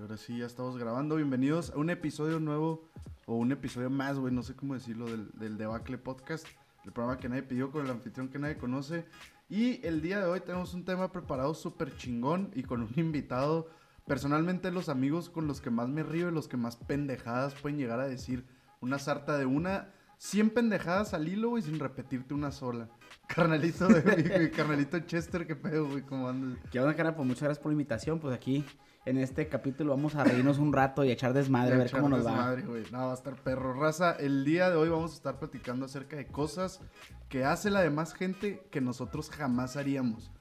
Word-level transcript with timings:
ahora 0.00 0.16
sí 0.16 0.38
ya 0.38 0.46
estamos 0.46 0.76
grabando. 0.76 1.16
Bienvenidos 1.16 1.70
a 1.70 1.78
un 1.78 1.90
episodio 1.90 2.40
nuevo 2.40 2.88
o 3.26 3.36
un 3.36 3.52
episodio 3.52 3.88
más, 3.88 4.18
güey, 4.18 4.32
no 4.32 4.42
sé 4.42 4.54
cómo 4.54 4.74
decirlo, 4.74 5.06
del, 5.06 5.30
del 5.34 5.56
Debacle 5.56 5.98
Podcast, 5.98 6.46
el 6.84 6.92
programa 6.92 7.18
que 7.18 7.28
nadie 7.28 7.42
pidió 7.42 7.70
con 7.70 7.84
el 7.84 7.90
anfitrión 7.90 8.28
que 8.28 8.38
nadie 8.38 8.56
conoce. 8.56 9.06
Y 9.48 9.84
el 9.86 10.02
día 10.02 10.20
de 10.20 10.26
hoy 10.26 10.40
tenemos 10.40 10.74
un 10.74 10.84
tema 10.84 11.12
preparado 11.12 11.54
súper 11.54 11.96
chingón 11.96 12.50
y 12.54 12.62
con 12.62 12.82
un 12.82 12.92
invitado, 12.96 13.70
personalmente 14.06 14.70
los 14.70 14.88
amigos 14.88 15.30
con 15.30 15.46
los 15.46 15.60
que 15.60 15.70
más 15.70 15.88
me 15.88 16.02
río 16.02 16.28
y 16.28 16.32
los 16.32 16.48
que 16.48 16.56
más 16.56 16.76
pendejadas 16.76 17.54
pueden 17.54 17.78
llegar 17.78 18.00
a 18.00 18.08
decir 18.08 18.44
una 18.80 18.98
sarta 18.98 19.38
de 19.38 19.46
una, 19.46 19.92
100 20.18 20.50
pendejadas 20.50 21.14
al 21.14 21.28
hilo, 21.28 21.50
güey, 21.50 21.62
sin 21.62 21.78
repetirte 21.78 22.34
una 22.34 22.50
sola. 22.50 22.88
Carnalito 23.28 23.88
de 23.88 24.02
mi, 24.02 24.44
mi 24.44 24.50
carnalito 24.50 24.98
Chester, 25.00 25.46
qué 25.46 25.56
pedo, 25.56 25.88
güey, 25.88 26.02
¿cómo 26.02 26.28
andas? 26.28 26.58
¿Qué 26.70 26.80
onda, 26.80 26.94
cara? 26.94 27.14
Pues 27.14 27.26
muchas 27.26 27.42
gracias 27.42 27.62
por 27.62 27.70
la 27.70 27.74
invitación. 27.74 28.20
Pues 28.20 28.34
aquí, 28.34 28.64
en 29.06 29.18
este 29.18 29.48
capítulo, 29.48 29.90
vamos 29.90 30.16
a 30.16 30.24
reírnos 30.24 30.58
un 30.58 30.72
rato 30.72 31.04
y 31.04 31.10
a 31.10 31.12
echar 31.12 31.32
desmadre, 31.32 31.76
a 31.76 31.78
ver 31.78 31.90
cómo 31.92 32.08
nos 32.08 32.26
va. 32.26 32.32
Madre, 32.32 32.62
güey. 32.62 32.82
No, 32.90 33.06
va 33.06 33.12
a 33.12 33.14
estar 33.14 33.36
perro. 33.36 33.72
Raza, 33.72 34.12
el 34.12 34.44
día 34.44 34.68
de 34.68 34.76
hoy 34.76 34.88
vamos 34.88 35.12
a 35.12 35.14
estar 35.14 35.38
platicando 35.38 35.86
acerca 35.86 36.16
de 36.16 36.26
cosas 36.26 36.80
que 37.28 37.44
hace 37.44 37.70
la 37.70 37.80
demás 37.82 38.14
gente 38.14 38.66
que 38.70 38.80
nosotros 38.80 39.30
jamás 39.30 39.76
haríamos. 39.76 40.32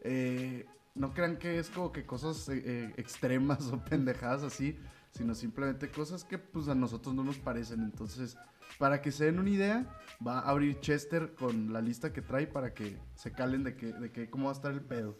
Eh, 0.00 0.66
no 0.94 1.12
crean 1.12 1.36
que 1.36 1.58
es 1.58 1.68
como 1.68 1.92
que 1.92 2.06
cosas 2.06 2.48
eh, 2.48 2.62
eh, 2.64 2.94
extremas 2.96 3.66
o 3.72 3.84
pendejadas 3.84 4.42
así, 4.42 4.78
sino 5.10 5.34
simplemente 5.34 5.90
cosas 5.90 6.24
que 6.24 6.38
pues 6.38 6.68
a 6.68 6.74
nosotros 6.74 7.14
no 7.14 7.24
nos 7.24 7.36
parecen. 7.36 7.82
Entonces, 7.82 8.38
para 8.78 9.02
que 9.02 9.12
se 9.12 9.26
den 9.26 9.38
una 9.38 9.50
idea, 9.50 9.86
va 10.26 10.38
a 10.38 10.48
abrir 10.48 10.80
Chester 10.80 11.34
con 11.34 11.74
la 11.74 11.82
lista 11.82 12.14
que 12.14 12.22
trae 12.22 12.46
para 12.46 12.72
que 12.72 12.96
se 13.16 13.32
calen 13.32 13.64
de 13.64 13.76
que, 13.76 13.92
de 13.92 14.10
que 14.10 14.30
cómo 14.30 14.46
va 14.46 14.52
a 14.52 14.54
estar 14.54 14.72
el 14.72 14.80
pedo. 14.80 15.14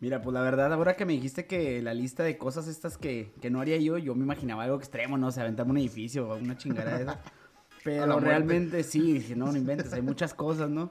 Mira, 0.00 0.22
pues 0.22 0.32
la 0.32 0.42
verdad, 0.42 0.72
ahora 0.72 0.94
que 0.94 1.04
me 1.04 1.12
dijiste 1.12 1.46
que 1.46 1.82
la 1.82 1.92
lista 1.92 2.22
de 2.22 2.38
cosas 2.38 2.68
estas 2.68 2.96
que, 2.96 3.32
que 3.40 3.50
no 3.50 3.60
haría 3.60 3.78
yo, 3.78 3.98
yo 3.98 4.14
me 4.14 4.22
imaginaba 4.22 4.62
algo 4.62 4.76
extremo, 4.76 5.18
no 5.18 5.32
sé, 5.32 5.40
aventarme 5.40 5.72
un 5.72 5.78
edificio 5.78 6.28
o 6.28 6.36
una 6.36 6.56
chingada 6.56 6.96
de 6.96 7.02
esa. 7.02 7.12
A 7.86 7.90
la 7.90 8.06
Pero 8.06 8.20
realmente 8.20 8.82
sí, 8.82 9.14
dije, 9.14 9.34
no, 9.34 9.46
no 9.50 9.56
inventes, 9.56 9.92
hay 9.94 10.02
muchas 10.02 10.34
cosas, 10.34 10.68
¿no? 10.68 10.90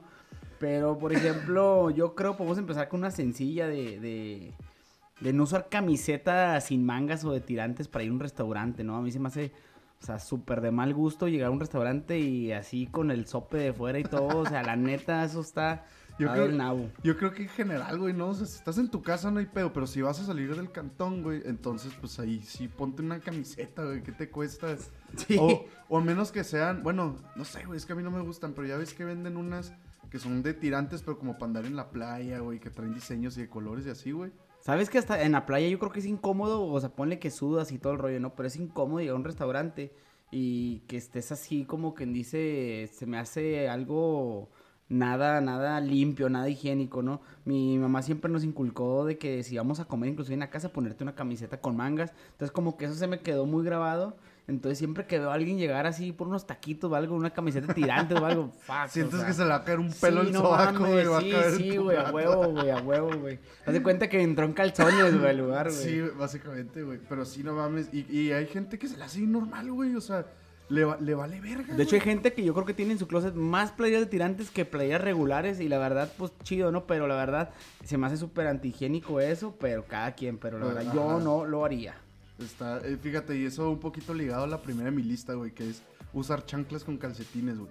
Pero, 0.58 0.98
por 0.98 1.12
ejemplo, 1.12 1.90
yo 1.90 2.14
creo 2.14 2.36
podemos 2.36 2.58
empezar 2.58 2.88
con 2.88 3.00
una 3.00 3.12
sencilla 3.12 3.68
de, 3.68 4.00
de, 4.00 4.52
de 5.20 5.32
no 5.32 5.44
usar 5.44 5.68
camiseta 5.68 6.60
sin 6.60 6.84
mangas 6.84 7.24
o 7.24 7.30
de 7.30 7.40
tirantes 7.40 7.86
para 7.86 8.04
ir 8.04 8.10
a 8.10 8.14
un 8.14 8.20
restaurante, 8.20 8.82
¿no? 8.82 8.96
A 8.96 9.00
mí 9.00 9.12
se 9.12 9.20
me 9.20 9.28
hace, 9.28 9.52
o 10.02 10.06
sea, 10.06 10.18
súper 10.18 10.60
de 10.60 10.72
mal 10.72 10.92
gusto 10.92 11.28
llegar 11.28 11.48
a 11.48 11.50
un 11.52 11.60
restaurante 11.60 12.18
y 12.18 12.50
así 12.52 12.86
con 12.88 13.10
el 13.12 13.26
sope 13.26 13.58
de 13.58 13.72
fuera 13.72 13.98
y 14.00 14.04
todo, 14.04 14.38
o 14.38 14.46
sea, 14.46 14.62
la 14.62 14.74
neta, 14.74 15.24
eso 15.24 15.40
está... 15.40 15.84
Yo 16.18 16.30
a 16.30 16.34
creo-. 16.34 16.90
Yo 17.02 17.16
creo 17.16 17.32
que 17.32 17.42
en 17.42 17.48
general, 17.48 17.98
güey, 17.98 18.12
no, 18.14 18.28
o 18.28 18.34
sea, 18.34 18.46
si 18.46 18.56
estás 18.56 18.78
en 18.78 18.90
tu 18.90 19.02
casa 19.02 19.30
no 19.30 19.38
hay 19.38 19.46
pedo, 19.46 19.72
pero 19.72 19.86
si 19.86 20.02
vas 20.02 20.20
a 20.20 20.24
salir 20.24 20.54
del 20.54 20.72
cantón, 20.72 21.22
güey, 21.22 21.42
entonces 21.44 21.92
pues 22.00 22.18
ahí 22.18 22.42
sí 22.42 22.68
ponte 22.68 23.02
una 23.02 23.20
camiseta, 23.20 23.84
güey, 23.84 24.02
¿qué 24.02 24.12
te 24.12 24.30
cuesta? 24.30 24.76
Sí. 25.16 25.36
O, 25.40 25.64
o 25.88 25.98
a 25.98 26.00
menos 26.00 26.32
que 26.32 26.44
sean, 26.44 26.82
bueno, 26.82 27.16
no 27.36 27.44
sé, 27.44 27.64
güey, 27.64 27.78
es 27.78 27.86
que 27.86 27.92
a 27.92 27.96
mí 27.96 28.02
no 28.02 28.10
me 28.10 28.20
gustan, 28.20 28.52
pero 28.52 28.66
ya 28.66 28.76
ves 28.76 28.94
que 28.94 29.04
venden 29.04 29.36
unas 29.36 29.72
que 30.10 30.18
son 30.18 30.42
de 30.42 30.54
tirantes, 30.54 31.02
pero 31.02 31.18
como 31.18 31.34
para 31.34 31.46
andar 31.46 31.66
en 31.66 31.76
la 31.76 31.90
playa, 31.90 32.40
güey, 32.40 32.60
que 32.60 32.70
traen 32.70 32.94
diseños 32.94 33.36
y 33.36 33.42
de 33.42 33.48
colores 33.48 33.86
y 33.86 33.90
así, 33.90 34.12
güey. 34.12 34.32
¿Sabes 34.60 34.90
que 34.90 34.98
hasta 34.98 35.22
en 35.22 35.32
la 35.32 35.46
playa 35.46 35.68
yo 35.68 35.78
creo 35.78 35.92
que 35.92 36.00
es 36.00 36.06
incómodo? 36.06 36.66
O 36.66 36.80
sea, 36.80 36.90
ponle 36.90 37.18
que 37.18 37.30
sudas 37.30 37.72
y 37.72 37.78
todo 37.78 37.92
el 37.92 37.98
rollo, 37.98 38.20
¿no? 38.20 38.34
Pero 38.34 38.48
es 38.48 38.56
incómodo 38.56 39.00
llegar 39.00 39.14
a 39.14 39.18
un 39.18 39.24
restaurante 39.24 39.94
y 40.30 40.80
que 40.80 40.96
estés 40.96 41.32
así 41.32 41.64
como 41.64 41.94
quien 41.94 42.12
dice, 42.12 42.90
se 42.92 43.06
me 43.06 43.18
hace 43.18 43.68
algo 43.68 44.50
nada, 44.88 45.40
nada 45.40 45.80
limpio, 45.80 46.28
nada 46.28 46.48
higiénico, 46.48 47.02
¿no? 47.02 47.20
Mi 47.44 47.78
mamá 47.78 48.02
siempre 48.02 48.30
nos 48.30 48.44
inculcó 48.44 49.04
de 49.04 49.18
que 49.18 49.42
si 49.42 49.56
vamos 49.56 49.80
a 49.80 49.84
comer 49.84 50.10
inclusive 50.10 50.34
en 50.34 50.40
la 50.40 50.50
casa, 50.50 50.72
ponerte 50.72 51.02
una 51.02 51.14
camiseta 51.14 51.60
con 51.60 51.76
mangas. 51.76 52.12
Entonces 52.32 52.52
como 52.52 52.76
que 52.76 52.86
eso 52.86 52.94
se 52.94 53.06
me 53.06 53.20
quedó 53.20 53.46
muy 53.46 53.64
grabado. 53.64 54.16
Entonces 54.46 54.78
siempre 54.78 55.06
que 55.06 55.18
veo 55.18 55.30
a 55.30 55.34
alguien 55.34 55.58
llegar 55.58 55.86
así 55.86 56.10
por 56.10 56.26
unos 56.26 56.46
taquitos 56.46 56.90
o 56.90 56.94
algo, 56.94 57.14
una 57.14 57.28
camiseta 57.34 57.74
tirante 57.74 58.14
o 58.14 58.24
algo, 58.24 58.50
fuck. 58.62 58.88
Sientes 58.88 59.14
o 59.14 59.18
sea. 59.18 59.26
que 59.26 59.32
se 59.34 59.42
le 59.42 59.50
va 59.50 59.56
a 59.56 59.64
caer 59.64 59.78
un 59.78 59.92
pelo 59.92 60.22
Sí, 60.22 60.28
el 60.28 60.32
no 60.32 60.40
sobaco, 60.40 60.86
güey, 60.86 61.04
va 61.04 61.18
a 61.18 61.20
sí, 61.20 61.32
sí, 61.58 61.76
güey, 61.76 61.98
a 61.98 62.10
huevo, 62.10 62.52
güey, 62.52 62.70
a 62.70 62.78
huevo, 62.78 63.10
güey. 63.18 63.38
Haz 63.66 63.74
de 63.74 63.82
cuenta 63.82 64.08
que 64.08 64.22
entró 64.22 64.46
en 64.46 64.54
calzones, 64.54 65.18
güey, 65.18 65.30
al 65.30 65.36
lugar, 65.36 65.68
güey. 65.70 65.82
Sí, 65.82 66.00
básicamente, 66.18 66.82
güey, 66.82 66.98
pero 67.06 67.26
sí, 67.26 67.42
no 67.42 67.52
mames, 67.52 67.90
y, 67.92 68.10
y 68.10 68.32
hay 68.32 68.46
gente 68.46 68.78
que 68.78 68.88
se 68.88 68.96
la 68.96 69.04
hace 69.04 69.20
normal, 69.20 69.70
güey, 69.70 69.94
o 69.94 70.00
sea, 70.00 70.24
le, 70.68 70.84
va- 70.84 70.98
le 70.98 71.14
vale 71.14 71.40
verga, 71.40 71.74
De 71.74 71.82
hecho, 71.82 71.94
hay 71.94 72.00
gente 72.02 72.32
que 72.32 72.44
yo 72.44 72.52
creo 72.54 72.66
que 72.66 72.74
tiene 72.74 72.92
en 72.92 72.98
su 72.98 73.06
closet 73.08 73.34
más 73.34 73.72
playeras 73.72 74.02
de 74.04 74.10
tirantes 74.10 74.50
que 74.50 74.64
playeras 74.64 75.00
regulares. 75.02 75.60
Y 75.60 75.68
la 75.68 75.78
verdad, 75.78 76.12
pues 76.18 76.32
chido, 76.42 76.70
¿no? 76.72 76.84
Pero 76.86 77.06
la 77.06 77.14
verdad, 77.16 77.50
se 77.84 77.96
me 77.98 78.06
hace 78.06 78.16
súper 78.16 78.46
antihigiénico 78.46 79.20
eso. 79.20 79.54
Pero 79.60 79.84
cada 79.86 80.12
quien, 80.12 80.38
pero 80.38 80.58
la 80.58 80.66
verdad, 80.66 80.82
ajá. 80.86 80.94
yo 80.94 81.20
no 81.20 81.44
lo 81.44 81.64
haría. 81.64 81.94
Está, 82.38 82.78
eh, 82.84 82.96
fíjate, 83.02 83.36
y 83.36 83.46
eso 83.46 83.70
un 83.70 83.80
poquito 83.80 84.14
ligado 84.14 84.44
a 84.44 84.46
la 84.46 84.62
primera 84.62 84.90
de 84.90 84.96
mi 84.96 85.02
lista, 85.02 85.34
güey, 85.34 85.50
que 85.52 85.68
es 85.70 85.82
usar 86.12 86.44
chanclas 86.46 86.84
con 86.84 86.96
calcetines, 86.96 87.58
güey. 87.58 87.70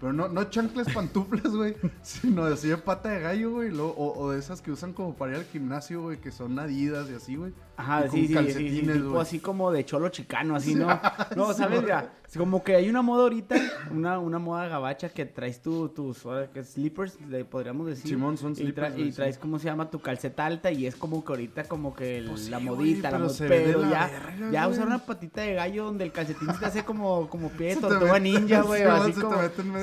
Pero 0.00 0.12
no, 0.12 0.26
no 0.28 0.42
chanclas 0.50 0.88
pantuflas, 0.92 1.54
güey, 1.54 1.76
sino 2.02 2.44
así 2.44 2.68
de 2.68 2.76
pata 2.76 3.08
de 3.10 3.20
gallo, 3.20 3.52
güey, 3.52 3.70
o, 3.78 3.86
o 3.96 4.30
de 4.32 4.38
esas 4.40 4.60
que 4.60 4.72
usan 4.72 4.92
como 4.92 5.14
para 5.14 5.32
ir 5.32 5.38
al 5.38 5.44
gimnasio, 5.44 6.02
güey, 6.02 6.20
que 6.20 6.32
son 6.32 6.58
adidas 6.58 7.08
y 7.08 7.14
así, 7.14 7.36
güey. 7.36 7.52
Ajá, 7.76 8.00
Y 8.06 8.08
con 8.08 8.18
sí, 8.18 8.26
sí, 8.52 8.52
sí, 8.52 8.80
tipo 8.92 9.20
así 9.20 9.38
como 9.38 9.70
de 9.70 9.84
cholo 9.86 10.08
chicano, 10.08 10.56
así, 10.56 10.74
¿no? 10.74 11.00
No, 11.36 11.52
¿sabes? 11.54 11.82
güey. 11.82 11.92
Como 12.36 12.64
que 12.64 12.74
hay 12.76 12.88
una 12.88 13.02
moda 13.02 13.24
ahorita, 13.24 13.56
una, 13.90 14.18
una 14.18 14.38
moda 14.38 14.66
gabacha 14.68 15.08
que 15.10 15.26
traes 15.26 15.60
tu, 15.60 15.88
tus 15.90 16.22
que 16.54 16.64
slippers, 16.64 17.18
le 17.28 17.44
podríamos 17.44 17.86
decir. 17.86 18.08
Simón, 18.08 18.38
son 18.38 18.52
y, 18.52 18.56
slippers, 18.56 18.94
tra- 18.94 18.98
y 19.06 19.12
traes, 19.12 19.38
¿cómo 19.38 19.58
se 19.58 19.66
llama? 19.66 19.90
Tu 19.90 20.00
calceta 20.00 20.46
alta 20.46 20.70
y 20.70 20.86
es 20.86 20.96
como 20.96 21.24
que 21.24 21.32
ahorita 21.32 21.64
como 21.64 21.94
que 21.94 22.18
el- 22.18 22.28
Pues 22.30 22.44
sí, 22.44 22.50
la 22.50 22.56
güey, 22.58 22.68
modita, 22.68 23.10
la 23.10 23.18
mod- 23.18 23.44
pero 23.48 23.80
la 23.82 23.90
ya, 23.90 24.06
verga, 24.06 24.50
ya 24.50 24.68
usar 24.68 24.86
una 24.86 24.98
patita 25.04 25.42
de 25.42 25.54
gallo 25.54 25.84
donde 25.84 26.04
el 26.04 26.12
calcetín 26.12 26.52
se 26.52 26.58
te 26.58 26.66
hace 26.66 26.84
como, 26.84 27.28
como 27.28 27.48
pie 27.50 27.74
de 27.74 27.80
tortuga 27.82 28.18
ninja, 28.18 28.62
güey, 28.62 28.82
así 28.82 29.12
como... 29.12 29.36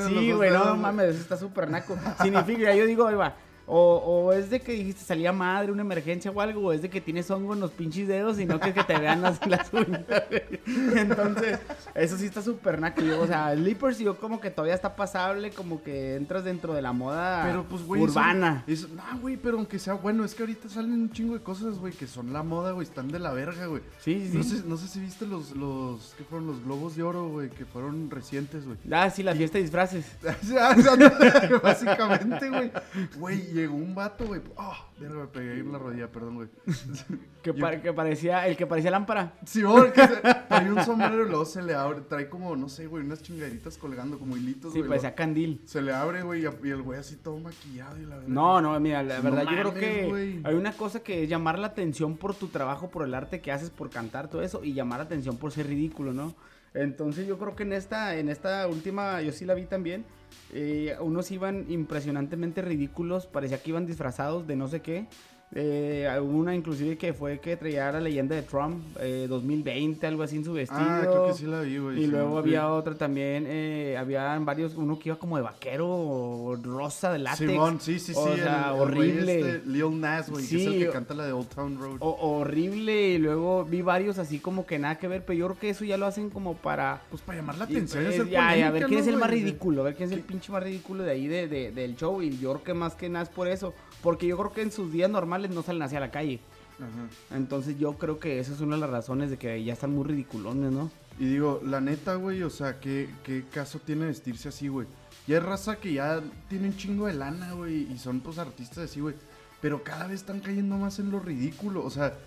Sí, 0.08 0.32
güey, 0.32 0.52
no 0.52 0.76
mames, 0.76 1.10
eso 1.10 1.22
está 1.22 1.38
súper 1.38 1.70
naco. 1.70 1.98
Significa, 2.22 2.74
yo 2.74 2.86
digo, 2.86 3.06
ahí 3.08 3.16
va, 3.16 3.36
o, 3.72 3.98
o 4.28 4.34
es 4.34 4.50
de 4.50 4.60
que 4.62 4.72
dijiste 4.74 5.04
salía 5.04 5.32
madre, 5.32 5.72
una 5.72 5.82
emergencia 5.84 6.32
o 6.32 6.42
algo, 6.42 6.62
o 6.68 6.74
es 6.74 6.82
de 6.82 6.90
que 6.90 7.02
tienes 7.02 7.30
hongo 7.30 7.54
en 7.54 7.60
los 7.60 7.72
pinches 7.72 8.08
dedos 8.08 8.40
y 8.40 8.46
no 8.46 8.60
que, 8.60 8.74
que 8.74 8.84
te 8.84 8.98
vean 8.98 9.22
las, 9.22 9.46
las 9.48 9.72
uñas. 9.72 10.04
güey. 10.08 10.42
Entonces, 10.98 11.60
eso 11.96 12.18
sí 12.18 12.26
está 12.26 12.42
súper 12.42 12.80
naco. 12.80 13.02
O 13.22 13.28
sea, 13.28 13.54
Slippers 13.56 14.00
yo 14.00 14.18
como 14.18 14.40
que 14.42 14.50
todavía 14.50 14.74
está 14.76 14.96
pasable, 14.96 15.52
como 15.52 15.84
que 15.84 16.16
entras 16.16 16.44
dentro 16.44 16.74
de 16.74 16.82
la 16.82 16.92
moda 16.94 17.44
Pero 17.46 17.64
pues, 17.64 17.84
güey. 17.84 18.02
eso- 18.04 18.12
urbana. 18.12 18.64
eso- 18.68 18.88
no, 18.96 19.20
güey, 19.20 19.38
pero 19.38 19.58
aunque 19.58 19.78
sea 19.80 19.94
bueno, 19.94 20.26
es 20.26 20.34
que 20.36 20.44
ahorita 20.44 20.68
salen 20.70 20.94
un 20.94 21.12
chingo 21.12 21.34
de 21.36 21.42
cosas, 21.42 21.78
güey, 21.78 21.94
que 21.94 22.08
son 22.08 22.34
la 22.34 22.44
moda, 22.44 22.72
güey, 22.72 22.88
están 22.88 23.08
de 23.10 23.20
la 23.20 23.32
verga, 23.34 23.68
güey. 23.68 23.82
Sí, 24.00 24.28
sí, 24.32 24.38
No 24.38 24.44
sé, 24.44 24.64
no 24.66 24.78
sé 24.78 24.88
si 24.88 25.00
viste 25.00 25.26
los, 25.28 25.56
los, 25.56 26.14
¿qué 26.18 26.24
fueron? 26.24 26.48
Los 26.48 26.64
globos 26.64 26.96
de 26.96 27.04
oro, 27.04 27.28
güey, 27.30 27.50
que 27.50 27.66
fueron 27.66 28.10
recientes, 28.10 28.66
güey. 28.66 28.78
Ah, 28.92 29.10
sí, 29.10 29.22
la 29.24 29.36
fiesta 29.36 29.58
de 29.58 29.64
disfraces. 29.64 30.06
Ah, 30.60 30.76
Básicamente, 31.64 32.50
güey. 32.50 32.72
Güey, 33.18 33.59
llegó 33.60 33.76
un 33.76 33.94
vato, 33.96 34.26
güey. 34.26 34.42
Oh, 34.56 34.76
verga, 35.00 35.20
me 35.22 35.28
pegué 35.28 35.54
ahí 35.54 35.60
en 35.60 35.72
la 35.72 35.78
rodilla, 35.80 36.12
perdón, 36.12 36.36
güey. 36.36 36.50
Que, 37.42 37.54
Yo- 37.54 37.60
pa- 37.62 37.80
que 37.80 37.94
parecía, 37.94 38.46
el 38.48 38.58
que 38.58 38.68
parecía 38.68 38.92
lámpara. 38.92 39.34
Sí, 39.46 39.62
porque 39.64 40.02
se- 40.02 40.18
trae 40.18 40.70
un 40.70 40.84
sombrero 40.84 41.26
y 41.26 41.30
luego 41.30 41.46
se 41.46 41.62
le 41.62 41.74
abre. 41.74 42.02
Trae 42.02 42.28
como, 42.28 42.54
no 42.58 42.68
sé, 42.68 42.86
güey, 42.88 43.06
unas 43.06 43.22
chingaditas 43.24 43.78
colgando, 43.78 44.20
como 44.20 44.36
hilitos, 44.36 44.74
Sí, 44.74 44.80
güey. 44.80 44.90
parecía 44.90 45.16
candil. 45.16 45.62
Se 45.66 45.82
le 45.82 45.94
abre, 45.94 46.22
güey, 46.24 46.42
y 46.42 46.46
el 46.70 46.82
güey 46.82 47.00
así 47.00 47.16
todo 47.16 47.40
maquillado 47.40 47.98
y 47.98 48.02
la 48.06 48.16
verdad. 48.16 48.28
No, 48.28 48.60
no, 48.62 48.78
mira, 48.82 49.04
la 49.04 49.18
No 49.20 49.24
verdad 49.24 49.44
yo 49.44 49.50
creo 49.58 49.74
que 49.74 50.08
güey. 50.10 50.42
hay 50.44 50.54
una 50.56 50.74
cosa 50.74 51.00
que 51.00 51.24
es 51.24 51.30
llamar 51.30 51.58
la 51.60 51.68
atención 51.68 52.18
por 52.18 52.36
tu 52.36 52.48
trabajo, 52.48 52.90
por 52.90 53.06
el 53.06 53.14
arte 53.14 53.40
que 53.40 53.54
haces, 53.54 53.70
por 53.70 53.90
cantar, 53.90 54.30
todo 54.30 54.42
eso, 54.42 54.62
y 54.66 54.74
llamar 54.74 55.00
la 55.00 55.06
atención 55.06 55.38
por 55.38 55.54
ser 55.54 55.68
ridículo, 55.68 56.12
¿no? 56.12 56.36
Entonces 56.74 57.28
yo 57.28 57.38
creo 57.38 57.56
que 57.56 57.64
en 57.64 57.74
esta, 57.74 58.16
en 58.18 58.30
esta 58.30 58.68
última, 58.68 59.22
yo 59.22 59.32
sí 59.32 59.46
la 59.46 59.54
vi 59.54 59.66
también, 59.66 60.06
eh, 60.54 60.96
unos 61.00 61.32
iban 61.32 61.66
impresionantemente 61.70 62.62
ridículos, 62.62 63.28
parecía 63.28 63.62
que 63.62 63.72
iban 63.72 63.86
disfrazados 63.86 64.48
de 64.48 64.56
no 64.56 64.68
sé 64.68 64.82
qué. 64.82 65.08
Eh, 65.56 66.08
hubo 66.22 66.38
una 66.38 66.54
inclusive 66.54 66.96
que 66.96 67.12
fue 67.12 67.40
que 67.40 67.58
traía 67.58 67.92
la 67.92 68.00
leyenda 68.00 68.36
de 68.36 68.44
Trump, 68.44 68.84
eh, 69.00 69.26
2020, 69.28 70.06
algo 70.06 70.22
así 70.22 70.36
en 70.36 70.46
su 70.46 70.54
vestido. 70.54 70.80
Ah, 70.80 71.00
creo 71.02 71.28
que 71.28 71.34
sí 71.34 71.48
la 71.48 71.62
vi, 71.62 71.80
güey. 71.80 71.98
Y 71.98 72.02
sí, 72.06 72.08
luego 72.08 72.34
sí. 72.34 72.38
había 72.38 72.68
otra 72.72 72.94
también, 72.96 73.46
eh, 73.48 73.96
había 73.98 74.38
varios, 74.40 74.76
uno 74.76 75.00
que 75.00 75.10
iba 75.10 75.18
como 75.18 75.38
de 75.38 75.42
vaquero, 75.44 75.88
o 75.90 76.56
rosa 76.56 77.12
de 77.12 77.18
látex. 77.20 77.50
Simón, 77.50 77.80
sí, 77.82 77.98
sí, 77.98 78.14
sí. 78.14 78.20
O 78.20 78.28
el- 78.32 78.40
sea, 78.42 78.74
el 78.76 78.80
horrible. 78.82 79.40
este, 79.40 79.68
Lil 79.68 80.00
Nas, 80.00 80.30
güey, 80.30 80.46
que 80.48 80.56
es 80.62 80.68
el 80.68 80.80
que 80.86 80.90
canta 80.90 81.16
la 81.16 81.26
de 81.26 81.32
Old 81.34 81.48
Town 81.50 81.80
Road. 81.80 81.98
O- 82.02 82.38
horrible, 82.38 83.10
y 83.10 83.18
luego 83.18 83.66
vi 83.66 83.82
varios 83.82 84.20
así 84.20 84.38
como 84.38 84.68
que 84.68 84.78
nada 84.78 85.00
que 85.00 85.08
ver, 85.08 85.26
pero 85.26 85.40
yo 85.40 85.46
creo 85.48 85.60
que 85.60 85.70
eso 85.72 85.84
ya 85.84 85.98
lo 85.98 86.06
hacen 86.06 86.30
como 86.30 86.58
para... 86.58 87.02
Pues 87.10 87.24
para 87.24 87.40
llamar 87.40 87.58
la 87.58 87.64
atención 87.66 88.04
y 88.04 88.16
pues, 88.16 88.30
ya, 88.30 88.50
a 88.50 88.70
ver 88.72 88.86
quién 88.86 89.00
¿no, 89.00 89.04
es 89.04 89.08
el 89.08 89.18
más 89.18 89.32
ridículo, 89.32 89.82
a 89.82 89.86
ver 89.86 89.96
quién 89.96 90.10
es 90.10 90.16
el 90.16 90.22
pinche 90.22 90.52
más 90.52 90.62
ridículo 90.62 91.02
de 91.04 91.12
ahí 91.12 91.28
de, 91.28 91.48
de- 91.48 91.72
del 91.72 91.96
show, 91.96 92.22
y 92.22 92.38
yo 92.38 92.52
creo 92.54 92.64
que 92.64 92.74
más 92.76 92.94
que 92.94 93.10
nada 93.10 93.24
es 93.24 93.30
por 93.30 93.48
eso, 93.48 93.74
porque 94.02 94.28
yo 94.28 94.38
creo 94.38 94.54
que 94.54 94.62
en 94.62 94.72
sus 94.72 94.92
días 94.92 95.10
normales 95.10 95.52
no 95.52 95.64
salen 95.64 95.82
hacia 95.82 96.00
la 96.00 96.12
calle. 96.12 96.40
Ajá. 96.78 97.36
Entonces 97.38 97.78
yo 97.78 97.94
creo 97.94 98.20
que 98.20 98.40
esa 98.40 98.54
es 98.54 98.62
una 98.62 98.76
de 98.76 98.82
las 98.82 98.90
razones 98.90 99.30
de 99.30 99.38
que 99.38 99.64
ya 99.64 99.74
están 99.74 99.94
muy 99.94 100.06
ridiculones, 100.06 100.72
¿no? 100.72 100.90
Y 101.20 101.26
digo, 101.26 101.62
la 101.66 101.82
neta, 101.82 102.16
güey, 102.16 102.44
o 102.44 102.50
sea, 102.50 102.80
¿qué, 102.80 103.10
qué 103.24 103.44
caso 103.52 103.80
tiene 103.80 104.06
vestirse 104.06 104.50
así, 104.50 104.70
güey? 104.70 104.88
Ya 105.28 105.38
es 105.38 105.44
raza 105.44 105.76
que 105.76 105.94
ya 105.94 106.22
tiene 106.48 106.70
un 106.70 106.78
chingo 106.78 107.08
de 107.08 107.14
lana, 107.14 107.52
güey, 107.52 107.92
y 107.92 107.98
son 107.98 108.22
pues 108.22 108.38
artistas 108.38 108.90
así, 108.90 109.02
güey. 109.02 109.16
Pero 109.62 109.84
cada 109.84 110.08
vez 110.08 110.22
están 110.22 110.40
cayendo 110.40 110.78
más 110.78 111.00
en 111.00 111.12
lo 111.12 111.20
ridículo, 111.20 111.84
o 111.84 111.90
sea, 111.90 112.18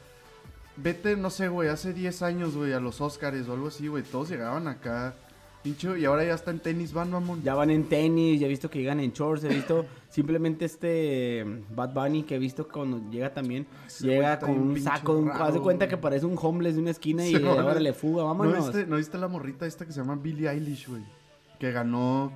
vete, 0.76 1.16
no 1.16 1.30
sé, 1.30 1.48
güey, 1.48 1.70
hace 1.70 1.94
10 1.94 2.22
años, 2.22 2.54
güey, 2.54 2.74
a 2.74 2.80
los 2.80 3.00
Oscars 3.00 3.48
o 3.48 3.54
algo 3.54 3.68
así, 3.68 3.88
güey, 3.88 4.02
todos 4.02 4.28
llegaban 4.28 4.68
acá, 4.68 5.14
pincho, 5.62 5.96
y 5.96 6.04
ahora 6.04 6.24
ya 6.24 6.34
está 6.34 6.50
en 6.50 6.58
tenis, 6.60 6.92
van, 6.92 7.10
mamón. 7.10 7.42
Ya 7.42 7.54
van 7.54 7.70
en 7.70 7.84
tenis, 7.88 8.40
ya 8.40 8.46
he 8.46 8.48
visto 8.50 8.68
que 8.68 8.78
llegan 8.80 9.00
en 9.00 9.12
shorts, 9.12 9.44
he 9.44 9.48
visto 9.48 9.86
simplemente 10.08 10.64
este 10.64 11.44
Bad 11.74 11.94
Bunny 11.94 12.24
que 12.24 12.34
he 12.34 12.38
visto 12.38 12.66
cuando 12.68 13.00
llega 13.10 13.32
también, 13.32 13.66
Ese 13.86 14.06
llega 14.06 14.38
con 14.38 14.50
un 14.50 14.80
saco, 14.80 15.16
un- 15.18 15.30
haz 15.30 15.54
de 15.54 15.60
cuenta 15.60 15.88
que 15.88 15.96
parece 15.96 16.26
un 16.26 16.36
homeless 16.40 16.74
de 16.74 16.80
una 16.82 16.90
esquina 16.90 17.26
y 17.26 17.30
Sí, 17.36 17.44
ahora 17.44 17.62
güey. 17.72 17.82
le 17.84 17.92
fuga, 17.92 18.22
¿No 18.22 18.28
vámonos. 18.28 18.66
viste, 18.72 18.86
¿No 18.86 18.96
viste 18.96 19.16
la 19.18 19.28
morrita 19.28 19.66
esta 19.66 19.86
que 19.86 19.92
se 19.92 20.00
llama 20.00 20.16
Billie 20.16 20.48
Eilish, 20.50 20.88
güey? 20.88 21.02
Que 21.58 21.70
ganó, 21.72 22.32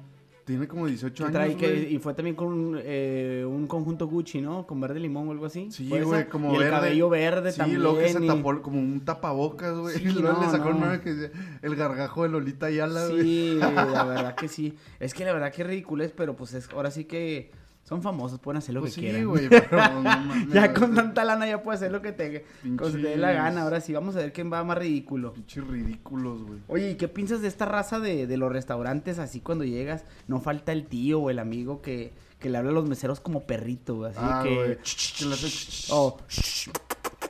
tiene 0.47 0.67
como 0.69 0.87
18 0.87 1.27
Que 1.27 1.33
trae 1.33 1.49
años, 1.51 1.61
que- 1.61 1.91
y 1.91 1.99
fue 1.99 2.15
también 2.15 2.37
con 2.37 2.47
un, 2.49 2.81
eh, 2.81 3.45
un 3.47 3.67
conjunto 3.67 4.07
Gucci, 4.07 4.41
¿no? 4.41 4.65
Con 4.67 4.81
verde 4.81 5.01
limón 5.01 5.27
o 5.29 5.33
algo 5.33 5.45
así. 5.47 5.71
Sí, 5.73 5.89
güey, 5.89 6.29
como 6.29 6.53
y 6.53 6.55
el 6.55 6.59
verde. 6.61 6.71
cabello 6.71 7.09
verde 7.11 7.51
sí, 7.53 7.59
también. 7.59 7.83
luego 7.83 7.99
que 7.99 8.09
se 8.11 8.25
y- 8.25 8.29
tapó 8.29 8.63
como 8.63 8.79
un 8.79 9.01
tapabocas, 9.05 9.77
güey. 9.77 9.97
Sí, 9.97 10.05
y 10.05 10.13
luego 10.23 10.41
le 10.41 10.49
sacó 10.49 10.73
no. 10.73 11.01
que 11.03 11.31
el 11.63 11.75
gargajo 11.77 12.23
de 12.23 12.29
Lolita 12.29 12.67
Ayala, 12.67 13.09
güey. 13.09 13.23
Sí, 13.23 13.59
la 13.61 14.05
verdad 14.05 14.35
que 14.37 14.47
sí. 14.49 14.75
Es 15.01 15.15
que 15.15 15.25
la 15.25 15.33
verdad 15.33 15.53
que 15.53 15.65
ridículo 15.65 16.05
es, 16.05 16.13
pero 16.13 16.37
pues 16.37 16.55
es, 16.55 16.71
ahora 16.71 16.91
sí 16.93 17.05
que 17.07 17.51
son 17.89 18.03
famosos, 18.03 18.41
pueden 18.41 18.59
hacer 18.59 18.75
lo 18.75 18.81
Pues 18.81 18.95
que 18.95 19.01
sí, 19.01 19.07
quieran. 19.07 19.27
güey, 19.27 19.49
pero 19.51 19.79
no 20.03 20.53
ya 20.53 20.75
con 20.75 20.95
tanta 20.95 21.25
lana 21.25 21.47
ya 21.47 21.63
puedes 21.63 21.81
hacer 21.81 21.93
lo 21.93 22.03
que 22.03 22.11
te, 22.13 22.45
dé 22.65 23.17
la 23.17 23.33
gana. 23.33 23.63
Ahora 23.63 23.81
sí, 23.81 23.93
vamos 23.93 24.17
a 24.17 24.19
ver 24.19 24.33
quién 24.33 24.53
va 24.53 24.65
más 24.65 24.77
ridículo. 24.79 25.33
Pinches 25.33 25.65
ridículos, 25.67 26.43
güey. 26.43 26.59
Oye, 26.67 26.91
¿y 26.91 26.95
qué 26.97 27.07
piensas 27.09 27.43
de 27.43 27.49
esta 27.49 27.65
raza 27.65 28.01
de, 28.01 28.27
de 28.27 28.37
los 28.37 28.53
restaurantes 28.53 29.19
así 29.21 29.41
cuando 29.41 29.65
llegas? 29.65 30.05
No 30.27 30.41
falta 30.41 30.73
el 30.73 30.87
tío 30.87 31.21
o 31.21 31.31
el 31.31 31.39
amigo 31.39 31.81
que, 31.81 32.13
que 32.41 32.51
le 32.51 32.59
habla 32.59 32.71
a 32.71 32.75
los 32.75 32.89
meseros 32.89 33.21
como 33.21 33.45
perrito, 33.47 33.95
güey, 33.97 34.11
así 34.11 34.19
Ah, 34.21 34.41
que... 34.43 34.55
güey. 34.55 34.77
Que 35.19 35.25
le 35.25 35.35
hace- 35.35 35.93
O, 35.93 36.19
o 36.19 36.19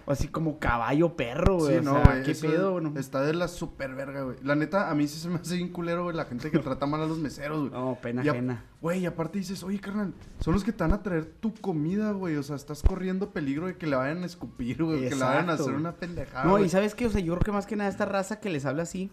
así 0.06 0.28
como 0.28 0.58
caballo 0.58 1.16
perro, 1.16 1.58
güey. 1.58 1.74
Sí, 1.74 1.78
o 1.78 1.82
no, 1.82 2.02
sea, 2.02 2.12
güey. 2.12 2.22
¿qué 2.22 2.34
pedo, 2.34 2.72
güey? 2.72 2.92
Está 2.96 3.22
de 3.22 3.34
la 3.34 3.48
super 3.48 3.94
verga, 3.94 4.22
güey. 4.22 4.36
La 4.42 4.54
neta, 4.54 4.90
a 4.90 4.94
mí 4.94 5.08
sí 5.08 5.18
se 5.18 5.28
me 5.28 5.36
hace 5.36 5.56
bien 5.56 5.70
culero, 5.70 6.04
güey, 6.04 6.16
la 6.16 6.24
gente 6.24 6.50
que 6.50 6.58
trata 6.60 6.86
mal 6.86 7.02
a 7.02 7.06
los 7.06 7.18
meseros, 7.18 7.68
güey. 7.68 7.72
No, 7.72 7.98
pena 8.00 8.24
Y 8.24 8.28
ajena. 8.28 8.64
Güey, 8.80 9.00
y 9.00 9.06
aparte 9.06 9.38
dices, 9.38 9.62
oye, 9.62 9.80
carnal, 9.80 10.14
son 10.40 10.54
los 10.54 10.62
que 10.62 10.72
te 10.72 10.84
van 10.84 10.92
a 10.92 11.02
traer 11.02 11.26
tu 11.26 11.52
comida, 11.54 12.12
güey. 12.12 12.36
O 12.36 12.42
sea, 12.42 12.56
estás 12.56 12.82
corriendo 12.82 13.30
peligro 13.30 13.66
de 13.66 13.76
que 13.76 13.86
le 13.86 13.96
vayan 13.96 14.22
a 14.22 14.26
escupir, 14.26 14.82
güey. 14.82 15.08
Que 15.08 15.16
le 15.16 15.24
vayan 15.24 15.50
a 15.50 15.54
hacer 15.54 15.74
una 15.74 15.92
pendejada. 15.92 16.44
No, 16.44 16.58
y 16.58 16.68
sabes 16.68 16.94
qué, 16.94 17.06
o 17.06 17.10
sea, 17.10 17.20
yo 17.20 17.34
creo 17.34 17.44
que 17.44 17.52
más 17.52 17.66
que 17.66 17.76
nada 17.76 17.90
esta 17.90 18.04
raza 18.04 18.38
que 18.38 18.50
les 18.50 18.64
habla 18.64 18.84
así, 18.84 19.10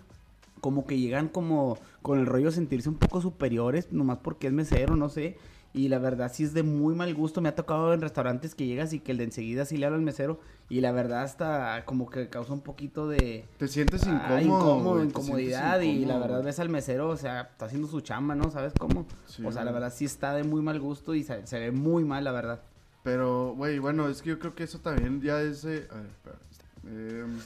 como 0.62 0.86
que 0.86 0.98
llegan 0.98 1.28
como 1.28 1.78
con 2.02 2.20
el 2.20 2.26
rollo 2.26 2.46
de 2.46 2.52
sentirse 2.54 2.88
un 2.88 2.96
poco 2.96 3.20
superiores, 3.20 3.92
nomás 3.92 4.20
porque 4.20 4.48
es 4.48 4.54
mesero, 4.54 4.96
no 4.96 5.10
sé. 5.10 5.38
Y 5.76 5.88
la 5.88 5.98
verdad 5.98 6.32
sí 6.32 6.44
es 6.44 6.54
de 6.54 6.62
muy 6.62 6.94
mal 6.94 7.14
gusto. 7.16 7.42
Me 7.42 7.50
ha 7.50 7.56
tocado 7.56 7.94
en 7.96 8.02
restaurantes 8.02 8.54
que 8.54 8.68
llegas 8.68 8.94
y 8.94 9.00
que 9.00 9.12
el 9.12 9.18
de 9.18 9.24
enseguida 9.24 9.66
sí 9.66 9.78
le 9.78 9.88
habla 9.88 9.98
al 9.98 10.04
mesero. 10.04 10.40
Y 10.70 10.82
la 10.82 10.92
verdad 10.92 11.24
hasta 11.24 11.84
como 11.86 12.10
que 12.12 12.30
causa 12.30 12.54
un 12.54 12.62
poquito 12.62 13.08
de... 13.08 13.46
Te 13.58 13.68
sientes 13.68 14.04
incómodo. 14.04 14.36
ah, 14.36 14.42
incómodo, 14.42 14.90
güey, 14.96 15.02
te 15.02 15.10
incomodidad. 15.10 15.80
sientes 15.80 15.96
y 15.96 16.06
la 16.06 16.14
incómodo, 16.14 16.20
verdad 16.28 16.44
ves 16.46 16.60
al 16.60 16.70
mesero, 16.70 17.10
o 17.10 17.18
sea, 17.18 17.42
está 17.42 17.66
haciendo 17.66 17.88
su 17.88 18.02
chamba, 18.02 18.36
¿no? 18.36 18.52
¿Sabes 18.52 18.74
cómo? 18.78 19.08
Sí, 19.26 19.44
o 19.46 19.52
sea, 19.52 19.64
la 19.64 19.72
verdad 19.72 19.92
sí 19.94 20.06
está 20.06 20.34
de 20.36 20.44
muy 20.44 20.62
mal 20.62 20.80
gusto 20.80 21.16
y 21.16 21.24
se, 21.24 21.46
se 21.48 21.60
ve 21.60 21.72
muy 21.72 22.04
mal, 22.06 22.24
la 22.24 22.32
verdad. 22.32 22.62
Pero, 23.04 23.54
güey, 23.56 23.80
bueno, 23.80 24.08
es 24.10 24.22
que 24.22 24.30
yo 24.30 24.40
creo 24.40 24.54
que 24.56 24.64
eso 24.64 24.80
también 24.80 25.22
ya 25.22 25.42
es... 25.42 25.66
eh, 25.66 25.88
A 25.92 25.96
ver, 25.96 26.06
espera. 26.06 26.38
Em, 26.86 27.40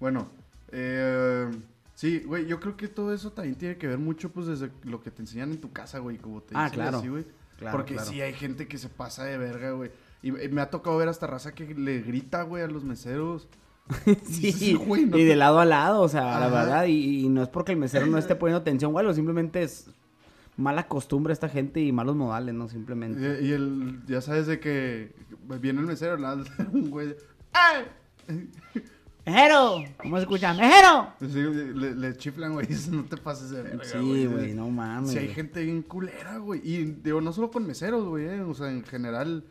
bueno, 0.00 0.28
eh, 0.72 1.50
sí, 1.96 2.20
güey, 2.20 2.46
yo 2.46 2.60
creo 2.60 2.76
que 2.76 2.86
todo 2.86 3.12
eso 3.12 3.32
también 3.32 3.56
tiene 3.56 3.76
que 3.76 3.88
ver 3.88 3.98
mucho, 3.98 4.30
pues, 4.30 4.46
desde 4.46 4.70
lo 4.84 5.02
que 5.02 5.10
te 5.10 5.22
enseñan 5.22 5.50
en 5.50 5.60
tu 5.60 5.72
casa, 5.72 5.98
güey, 5.98 6.18
como 6.18 6.40
te 6.42 6.54
Ah, 6.56 6.66
dicen 6.66 6.74
claro. 6.80 6.98
así, 6.98 7.08
güey. 7.08 7.26
Claro, 7.58 7.76
Porque 7.76 7.94
claro. 7.94 8.08
sí 8.10 8.20
hay 8.20 8.34
gente 8.34 8.68
que 8.68 8.78
se 8.78 8.88
pasa 8.88 9.24
de 9.24 9.36
verga, 9.38 9.72
güey. 9.72 9.90
Y 10.22 10.30
me 10.30 10.60
ha 10.60 10.70
tocado 10.70 10.96
ver 10.98 11.08
hasta 11.08 11.26
raza 11.26 11.52
que 11.54 11.74
le 11.74 12.02
grita, 12.02 12.42
güey, 12.42 12.62
a 12.62 12.68
los 12.68 12.84
meseros. 12.84 13.48
Sí, 14.24 14.52
Sí, 14.52 14.74
güey, 14.86 15.06
no 15.06 15.16
y 15.16 15.22
te- 15.22 15.26
de 15.26 15.36
lado 15.36 15.58
a 15.58 15.64
lado, 15.64 16.02
o 16.02 16.08
sea, 16.08 16.38
la 16.38 16.48
verdad, 16.48 16.86
y, 16.86 17.24
y 17.24 17.28
no 17.28 17.42
es 17.42 17.48
porque 17.48 17.72
el 17.72 17.78
mesero 17.78 18.06
no 18.06 18.18
esté 18.18 18.34
poniendo 18.36 18.60
atención 18.60 18.94
o 18.94 18.98
algo, 18.98 19.12
simplemente 19.14 19.62
es 19.62 19.88
mala 20.56 20.88
costumbre 20.88 21.32
esta 21.32 21.48
gente 21.48 21.80
y 21.80 21.92
malos 21.92 22.16
modales, 22.16 22.54
¿no? 22.54 22.68
Simplemente. 22.68 23.38
Y, 23.42 23.48
y 23.48 23.52
el, 23.52 24.00
ya 24.06 24.20
sabes 24.20 24.46
de 24.46 24.58
que 24.58 25.12
viene 25.60 25.80
el 25.80 25.86
mesero, 25.86 26.18
nada, 26.18 26.42
un 26.72 26.90
güey. 26.90 27.14
¡Ay! 27.52 27.84
¡Mejero! 29.26 29.82
¿Cómo 29.98 30.16
se 30.16 30.22
escucha? 30.22 30.54
¡Mejero! 30.54 31.08
Sí, 31.20 31.26
le, 31.74 31.94
le 31.96 32.16
chiflan, 32.16 32.52
güey, 32.52 32.68
no 32.92 33.04
te 33.04 33.16
pases 33.16 33.50
de 33.50 33.62
verga, 33.62 33.84
Sí, 33.84 34.26
güey, 34.26 34.54
no 34.54 34.70
mames. 34.70 35.10
Si 35.10 35.18
hay 35.18 35.24
güey. 35.24 35.34
gente 35.34 35.64
bien 35.64 35.82
culera, 35.82 36.38
güey. 36.38 36.60
Y 36.62 36.84
digo, 37.02 37.20
no 37.20 37.32
solo 37.32 37.50
con 37.50 37.66
meseros, 37.66 38.04
güey, 38.06 38.26
eh, 38.26 38.40
o 38.42 38.54
sea, 38.54 38.70
en 38.70 38.84
general. 38.84 39.44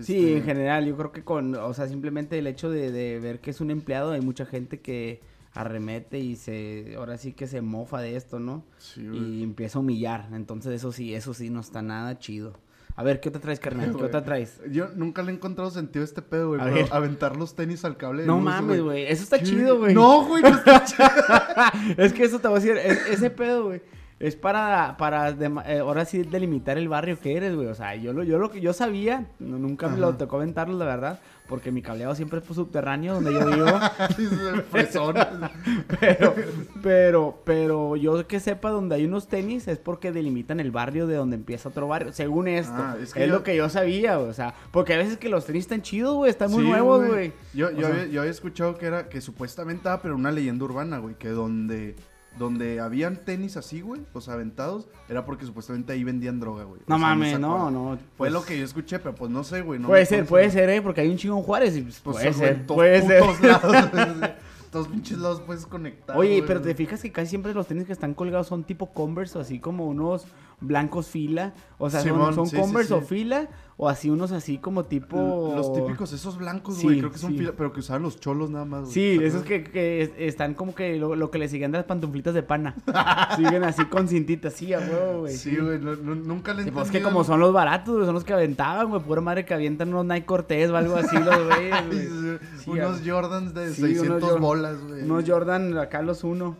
Sí, 0.00 0.16
este, 0.16 0.36
en 0.38 0.44
general, 0.44 0.86
yo 0.86 0.96
creo 0.96 1.12
que 1.12 1.24
con, 1.24 1.54
o 1.54 1.74
sea, 1.74 1.88
simplemente 1.88 2.38
el 2.38 2.46
hecho 2.46 2.70
de, 2.70 2.90
de 2.90 3.20
ver 3.20 3.40
que 3.40 3.50
es 3.50 3.60
un 3.60 3.70
empleado, 3.70 4.12
hay 4.12 4.20
mucha 4.22 4.46
gente 4.46 4.80
que 4.80 5.20
arremete 5.52 6.18
y 6.20 6.36
se, 6.36 6.94
ahora 6.96 7.18
sí 7.18 7.32
que 7.32 7.46
se 7.48 7.60
mofa 7.60 8.00
de 8.00 8.16
esto, 8.16 8.38
¿no? 8.38 8.64
Sí, 8.78 9.06
güey. 9.06 9.40
Y 9.40 9.42
empieza 9.42 9.78
a 9.78 9.82
humillar, 9.82 10.28
entonces 10.32 10.72
eso 10.72 10.90
sí, 10.92 11.14
eso 11.14 11.34
sí 11.34 11.50
no 11.50 11.60
está 11.60 11.82
nada 11.82 12.18
chido. 12.18 12.54
A 12.98 13.04
ver, 13.04 13.20
¿qué 13.20 13.28
otra 13.28 13.40
traes, 13.40 13.60
carnal? 13.60 13.94
¿Qué 13.96 14.02
otra 14.04 14.24
traes? 14.24 14.60
Yo 14.72 14.88
nunca 14.96 15.22
le 15.22 15.30
he 15.30 15.34
encontrado 15.36 15.70
sentido 15.70 16.02
a 16.02 16.04
este 16.04 16.20
pedo, 16.20 16.48
güey. 16.48 16.60
Pero. 16.60 16.92
Aventar 16.92 17.36
los 17.36 17.54
tenis 17.54 17.84
al 17.84 17.96
cable 17.96 18.22
de 18.22 18.26
No 18.26 18.34
luz, 18.36 18.44
mames, 18.44 18.80
güey, 18.82 19.04
eso 19.04 19.22
está 19.22 19.38
¿Qué? 19.38 19.44
chido, 19.44 19.78
güey. 19.78 19.94
No, 19.94 20.24
güey, 20.26 20.42
no 20.42 20.48
está 20.48 20.84
chido. 20.84 21.06
es 21.96 22.12
que 22.12 22.24
eso 22.24 22.40
te 22.40 22.48
voy 22.48 22.58
a 22.58 22.60
decir, 22.60 22.76
es- 22.76 23.06
ese 23.06 23.30
pedo, 23.30 23.66
güey, 23.66 23.82
es 24.18 24.34
para, 24.34 24.96
para 24.96 25.28
eh, 25.30 25.78
ahora 25.78 26.04
sí 26.06 26.24
delimitar 26.24 26.76
el 26.76 26.88
barrio 26.88 27.20
que 27.20 27.36
eres, 27.36 27.54
güey. 27.54 27.68
O 27.68 27.74
sea, 27.76 27.94
yo 27.94 28.12
lo, 28.12 28.24
yo 28.24 28.36
lo 28.40 28.50
que 28.50 28.60
yo 28.60 28.72
sabía, 28.72 29.28
no- 29.38 29.58
nunca 29.58 29.86
me 29.86 29.98
lo 29.98 30.16
tocó 30.16 30.34
aventarlo, 30.38 30.76
la 30.76 30.84
verdad, 30.86 31.20
porque 31.48 31.72
mi 31.72 31.82
cableado 31.82 32.14
siempre 32.14 32.40
fue 32.40 32.54
subterráneo 32.54 33.14
donde 33.14 33.32
yo 33.32 33.46
vivo. 33.46 33.66
Pero, 36.00 36.34
pero, 36.82 37.42
pero 37.44 37.96
yo 37.96 38.26
que 38.26 38.40
sepa 38.40 38.70
donde 38.70 38.94
hay 38.96 39.04
unos 39.04 39.28
tenis 39.28 39.66
es 39.68 39.78
porque 39.78 40.12
delimitan 40.12 40.60
el 40.60 40.70
barrio 40.70 41.06
de 41.06 41.16
donde 41.16 41.36
empieza 41.36 41.68
otro 41.68 41.88
barrio, 41.88 42.12
según 42.12 42.48
esto. 42.48 42.74
Ah, 42.76 42.96
es 43.00 43.14
es 43.16 43.26
yo- 43.26 43.34
lo 43.34 43.42
que 43.42 43.56
yo 43.56 43.68
sabía, 43.68 44.16
güey, 44.16 44.30
o 44.30 44.34
sea, 44.34 44.54
porque 44.70 44.94
a 44.94 44.98
veces 44.98 45.16
que 45.18 45.28
los 45.28 45.44
tenis 45.46 45.64
están 45.64 45.82
chidos, 45.82 46.14
güey, 46.14 46.30
están 46.30 46.50
muy 46.50 46.62
Sí, 46.64 46.68
nuevos, 46.70 47.06
güey. 47.06 47.32
Yo, 47.54 47.70
yo, 47.70 47.86
había, 47.86 48.06
yo 48.06 48.20
había 48.20 48.30
escuchado 48.30 48.76
que 48.76 48.86
era 48.86 49.08
que 49.08 49.20
supuestamente 49.20 49.78
estaba, 49.80 50.02
pero 50.02 50.14
una 50.14 50.30
leyenda 50.30 50.64
urbana, 50.64 50.98
güey, 50.98 51.14
que 51.16 51.28
donde 51.30 51.96
donde 52.38 52.80
habían 52.80 53.16
tenis 53.16 53.56
así, 53.56 53.80
güey, 53.80 54.00
los 54.14 54.28
aventados, 54.28 54.86
era 55.08 55.24
porque 55.24 55.44
supuestamente 55.44 55.92
ahí 55.92 56.04
vendían 56.04 56.40
droga, 56.40 56.64
güey. 56.64 56.80
No 56.86 56.94
O 56.96 56.98
sea, 56.98 57.08
mames, 57.08 57.38
no, 57.40 57.70
no. 57.70 57.96
Fue 57.96 57.98
pues- 58.16 58.32
lo 58.32 58.42
que 58.44 58.58
yo 58.58 58.64
escuché, 58.64 58.98
pero 58.98 59.14
pues 59.14 59.30
no 59.30 59.42
sé, 59.44 59.62
güey. 59.62 59.80
No 59.80 59.88
puede 59.88 60.06
ser, 60.06 60.24
puede 60.26 60.44
güey. 60.46 60.52
ser, 60.54 60.70
¿eh? 60.70 60.80
Porque 60.82 61.00
hay 61.00 61.10
un 61.10 61.16
chingo 61.16 61.36
en 61.36 61.42
Juárez 61.42 61.76
y 61.76 61.82
pues, 61.82 62.00
Pues, 62.00 62.16
puede 62.16 62.30
güey, 62.32 62.38
ser, 62.48 62.66
todos 62.66 62.76
puede 62.78 63.02
ser. 63.02 63.20
lados, 63.42 63.90
güey. 64.18 64.30
todos 64.70 64.88
pinches 64.88 65.18
lados 65.18 65.40
puedes 65.46 65.66
conectar. 65.66 66.16
Oye, 66.16 66.36
güey. 66.36 66.46
pero 66.46 66.60
te 66.60 66.74
fijas 66.74 67.00
que 67.02 67.10
casi 67.10 67.28
siempre 67.30 67.54
los 67.54 67.66
tenis 67.66 67.86
que 67.86 67.92
están 67.92 68.14
colgados 68.14 68.46
son 68.46 68.64
tipo 68.64 68.92
Converse 68.92 69.38
o 69.38 69.40
así 69.40 69.58
como 69.58 69.86
unos 69.86 70.26
blancos 70.60 71.08
fila. 71.08 71.54
O 71.78 71.88
sea, 71.90 72.00
son- 72.00 72.10
Simón, 72.10 72.34
son, 72.34 72.46
sí, 72.46 72.56
sí, 72.56 72.62
Converse 72.62 72.94
o 72.94 73.00
sí. 73.00 73.06
fila 73.06 73.48
o 73.80 73.88
así 73.88 74.10
unos 74.10 74.32
así 74.32 74.58
como 74.58 74.86
tipo... 74.86 75.52
Los 75.54 75.72
típicos, 75.72 76.12
esos 76.12 76.36
blancos, 76.36 76.76
Sí, 76.78 76.82
güey, 76.82 76.98
creo 76.98 77.12
que 77.12 77.18
son 77.18 77.30
sí. 77.30 77.38
fila, 77.38 77.52
pero 77.56 77.72
que 77.72 77.78
usaban 77.78 78.02
los 78.02 78.18
cholos 78.18 78.50
nada 78.50 78.64
más, 78.64 78.80
güey. 78.82 78.92
Sí, 78.92 79.16
¿Te 79.20 79.26
esos 79.28 79.44
que, 79.44 79.62
que 79.62 80.02
es- 80.02 80.10
están 80.18 80.54
como 80.54 80.74
que 80.74 80.96
lo, 80.96 81.14
lo 81.14 81.30
que 81.30 81.38
le 81.38 81.48
siguen 81.48 81.70
de 81.70 81.78
las 81.78 81.86
pantuflitas 81.86 82.34
de 82.34 82.42
pana. 82.42 82.74
Siguen 83.36 83.62
así 83.62 83.84
con 83.84 84.08
cintitas, 84.08 84.52
sí, 84.54 84.72
a 84.74 84.80
huevo, 84.80 85.20
güey. 85.20 85.36
Sí, 85.36 85.56
güey, 85.56 85.78
no- 85.78 85.94
no- 85.94 86.16
nunca 86.16 86.52
le 86.54 86.64
Sí, 86.64 86.70
pues 86.72 86.90
que 86.90 87.00
como 87.00 87.22
son 87.22 87.38
los 87.38 87.52
baratos, 87.52 87.94
güey, 87.94 88.04
son 88.06 88.14
los 88.14 88.24
que 88.24 88.32
aventaban, 88.32 88.88
güey, 88.90 89.00
pura 89.00 89.20
madre 89.20 89.44
que 89.44 89.54
avientan 89.54 89.90
unos 89.90 90.06
Nike 90.06 90.26
Cortés 90.26 90.70
o 90.70 90.76
algo 90.76 90.96
así, 90.96 91.16
los 91.16 91.44
güeyes, 91.46 91.86
güey. 92.20 92.38
Sí, 92.64 92.70
unos 92.70 93.00
Jordans 93.06 93.54
de 93.54 93.72
Sí, 93.72 93.82
unos 93.82 93.96
600 93.98 94.30
Jor- 94.32 94.40
bolas, 94.40 94.76
güey. 94.82 95.02
Unos 95.04 95.24
Jordan, 95.24 95.78
acá 95.78 96.02
los 96.02 96.24
uno. 96.24 96.56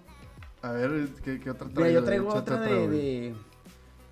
A 0.63 0.71
ver, 0.73 1.09
¿qué, 1.25 1.39
qué 1.41 1.51
otra 1.51 1.67
Mira, 1.67 1.77
traigo? 1.81 2.01
yo 2.01 2.05
traigo 2.05 2.29
otra 2.35 2.61
de, 2.61 3.35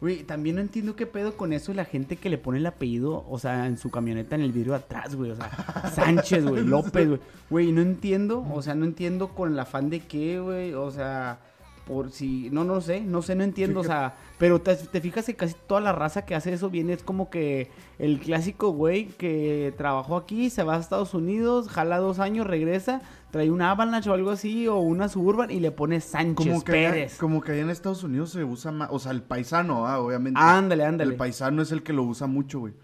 güey. 0.07 0.23
también 0.25 0.57
no 0.57 0.63
entiendo 0.63 0.95
qué 0.95 1.07
pedo 1.07 1.37
con 1.37 1.53
eso 1.53 1.75
la 1.75 1.85
gente 1.85 2.17
que 2.17 2.31
le 2.31 2.39
pone 2.39 2.59
el 2.59 2.67
apellido, 2.67 3.25
o 3.29 3.39
sea, 3.39 3.67
en 3.67 3.77
su 3.77 3.91
camioneta 3.91 4.37
en 4.37 4.43
el 4.43 4.53
vidrio 4.53 4.75
atrás, 4.75 5.15
güey. 5.15 5.33
O 5.33 5.37
sea, 5.37 5.51
Sánchez, 5.95 6.45
güey, 6.45 6.65
López, 6.65 7.09
güey. 7.09 7.21
Güey, 7.51 7.73
no 7.73 7.81
entiendo, 7.81 8.47
o 8.53 8.63
sea, 8.63 8.75
no 8.75 8.85
entiendo 8.85 9.29
con 9.29 9.53
el 9.53 9.59
afán 9.59 9.91
de 9.91 10.01
qué, 10.01 10.41
güey. 10.41 10.75
O 10.75 10.91
sea, 10.91 11.39
por 11.87 12.11
si... 12.11 12.51
No, 12.51 12.65
no 12.65 12.81
sé, 12.81 13.01
no 13.01 13.23
sé, 13.23 13.35
no 13.35 13.45
entiendo, 13.45 13.81
o 13.81 13.85
sea... 13.85 14.17
Pero 14.39 14.61
te, 14.61 14.75
te 14.77 15.01
fijas 15.01 15.25
que 15.25 15.35
casi 15.35 15.55
toda 15.67 15.81
la 15.81 15.93
raza 15.93 16.27
que 16.27 16.35
hace 16.35 16.53
eso 16.53 16.69
viene, 16.69 16.93
es 16.93 17.03
como 17.03 17.31
que 17.31 17.71
el 17.99 18.19
clásico 18.19 18.71
güey 18.71 19.07
que 19.07 19.73
trabajó 19.79 20.17
aquí, 20.17 20.51
se 20.51 20.63
va 20.63 20.77
a 20.77 20.81
Estados 20.81 21.15
Unidos, 21.15 21.69
jala 21.69 21.99
dos 21.99 22.19
años, 22.19 22.47
regresa, 22.47 23.01
trae 23.31 23.51
una 23.51 23.71
Avalanche 23.71 24.11
o 24.11 24.15
algo 24.15 24.31
así, 24.31 24.69
o 24.69 24.79
una 24.79 25.09
Suburban 25.09 25.51
y 25.51 25.61
le 25.61 25.71
pone 25.71 26.01
Sánchez 26.01 26.47
Como 26.47 26.65
que, 26.65 26.73
allá, 26.73 26.91
Pérez. 26.91 27.19
como 27.19 27.41
que 27.41 27.53
allá 27.53 27.63
en 27.63 27.71
Estados 27.71 28.03
Unidos 28.03 28.31
se 28.31 28.45
usa 28.45 28.73
más, 28.73 28.89
o 28.91 28.99
sea, 28.99 29.13
el 29.13 29.23
paisano, 29.23 29.87
ah, 29.87 30.01
obviamente. 30.01 30.39
Ándale, 30.43 30.85
ándale. 30.85 31.13
El 31.13 31.17
paisano 31.17 31.63
es 31.63 31.73
el 31.73 31.83
que 31.83 31.93
lo 31.93 32.03
usa 32.03 32.27
mucho, 32.27 32.61
güey. 32.61 32.75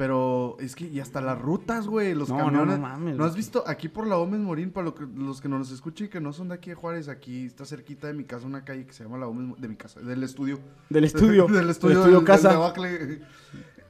Pero 0.00 0.56
es 0.60 0.76
que, 0.76 0.86
y 0.86 0.98
hasta 0.98 1.20
las 1.20 1.38
rutas, 1.38 1.86
güey, 1.86 2.14
los 2.14 2.30
No, 2.30 2.38
no, 2.38 2.44
camiones. 2.46 2.76
no 2.78 2.82
mames, 2.82 3.16
¿No 3.18 3.24
has 3.26 3.36
visto 3.36 3.62
aquí 3.66 3.90
por 3.90 4.06
la 4.06 4.16
Gómez 4.16 4.40
Morín, 4.40 4.70
para 4.70 4.86
lo 4.86 4.94
que- 4.94 5.04
los 5.04 5.42
que 5.42 5.48
no 5.50 5.58
nos 5.58 5.70
escuchen 5.72 6.06
y 6.06 6.08
que 6.08 6.22
no 6.22 6.32
son 6.32 6.48
de 6.48 6.54
aquí 6.54 6.70
de 6.70 6.74
Juárez, 6.74 7.08
aquí 7.10 7.44
está 7.44 7.66
cerquita 7.66 8.06
de 8.06 8.14
mi 8.14 8.24
casa 8.24 8.46
una 8.46 8.64
calle 8.64 8.86
que 8.86 8.94
se 8.94 9.04
llama 9.04 9.18
la 9.18 9.26
Gómez, 9.26 9.60
de 9.60 9.68
mi 9.68 9.76
casa, 9.76 10.00
del 10.00 10.22
estudio. 10.22 10.58
Del 10.88 11.04
estudio. 11.04 11.46
del 11.52 11.68
estudio, 11.68 12.02
del- 12.04 12.14
del 12.14 12.24
casa. 12.24 12.72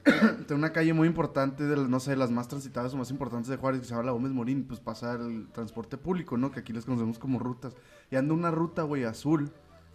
De 0.47 0.53
una 0.55 0.73
calle 0.73 0.93
muy 0.93 1.07
importante, 1.07 1.63
de 1.63 1.75
no 1.87 1.99
sé, 2.01 2.15
las 2.17 2.29
más 2.31 2.47
transitadas 2.49 2.93
o 2.93 2.97
más 2.97 3.09
importantes 3.11 3.47
de 3.49 3.55
Juárez, 3.57 3.79
que 3.81 3.85
se 3.87 3.91
llama 3.91 4.03
la 4.07 4.11
Gómez 4.11 4.33
Morín, 4.33 4.65
pues 4.65 4.79
pasa 4.81 5.13
el 5.13 5.47
transporte 5.53 5.95
público, 5.97 6.37
¿no? 6.37 6.51
Que 6.51 6.59
aquí 6.59 6.73
les 6.73 6.83
conocemos 6.85 7.19
como 7.19 7.39
rutas. 7.39 7.73
Y 8.09 8.15
anda 8.17 8.33
una 8.33 8.51
ruta, 8.51 8.81
güey, 8.83 9.03
azul, 9.05 9.49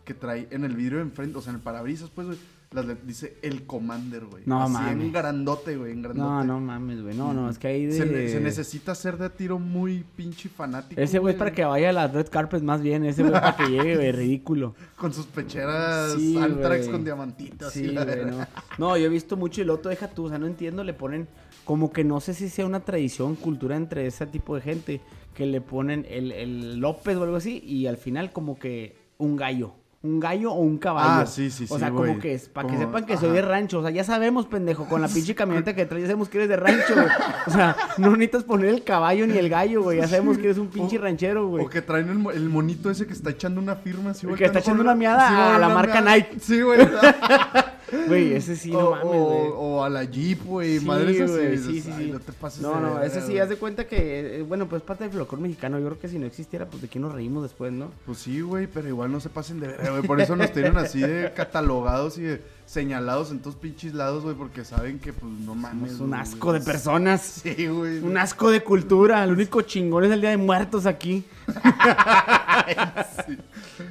que 0.05 0.15
trae 0.15 0.47
en 0.51 0.65
el 0.65 0.77
vidrio 0.77 0.99
de 0.99 1.05
enfrente, 1.05 1.37
o 1.37 1.43
sea, 1.43 1.51
en 1.51 1.57
el 1.57 1.63
parabrisas, 1.63 2.09
pues, 2.11 2.29
güey, 2.29 2.39
las 2.73 3.07
dice 3.07 3.39
el 3.43 3.65
Commander, 3.65 4.25
güey. 4.27 4.43
No 4.47 4.63
Así 4.63 4.73
mames. 4.73 5.05
en 5.05 5.13
grandote, 5.13 5.77
güey, 5.77 5.93
en 5.93 6.03
grandote. 6.03 6.29
No, 6.29 6.45
no 6.45 6.61
mames, 6.61 7.03
güey. 7.03 7.17
No, 7.17 7.33
no, 7.33 7.49
es 7.49 7.59
que 7.59 7.69
ahí 7.69 7.87
de... 7.87 7.93
Se, 7.93 8.07
ne- 8.07 8.29
se 8.29 8.41
necesita 8.41 8.95
ser 8.95 9.17
de 9.19 9.31
tiro 9.31 9.59
muy 9.59 10.05
pinche 10.17 10.49
fanático. 10.49 11.01
Ese 11.01 11.19
güey 11.19 11.35
es 11.35 11.39
para 11.39 11.53
que 11.53 11.65
vaya 11.65 11.91
a 11.91 11.93
las 11.93 12.13
red 12.13 12.27
carpets 12.29 12.63
más 12.63 12.83
bien. 12.83 13.05
Ese 13.05 13.23
güey 13.23 13.33
para 13.33 13.57
que 13.57 13.67
llegue, 13.71 13.97
güey, 13.97 14.13
ridículo. 14.13 14.75
Con 14.97 15.13
sus 15.15 15.27
pecheras 15.27 16.15
Sí, 16.15 16.37
Antrax 16.37 16.89
con 16.89 17.05
diamantitos. 17.05 17.73
Sí, 17.73 17.95
güey, 17.95 18.27
no. 18.27 18.47
No, 18.79 18.97
yo 18.97 19.07
he 19.07 19.11
visto 19.11 19.37
mucho 19.37 19.61
y 19.61 19.65
el 19.65 19.71
otro 19.71 19.91
deja 19.91 20.09
tú, 20.09 20.25
o 20.27 20.29
sea, 20.29 20.39
no 20.39 20.47
entiendo, 20.47 20.85
le 20.85 20.93
ponen 20.93 21.29
como 21.65 21.93
que 21.93 22.05
no 22.05 22.21
sé 22.21 22.35
si 22.35 22.49
sea 22.49 22.67
una 22.67 22.81
tradición, 22.81 23.35
cultura 23.37 23.77
entre 23.77 24.07
ese 24.07 24.27
tipo 24.27 24.55
de 24.55 24.61
gente, 24.61 25.01
que 25.35 25.47
le 25.47 25.61
ponen 25.61 26.07
el, 26.09 26.31
el 26.33 26.79
López 26.79 27.17
o 27.17 27.23
algo 27.25 27.37
así 27.37 27.59
y 27.65 27.87
al 27.87 27.97
final 27.97 28.33
como 28.33 28.59
que 28.59 28.97
un 29.19 29.37
gallo. 29.37 29.73
Un 30.07 30.21
gallo 30.21 30.53
o 30.53 30.61
un 30.61 30.79
caballo. 30.79 31.23
Ah, 31.23 31.27
sí, 31.27 31.51
sí, 31.51 31.65
O 31.69 31.75
sí, 31.75 31.81
sea, 31.81 31.91
güey. 31.91 32.09
como 32.11 32.21
que 32.21 32.35
es, 32.35 32.49
para 32.49 32.69
que 32.69 32.77
sepan 32.79 33.05
que 33.07 33.17
soy 33.17 33.31
de 33.31 33.43
rancho. 33.43 33.81
O 33.81 33.83
sea, 33.83 33.91
ya 33.91 34.05
sabemos, 34.05 34.47
pendejo, 34.47 34.87
con 34.87 35.03
la 35.03 35.09
pinche 35.15 35.35
camioneta 35.35 35.75
que 35.75 35.85
traes, 35.87 36.03
ya 36.05 36.09
sabemos 36.09 36.29
que 36.29 36.39
eres 36.39 36.49
de 36.49 36.57
rancho, 36.57 36.95
güey. 36.95 37.07
O 37.47 37.51
sea, 37.51 37.77
no 37.99 38.11
necesitas 38.13 38.45
poner 38.45 38.71
el 38.71 38.85
caballo 38.85 39.27
ni 39.27 39.37
el 39.37 39.49
gallo, 39.49 39.83
güey. 39.83 39.99
Ya 39.99 40.07
sabemos 40.09 40.39
que 40.39 40.45
eres 40.45 40.59
un 40.59 40.69
pinche 40.69 40.99
O- 40.99 41.03
ranchero, 41.03 41.49
güey. 41.49 41.65
O 41.65 41.69
que 41.69 41.83
traen 41.83 42.09
el, 42.09 42.19
mo- 42.19 42.31
el 42.31 42.49
monito 42.49 42.91
ese 42.91 43.07
que 43.07 43.13
está 43.13 43.31
echando 43.31 43.61
una 43.61 43.75
firma. 43.77 44.11
así, 44.11 44.27
El 44.27 44.37
que 44.37 44.45
está 44.45 44.61
echando 44.61 44.83
una 44.83 44.95
miada 44.95 45.29
sí, 45.29 45.35
a 45.35 45.47
güey, 45.49 45.61
la 45.61 45.69
marca 45.69 46.01
miada. 46.01 46.17
Nike. 46.17 46.37
Sí, 46.41 46.63
güey. 46.63 46.79
Güey, 48.09 48.33
ese 48.35 48.57
sí, 48.57 48.73
no 48.73 48.79
o, 48.79 48.91
mames, 48.91 49.07
o- 49.07 49.25
güey. 49.25 49.51
o 49.55 49.85
a 49.85 49.89
la 49.89 50.05
Jeep, 50.05 50.43
güey. 50.45 50.79
Sí, 50.81 50.85
güey, 50.87 51.07
dices, 51.07 51.31
sí, 51.65 51.81
sí, 51.83 51.93
"Ay, 51.95 52.05
sí. 52.07 52.11
No 52.13 52.19
te 52.21 52.33
pases 52.33 52.61
No, 52.63 52.81
no, 52.81 53.01
ese 53.03 53.21
sí, 53.21 53.27
güey". 53.29 53.39
haz 53.39 53.49
de 53.49 53.57
cuenta 53.57 53.87
que, 53.87 54.39
eh, 54.39 54.43
bueno, 54.43 54.67
pues 54.69 54.83
parte 54.83 55.05
del 55.05 55.13
folclore 55.13 55.43
mexicano. 55.43 55.79
Yo 55.79 55.87
creo 55.87 55.99
que 56.01 56.09
si 56.09 56.19
no 56.19 56.27
existiera, 56.27 56.67
pues 56.67 56.83
de 56.83 56.89
qué 56.89 56.99
nos 56.99 57.13
reímos 57.15 57.45
después, 57.45 57.73
¿no? 57.73 57.91
Pues 58.05 58.19
sí, 58.19 58.41
güey, 58.41 58.67
pero 58.67 58.89
igual 58.89 59.13
no 59.13 59.21
se 59.21 59.29
pasen 59.29 59.61
de 59.61 59.69
verga, 59.69 59.91
güey. 59.91 60.03
Por 60.03 60.21
eso 60.21 60.35
nos 60.35 60.53
tienen 60.53 60.77
así 60.79 61.01
de 61.01 61.33
catalogados 61.37 62.19
y 62.19 62.23
de 62.23 62.43
señalados 62.67 63.31
en 63.31 63.39
todos 63.39 63.55
pinches 63.55 63.95
lados, 63.95 64.25
güey, 64.25 64.35
porque 64.35 64.65
saben 64.65 64.99
que, 64.99 65.13
pues, 65.13 65.33
no 65.33 65.55
mames. 65.55 65.93
Somos 65.93 66.09
un 66.09 66.15
asco 66.15 66.53
de 66.53 66.61
personas. 66.61 67.23
Sí, 67.45 67.69
güey. 67.69 67.99
Un 68.01 68.17
asco 68.19 68.51
de 68.51 68.65
cultura. 68.65 69.23
El 69.23 69.31
único 69.31 69.63
chingón 69.63 70.03
es 70.05 70.11
el 70.11 70.21
Día 70.21 70.31
de 70.31 70.37
Muertos 70.39 70.87
aquí. 70.87 71.25
Sí. 73.27 73.37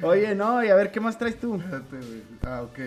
Oye, 0.02 0.34
no, 0.34 0.62
y 0.64 0.68
a 0.68 0.74
ver, 0.74 0.90
¿qué 0.90 1.00
más 1.00 1.16
traes 1.18 1.38
tú? 1.40 1.54
Espérate, 1.56 1.96
güey. 1.96 2.22
Ah, 2.44 2.62
ok. 2.62 2.78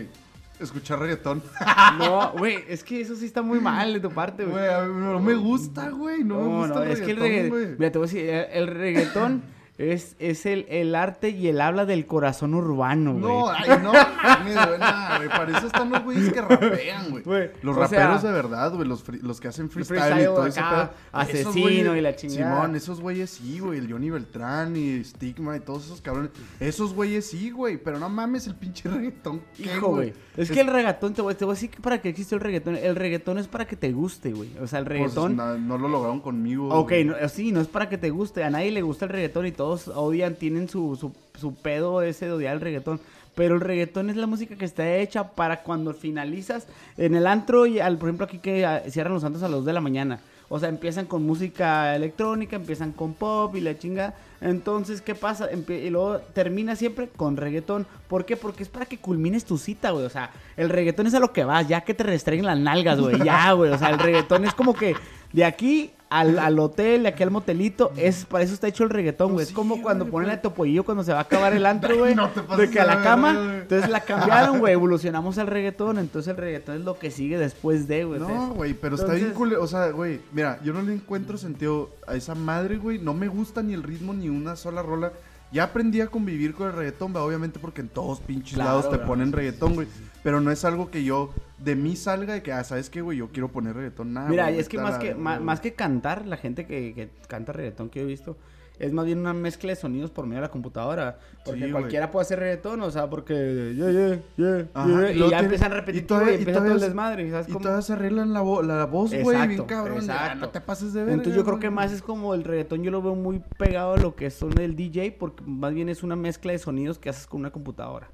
Escuchar 0.60 1.00
reggaetón. 1.00 1.42
No, 1.98 2.32
güey, 2.38 2.63
es 2.68 2.84
que 2.84 3.01
eso 3.01 3.16
sí 3.16 3.25
está 3.25 3.42
muy 3.42 3.60
mal 3.60 3.94
de 3.94 4.00
tu 4.00 4.12
parte, 4.12 4.46
güey. 4.46 4.66
No 4.88 5.20
me 5.20 5.34
gusta, 5.36 5.89
güey. 5.89 6.24
No, 6.24 6.39
me 6.39 6.68
gusta 6.68 6.86
el 6.86 6.92
es 6.92 7.01
que 7.01 7.12
el 7.12 7.18
reggaetón, 7.18 7.75
mira, 7.78 7.92
te 7.92 7.98
voy 7.98 8.08
a 8.08 8.12
decir, 8.12 8.30
el 8.30 8.68
reggaetón 8.68 9.44
es, 9.80 10.18
es 10.20 10.46
el, 10.46 10.66
el 10.70 10.94
arte 10.94 11.30
y 11.30 11.48
el 11.48 11.62
habla 11.62 11.86
del 11.86 12.06
corazón 12.06 12.54
urbano, 12.54 13.14
güey. 13.14 13.24
No, 13.24 13.50
ay, 13.50 13.70
no, 13.82 13.92
güey, 13.92 14.78
nah, 14.80 15.18
güey, 15.18 15.30
para 15.30 15.58
eso 15.58 15.68
están 15.68 15.90
los 15.90 16.04
güeyes 16.04 16.34
que 16.34 16.42
rapean, 16.42 17.10
güey. 17.12 17.24
Güey, 17.24 17.52
Los 17.62 17.76
raperos 17.78 18.22
sea, 18.22 18.30
de 18.30 18.36
verdad, 18.36 18.74
güey, 18.76 18.86
los, 18.88 19.04
los 19.24 19.40
que 19.40 19.48
hacen 19.48 19.70
freestyle, 19.70 20.00
freestyle 20.02 20.22
y 20.24 20.26
todo 20.26 20.46
ese 20.48 20.60
acá, 20.60 20.92
pedo. 20.92 20.92
asesino 21.14 21.52
güeyes- 21.94 21.98
y 21.98 22.02
la 22.02 22.16
chingada. 22.16 22.56
Simón, 22.56 22.76
esos 22.76 23.00
güeyes 23.02 23.30
sí, 23.30 23.60
güey, 23.60 23.80
el 23.80 23.92
Johnny 23.92 24.10
Beltrán 24.10 24.76
y 24.76 25.04
Stigma 25.04 25.56
y 25.56 25.62
todos 25.62 25.86
esos 25.86 26.02
cabrones. 26.02 26.32
Esos 26.60 26.94
güeyes 26.94 27.26
sí, 27.30 27.50
güey, 27.50 27.78
pero 27.78 28.00
no 28.00 28.10
mames 28.10 28.48
el 28.48 28.56
pinche 28.56 28.90
reggaetón. 28.90 29.42
¿qué, 29.56 29.64
Hijo, 29.64 29.88
güey. 29.96 30.14
Es 30.36 30.52
que 30.52 30.60
el 30.62 30.68
reggaetón, 30.68 31.14
te 31.14 31.22
voy, 31.22 31.36
te 31.36 31.46
voy 31.46 31.54
a 31.54 31.56
decir 31.56 31.70
que 31.70 31.80
para 31.82 32.02
qué 32.02 32.10
existe 32.10 32.36
el 32.36 32.42
reggaetón. 32.42 32.76
El 32.76 32.96
reggaetón 32.96 33.38
es 33.38 33.48
para 33.48 33.66
que 33.66 33.76
te 33.76 33.92
guste, 33.92 34.32
güey. 34.34 34.50
O 34.62 34.68
sea, 34.68 34.80
el 34.80 34.86
Pues, 34.86 35.00
reggaetón. 35.16 35.36
no 35.36 35.78
lo 35.78 35.88
lograron 35.88 36.20
conmigo. 36.20 36.70
Ok, 36.70 36.92
no, 37.06 37.16
sí, 37.30 37.52
no 37.54 37.62
es 37.62 37.68
para 37.68 37.88
que 37.90 37.98
te 37.98 38.10
guste. 38.10 38.44
A 38.44 38.50
nadie 38.50 38.72
le 38.72 38.82
gusta 38.82 39.06
el 39.06 39.12
reggaetón 39.12 39.46
y 39.48 39.52
odian, 39.70 40.36
tienen 40.36 40.70
su, 40.70 40.96
su, 40.96 41.14
su 41.40 41.56
pedo 41.56 42.02
ese 42.02 42.26
de 42.26 42.32
odiar 42.34 42.54
el 42.56 42.62
reggaetón. 42.62 43.00
Pero 43.36 43.56
el 43.56 43.62
reggaetón 43.62 44.10
es 44.10 44.18
la 44.18 44.28
música 44.28 44.56
que 44.58 44.66
está 44.66 44.98
hecha 44.98 45.32
para 45.32 45.64
cuando 45.64 45.94
finalizas 45.94 46.68
en 46.98 47.16
el 47.16 47.26
antro 47.26 47.66
y 47.66 47.80
al, 47.80 47.98
por 47.98 48.10
ejemplo 48.10 48.26
aquí 48.26 48.40
que 48.40 48.66
ah, 48.66 48.84
cierran 48.90 49.14
los 49.14 49.22
santos 49.22 49.44
a 49.44 49.48
las 49.48 49.60
2 49.60 49.66
de 49.66 49.74
la 49.74 49.82
mañana. 49.82 50.20
O 50.50 50.60
sea, 50.60 50.68
empiezan 50.68 51.06
con 51.06 51.24
música 51.24 51.96
electrónica, 51.96 52.56
empiezan 52.56 52.92
con 52.92 53.14
pop 53.14 53.56
y 53.56 53.62
la 53.62 53.78
chinga. 53.78 54.16
Entonces, 54.42 55.00
¿qué 55.02 55.14
pasa? 55.14 55.48
Y 55.52 55.90
luego 55.92 56.18
termina 56.34 56.76
siempre 56.76 57.08
con 57.08 57.38
reggaetón. 57.38 57.86
¿Por 58.08 58.26
qué? 58.26 58.36
Porque 58.36 58.64
es 58.64 58.70
para 58.70 58.88
que 58.88 58.98
culmines 58.98 59.46
tu 59.46 59.60
cita, 59.60 59.92
güey. 59.92 60.06
O 60.06 60.10
sea, 60.10 60.32
el 60.58 60.70
reggaetón 60.70 61.06
es 61.06 61.14
a 61.14 61.20
lo 61.20 61.32
que 61.32 61.44
vas, 61.44 61.68
ya 61.68 61.82
que 61.82 61.94
te 61.94 62.04
restringen 62.04 62.48
las 62.48 62.58
nalgas, 62.58 63.00
güey. 63.00 63.24
Ya, 63.24 63.52
güey. 63.52 63.72
O 63.72 63.78
sea, 63.78 63.92
el 63.92 64.00
reggaetón 64.00 64.44
es 64.44 64.56
como 64.56 64.74
que 64.74 64.96
de 65.34 65.46
aquí 65.46 65.92
al, 66.10 66.40
al 66.40 66.58
hotel, 66.58 67.04
de 67.04 67.10
aquí 67.10 67.22
al 67.22 67.30
motelito, 67.30 67.92
es 67.96 68.26
para 68.26 68.44
eso 68.44 68.56
está 68.56 68.68
hecho 68.68 68.84
el 68.84 68.90
reggaetón, 68.90 69.34
güey. 69.34 69.46
Es 69.46 69.52
como 69.52 69.80
cuando 69.84 70.06
güey, 70.06 70.12
ponen 70.12 70.30
a 70.32 70.42
Topollillo 70.42 70.84
cuando 70.84 71.04
se 71.04 71.12
va 71.14 71.20
a 71.20 71.22
acabar 71.22 71.54
el 71.54 71.66
antro, 71.68 71.96
güey. 72.00 72.16
No 72.16 72.30
te 72.30 72.42
pases 72.42 72.68
de 72.68 72.74
que 72.74 72.80
a 72.80 72.86
la 72.86 73.04
cama. 73.04 73.34
güey. 73.34 73.58
Entonces 73.60 73.90
la 73.92 74.00
cambiaron, 74.02 74.58
güey. 74.58 74.74
Evolucionamos 74.80 75.38
al 75.38 75.46
reggaetón. 75.46 76.00
Entonces 76.00 76.32
el 76.32 76.38
reggaetón 76.38 76.78
es 76.78 76.82
lo 76.84 76.98
que 76.98 77.12
sigue 77.12 77.38
después 77.38 77.88
de, 77.88 78.06
güey. 78.06 78.20
No, 78.20 78.54
güey, 78.56 78.74
pero 78.74 78.96
está 78.96 79.14
bien 79.14 79.34
cool. 79.34 79.54
O 79.54 79.68
sea, 79.68 79.92
güey, 79.92 80.20
mira, 80.32 80.60
yo 80.64 80.74
no 80.74 80.82
le 80.82 80.94
encuentro 80.94 81.38
sentido 81.38 81.92
a 82.08 82.16
esa 82.16 82.34
madre, 82.34 82.78
güey. 82.78 82.98
No 82.98 83.14
me 83.14 83.28
gusta 83.28 83.62
ni 83.62 83.74
el 83.74 83.84
ritmo 83.84 84.14
ni 84.16 84.30
una 84.30 84.56
sola 84.56 84.82
rola. 84.82 85.12
Ya 85.52 85.64
aprendí 85.64 86.00
a 86.02 86.08
convivir 86.08 86.54
con 86.54 86.68
el 86.68 86.74
reggaetón, 86.74 87.16
va, 87.16 87.24
obviamente 87.24 87.58
porque 87.60 87.82
en 87.82 87.90
todos 87.90 88.20
pinches 88.20 88.54
Claro, 88.56 88.70
lados 88.70 88.90
te 88.92 88.98
bro. 88.98 89.06
ponen 89.08 89.32
reggaetón, 89.32 89.74
güey. 89.76 89.88
Pero 90.24 90.42
no 90.42 90.52
es 90.52 90.66
algo 90.66 90.92
que 90.92 91.04
yo 91.04 91.32
de 91.60 91.76
mí 91.76 91.96
salga 91.96 92.34
de 92.34 92.44
que, 92.44 92.52
ah, 92.52 92.64
¿sabes 92.64 92.90
qué, 92.90 93.02
güey? 93.02 93.18
Yo 93.18 93.30
quiero 93.30 93.50
poner 93.50 93.76
reggaetón. 93.76 94.14
Nada, 94.14 94.30
Mira, 94.30 94.48
güey, 94.48 94.60
es 94.60 94.68
que 94.70 94.78
a 94.80 94.84
más 94.84 94.94
la 94.94 95.00
que, 95.00 95.16
más, 95.16 95.42
más 95.42 95.60
que 95.62 95.74
cantar, 95.74 96.26
la 96.26 96.38
gente 96.38 96.66
que, 96.66 96.94
que 96.94 97.10
canta 97.28 97.54
reggaetón 97.54 97.90
que 97.90 98.02
he 98.02 98.06
visto, 98.06 98.38
es 98.80 98.94
más 98.94 99.06
bien 99.06 99.20
una 99.20 99.34
mezcla 99.34 99.70
de 99.72 99.76
sonidos 99.76 100.10
por 100.10 100.26
medio 100.26 100.38
de 100.38 100.48
la 100.48 100.52
computadora. 100.52 101.20
Porque 101.44 101.66
Sí, 101.66 101.72
cualquiera 101.72 102.12
puede 102.12 102.22
hacer 102.24 102.40
reggaetón, 102.40 102.82
o 102.82 102.92
sea, 102.92 103.10
porque 103.10 103.74
yeah, 103.76 103.92
yeah, 103.92 104.20
yeah, 104.38 104.68
Ajá, 104.74 105.12
y 105.12 105.20
ya 105.20 105.28
tiene- 105.28 105.38
empiezan 105.44 105.72
y 105.72 105.76
repetitivo 105.76 106.04
y, 106.06 106.08
todavía- 106.08 106.32
y 106.32 106.36
empieza 106.38 106.52
todavía 106.60 106.70
todo 106.70 106.78
el 106.78 106.84
es- 106.84 106.90
desmadre, 106.90 107.32
¿sabes 107.32 107.48
Y 107.50 107.52
cómo? 107.52 107.64
todavía 107.64 107.82
se 107.82 107.94
arreglan 107.94 108.34
la, 108.34 108.42
vo- 108.42 108.64
la 108.64 108.86
voz, 108.86 109.10
güey, 109.12 109.24
bien 109.38 109.42
Exacto, 109.52 109.68
cabrón. 109.68 109.98
exacto. 109.98 110.40
no 110.40 110.50
te 110.50 110.62
pases 110.62 110.94
de 110.94 111.04
ver. 111.04 111.14
Entonces 111.14 111.36
yo 111.36 111.44
creo 111.46 111.60
que 111.60 111.70
más 111.70 111.92
es 111.92 112.02
como 112.02 112.34
el 112.34 112.44
reggaetón, 112.46 112.84
yo 112.84 112.92
lo 112.92 113.02
veo 113.02 113.16
muy 113.16 113.42
pegado 113.58 113.94
a 113.94 113.98
lo 113.98 114.16
que 114.16 114.30
son 114.30 114.58
el 114.60 114.76
DJ, 114.78 115.12
porque 115.20 115.44
más 115.46 115.74
bien 115.74 115.90
es 115.90 116.02
una 116.04 116.16
mezcla 116.16 116.52
de 116.54 116.58
sonidos 116.60 117.00
que 117.00 117.10
haces 117.10 117.28
con 117.28 117.42
una 117.42 117.52
computadora. 117.52 118.10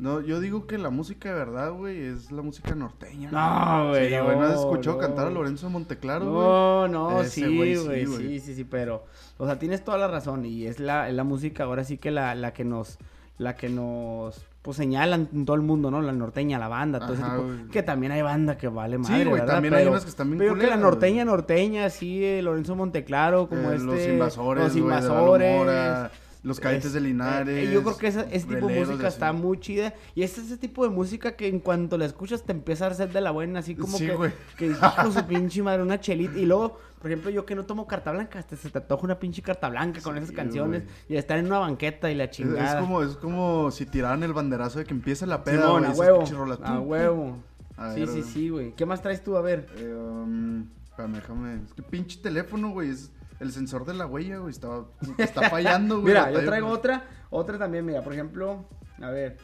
No, 0.00 0.20
yo 0.20 0.40
digo 0.40 0.66
que 0.66 0.78
la 0.78 0.88
música 0.90 1.28
de 1.28 1.34
verdad, 1.34 1.72
güey, 1.72 2.00
es 2.00 2.32
la 2.32 2.40
música 2.42 2.74
norteña. 2.74 3.30
No, 3.30 3.90
güey, 3.90 4.08
Sí, 4.08 4.14
güey, 4.18 4.36
¿no 4.36 4.42
has 4.44 4.58
escuchado 4.60 4.96
no. 4.96 5.02
cantar 5.02 5.26
a 5.26 5.30
Lorenzo 5.30 5.66
de 5.66 5.72
Monteclaro, 5.74 6.24
güey? 6.32 6.42
No, 6.42 6.88
no, 6.88 7.20
Ese 7.20 7.30
sí, 7.46 7.56
güey 7.56 7.76
sí, 7.76 7.84
güey, 7.86 8.04
güey. 8.06 8.18
sí, 8.18 8.40
sí, 8.40 8.54
sí, 8.54 8.64
pero, 8.64 9.04
o 9.36 9.46
sea, 9.46 9.58
tienes 9.58 9.84
toda 9.84 9.98
la 9.98 10.08
razón 10.08 10.44
y 10.46 10.66
es 10.66 10.80
la, 10.80 11.08
es 11.08 11.14
la 11.14 11.24
música 11.24 11.64
ahora 11.64 11.84
sí 11.84 11.98
que 11.98 12.10
la, 12.10 12.34
la 12.34 12.52
que 12.54 12.64
nos, 12.64 12.96
la 13.36 13.56
que 13.56 13.68
nos, 13.68 14.42
pues 14.62 14.76
señalan 14.78 15.26
todo 15.44 15.56
el 15.56 15.62
mundo, 15.62 15.90
¿no? 15.90 16.00
La 16.00 16.12
norteña, 16.12 16.58
la 16.58 16.68
banda, 16.68 16.98
todo 17.00 17.12
ese 17.14 17.22
tipo, 17.22 17.42
güey. 17.44 17.68
que 17.68 17.82
también 17.82 18.12
hay 18.12 18.22
banda 18.22 18.56
que 18.56 18.68
vale 18.68 18.96
Sí, 18.96 19.02
madre, 19.12 19.24
güey, 19.26 19.40
¿verdad? 19.40 19.54
también 19.54 19.74
hay 19.74 19.86
unas 19.86 20.04
que 20.04 20.10
están 20.10 20.28
bien 20.30 20.38
Pero 20.38 20.54
que 20.56 20.66
la 20.66 20.76
norteña, 20.78 21.24
norteña, 21.26 21.90
sí, 21.90 22.24
eh, 22.24 22.40
Lorenzo 22.42 22.74
Monteclaro, 22.74 23.48
como 23.50 23.70
Eh, 23.70 23.74
este, 23.76 23.86
Los 23.86 24.00
invasores, 24.06 24.64
los 24.64 24.72
güey, 24.72 24.82
invasores, 24.82 26.10
los 26.42 26.58
cadetes 26.60 26.86
es- 26.86 26.92
de 26.94 27.00
Linares. 27.00 27.68
eh, 27.68 27.72
yo 27.72 27.82
creo 27.82 27.96
que 27.98 28.06
ese 28.08 28.24
tipo 28.46 28.66
de 28.68 28.80
música 28.84 29.08
está 29.08 29.32
muy 29.32 29.58
chida. 29.60 29.94
Y 30.14 30.22
es 30.22 30.38
ese 30.38 30.56
tipo 30.56 30.84
de 30.84 30.90
música 30.90 31.32
que 31.36 31.48
en 31.48 31.60
cuanto 31.60 31.98
la 31.98 32.06
escuchas 32.06 32.42
te 32.44 32.52
empieza 32.52 32.86
a 32.86 32.90
hacer 32.90 33.12
de 33.12 33.20
la 33.20 33.30
buena, 33.30 33.58
así 33.60 33.74
como 33.74 33.98
Sí, 33.98 34.06
que, 34.06 34.14
güey. 34.14 34.32
que 34.56 34.66
hijo 34.68 35.12
su 35.12 35.24
pinche 35.26 35.62
madre, 35.62 35.82
una 35.82 36.00
chelita. 36.00 36.38
Y 36.38 36.46
luego, 36.46 36.78
por 37.00 37.10
ejemplo, 37.10 37.30
yo 37.30 37.44
que 37.44 37.54
no 37.54 37.64
tomo 37.66 37.86
carta 37.86 38.12
blanca, 38.12 38.38
hasta 38.38 38.56
se 38.56 38.70
te 38.70 38.78
antoja 38.78 39.04
una 39.04 39.18
pinche 39.18 39.42
carta 39.42 39.68
blanca 39.68 40.00
con 40.00 40.14
Sí, 40.16 40.22
esas 40.22 40.34
canciones. 40.34 40.84
güey. 40.84 40.94
Y 41.08 41.16
estar 41.16 41.38
en 41.38 41.46
una 41.46 41.58
banqueta 41.58 42.10
y 42.10 42.14
la 42.14 42.30
chingada. 42.30 42.74
es 42.74 42.80
como, 42.80 43.02
es 43.02 43.16
como 43.16 43.70
si 43.70 43.84
tiraran 43.86 44.22
el 44.22 44.32
banderazo 44.32 44.78
de 44.78 44.84
que 44.86 44.94
empiece 44.94 45.26
la 45.26 45.44
peda, 45.44 45.62
Simón, 45.62 45.82
güey. 45.82 45.92
a 45.92 46.14
huevo. 46.14 46.52
A 46.52 46.56
Tum, 46.56 46.88
huevo. 46.88 47.36
A 47.76 47.92
sí, 47.94 48.00
ver, 48.00 48.08
sí, 48.08 48.22
sí, 48.22 48.48
güey. 48.50 48.74
¿Qué 48.74 48.84
más 48.86 49.00
traes 49.02 49.22
tú? 49.24 49.36
A 49.36 49.40
ver. 49.42 49.66
Eh, 49.78 49.94
um, 49.94 50.66
espérame, 50.84 51.14
déjame. 51.14 51.54
Es 51.64 51.72
que 51.72 51.82
pinche 51.82 52.18
teléfono, 52.20 52.70
güey. 52.72 52.90
Es 52.90 53.10
el 53.40 53.52
sensor 53.52 53.84
de 53.84 53.94
la 53.94 54.06
huella, 54.06 54.38
güey. 54.38 54.52
Está, 54.52 54.84
está 55.18 55.50
fallando, 55.50 56.00
güey. 56.00 56.14
Mira, 56.14 56.30
yo 56.30 56.44
traigo 56.44 56.68
otra, 56.68 57.04
otra 57.30 57.58
también, 57.58 57.84
mira, 57.84 58.02
por 58.02 58.12
ejemplo, 58.12 58.66
a 59.00 59.10
ver. 59.10 59.38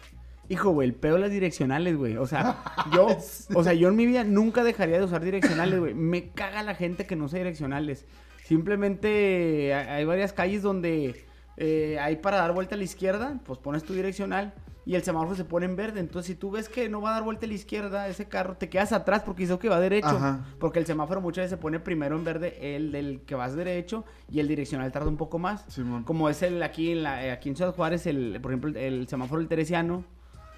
Hijo, 0.48 0.70
güey, 0.70 0.88
el 0.88 0.94
pedo 0.94 1.14
de 1.14 1.20
las 1.22 1.30
direccionales, 1.30 1.96
güey. 1.96 2.16
O 2.18 2.26
sea, 2.26 2.62
yo, 2.94 3.08
o 3.54 3.64
sea, 3.64 3.72
yo 3.72 3.88
en 3.88 3.96
mi 3.96 4.06
vida 4.06 4.22
nunca 4.22 4.62
dejaría 4.62 4.98
de 4.98 5.04
usar 5.04 5.24
direccionales, 5.24 5.80
güey. 5.80 5.94
Me 5.94 6.30
caga 6.30 6.62
la 6.62 6.74
gente 6.74 7.06
que 7.06 7.16
no 7.16 7.24
usa 7.24 7.38
direccionales. 7.38 8.04
Simplemente 8.44 9.74
hay 9.74 9.88
hay 9.88 10.04
varias 10.04 10.32
calles 10.32 10.62
donde 10.62 11.26
eh, 11.56 11.98
hay 12.00 12.16
para 12.16 12.36
dar 12.36 12.52
vuelta 12.52 12.76
a 12.76 12.78
la 12.78 12.84
izquierda, 12.84 13.40
pues 13.44 13.58
pones 13.58 13.82
tu 13.82 13.92
direccional 13.92 14.54
y 14.86 14.94
el 14.94 15.02
semáforo 15.02 15.34
se 15.34 15.44
pone 15.44 15.66
en 15.66 15.74
verde. 15.74 15.98
Entonces, 15.98 16.28
si 16.28 16.34
tú 16.36 16.52
ves 16.52 16.68
que 16.68 16.88
no 16.88 17.02
va 17.02 17.10
a 17.10 17.14
dar 17.14 17.24
vuelta 17.24 17.44
a 17.44 17.48
la 17.48 17.54
izquierda 17.54 18.06
ese 18.06 18.26
carro, 18.26 18.56
te 18.56 18.68
quedas 18.68 18.92
atrás 18.92 19.24
porque 19.24 19.42
dice 19.42 19.58
que 19.58 19.68
va 19.68 19.80
derecho. 19.80 20.06
Ajá. 20.06 20.44
Porque 20.60 20.78
el 20.78 20.86
semáforo 20.86 21.20
muchas 21.20 21.42
veces 21.42 21.50
se 21.50 21.56
pone 21.56 21.80
primero 21.80 22.16
en 22.16 22.22
verde 22.22 22.76
el 22.76 22.92
del 22.92 23.20
que 23.22 23.34
vas 23.34 23.56
derecho 23.56 24.04
y 24.30 24.38
el 24.38 24.46
direccional 24.46 24.92
tarda 24.92 25.08
un 25.08 25.16
poco 25.16 25.40
más. 25.40 25.64
Simón. 25.66 26.04
Como 26.04 26.30
es 26.30 26.40
el 26.42 26.62
aquí 26.62 26.92
en 26.92 27.02
la, 27.02 27.26
eh, 27.26 27.32
aquí 27.32 27.48
en 27.48 27.56
Ciudad 27.56 27.74
Juárez, 27.74 28.06
el, 28.06 28.38
por 28.40 28.52
ejemplo, 28.52 28.78
el, 28.78 29.08
semáforo 29.08 29.40
del 29.40 29.48
Teresiano. 29.48 30.04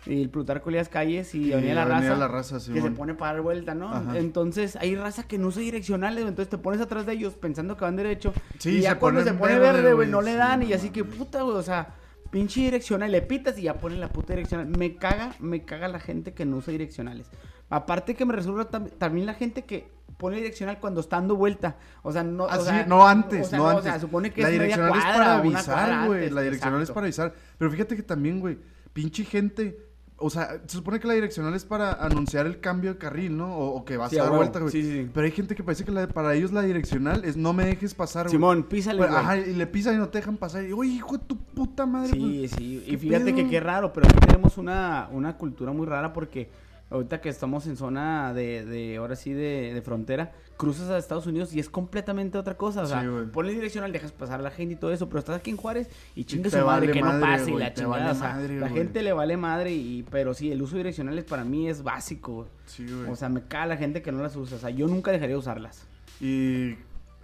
y 0.05 0.21
el 0.21 0.29
Plutarco 0.29 0.69
Elías 0.69 0.91
Calles 0.91 1.35
y, 1.35 1.47
Y 1.47 1.53
Avenida 1.55 1.77
La 1.77 1.83
Avenida 1.85 2.11
Raza. 2.11 2.21
La 2.21 2.29
Raza, 2.29 2.57
que 2.75 2.83
se 2.83 2.91
pone 2.91 3.15
para 3.15 3.33
dar 3.33 3.41
vuelta, 3.41 3.75
¿no? 3.75 3.89
Ajá. 3.89 4.19
Entonces 4.19 4.77
hay 4.77 4.95
raza 4.95 5.23
que 5.23 5.39
no 5.39 5.47
usa 5.47 5.63
direccionales, 5.63 6.27
entonces 6.27 6.51
te 6.51 6.59
pones 6.59 6.83
atrás 6.83 7.07
de 7.07 7.15
ellos 7.15 7.33
pensando 7.33 7.79
que 7.79 7.87
van 7.87 7.97
derecho. 7.97 8.35
Sí, 8.59 8.77
y 8.77 8.81
ya 8.83 8.93
se 8.93 8.99
cuando 8.99 9.25
se 9.25 9.33
pone 9.33 9.59
verde, 9.59 9.95
güey, 9.95 10.07
no 10.07 10.21
le 10.21 10.33
sí, 10.33 10.37
dan. 10.37 10.63
y 10.65 10.75
así 10.75 10.91
que 10.91 11.03
puta, 11.03 11.41
güey, 11.41 11.57
o 11.57 11.63
sea, 11.63 11.95
pinche 12.31 12.61
direccional, 12.61 13.11
le 13.13 13.23
pitas 13.23 13.59
y 13.59 13.63
ya 13.63 13.75
ponen 13.75 14.01
la 14.01 14.09
puta 14.09 14.35
direccional. 14.35 14.67
Me 14.69 14.97
caga, 14.97 15.35
me 15.39 15.65
caga 15.65 15.89
la 15.89 16.01
gente 16.01 16.35
que 16.35 16.45
no 16.45 16.57
usa 16.59 16.73
direccionales. 16.73 17.31
Aparte 17.71 18.15
que 18.15 18.25
me 18.25 18.33
resulta 18.35 18.71
tam- 18.71 18.91
también 18.99 19.27
la 19.27 19.35
gente 19.35 19.65
que 19.65 19.89
pone 20.17 20.37
direccional 20.37 20.79
cuando 20.81 21.01
está 21.01 21.17
dando 21.17 21.37
vuelta. 21.37 21.77
O 22.03 22.13
sea, 22.13 22.23
no. 22.25 22.45
o 22.45 22.49
Así, 22.51 22.65
sea, 22.65 22.87
no 22.87 23.07
antes, 23.07 23.47
o 23.47 23.51
sea, 23.51 23.59
no 23.59 23.65
o 23.65 23.69
antes. 23.69 23.85
sea, 23.85 24.01
supone 24.01 24.31
que 24.33 24.43
la 24.43 24.49
es 24.49 24.59
media 24.59 24.77
direccional 24.77 24.99
es 24.99 25.05
para 25.17 25.37
avisar, 25.37 26.07
güey. 26.07 26.31
La 26.31 26.41
direccional 26.43 26.81
es 26.81 26.89
exacto. 26.89 26.95
para 26.95 27.05
avisar. 27.07 27.35
Pero 27.59 27.71
fíjate 27.71 27.97
que 27.97 28.03
también, 28.03 28.41
güey, 28.41 28.59
pinche 28.93 29.25
gente. 29.25 29.88
O 30.21 30.31
sea, 30.31 30.61
se 30.67 30.77
supone 30.79 30.99
que 30.99 31.07
la 31.07 31.15
direccional 31.15 31.55
es 31.55 31.65
para 31.65 31.93
anunciar 31.93 32.47
el 32.47 32.59
cambio 32.59 32.93
de 32.95 32.99
carril, 32.99 33.37
¿no? 33.37 33.55
O, 33.57 33.77
o 33.77 33.85
que 33.85 33.97
vas 33.97 34.11
Sí, 34.11 34.17
a 34.19 34.23
dar 34.23 34.31
huevo. 34.33 34.43
vuelta, 34.43 34.59
güey. 34.59 34.73
Sí, 34.73 34.83
sí. 34.83 35.09
Pero 35.15 35.25
hay 35.25 35.31
gente 35.31 35.55
que 35.55 35.63
parece 35.63 35.85
que 35.85 35.93
la- 35.93 36.09
para 36.09 36.35
ellos 36.35 36.51
la 36.53 36.63
direccional 36.63 37.25
es 37.25 37.37
no 37.37 37.53
me 37.53 37.65
dejes 37.67 37.95
pasar, 37.95 38.25
güey. 38.25 38.33
Simón, 38.33 38.65
písale, 38.65 38.99
güey. 38.99 39.11
Ajá, 39.15 39.37
y 39.39 39.55
le 39.55 39.67
pisan 39.69 39.95
y 39.95 39.99
no 39.99 40.09
te 40.09 40.19
dejan 40.19 40.37
pasar. 40.37 40.65
Y, 40.65 40.73
oye, 40.73 40.91
hijo 40.91 41.17
de 41.19 41.25
tu 41.25 41.37
puta 41.39 41.87
madre. 41.87 42.11
Sí, 42.13 42.49
sí. 42.49 42.83
Y 42.85 42.91
¿Qué 42.91 42.99
fíjate 42.99 43.33
que 43.35 43.49
qué 43.49 43.61
raro, 43.61 43.93
pero 43.93 44.09
aquí 44.09 44.19
tenemos 44.27 44.59
una, 44.59 45.09
una 45.13 45.37
cultura 45.37 45.71
muy 45.73 45.87
rara 45.87 46.13
porque 46.13 46.51
ahorita 46.91 47.21
que 47.21 47.29
estamos 47.29 47.67
en 47.67 47.77
zona 47.77 48.33
de, 48.35 48.65
de 48.65 48.97
ahora 48.97 49.17
sí, 49.17 49.33
de, 49.33 49.73
de 49.75 49.83
frontera, 49.83 50.33
cruzas 50.57 50.91
a 50.91 50.99
Estados 50.99 51.27
Unidos 51.27 51.55
y 51.55 51.61
es 51.61 51.69
completamente 51.71 52.39
otra 52.39 52.57
cosa. 52.57 52.83
O 52.83 52.87
sea, 52.87 53.03
Sí, 53.03 53.07
pones 53.33 53.55
direccional, 53.55 53.93
dejas 53.93 54.13
pasar 54.13 54.41
a 54.41 54.43
la 54.43 54.51
gente 54.51 54.75
y 54.75 54.77
todo 54.77 54.93
eso, 54.93 55.09
pero 55.09 55.21
estás 55.21 55.37
aquí 55.37 55.51
en 55.51 55.57
Juárez 55.57 55.89
y 56.15 56.25
chingue 56.25 56.51
te 56.51 56.59
su 56.59 56.67
madre 56.67 56.89
vale 56.89 56.93
que 56.93 57.03
madre, 57.03 57.19
no 57.19 57.27
pase 57.27 57.49
y 57.49 57.53
güey, 57.53 57.65
la 57.65 57.75
chingada. 57.75 57.97
vale 57.99 58.11
o 58.11 58.15
sea, 58.15 58.33
madre, 58.35 58.61
la 58.61 58.69
gente 58.69 59.03
le 59.03 59.13
vale 59.13 59.37
madre, 59.37 59.73
y, 59.73 60.05
pero 60.11 60.35
sí, 60.35 60.51
el 60.51 60.61
uso 60.63 60.73
de 60.73 60.79
direccionales 60.79 61.25
para 61.25 61.45
mí 61.45 61.69
es 61.69 61.83
básico. 61.83 62.49
Sí, 62.67 62.87
güey. 62.87 63.11
O 63.11 63.17
sea, 63.17 63.29
me 63.29 63.43
caga 63.43 63.67
la 63.67 63.77
gente 63.77 64.03
que 64.03 64.13
no 64.13 64.23
las 64.23 64.37
usa. 64.37 64.57
O 64.57 64.61
sea, 64.61 64.71
yo 64.71 64.87
nunca 64.87 65.11
dejaría 65.11 65.35
de 65.35 65.41
usarlas. 65.41 65.87
Y, 66.21 66.77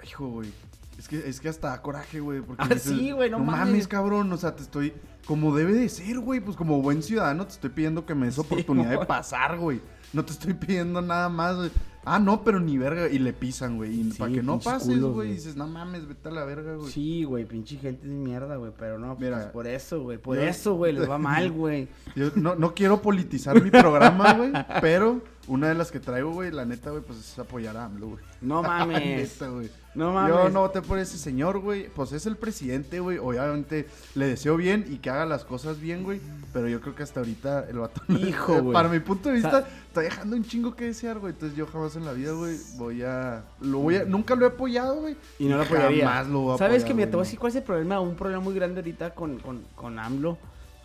hijo, 0.07 0.29
güey. 0.29 0.51
Es 0.99 1.09
que, 1.09 1.29
es 1.29 1.41
que 1.41 1.49
hasta 1.49 1.81
coraje, 1.83 2.21
güey. 2.21 2.41
Porque 2.41 2.63
Ah, 2.63 2.69
dices, 2.69 2.83
sí, 2.97 3.11
güey, 3.13 3.29
no 3.31 3.39
mames. 3.39 3.67
mames". 3.67 3.89
cabrón. 3.89 4.33
O 4.33 4.37
sea, 4.37 4.55
te 4.57 4.63
estoy. 4.63 4.93
Como 5.27 5.55
debe 5.57 5.73
de 5.73 5.89
ser, 5.89 6.19
güey. 6.21 6.41
Pues 6.41 6.57
como 6.57 6.81
buen 6.83 7.03
ciudadano, 7.03 7.47
te 7.47 7.53
estoy 7.55 7.71
pidiendo 7.71 8.05
que 8.07 8.15
me 8.15 8.27
des 8.27 8.39
oportunidad 8.39 8.91
de 8.91 9.07
pasar, 9.07 9.59
güey. 9.59 9.81
No 10.13 10.25
te 10.25 10.33
estoy 10.33 10.55
pidiendo 10.55 11.01
nada 11.03 11.29
más, 11.29 11.57
güey. 11.57 11.71
Ah, 12.07 12.19
no, 12.19 12.45
pero 12.45 12.61
ni 12.61 12.77
verga. 12.79 13.09
Y 13.09 13.19
le 13.19 13.33
pisan, 13.33 13.77
güey. 13.79 13.99
Y 14.01 14.13
Sí, 14.13 14.19
para 14.19 14.31
que 14.31 14.43
no 14.43 14.61
pases, 14.61 15.01
güey. 15.01 15.33
Dices, 15.33 15.57
no 15.57 15.67
mames, 15.67 16.07
vete 16.07 16.29
a 16.29 16.33
la 16.33 16.45
verga, 16.45 16.75
güey. 16.77 16.93
Sí, 16.93 17.25
güey, 17.25 17.47
pinche 17.47 17.77
gente 17.79 18.07
de 18.07 18.15
mierda, 18.15 18.57
güey. 18.57 18.71
Pero 18.79 18.99
no, 18.99 19.17
Mira, 19.19 19.39
pues 19.39 19.47
por 19.53 19.67
eso, 19.67 20.03
güey. 20.03 20.19
Por 20.19 20.37
yo- 20.37 20.43
eso, 20.43 20.75
güey, 20.75 20.93
les 20.93 21.09
va 21.11 21.19
mal, 21.19 21.51
güey. 21.53 21.89
Yo 22.15 22.31
no, 22.37 22.55
no 22.55 22.75
quiero 22.75 23.01
politizar 23.03 23.61
mi 23.63 23.71
programa, 23.71 24.35
güey. 24.35 24.53
pero 24.83 25.23
una 25.49 25.69
de 25.69 25.75
las 25.75 25.91
que 25.91 25.99
traigo, 25.99 26.31
güey, 26.33 26.51
la 26.53 26.65
neta, 26.67 26.91
güey, 26.91 27.03
pues 27.03 27.19
es 27.19 27.39
apoyar 27.39 27.77
a 27.79 27.87
AMLO, 27.87 28.09
güey. 28.11 28.25
No 28.43 28.63
mames. 28.63 29.03
Neta, 29.41 29.49
güey. 29.49 29.71
No 29.95 30.13
mames. 30.13 30.35
Yo 30.35 30.49
no 30.49 30.61
voté 30.61 30.83
por 30.83 30.99
ese 30.99 31.19
señor, 31.19 31.61
güey. 31.61 31.89
Pues 31.89 32.11
es 32.13 32.27
el 32.27 32.37
presidente, 32.37 32.99
güey. 33.01 33.19
Obviamente 33.19 33.87
le 34.17 34.27
deseo 34.27 34.57
bien 34.57 34.85
y 34.91 34.97
que 34.97 35.09
haga 35.11 35.25
las 35.25 35.45
cosas 35.45 35.81
bien, 35.81 36.03
güey. 36.03 36.21
Pero 36.53 36.69
yo 36.69 36.81
creo 36.81 36.95
que 36.97 37.05
hasta 37.05 37.21
ahorita 37.21 37.67
el 37.69 37.79
vato. 37.79 38.03
Hijo, 38.09 38.55
güey. 38.63 38.73
Para 38.73 38.89
mi 38.89 38.99
punto 38.99 39.29
de 39.29 39.35
O 39.35 39.35
vista, 39.37 39.51
sea- 39.51 39.69
está 39.87 40.01
dejando 40.01 40.35
un 40.37 40.45
chingo 40.45 40.75
que 40.75 40.87
desear, 40.87 41.19
güey. 41.21 41.33
Entonces 41.33 41.57
yo 41.57 41.67
jamás 41.67 41.95
en 41.97 42.05
la 42.05 42.13
vida, 42.13 42.33
güey, 42.33 42.57
voy 42.77 43.03
a. 43.03 43.45
Lo 43.61 43.79
voy 43.79 43.97
a. 43.97 44.05
Nunca 44.05 44.35
lo 44.35 44.47
he 44.47 44.49
apoyado, 44.49 44.97
güey. 45.03 45.17
Y 45.39 45.47
no 45.47 45.57
lo 45.59 45.63
apoyaría. 45.63 46.09
Jamás 46.09 46.27
lo 46.29 46.41
voy 46.41 46.55
a 46.55 46.59
¿Sabes 46.59 46.83
apoyar, 46.83 46.87
que 46.89 46.93
güey, 46.95 47.07
te 47.07 47.17
voy 47.17 47.23
a 47.23 47.25
decir 47.25 47.39
cuál 47.39 47.51
es 47.51 47.57
el 47.57 47.63
problema? 47.63 48.01
Un 48.01 48.17
problema 48.17 48.41
muy 48.43 48.55
grande 48.55 48.81
ahorita 48.81 49.15
con, 49.15 49.39
con, 49.39 49.63
con 49.77 49.99
AMLO. 49.99 50.39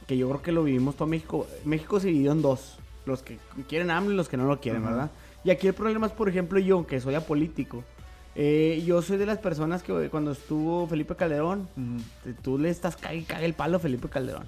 Que 0.05 0.17
yo 0.17 0.27
creo 0.29 0.41
que 0.41 0.51
lo 0.51 0.63
vivimos 0.63 0.95
todo 0.95 1.07
México. 1.07 1.47
México 1.65 1.99
se 1.99 2.07
dividió 2.07 2.31
en 2.31 2.41
dos. 2.41 2.77
Los 3.05 3.23
que 3.23 3.39
quieren 3.67 3.89
AMLO 3.89 4.11
y 4.13 4.15
los 4.15 4.29
que 4.29 4.37
no 4.37 4.45
lo 4.45 4.59
quieren. 4.59 4.83
¿verdad? 4.85 5.09
Y 5.43 5.49
aquí 5.49 5.67
el 5.67 5.73
problema 5.73 6.05
es, 6.07 6.13
por 6.13 6.29
ejemplo, 6.29 6.59
yo, 6.59 6.85
que 6.85 6.99
soy 7.01 7.15
apolítico. 7.15 7.83
Eh, 8.35 8.83
yo 8.85 9.01
soy 9.01 9.17
de 9.17 9.25
las 9.25 9.39
personas 9.39 9.83
que 9.83 10.07
cuando 10.09 10.31
estuvo 10.31 10.87
Felipe 10.87 11.15
Calderón, 11.15 11.67
tú 12.41 12.57
le 12.57 12.69
estás 12.69 12.95
cague 12.95 13.17
y 13.17 13.23
cague 13.23 13.45
el 13.45 13.53
palo 13.53 13.77
a 13.77 13.79
Felipe 13.79 14.07
Calderón. 14.07 14.45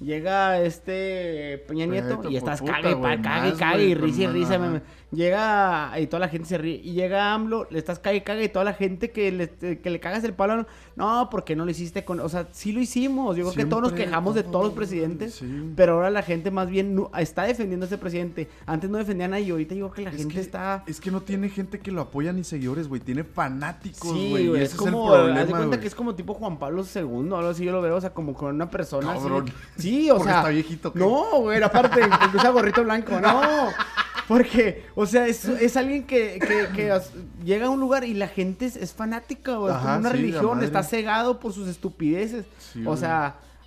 Llega 0.00 0.60
este 0.60 1.64
Peña 1.66 1.86
Nieto 1.86 2.14
y 2.14 2.16
pues, 2.22 2.34
estás 2.36 2.60
puta, 2.60 2.72
cague, 2.74 2.90
y 2.90 2.94
pa- 2.94 2.98
güey, 3.00 3.22
cague, 3.22 3.48
y 3.48 3.50
más, 3.50 3.58
cague 3.58 3.84
y 3.84 3.94
risa 3.94 4.22
y 4.22 4.26
más, 4.26 4.34
risa. 4.34 4.54
ajá. 4.56 4.82
Llega 5.12 5.92
y 6.00 6.06
toda 6.06 6.20
la 6.20 6.28
gente 6.28 6.48
se 6.48 6.56
ríe. 6.58 6.80
Y 6.82 6.92
llega 6.92 7.34
AMLO, 7.34 7.66
le 7.70 7.78
estás 7.78 7.98
cague, 7.98 8.16
y 8.16 8.20
cague 8.22 8.44
y 8.44 8.48
toda 8.48 8.64
la 8.64 8.72
gente 8.72 9.10
que 9.10 9.30
le, 9.30 9.50
que 9.78 9.90
le 9.90 10.00
cagas 10.00 10.24
el 10.24 10.32
palo. 10.32 10.66
No, 10.96 11.28
porque 11.30 11.54
no 11.54 11.64
lo 11.66 11.70
hiciste 11.70 12.04
con. 12.04 12.18
O 12.20 12.28
sea, 12.30 12.48
sí 12.52 12.72
lo 12.72 12.80
hicimos. 12.80 13.36
Yo 13.36 13.44
creo 13.44 13.54
que 13.54 13.64
todos 13.66 13.82
nos 13.82 13.92
quejamos 13.92 14.34
de 14.34 14.42
todos 14.42 14.64
los 14.64 14.74
presidentes. 14.74 15.34
sí. 15.34 15.72
Pero 15.76 15.94
ahora 15.94 16.08
la 16.10 16.22
gente 16.22 16.50
más 16.50 16.68
bien 16.68 16.94
no- 16.94 17.10
está 17.18 17.42
defendiendo 17.44 17.84
a 17.84 17.88
ese 17.88 17.98
presidente. 17.98 18.48
Antes 18.66 18.88
no 18.90 18.96
defendían 18.98 19.34
a 19.34 19.38
ellos. 19.38 19.52
Ahorita 19.52 19.74
creo 19.74 19.92
que 19.92 20.02
la 20.02 20.10
Es 20.10 20.16
gente 20.16 20.34
que, 20.34 20.40
está. 20.40 20.82
es 20.86 21.00
que 21.00 21.10
no 21.10 21.20
tiene 21.20 21.48
gente 21.50 21.78
que 21.78 21.90
lo 21.92 22.00
apoya 22.00 22.32
ni 22.32 22.42
seguidores, 22.42 22.88
güey. 22.88 23.00
Tiene 23.02 23.22
fanáticos, 23.24 24.10
Sí, 24.12 24.30
güey. 24.30 24.46
y 24.48 24.54
ese 24.54 24.62
es 24.64 24.74
como, 24.76 25.14
el 25.14 25.36
haz 25.36 25.46
de 25.46 25.52
cuenta 25.52 25.78
que 25.78 25.86
es 25.88 25.94
como 25.94 26.14
tipo 26.14 26.32
Juan 26.34 26.58
Pablo 26.58 26.84
II, 26.94 27.02
algo 27.02 27.48
así 27.48 27.64
yo 27.64 27.72
lo 27.72 27.82
veo, 27.82 27.96
o 27.96 28.00
sea, 28.00 28.14
como 28.14 28.32
con 28.34 28.54
una 28.54 28.70
persona 28.70 29.12
así. 29.12 29.20
Cabrón. 29.22 29.52
Sí, 29.76 30.10
o 30.10 30.14
Porque 30.16 30.30
sea. 30.30 30.38
está 30.38 30.48
viejito, 30.50 30.92
¿qué? 30.92 30.98
No, 30.98 31.40
güey, 31.40 31.62
aparte, 31.62 32.00
usa 32.34 32.50
gorrito 32.50 32.82
blanco, 32.82 33.20
no. 33.20 33.42
Porque, 34.28 34.84
o 34.94 35.06
sea, 35.06 35.26
es, 35.26 35.44
es 35.44 35.76
alguien 35.76 36.04
que, 36.04 36.38
que, 36.38 36.68
que 36.74 37.00
llega 37.44 37.66
a 37.66 37.70
un 37.70 37.80
lugar 37.80 38.04
y 38.04 38.14
la 38.14 38.28
gente 38.28 38.66
es, 38.66 38.76
es 38.76 38.92
fanática, 38.92 39.58
o 39.58 39.68
es 39.68 39.74
Ajá, 39.74 39.82
como 39.82 39.98
una 39.98 40.10
sí, 40.10 40.16
religión, 40.16 40.62
está 40.62 40.82
cegado 40.82 41.40
por 41.40 41.52
sus 41.52 41.68
estupideces. 41.68 42.46
Sí, 42.58 42.80
o 42.86 42.90
güey. 42.90 42.98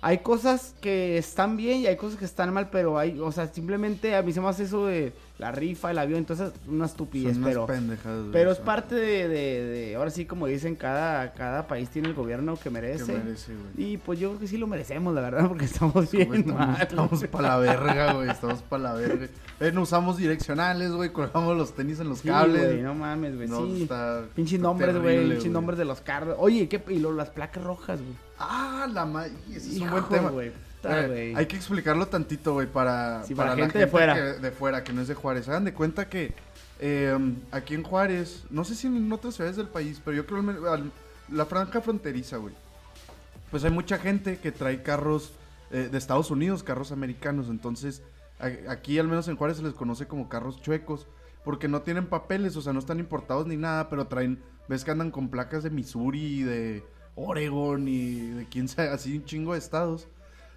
Hay 0.02 0.18
cosas 0.18 0.74
que 0.80 1.18
están 1.18 1.56
bien 1.56 1.78
y 1.80 1.86
hay 1.86 1.96
cosas 1.96 2.18
que 2.18 2.24
están 2.24 2.52
mal, 2.52 2.68
pero 2.70 2.98
hay, 2.98 3.18
o 3.18 3.32
sea, 3.32 3.48
simplemente 3.48 4.14
a 4.14 4.22
mí 4.22 4.32
se 4.32 4.40
me 4.40 4.48
hace 4.48 4.64
eso 4.64 4.86
de 4.86 5.12
la 5.38 5.52
rifa, 5.52 5.90
el 5.90 5.98
avión, 5.98 6.18
entonces 6.18 6.52
una 6.66 6.86
estupidez, 6.86 7.34
Son 7.34 7.44
pero... 7.44 7.66
pendejadas, 7.66 8.20
güey, 8.20 8.32
Pero 8.32 8.52
es 8.52 8.58
parte 8.58 8.94
de, 8.94 9.28
de- 9.28 9.64
de- 9.66 9.94
ahora 9.96 10.10
sí, 10.10 10.24
como 10.24 10.46
dicen, 10.46 10.76
cada, 10.76 11.32
cada 11.34 11.66
país 11.66 11.90
tiene 11.90 12.08
el 12.08 12.14
gobierno 12.14 12.56
que 12.56 12.62
que 12.62 12.70
merece. 12.70 13.12
merece, 13.18 13.52
güey. 13.54 13.92
Y 13.92 13.96
pues 13.98 14.18
yo 14.18 14.28
creo 14.30 14.40
que 14.40 14.48
sí 14.48 14.56
lo 14.56 14.66
merecemos, 14.66 15.14
la 15.14 15.20
verdad, 15.20 15.48
porque 15.48 15.64
estamos 15.66 16.10
bien 16.10 16.28
Güey, 16.28 16.44
estamos, 16.80 17.24
para 17.24 17.48
la 17.48 17.56
verga, 17.58 18.12
güey. 18.14 18.30
Estamos 18.30 18.62
para 18.62 18.82
la 18.84 18.92
verga. 18.94 19.26
Eh, 19.60 19.72
no 19.72 19.82
usamos 19.82 20.16
direccionales, 20.16 20.90
güey. 20.92 21.10
Colgamos 21.10 21.56
los 21.56 21.74
tenis 21.74 22.00
en 22.00 22.08
los 22.08 22.18
Sí, 22.20 22.28
cables. 22.28 22.82
no 22.82 22.94
mames, 22.94 23.36
güey, 23.36 23.48
No, 23.48 23.66
sí. 23.66 23.82
está- 23.82 24.24
Pinches 24.34 24.60
nombres, 24.60 24.96
güey, 25.00 25.28
pinches 25.30 25.50
nombres 25.52 25.78
de 25.78 25.84
los 25.84 26.00
carros. 26.00 26.36
Oye, 26.38 26.68
¿qué? 26.68 26.82
Y 26.88 26.98
lo- 26.98 27.12
las 27.12 27.30
placas 27.30 27.62
rojas, 27.62 28.00
güey. 28.00 28.25
Ah, 28.38 28.86
la 28.92 29.04
madre. 29.06 29.32
Ese 29.50 29.76
es 29.76 29.80
un 29.80 29.90
buen 29.90 30.04
tema. 30.08 30.30
Eh, 30.88 31.32
hay 31.36 31.46
que 31.46 31.56
explicarlo 31.56 32.06
tantito, 32.06 32.52
güey, 32.52 32.66
para, 32.68 33.24
Sí, 33.24 33.34
para, 33.34 33.50
para 33.50 33.60
la 33.60 33.66
gente 33.66 33.78
gente 33.80 33.86
de 33.86 33.90
fuera. 33.90 34.14
que- 34.14 34.40
de 34.40 34.50
fuera, 34.52 34.84
que 34.84 34.92
no 34.92 35.00
es 35.02 35.08
de 35.08 35.14
Juárez. 35.14 35.48
Hagan 35.48 35.64
de 35.64 35.72
cuenta 35.74 36.08
que 36.08 36.32
eh, 36.78 37.16
aquí 37.50 37.74
en 37.74 37.82
Juárez, 37.82 38.44
no 38.50 38.62
sé 38.64 38.74
si 38.74 38.86
en 38.86 39.10
otras 39.10 39.34
ciudades 39.34 39.56
del 39.56 39.68
país, 39.68 40.00
pero 40.04 40.16
yo 40.16 40.26
creo 40.26 40.40
al- 40.72 40.92
la 41.32 41.46
franja 41.46 41.80
fronteriza, 41.80 42.36
güey. 42.36 42.54
Pues 43.50 43.64
hay 43.64 43.70
mucha 43.70 43.98
gente 43.98 44.38
que 44.38 44.52
trae 44.52 44.82
carros 44.82 45.32
eh, 45.72 45.88
de 45.90 45.98
Estados 45.98 46.30
Unidos, 46.30 46.62
carros 46.62 46.92
americanos. 46.92 47.48
Entonces, 47.48 48.02
aquí 48.68 48.98
al 49.00 49.08
menos 49.08 49.26
en 49.28 49.36
Juárez 49.36 49.56
se 49.56 49.62
les 49.64 49.72
conoce 49.74 50.06
como 50.06 50.28
carros 50.28 50.60
chuecos. 50.62 51.06
Porque 51.44 51.68
no 51.68 51.82
tienen 51.82 52.06
papeles, 52.06 52.56
o 52.56 52.60
sea, 52.60 52.72
no 52.72 52.80
están 52.80 52.98
importados 53.00 53.46
ni 53.46 53.56
nada, 53.56 53.88
pero 53.88 54.06
traen, 54.08 54.40
ves 54.68 54.84
que 54.84 54.90
andan 54.90 55.10
con 55.12 55.28
placas 55.28 55.62
de 55.62 55.70
Missouri, 55.70 56.42
de 56.42 56.84
Oregon 57.16 57.88
y 57.88 58.20
de 58.30 58.46
quién 58.46 58.68
sabe, 58.68 58.90
así 58.90 59.16
un 59.16 59.24
chingo 59.24 59.52
de 59.54 59.58
estados. 59.58 60.06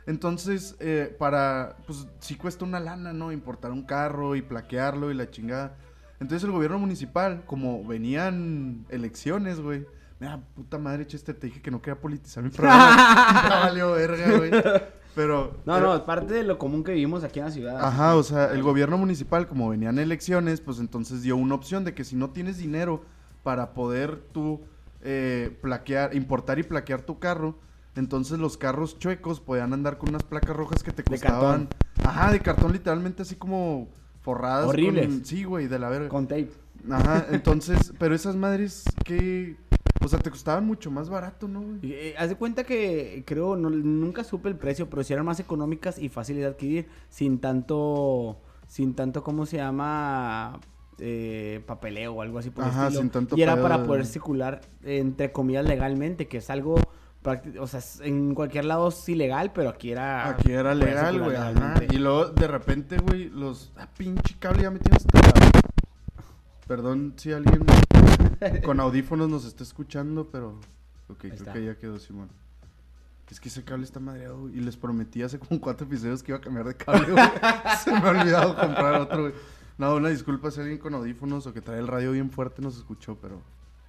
Entonces, 0.06 0.76
eh, 0.80 1.16
para, 1.20 1.78
pues 1.86 2.08
sí 2.20 2.36
cuesta 2.36 2.66
una 2.66 2.80
lana, 2.80 3.14
¿no? 3.14 3.32
Importar 3.32 3.72
un 3.72 3.84
carro 3.84 4.36
y 4.36 4.42
plaquearlo 4.42 5.12
y 5.12 5.14
la 5.14 5.30
chingada. 5.30 5.76
Entonces 6.20 6.44
el 6.44 6.52
gobierno 6.52 6.80
municipal, 6.80 7.44
como 7.46 7.84
venían 7.86 8.86
elecciones, 8.90 9.60
güey. 9.62 9.86
Mira, 10.20 10.42
puta 10.56 10.78
madre, 10.78 11.08
Chester, 11.08 11.36
te 11.36 11.48
dije 11.48 11.62
que 11.62 11.72
no 11.72 11.82
quería 11.82 12.00
politizar 12.02 12.44
mi 12.44 12.50
programa. 12.50 12.96
Ya 13.50 13.60
valió 13.62 13.92
verga, 13.94 14.38
güey. 14.38 14.52
Pero... 15.16 15.58
No, 15.66 15.76
pero- 15.76 15.88
no, 15.88 15.96
es 15.96 16.02
parte 16.02 16.34
de 16.34 16.44
lo 16.44 16.58
común 16.58 16.84
que 16.84 16.92
vivimos 16.92 17.24
aquí 17.24 17.40
en 17.40 17.46
la 17.46 17.52
ciudad. 17.52 17.80
Ajá, 17.86 18.16
o 18.16 18.24
sea, 18.24 18.52
el 18.52 18.62
gobierno 18.64 18.98
municipal, 18.98 19.48
como 19.48 19.70
venían 19.70 19.98
elecciones, 19.98 20.60
pues 20.60 20.80
entonces 20.80 21.22
dio 21.22 21.38
una 21.38 21.56
opción 21.56 21.86
de 21.86 21.94
que 21.94 22.04
si 22.04 22.16
no 22.16 22.32
tienes 22.32 22.58
dinero 22.58 23.06
para 23.44 23.74
poder 23.74 24.18
tú 24.34 24.62
eh, 25.02 25.58
plaquear, 25.62 26.16
importar 26.16 26.60
y 26.60 26.64
plaquear 26.64 27.02
tu 27.02 27.20
carro, 27.20 27.58
entonces 27.96 28.40
los 28.40 28.58
carros 28.58 28.98
chuecos 29.00 29.40
podían 29.40 29.74
andar 29.74 29.98
con 29.98 30.10
unas 30.10 30.24
placas 30.24 30.56
rojas 30.56 30.84
que 30.84 30.92
te 30.92 31.04
De 31.04 31.10
costaban. 31.12 31.68
Ajá, 32.04 32.32
de 32.32 32.40
cartón 32.40 32.72
literalmente 32.72 33.22
así 33.24 33.36
como 33.36 33.90
forradas. 34.22 34.66
con- 34.66 34.70
Horribles. 34.72 35.22
sí, 35.28 35.44
güey, 35.44 35.68
de 35.68 35.80
la 35.80 35.90
verga. 35.90 36.10
Con 36.10 36.28
tape. 36.28 36.52
Ajá, 36.90 37.26
entonces, 37.32 37.94
pero 38.00 38.16
esas 38.16 38.36
madres 38.38 38.86
que, 39.04 39.58
o 40.02 40.08
sea, 40.08 40.20
te 40.20 40.30
costaban 40.30 40.66
mucho 40.66 40.92
más 40.92 41.10
barato, 41.10 41.48
¿no? 41.48 41.62
güey? 41.62 41.80
Eh, 41.84 42.16
haz 42.18 42.30
de 42.30 42.36
cuenta 42.36 42.64
que 42.64 43.24
creo, 43.26 43.56
no, 43.58 43.70
nunca 43.70 44.24
supe 44.24 44.48
el 44.50 44.56
precio, 44.56 44.90
pero 44.90 45.04
sí 45.04 45.12
eran 45.14 45.26
más 45.26 45.40
económicas 45.42 45.98
y 46.00 46.08
fáciles 46.10 46.44
de 46.44 46.48
adquirir 46.50 46.88
sin 47.10 47.40
tanto, 47.40 48.40
sin 48.68 48.94
tanto, 48.96 49.24
¿cómo 49.24 49.46
se 49.46 49.58
llama? 49.58 50.60
Eh, 51.02 51.62
papeleo 51.66 52.14
o 52.14 52.22
algo 52.22 52.40
así 52.40 52.50
por 52.50 52.64
el 52.66 52.70
Ajá, 52.72 52.84
estilo. 52.88 53.02
sin 53.02 53.10
tanto 53.10 53.38
y 53.38 53.42
era 53.42 53.54
pedo 53.56 53.64
para 53.64 53.78
de- 53.80 53.86
poder 53.86 54.06
circular, 54.06 54.62
entre 54.84 55.32
comillas, 55.32 55.66
legalmente, 55.66 56.28
que 56.28 56.38
es 56.38 56.50
algo 56.50 56.76
o 57.60 57.68
sea, 57.68 57.82
en 58.06 58.34
cualquier 58.34 58.66
lado 58.66 58.88
es 58.90 59.10
ilegal, 59.10 59.52
pero 59.54 59.70
aquí 59.70 59.92
era... 59.92 60.30
Aquí 60.30 60.52
era 60.52 60.74
legal, 60.74 61.20
güey. 61.20 61.36
Y 61.92 61.98
luego, 61.98 62.28
de 62.30 62.48
repente, 62.48 62.98
güey, 62.98 63.30
los... 63.30 63.72
Ah, 63.78 63.88
pinche 63.98 64.36
cable, 64.40 64.64
ya 64.64 64.72
me 64.72 64.80
tienes 64.80 65.06
hasta 65.14 65.32
Perdón 66.68 67.14
si 67.18 67.32
alguien 67.32 67.66
con 68.64 68.80
audífonos 68.80 69.30
nos 69.30 69.46
está 69.46 69.64
escuchando, 69.64 70.30
pero... 70.32 70.60
Ok, 71.10 71.18
creo 71.20 71.34
está. 71.34 71.54
que 71.54 71.66
ya 71.66 71.76
quedó, 71.78 72.00
Simón. 72.00 72.30
Es 73.30 73.40
que 73.40 73.50
ese 73.50 73.64
cable 73.64 73.84
está 73.84 74.00
madreado, 74.00 74.42
güey, 74.42 74.58
Y 74.58 74.62
les 74.62 74.76
prometí 74.78 75.22
hace 75.22 75.38
como 75.40 75.60
cuatro 75.60 75.86
episodios 75.86 76.24
que 76.24 76.32
iba 76.32 76.38
a 76.40 76.42
cambiar 76.42 76.68
de 76.68 76.76
cable, 76.76 77.12
güey. 77.12 77.26
Se 77.84 77.92
me 77.92 77.98
ha 77.98 78.10
olvidado 78.10 78.56
comprar 78.56 79.02
otro, 79.02 79.22
güey. 79.24 79.34
No, 79.80 79.96
una 79.96 80.10
disculpa 80.10 80.52
si 80.52 80.60
alguien 80.60 80.78
con 80.78 80.94
audífonos 80.94 81.48
o 81.48 81.54
que 81.54 81.62
trae 81.62 81.80
el 81.80 81.88
radio 81.88 82.12
bien 82.12 82.30
fuerte 82.30 82.62
nos 82.62 82.78
escuchó, 82.78 83.18
pero... 83.20 83.42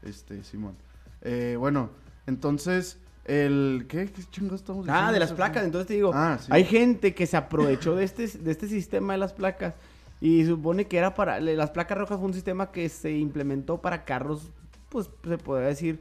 Este, 0.02 0.42
Simón. 0.44 0.76
Eh, 1.20 1.56
bueno, 1.58 1.90
entonces... 2.26 2.98
El... 3.26 3.84
¿Qué? 3.88 4.06
¿Qué 4.10 4.22
chingados 4.30 4.60
estamos 4.62 4.86
diciendo? 4.86 5.08
Ah, 5.08 5.12
de 5.12 5.18
las 5.20 5.32
placas, 5.32 5.62
entonces 5.64 5.88
te 5.88 5.94
digo, 5.94 6.10
Ah, 6.14 6.38
sí. 6.40 6.48
hay 6.50 6.64
gente 6.64 7.14
que 7.14 7.26
se 7.26 7.36
aprovechó 7.36 7.94
de 7.94 8.04
este, 8.04 8.26
de 8.26 8.50
este 8.50 8.66
sistema 8.66 9.12
de 9.12 9.18
las 9.18 9.32
placas 9.34 9.74
y 10.20 10.44
supone 10.46 10.86
que 10.86 10.96
era 10.96 11.14
para, 11.14 11.38
las 11.38 11.70
placas 11.70 11.98
rojas 11.98 12.18
fue 12.18 12.26
un 12.26 12.34
sistema 12.34 12.70
que 12.72 12.88
se 12.88 13.12
implementó 13.12 13.80
para 13.80 14.04
carros, 14.04 14.50
pues 14.88 15.10
se 15.24 15.38
podría 15.38 15.68
decir 15.68 16.00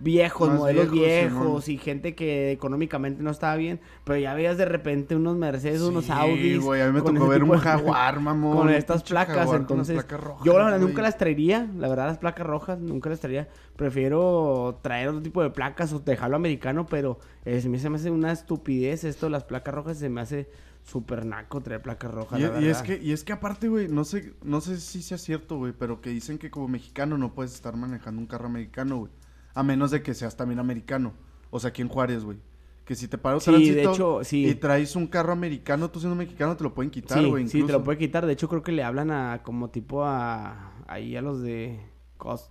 viejos, 0.00 0.48
Más 0.48 0.58
modelos 0.58 0.90
viejos, 0.90 1.68
y 1.68 1.76
gente 1.76 2.14
que 2.14 2.52
económicamente 2.52 3.22
no 3.22 3.30
estaba 3.30 3.56
bien, 3.56 3.80
pero 4.04 4.18
ya 4.18 4.32
veías 4.34 4.56
de 4.56 4.64
repente 4.64 5.16
unos 5.16 5.36
Mercedes, 5.36 5.80
unos 5.80 6.08
Audis. 6.10 6.60
güey, 6.60 6.82
a 6.82 6.86
mí 6.86 6.92
me 6.92 7.00
tocó 7.02 7.26
ver 7.26 7.42
un 7.42 7.50
de- 7.50 7.58
jaguar, 7.58 8.20
mamón. 8.20 8.56
con 8.56 8.70
estas 8.70 9.02
placas, 9.02 9.36
jaguar 9.36 9.60
entonces 9.60 9.94
placas 9.96 10.20
rojas, 10.20 10.44
yo 10.46 10.56
la 10.56 10.64
verdad 10.66 10.78
nunca 10.80 11.02
las 11.02 11.18
traería, 11.18 11.68
la 11.76 11.88
verdad 11.88 12.06
las 12.06 12.18
placas 12.18 12.46
rojas 12.46 12.78
nunca 12.78 13.10
las 13.10 13.18
traería, 13.20 13.48
prefiero 13.76 14.78
traer 14.82 15.08
otro 15.08 15.22
tipo 15.22 15.42
de 15.42 15.50
placas 15.50 15.92
o 15.92 15.98
dejarlo 15.98 16.36
americano, 16.36 16.86
pero 16.86 17.18
eh, 17.44 17.60
se 17.60 17.68
me 17.68 17.78
se 17.78 17.90
me 17.90 17.96
hace 17.96 18.10
una 18.10 18.30
estupidez 18.30 19.02
esto 19.04 19.26
de 19.26 19.30
las 19.30 19.44
placas 19.44 19.74
rojas, 19.74 19.98
se 19.98 20.08
me 20.08 20.20
hace 20.20 20.48
súper 20.84 21.26
naco 21.26 21.60
traer 21.60 21.82
placas 21.82 22.10
rojas, 22.12 22.38
Y, 22.38 22.44
la 22.44 22.60
y 22.60 22.66
es 22.68 22.82
que, 22.82 22.98
y 23.02 23.12
es 23.12 23.24
que 23.24 23.32
aparte, 23.32 23.68
güey, 23.68 23.88
no 23.88 24.04
sé, 24.04 24.32
no 24.44 24.60
sé 24.60 24.78
si 24.78 25.02
sea 25.02 25.18
cierto, 25.18 25.56
güey, 25.58 25.72
pero 25.76 26.00
que 26.00 26.10
dicen 26.10 26.38
que 26.38 26.50
como 26.50 26.68
mexicano 26.68 27.18
no 27.18 27.34
puedes 27.34 27.52
estar 27.52 27.76
manejando 27.76 28.20
un 28.20 28.26
carro 28.28 28.46
americano, 28.46 28.98
güey. 28.98 29.12
A 29.54 29.62
menos 29.62 29.90
de 29.90 30.02
que 30.02 30.14
seas 30.14 30.36
también 30.36 30.58
americano. 30.60 31.12
O 31.50 31.58
sea, 31.60 31.68
aquí 31.70 31.82
en 31.82 31.88
Juárez, 31.88 32.24
güey. 32.24 32.38
Que 32.84 32.94
si 32.94 33.06
te 33.08 33.18
paras 33.18 33.42
Sí, 33.42 33.50
tránsito 33.50 33.74
de 33.76 33.82
hecho, 33.82 34.20
sí. 34.24 34.46
y 34.48 34.54
traes 34.54 34.96
un 34.96 35.06
carro 35.06 35.32
americano, 35.32 35.90
tú 35.90 36.00
siendo 36.00 36.16
mexicano 36.16 36.56
te 36.56 36.64
lo 36.64 36.72
pueden 36.72 36.90
quitar, 36.90 37.18
sí, 37.18 37.28
güey. 37.28 37.44
sí, 37.46 37.52
te 37.52 37.58
incluso. 37.58 37.78
lo 37.78 37.84
puede 37.84 37.98
quitar, 37.98 38.24
de 38.24 38.32
hecho 38.32 38.48
creo 38.48 38.62
que 38.62 38.72
le 38.72 38.82
hablan 38.82 39.10
a 39.10 39.42
como 39.42 39.68
tipo 39.68 40.04
a 40.06 40.72
ahí 40.86 41.14
a 41.16 41.20
los 41.22 41.42
de 41.42 41.80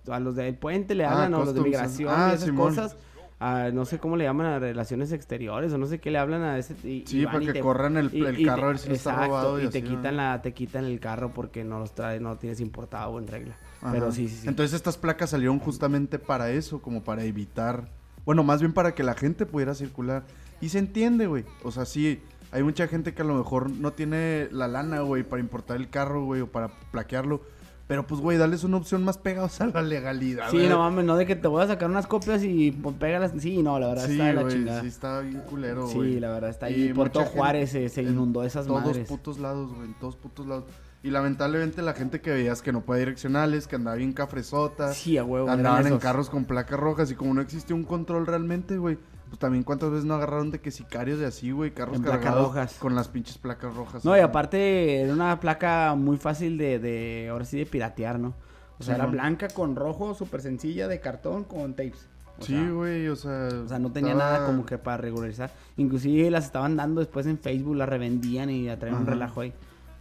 a 0.08 0.20
los 0.20 0.36
del 0.36 0.54
puente 0.56 0.94
le 0.94 1.04
Ah, 1.04 1.12
hablan 1.12 1.34
o 1.34 1.38
los 1.44 1.54
de 1.54 1.60
customs, 1.60 1.66
migración 1.66 2.14
ah, 2.16 2.28
y 2.30 2.34
esas 2.34 2.44
Simón. 2.46 2.68
cosas. 2.68 2.96
a, 3.40 3.70
no 3.72 3.84
sé 3.84 3.98
cómo 4.00 4.16
le 4.16 4.24
llaman 4.24 4.46
a 4.46 4.58
relaciones 4.58 5.12
exteriores 5.12 5.72
o 5.72 5.78
no 5.78 5.86
sé 5.86 6.00
qué 6.00 6.10
le 6.10 6.18
hablan 6.18 6.42
a 6.42 6.58
ese 6.58 6.74
y- 6.84 7.02
y 7.02 7.06
Sí, 7.06 7.24
van 7.24 7.34
para 7.34 7.44
y 7.44 7.46
que 7.48 7.52
te- 7.54 7.60
corran 7.60 7.96
el, 7.96 8.10
Y- 8.12 8.24
el 8.24 8.40
y 8.40 8.44
carro 8.44 8.56
te- 8.62 8.64
a 8.64 8.68
ver 8.68 8.78
si 8.78 8.88
no 8.88 8.94
está 8.94 9.10
exacto, 9.10 9.26
robado. 9.28 9.58
y, 9.62 9.68
te 9.68 9.78
así, 9.78 9.82
¿no? 9.82 9.96
quitan 9.96 10.16
la 10.16 10.42
te 10.42 10.52
quitan 10.54 10.84
el 10.84 10.98
carro 11.00 11.32
porque 11.34 11.62
no 11.64 11.78
los 11.78 11.94
trae 11.94 12.18
no 12.20 12.30
lo 12.30 12.36
tienes 12.36 12.58
importado 12.60 13.16
en 13.18 13.26
regla 13.28 13.56
Ajá. 13.82 13.92
pero 13.92 14.10
sí 14.12 14.28
sí 14.28 14.36
sí 14.42 14.48
Entonces 14.48 14.74
estas 14.74 14.96
placas 14.96 15.30
salieron 15.30 15.58
justamente 15.58 16.18
para 16.18 16.50
eso, 16.50 16.80
como 16.82 17.02
para 17.04 17.24
evitar, 17.24 17.88
bueno, 18.24 18.42
más 18.44 18.60
bien 18.60 18.72
para 18.72 18.94
que 18.94 19.02
la 19.02 19.14
gente 19.14 19.46
pudiera 19.46 19.74
circular. 19.74 20.24
Y 20.60 20.70
se 20.70 20.78
entiende, 20.80 21.26
güey. 21.26 21.44
O 21.62 21.70
sea, 21.70 21.84
sí, 21.84 22.20
hay 22.50 22.62
mucha 22.62 22.88
gente 22.88 23.14
que 23.14 23.22
a 23.22 23.24
lo 23.24 23.34
mejor 23.34 23.70
no 23.70 23.92
tiene 23.92 24.48
la 24.50 24.66
lana, 24.68 25.00
güey, 25.00 25.22
para 25.22 25.40
importar 25.40 25.76
el 25.76 25.88
carro, 25.88 26.24
güey, 26.24 26.40
o 26.40 26.48
para 26.50 26.68
plaquearlo. 26.90 27.40
Pero 27.86 28.06
pues, 28.06 28.20
güey, 28.20 28.36
darles 28.36 28.64
una 28.64 28.76
opción 28.76 29.02
más 29.02 29.16
pegados 29.16 29.60
a 29.62 29.66
la 29.68 29.80
legalidad. 29.80 30.50
Sí, 30.50 30.56
güey. 30.58 30.68
no 30.68 30.80
mames, 30.80 31.06
no 31.06 31.16
de 31.16 31.24
que 31.24 31.36
te 31.36 31.48
voy 31.48 31.62
a 31.62 31.68
sacar 31.68 31.88
unas 31.88 32.06
copias 32.06 32.42
y 32.44 32.70
pues, 32.72 32.96
pégalas. 32.96 33.32
Sí, 33.38 33.62
no, 33.62 33.78
la 33.78 33.86
verdad 33.88 34.04
Sí, 34.06 34.12
está 34.12 34.24
de 34.26 34.32
la 34.34 34.42
güey, 34.42 34.54
chingada. 34.54 34.80
sí 34.82 34.86
está 34.88 35.20
bien 35.20 35.40
culero, 35.48 35.86
Sí, 35.88 35.94
güey. 35.94 36.20
la 36.20 36.30
verdad 36.32 36.50
está 36.50 36.66
ahí. 36.66 36.92
Por 36.92 37.08
todo 37.08 37.24
Juárez 37.24 37.70
se, 37.70 37.88
se 37.88 38.02
en 38.02 38.08
inundó 38.08 38.42
esas 38.44 38.66
todos 38.66 38.84
madres. 38.84 39.08
putos 39.08 39.38
lados, 39.38 39.72
güey, 39.72 39.86
en 39.86 39.94
todos 39.94 40.16
putos 40.16 40.46
lados. 40.46 40.64
Y 41.02 41.10
lamentablemente 41.10 41.80
la 41.80 41.92
gente 41.94 42.20
que 42.20 42.30
veías 42.32 42.60
que 42.60 42.72
no 42.72 42.80
puede 42.80 43.00
direccionales, 43.00 43.66
que 43.68 43.76
andaba 43.76 43.96
bien 43.96 44.12
cafresota, 44.12 44.92
Sí, 44.92 45.16
a 45.16 45.24
huevo. 45.24 45.48
Andaban 45.48 45.86
en 45.86 45.98
carros 45.98 46.28
con 46.28 46.44
placas 46.44 46.78
rojas 46.80 47.10
y 47.10 47.14
como 47.14 47.32
no 47.34 47.40
existía 47.40 47.76
un 47.76 47.84
control 47.84 48.26
realmente, 48.26 48.78
güey. 48.78 48.98
Pues 49.28 49.38
también 49.38 49.62
cuántas 49.62 49.90
veces 49.90 50.06
no 50.06 50.14
agarraron 50.14 50.50
de 50.50 50.60
que 50.60 50.70
sicarios 50.70 51.18
de 51.20 51.26
así, 51.26 51.50
güey, 51.50 51.70
carros 51.72 51.96
En 51.96 52.02
placas 52.02 52.22
cargados 52.24 52.48
rojas. 52.48 52.74
con 52.80 52.94
las 52.94 53.08
pinches 53.08 53.36
placas 53.38 53.74
rojas. 53.76 54.04
No, 54.04 54.16
y 54.16 54.20
aparte 54.20 55.02
era 55.02 55.12
una 55.12 55.38
placa 55.38 55.94
muy 55.94 56.16
fácil 56.16 56.56
de, 56.58 56.78
de 56.78 57.28
ahora 57.30 57.44
sí, 57.44 57.58
de 57.58 57.66
piratear, 57.66 58.18
¿no? 58.18 58.34
O 58.78 58.82
sea, 58.82 58.94
era 58.94 59.06
blanca 59.06 59.48
con 59.48 59.76
rojo, 59.76 60.14
súper 60.14 60.40
sencilla, 60.40 60.88
de 60.88 60.98
cartón, 61.00 61.44
con 61.44 61.74
tapes. 61.74 62.08
O 62.40 62.44
Sí, 62.44 62.68
güey, 62.70 63.08
o 63.08 63.16
sea. 63.16 63.48
O 63.64 63.68
sea, 63.68 63.78
no 63.78 63.92
tenía 63.92 64.12
estaba- 64.12 64.32
nada 64.32 64.46
como 64.46 64.64
que 64.64 64.78
para 64.78 64.96
regularizar. 64.96 65.50
Inclusive 65.76 66.30
las 66.30 66.44
estaban 66.46 66.76
dando 66.76 67.00
después 67.00 67.26
en 67.26 67.38
Facebook, 67.38 67.76
las 67.76 67.88
revendían 67.88 68.48
y 68.50 68.66
traían 68.76 68.98
un 69.00 69.06
relajo 69.06 69.42
ahí. 69.42 69.52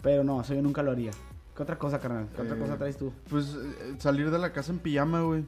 Pero 0.07 0.23
no, 0.23 0.39
eso 0.39 0.53
yo 0.53 0.61
nunca 0.61 0.81
lo 0.83 0.91
haría. 0.91 1.11
¿Qué 1.53 1.63
otra 1.63 1.77
cosa, 1.77 1.99
carnal? 1.99 2.29
¿Qué 2.33 2.41
otra 2.41 2.55
Eh, 2.55 2.59
cosa 2.59 2.77
traes 2.77 2.95
tú? 2.97 3.11
Pues 3.29 3.57
eh, 3.57 3.95
salir 3.97 4.31
de 4.31 4.39
la 4.39 4.53
casa 4.53 4.71
en 4.71 4.79
pijama, 4.79 5.19
güey. 5.23 5.43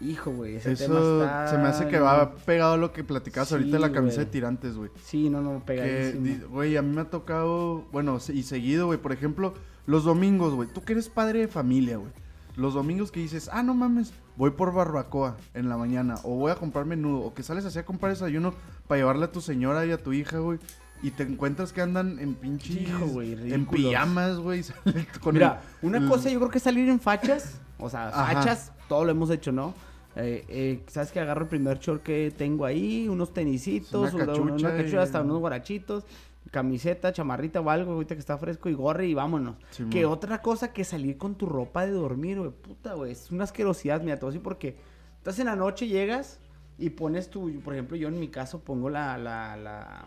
Hijo, 0.00 0.32
güey, 0.32 0.56
ese 0.56 0.74
tema 0.74 0.96
Eso 0.98 1.22
está... 1.22 1.46
se 1.46 1.58
me 1.58 1.68
hace 1.68 1.86
que 1.86 2.00
va 2.00 2.34
pegado 2.34 2.72
a 2.72 2.76
lo 2.76 2.92
que 2.92 3.04
platicabas 3.04 3.52
ahorita 3.52 3.70
de 3.70 3.78
la 3.78 3.92
camisa 3.92 4.16
güey. 4.16 4.24
de 4.26 4.32
tirantes, 4.32 4.76
güey. 4.76 4.90
Sí, 5.04 5.30
no, 5.30 5.40
no, 5.42 5.64
pegadísimo. 5.64 6.48
güey, 6.48 6.76
a 6.76 6.82
mí 6.82 6.92
me 6.92 7.02
ha 7.02 7.04
tocado, 7.10 7.84
bueno, 7.92 8.18
y 8.32 8.42
seguido, 8.42 8.86
güey, 8.86 8.98
por 8.98 9.12
ejemplo, 9.12 9.54
los 9.86 10.02
domingos, 10.02 10.54
güey, 10.54 10.68
tú 10.68 10.82
que 10.82 10.94
eres 10.94 11.08
padre 11.08 11.38
de 11.38 11.46
familia, 11.48 11.98
güey. 11.98 12.10
Los 12.56 12.74
domingos 12.74 13.12
que 13.12 13.20
dices, 13.20 13.48
ah, 13.52 13.62
no 13.62 13.74
mames, 13.74 14.12
voy 14.36 14.50
por 14.50 14.72
barbacoa 14.74 15.36
en 15.54 15.68
la 15.68 15.76
mañana, 15.76 16.16
o 16.24 16.34
voy 16.34 16.50
a 16.50 16.56
comprar 16.56 16.84
menudo, 16.86 17.20
o 17.20 17.32
que 17.32 17.44
sales 17.44 17.64
así 17.64 17.78
a 17.78 17.84
comprar 17.84 18.10
desayuno 18.10 18.54
para 18.88 18.98
llevarle 18.98 19.26
a 19.26 19.30
tu 19.32 19.40
señora 19.40 19.86
y 19.86 19.92
a 19.92 20.02
tu 20.02 20.12
hija, 20.12 20.38
güey. 20.38 20.58
Y 21.04 21.10
te 21.10 21.22
encuentras 21.22 21.72
que 21.72 21.82
andan 21.82 22.18
en 22.18 22.34
pinches. 22.34 22.76
Hijo, 22.76 23.06
güey, 23.06 23.32
En 23.52 23.66
pijamas, 23.66 24.38
güey. 24.38 24.64
Mira, 25.32 25.60
el- 25.82 25.88
una 25.88 25.98
el- 25.98 26.08
cosa 26.08 26.30
yo 26.30 26.38
creo 26.38 26.50
que 26.50 26.58
es 26.58 26.64
salir 26.64 26.88
en 26.88 26.98
fachas. 26.98 27.60
O 27.78 27.90
sea, 27.90 28.08
Ajá. 28.08 28.32
fachas, 28.34 28.72
todo 28.88 29.04
lo 29.04 29.10
hemos 29.10 29.28
hecho, 29.30 29.52
¿no? 29.52 29.74
Eh, 30.16 30.44
eh, 30.48 30.82
¿Sabes 30.86 31.10
que 31.12 31.20
Agarro 31.20 31.42
el 31.42 31.48
primer 31.48 31.78
short 31.78 32.02
que 32.02 32.32
tengo 32.36 32.64
ahí, 32.64 33.06
unos 33.08 33.34
tenisitos, 33.34 34.14
Una 34.14 34.24
una, 34.24 34.32
cachucha 34.32 34.66
una 34.68 34.76
cachucha, 34.76 34.96
y- 34.96 35.00
hasta 35.00 35.20
unos 35.22 35.38
guarachitos, 35.40 36.04
camiseta, 36.50 37.12
chamarrita 37.12 37.60
o 37.60 37.68
algo, 37.68 37.92
ahorita 37.92 38.14
que 38.14 38.20
está 38.20 38.38
fresco 38.38 38.68
y 38.68 38.74
gorre 38.74 39.06
y 39.06 39.12
vámonos. 39.14 39.56
Que 39.90 40.06
otra 40.06 40.40
cosa 40.40 40.72
que 40.72 40.84
salir 40.84 41.18
con 41.18 41.34
tu 41.34 41.46
ropa 41.46 41.84
de 41.84 41.92
dormir, 41.92 42.38
güey, 42.38 42.50
puta, 42.50 42.94
güey, 42.94 43.12
es 43.12 43.30
una 43.30 43.44
asquerosidad, 43.44 44.00
mira, 44.02 44.16
te 44.16 44.22
voy 44.22 44.28
a 44.28 44.32
decir 44.32 44.42
porque 44.42 44.76
estás 45.18 45.38
en 45.38 45.46
la 45.46 45.56
noche, 45.56 45.86
llegas 45.88 46.38
y 46.78 46.90
pones 46.90 47.28
tu, 47.28 47.60
por 47.60 47.74
ejemplo, 47.74 47.96
yo 47.96 48.08
en 48.08 48.18
mi 48.20 48.28
caso 48.28 48.60
pongo 48.60 48.88
la, 48.90 49.18
la, 49.18 49.56
la, 49.56 50.04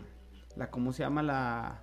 la 0.58 0.70
¿cómo 0.70 0.92
se 0.92 1.02
llama? 1.02 1.22
La, 1.22 1.80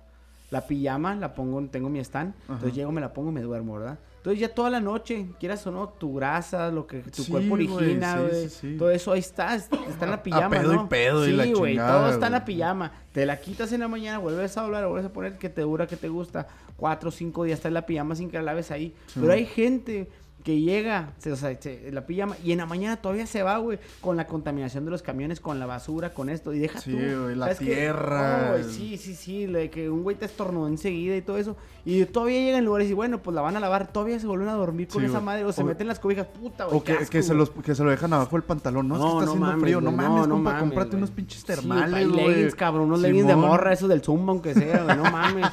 la 0.50 0.60
pijama, 0.66 1.14
la 1.16 1.34
pongo, 1.34 1.60
tengo 1.68 1.88
mi 1.88 1.98
stand, 2.00 2.34
entonces 2.48 2.74
llego, 2.74 2.92
me 2.92 3.00
la 3.00 3.12
pongo 3.12 3.30
y 3.30 3.32
me 3.34 3.42
duermo, 3.42 3.74
¿verdad? 3.78 3.98
Entonces 4.18 4.40
ya 4.40 4.52
toda 4.52 4.70
la 4.70 4.80
noche, 4.80 5.26
quieras 5.38 5.64
o 5.68 5.70
no, 5.70 5.88
tu 5.88 6.14
grasa, 6.16 6.70
lo 6.72 6.84
que 6.86 6.98
tu 7.00 7.22
Sí, 7.22 7.30
cuerpo 7.30 7.50
güey, 7.56 7.68
origina, 7.68 8.14
sí, 8.16 8.20
güey, 8.28 8.48
sí, 8.48 8.56
sí. 8.72 8.76
todo 8.76 8.90
eso 8.90 9.12
ahí 9.12 9.20
está, 9.20 9.54
es- 9.54 9.68
está 9.88 10.04
en 10.04 10.10
la 10.10 10.22
pijama, 10.22 10.50
pedo 10.50 10.74
y 10.74 10.86
pedo 10.88 11.24
y 11.26 11.30
sí, 11.30 11.36
la 11.36 11.46
güey, 11.46 11.72
chingada, 11.74 11.98
todo 12.00 12.10
está 12.10 12.26
en 12.26 12.32
la 12.32 12.38
güey. 12.40 12.56
pijama. 12.56 12.92
Te 13.12 13.24
la 13.24 13.40
quitas 13.40 13.72
en 13.72 13.80
la 13.80 13.88
mañana, 13.88 14.18
vuelves 14.18 14.56
a 14.58 14.62
doblar, 14.62 14.84
vuelves 14.88 15.06
a 15.08 15.12
poner 15.12 15.38
que 15.38 15.48
te 15.48 15.60
dura, 15.62 15.86
que 15.86 15.96
te 15.96 16.08
gusta. 16.08 16.46
Cuatro 16.76 17.08
o 17.08 17.12
cinco 17.12 17.44
días 17.44 17.58
está 17.58 17.68
en 17.68 17.74
la 17.74 17.86
pijama 17.86 18.14
sin 18.16 18.28
que 18.28 18.36
la 18.38 18.42
laves 18.42 18.70
ahí. 18.72 18.94
Sí. 19.06 19.20
Pero 19.20 19.32
hay 19.32 19.46
gente 19.46 20.10
que 20.46 20.60
llega, 20.60 21.08
se, 21.18 21.32
o 21.32 21.36
sea, 21.36 21.60
se- 21.60 21.90
la 21.90 22.06
pijama, 22.06 22.36
y 22.44 22.52
en 22.52 22.58
la 22.58 22.66
mañana 22.66 22.96
todavía 22.98 23.26
se 23.26 23.42
va, 23.42 23.58
güey, 23.58 23.80
con 24.00 24.16
la 24.16 24.28
contaminación 24.28 24.84
de 24.84 24.92
los 24.92 25.02
camiones, 25.02 25.40
con 25.40 25.58
la 25.58 25.66
basura, 25.66 26.14
con 26.14 26.28
esto, 26.28 26.54
y 26.54 26.60
deja 26.60 26.80
Sí, 26.80 26.92
tú. 26.92 26.98
güey, 27.24 27.34
la 27.34 27.52
tierra. 27.56 28.42
No, 28.46 28.52
güey, 28.52 28.62
sí, 28.72 28.96
sí, 28.96 29.16
sí, 29.16 29.46
de 29.46 29.70
que 29.70 29.90
un 29.90 30.04
güey 30.04 30.14
te 30.14 30.24
estornudó 30.24 30.68
enseguida 30.68 31.16
y 31.16 31.20
todo 31.22 31.36
eso. 31.36 31.56
Y 31.84 32.04
todavía 32.04 32.38
llegan 32.40 32.64
lugares 32.64 32.88
y 32.88 32.92
bueno, 32.92 33.20
pues 33.22 33.34
la 33.34 33.42
van 33.42 33.56
a 33.56 33.60
lavar, 33.60 33.88
todavía 33.92 34.20
se 34.20 34.26
vuelven 34.28 34.46
a 34.48 34.52
dormir 34.54 34.86
con 34.86 35.00
Sí, 35.00 35.06
esa 35.06 35.14
güey. 35.14 35.24
madre, 35.24 35.44
o 35.46 35.52
se 35.52 35.62
O- 35.62 35.66
meten 35.66 35.88
las 35.88 35.98
cobijas, 35.98 36.28
puta, 36.28 36.66
güey. 36.66 36.76
O 36.78 36.84
que, 36.84 36.92
qué 36.92 36.98
asco, 37.02 37.10
que 37.10 37.22
se, 37.24 37.34
los, 37.34 37.50
que 37.50 37.74
se 37.74 37.82
lo 37.82 37.90
dejan 37.90 38.12
abajo 38.12 38.36
del 38.36 38.44
pantalón, 38.44 38.86
¿no? 38.86 38.94
es 38.94 39.00
que 39.00 39.06
está 39.08 39.18
haciendo 39.24 39.46
mames, 39.46 39.62
frío. 39.62 39.80
No 39.80 39.90
mames, 39.90 40.28
compa, 40.28 40.36
mames, 40.38 40.60
cómprate 40.60 40.90
güey. 40.90 40.98
unos 40.98 41.10
pinches 41.10 41.40
Sí, 41.40 41.46
termales, 41.46 42.08
güey. 42.08 42.28
leggings, 42.28 42.54
cabrón, 42.54 42.84
unos 42.86 43.00
leggings 43.00 43.26
de 43.26 43.34
morra, 43.34 43.72
esos 43.72 43.88
del 43.88 44.00
Zumba, 44.00 44.30
aunque 44.32 44.54
sea, 44.54 44.84
güey, 44.84 44.96
no 44.96 45.10
mames. 45.10 45.46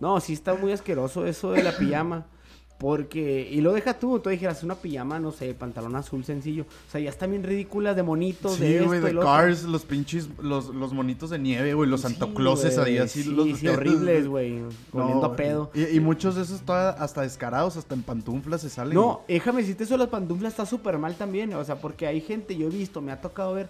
No, 0.00 0.18
sí 0.20 0.32
está 0.32 0.54
muy 0.54 0.72
asqueroso 0.72 1.26
eso 1.26 1.52
de 1.52 1.62
la 1.62 1.72
pijama. 1.76 2.24
Porque, 2.78 3.48
y 3.50 3.60
lo 3.60 3.72
deja 3.72 3.98
tú, 3.98 4.20
tú 4.20 4.30
dijeras 4.30 4.62
una 4.62 4.76
pijama, 4.76 5.18
no 5.18 5.32
sé, 5.32 5.52
pantalón 5.52 5.96
azul 5.96 6.24
sencillo. 6.24 6.62
O 6.62 6.90
sea, 6.92 7.00
ya 7.00 7.10
están 7.10 7.32
bien 7.32 7.42
ridículas 7.42 7.96
de 7.96 8.04
monitos, 8.04 8.54
Sí, 8.54 8.78
güey, 8.78 9.00
de 9.00 9.06
otro. 9.10 9.22
Cars, 9.22 9.64
los 9.64 9.84
pinches, 9.84 10.28
los, 10.40 10.68
los 10.68 10.92
monitos 10.92 11.30
de 11.30 11.40
nieve, 11.40 11.74
güey, 11.74 11.90
los 11.90 12.02
Sí, 12.02 12.06
Santa 12.06 12.28
Clauses 12.32 12.78
ahí 12.78 12.98
así. 12.98 13.24
Sí, 13.24 13.30
los 13.30 13.58
sí, 13.58 13.66
horribles, 13.66 14.28
güey, 14.28 14.62
No, 14.92 15.24
a 15.24 15.26
güey. 15.26 15.36
pedo. 15.36 15.70
Y, 15.74 15.96
y 15.96 16.00
muchos 16.00 16.36
de 16.36 16.42
esos 16.42 16.62
hasta 16.68 17.22
descarados, 17.22 17.76
hasta 17.76 17.96
en 17.96 18.02
pantuflas 18.04 18.60
se 18.60 18.70
salen. 18.70 18.94
No, 18.94 19.22
déjame 19.26 19.62
decirte 19.62 19.82
eso, 19.82 19.96
las 19.96 20.08
pantuflas 20.08 20.52
está 20.52 20.64
súper 20.64 20.98
mal 20.98 21.16
también. 21.16 21.52
O 21.54 21.64
sea, 21.64 21.80
porque 21.80 22.06
hay 22.06 22.20
gente, 22.20 22.56
yo 22.56 22.68
he 22.68 22.70
visto, 22.70 23.00
me 23.00 23.10
ha 23.10 23.20
tocado 23.20 23.54
ver 23.54 23.68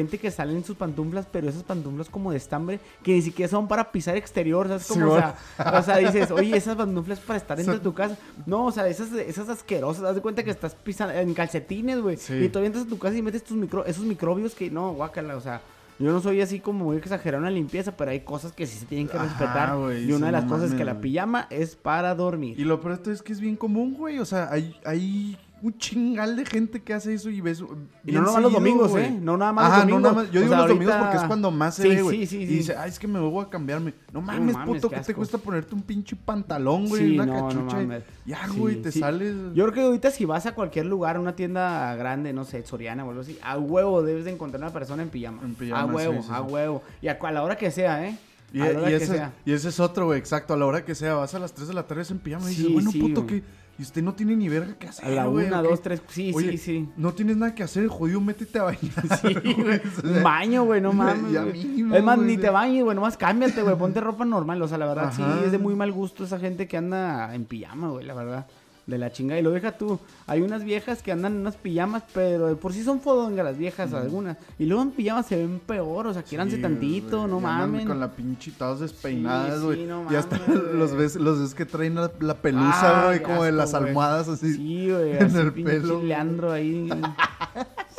gente 0.00 0.18
que 0.18 0.30
sale 0.30 0.52
en 0.52 0.64
sus 0.64 0.76
pantuflas, 0.76 1.26
pero 1.30 1.48
esas 1.48 1.62
pantuflas 1.62 2.08
como 2.08 2.30
de 2.30 2.36
estambre, 2.36 2.80
que 3.02 3.12
ni 3.12 3.22
siquiera 3.22 3.50
son 3.50 3.66
para 3.68 3.90
pisar 3.92 4.16
exterior, 4.16 4.68
¿sabes? 4.68 4.86
Como, 4.86 5.06
Sí, 5.06 5.12
o, 5.12 5.16
sea, 5.16 5.34
o 5.78 5.82
sea, 5.82 5.96
dices, 5.98 6.30
oye, 6.30 6.56
esas 6.56 6.76
pantuflas 6.76 7.20
para 7.20 7.36
estar 7.38 7.56
dentro 7.56 7.74
O 7.74 7.76
sea, 7.76 7.80
de 7.80 7.84
tu 7.84 7.94
casa. 7.94 8.16
No, 8.46 8.66
o 8.66 8.72
sea, 8.72 8.86
esas, 8.88 9.12
esas 9.12 9.48
asquerosas, 9.48 10.04
haz 10.04 10.14
de 10.14 10.20
cuenta 10.20 10.42
que 10.42 10.50
estás 10.50 10.74
pisando 10.74 11.14
en 11.14 11.34
calcetines, 11.34 12.00
güey. 12.00 12.16
Sí. 12.16 12.34
Y 12.34 12.48
todavía 12.48 12.68
entras 12.68 12.84
a 12.86 12.88
tu 12.88 12.98
casa 12.98 13.16
y 13.16 13.22
metes 13.22 13.42
tus 13.44 13.56
micro, 13.56 13.84
esos 13.84 14.04
microbios 14.04 14.54
que, 14.54 14.70
no, 14.70 14.92
guácala, 14.92 15.36
o 15.36 15.40
sea, 15.40 15.60
Yo 15.98 16.12
no 16.12 16.20
soy 16.20 16.42
así 16.42 16.60
como 16.60 16.84
muy 16.84 16.98
exagerado 16.98 17.38
en 17.38 17.44
la 17.44 17.50
limpieza, 17.50 17.96
pero 17.96 18.10
hay 18.10 18.20
cosas 18.20 18.52
que 18.52 18.66
sí 18.66 18.78
se 18.78 18.84
tienen 18.84 19.08
que 19.08 19.16
Ajá, 19.16 19.24
respetar. 19.26 19.68
y 19.98 20.12
una 20.12 20.18
sí, 20.18 20.24
de 20.26 20.32
las 20.32 20.44
no 20.44 20.50
cosas 20.50 20.70
es 20.70 20.76
que 20.76 20.84
la 20.84 21.00
pijama 21.00 21.46
es 21.48 21.74
para 21.74 22.14
dormir. 22.14 22.58
Y 22.60 22.64
lo 22.64 22.80
peor 22.82 23.00
es 23.10 23.22
que 23.22 23.32
es 23.32 23.40
bien 23.40 23.56
común, 23.56 23.94
güey. 23.94 24.18
O 24.18 24.26
sea, 24.26 24.50
hay, 24.52 24.78
hay 24.84 25.38
un 25.62 25.76
chingal 25.78 26.36
de 26.36 26.44
gente 26.44 26.82
que 26.82 26.92
hace 26.92 27.14
eso 27.14 27.30
y 27.30 27.40
ves. 27.40 27.62
Y 28.04 28.12
no 28.12 28.20
nada 28.20 28.32
más 28.34 28.42
los 28.42 28.52
domingos, 28.52 28.94
¿eh? 28.96 29.10
No 29.20 29.36
nada 29.38 29.52
más 29.52 29.64
los 29.64 29.72
Ajá, 29.72 29.80
domingos. 29.80 30.02
no 30.02 30.08
nada 30.10 30.22
más. 30.22 30.30
Yo 30.32 30.40
O 30.40 30.42
digo 30.42 30.54
sea, 30.54 30.58
los 30.62 30.68
domingos 30.68 30.94
porque 30.96 31.16
es 31.16 31.22
cuando 31.24 31.50
más 31.50 31.74
se 31.76 31.82
Sí, 31.82 31.88
ve, 31.88 32.02
güey. 32.02 32.18
sí, 32.18 32.26
sí, 32.26 32.42
Y 32.42 32.46
dice, 32.46 32.76
ay, 32.76 32.90
es 32.90 32.98
que 32.98 33.08
me 33.08 33.18
voy 33.18 33.42
a 33.44 33.48
cambiarme. 33.48 33.94
No 34.12 34.20
mames, 34.20 34.54
mames, 34.54 34.74
puto, 34.74 34.90
qué 34.90 34.96
¿qué 34.96 35.02
te 35.02 35.14
cuesta 35.14 35.38
ponerte 35.38 35.74
un 35.74 35.82
pinche 35.82 36.14
pantalón, 36.14 36.86
güey? 36.88 37.14
Una 37.18 37.26
no, 37.26 37.48
cachucha. 37.48 37.82
y- 37.82 38.30
ya, 38.30 38.46
güey, 38.54 38.82
te 38.82 38.92
sales. 38.92 39.34
Yo 39.54 39.64
creo 39.64 39.72
que 39.72 39.80
ahorita 39.82 40.10
si 40.10 40.24
vas 40.26 40.44
a 40.46 40.54
cualquier 40.54 40.86
lugar, 40.86 41.18
una 41.18 41.34
tienda 41.34 41.94
grande, 41.96 42.32
no 42.34 42.44
sé, 42.44 42.64
Soriana 42.64 43.04
o 43.04 43.08
algo 43.10 43.22
así, 43.22 43.38
a 43.42 43.56
huevo 43.58 44.02
debes 44.02 44.24
de 44.26 44.32
encontrar 44.32 44.62
una 44.62 44.72
persona 44.72 45.02
en 45.02 45.08
pijama. 45.08 45.42
En 45.42 45.54
pijama, 45.54 45.80
a 45.80 45.86
huevo, 45.86 46.24
a 46.30 46.42
huevo. 46.42 46.82
Y 47.00 47.08
a, 47.08 47.12
a 47.20 47.32
la 47.32 47.42
hora 47.42 47.56
que 47.56 47.70
sea, 47.70 48.06
¿eh? 48.06 48.18
Y, 48.52 48.60
a 48.60 48.72
la 48.72 48.78
hora 48.80 48.90
y 48.90 48.98
que 48.98 49.04
ese, 49.04 49.14
sea. 49.14 49.32
y 49.44 49.52
ese 49.52 49.70
es 49.70 49.80
otro, 49.80 50.06
güey, 50.06 50.18
exacto. 50.18 50.54
A 50.54 50.56
la 50.56 50.66
hora 50.66 50.84
que 50.84 50.94
sea, 50.94 51.14
vas 51.14 51.34
a 51.34 51.38
las 51.38 51.52
3 51.54 51.68
de 51.68 51.74
la 51.74 51.82
tarde 51.86 52.04
en 52.10 52.18
pijama 52.18 52.44
y 52.50 52.54
dices, 52.54 52.72
bueno, 52.72 52.90
puto, 52.92 53.22
güey. 53.24 53.40
que 53.40 53.42
Y 53.78 53.82
usted 53.82 54.02
no 54.02 54.14
tiene 54.14 54.34
ni 54.36 54.48
verga 54.48 54.74
que 54.78 54.88
hacer. 54.88 55.04
A 55.04 55.10
la 55.10 55.26
güey, 55.26 55.46
una, 55.46 55.62
dos, 55.62 55.82
tres. 55.82 56.00
Sí, 56.08 56.32
Oye, 56.34 56.52
sí, 56.52 56.58
sí. 56.58 56.88
No 56.96 57.12
tienes 57.12 57.36
nada 57.36 57.54
que 57.54 57.62
hacer, 57.62 57.88
jodido, 57.88 58.20
métete 58.20 58.58
a 58.58 58.62
bañar. 58.64 58.80
Sí, 59.20 59.34
güey. 59.54 59.80
Un 60.02 60.22
baño, 60.22 60.64
güey, 60.64 60.80
no 60.80 60.92
mames. 60.94 61.30
Ya 61.32 61.42
güey. 61.42 61.80
es 61.80 62.02
más, 62.02 62.16
güey, 62.16 62.28
ni 62.28 62.38
te 62.38 62.48
bañes, 62.48 62.84
güey, 62.84 62.94
nomás 62.94 63.16
cámbiate, 63.16 63.62
güey, 63.62 63.76
ponte 63.76 64.00
ropa 64.00 64.24
normal. 64.24 64.62
O 64.62 64.68
sea, 64.68 64.78
la 64.78 64.86
verdad, 64.86 65.08
Ajá. 65.08 65.38
sí, 65.38 65.44
es 65.44 65.52
de 65.52 65.58
muy 65.58 65.74
mal 65.74 65.92
gusto 65.92 66.24
esa 66.24 66.38
gente 66.38 66.66
que 66.66 66.76
anda 66.78 67.34
en 67.34 67.44
pijama, 67.44 67.90
güey, 67.90 68.06
la 68.06 68.14
verdad. 68.14 68.46
De 68.86 68.98
la 68.98 69.10
chinga. 69.10 69.36
Y 69.36 69.42
lo 69.42 69.50
deja 69.50 69.76
tú. 69.76 69.98
Hay 70.28 70.42
unas 70.42 70.62
viejas 70.62 71.02
que 71.02 71.10
andan 71.10 71.34
en 71.34 71.40
unas 71.40 71.56
pijamas, 71.56 72.04
pero 72.14 72.46
de 72.46 72.54
por 72.54 72.72
sí 72.72 72.84
son 72.84 73.00
fodongas 73.00 73.44
las 73.44 73.58
viejas, 73.58 73.92
algunas. 73.92 74.36
Y 74.60 74.66
luego 74.66 74.82
en 74.82 74.92
pijamas 74.92 75.26
se 75.26 75.36
ven 75.36 75.58
peor, 75.58 76.06
o 76.06 76.14
sea, 76.14 76.22
quiéranse 76.22 76.54
Sí, 76.56 76.62
tantito, 76.62 77.26
no 77.26 77.40
mames. 77.40 77.84
Con 77.84 77.98
la 77.98 78.12
pinche 78.12 78.52
todas 78.56 78.78
despeinadas, 78.78 79.58
Sí, 79.58 79.64
güey. 79.64 79.78
sí, 79.80 79.86
no 79.86 80.06
y 80.08 80.14
hasta 80.14 80.38
los 80.52 80.94
ves, 80.94 81.16
los 81.16 81.40
ves 81.40 81.54
que 81.56 81.66
traen 81.66 81.96
la, 81.96 82.12
la 82.20 82.34
pelusa, 82.40 83.02
Ah, 83.02 83.06
güey, 83.06 83.22
como 83.24 83.42
de 83.42 83.50
las 83.50 83.74
almohadas 83.74 84.28
así. 84.28 84.54
Sí, 84.54 84.88
güey, 84.90 85.16
en 85.18 85.36
el 85.36 85.52
pelo. 85.52 86.00
Leandro 86.02 86.52
ahí. 86.52 86.88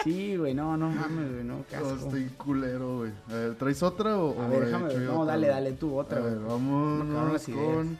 Sí, 0.03 0.37
güey, 0.37 0.53
no, 0.53 0.77
no 0.77 0.89
mames, 0.89 1.31
güey, 1.33 1.43
no, 1.43 1.65
qué 1.69 1.75
Oh, 1.77 1.87
asco. 1.87 2.05
estoy 2.05 2.25
culero, 2.37 2.99
güey. 2.99 3.11
A 3.29 3.33
ver, 3.33 3.55
¿traes 3.55 3.81
otra 3.83 4.17
o, 4.17 4.41
A 4.41 4.47
ver, 4.47 4.61
he 4.61 4.65
déjame 4.67 4.93
yo 4.93 4.99
No, 5.01 5.19
otra, 5.21 5.33
dale, 5.33 5.47
dale 5.47 5.71
tú 5.73 5.97
otra, 5.97 6.19
A 6.19 6.21
ver, 6.21 6.37
güey. 6.37 7.33
Las 7.33 7.49
ideas. 7.49 7.65
con 7.75 7.97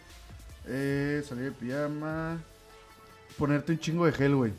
eh, 0.68 1.24
salir 1.28 1.44
de 1.46 1.52
pijama. 1.52 2.38
Ponerte 3.38 3.72
un 3.74 3.80
chingo 3.80 4.06
de 4.06 4.12
gel, 4.12 4.36
güey. 4.36 4.54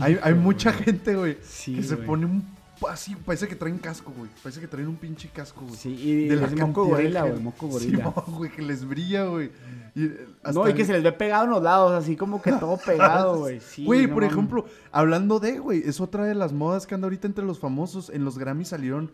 Hay, 0.00 0.18
hay 0.22 0.34
mucha 0.34 0.72
gente, 0.72 1.14
güey, 1.16 1.38
Sí, 1.42 1.76
que 1.76 1.82
se 1.82 1.94
güey. 1.94 2.06
pone 2.06 2.26
un 2.26 2.54
así, 2.90 3.14
parece 3.16 3.48
que 3.48 3.54
traen 3.56 3.78
casco, 3.78 4.12
güey. 4.14 4.28
Parece 4.42 4.60
que 4.60 4.66
traen 4.68 4.88
un 4.88 4.96
pinche 4.96 5.30
casco, 5.30 5.62
güey. 5.62 5.76
Sí, 5.76 5.88
y 5.94 6.26
De 6.28 6.36
la 6.36 6.48
moco 6.66 6.84
gorila, 6.84 7.22
güey, 7.22 7.40
moco 7.40 7.68
gorila. 7.68 7.98
Simón, 7.98 8.14
güey, 8.36 8.50
que 8.50 8.60
les 8.62 8.84
brilla, 8.86 9.24
güey. 9.24 9.50
Y, 9.94 10.04
eh, 10.06 10.26
no, 10.52 10.68
y 10.68 10.74
que 10.74 10.80
el- 10.82 10.86
se 10.88 10.92
les 10.92 11.02
ve 11.02 11.12
pegado 11.12 11.44
en 11.44 11.50
los 11.50 11.62
lados, 11.62 11.92
así 11.92 12.16
como 12.16 12.42
que 12.42 12.52
todo 12.52 12.76
pegado, 12.76 13.38
güey. 13.38 13.60
Sí, 13.60 13.84
Güey, 13.86 14.06
no 14.08 14.14
por 14.14 14.24
ejemplo, 14.24 14.66
hablando 14.92 15.38
de, 15.40 15.60
güey, 15.60 15.82
es 15.86 16.00
otra 16.00 16.24
de 16.24 16.34
las 16.34 16.52
modas 16.52 16.86
que 16.86 16.94
anda 16.96 17.06
ahorita 17.06 17.26
entre 17.28 17.44
los 17.44 17.58
famosos. 17.60 18.10
En 18.10 18.24
los 18.24 18.36
Grammys 18.36 18.68
salieron 18.68 19.12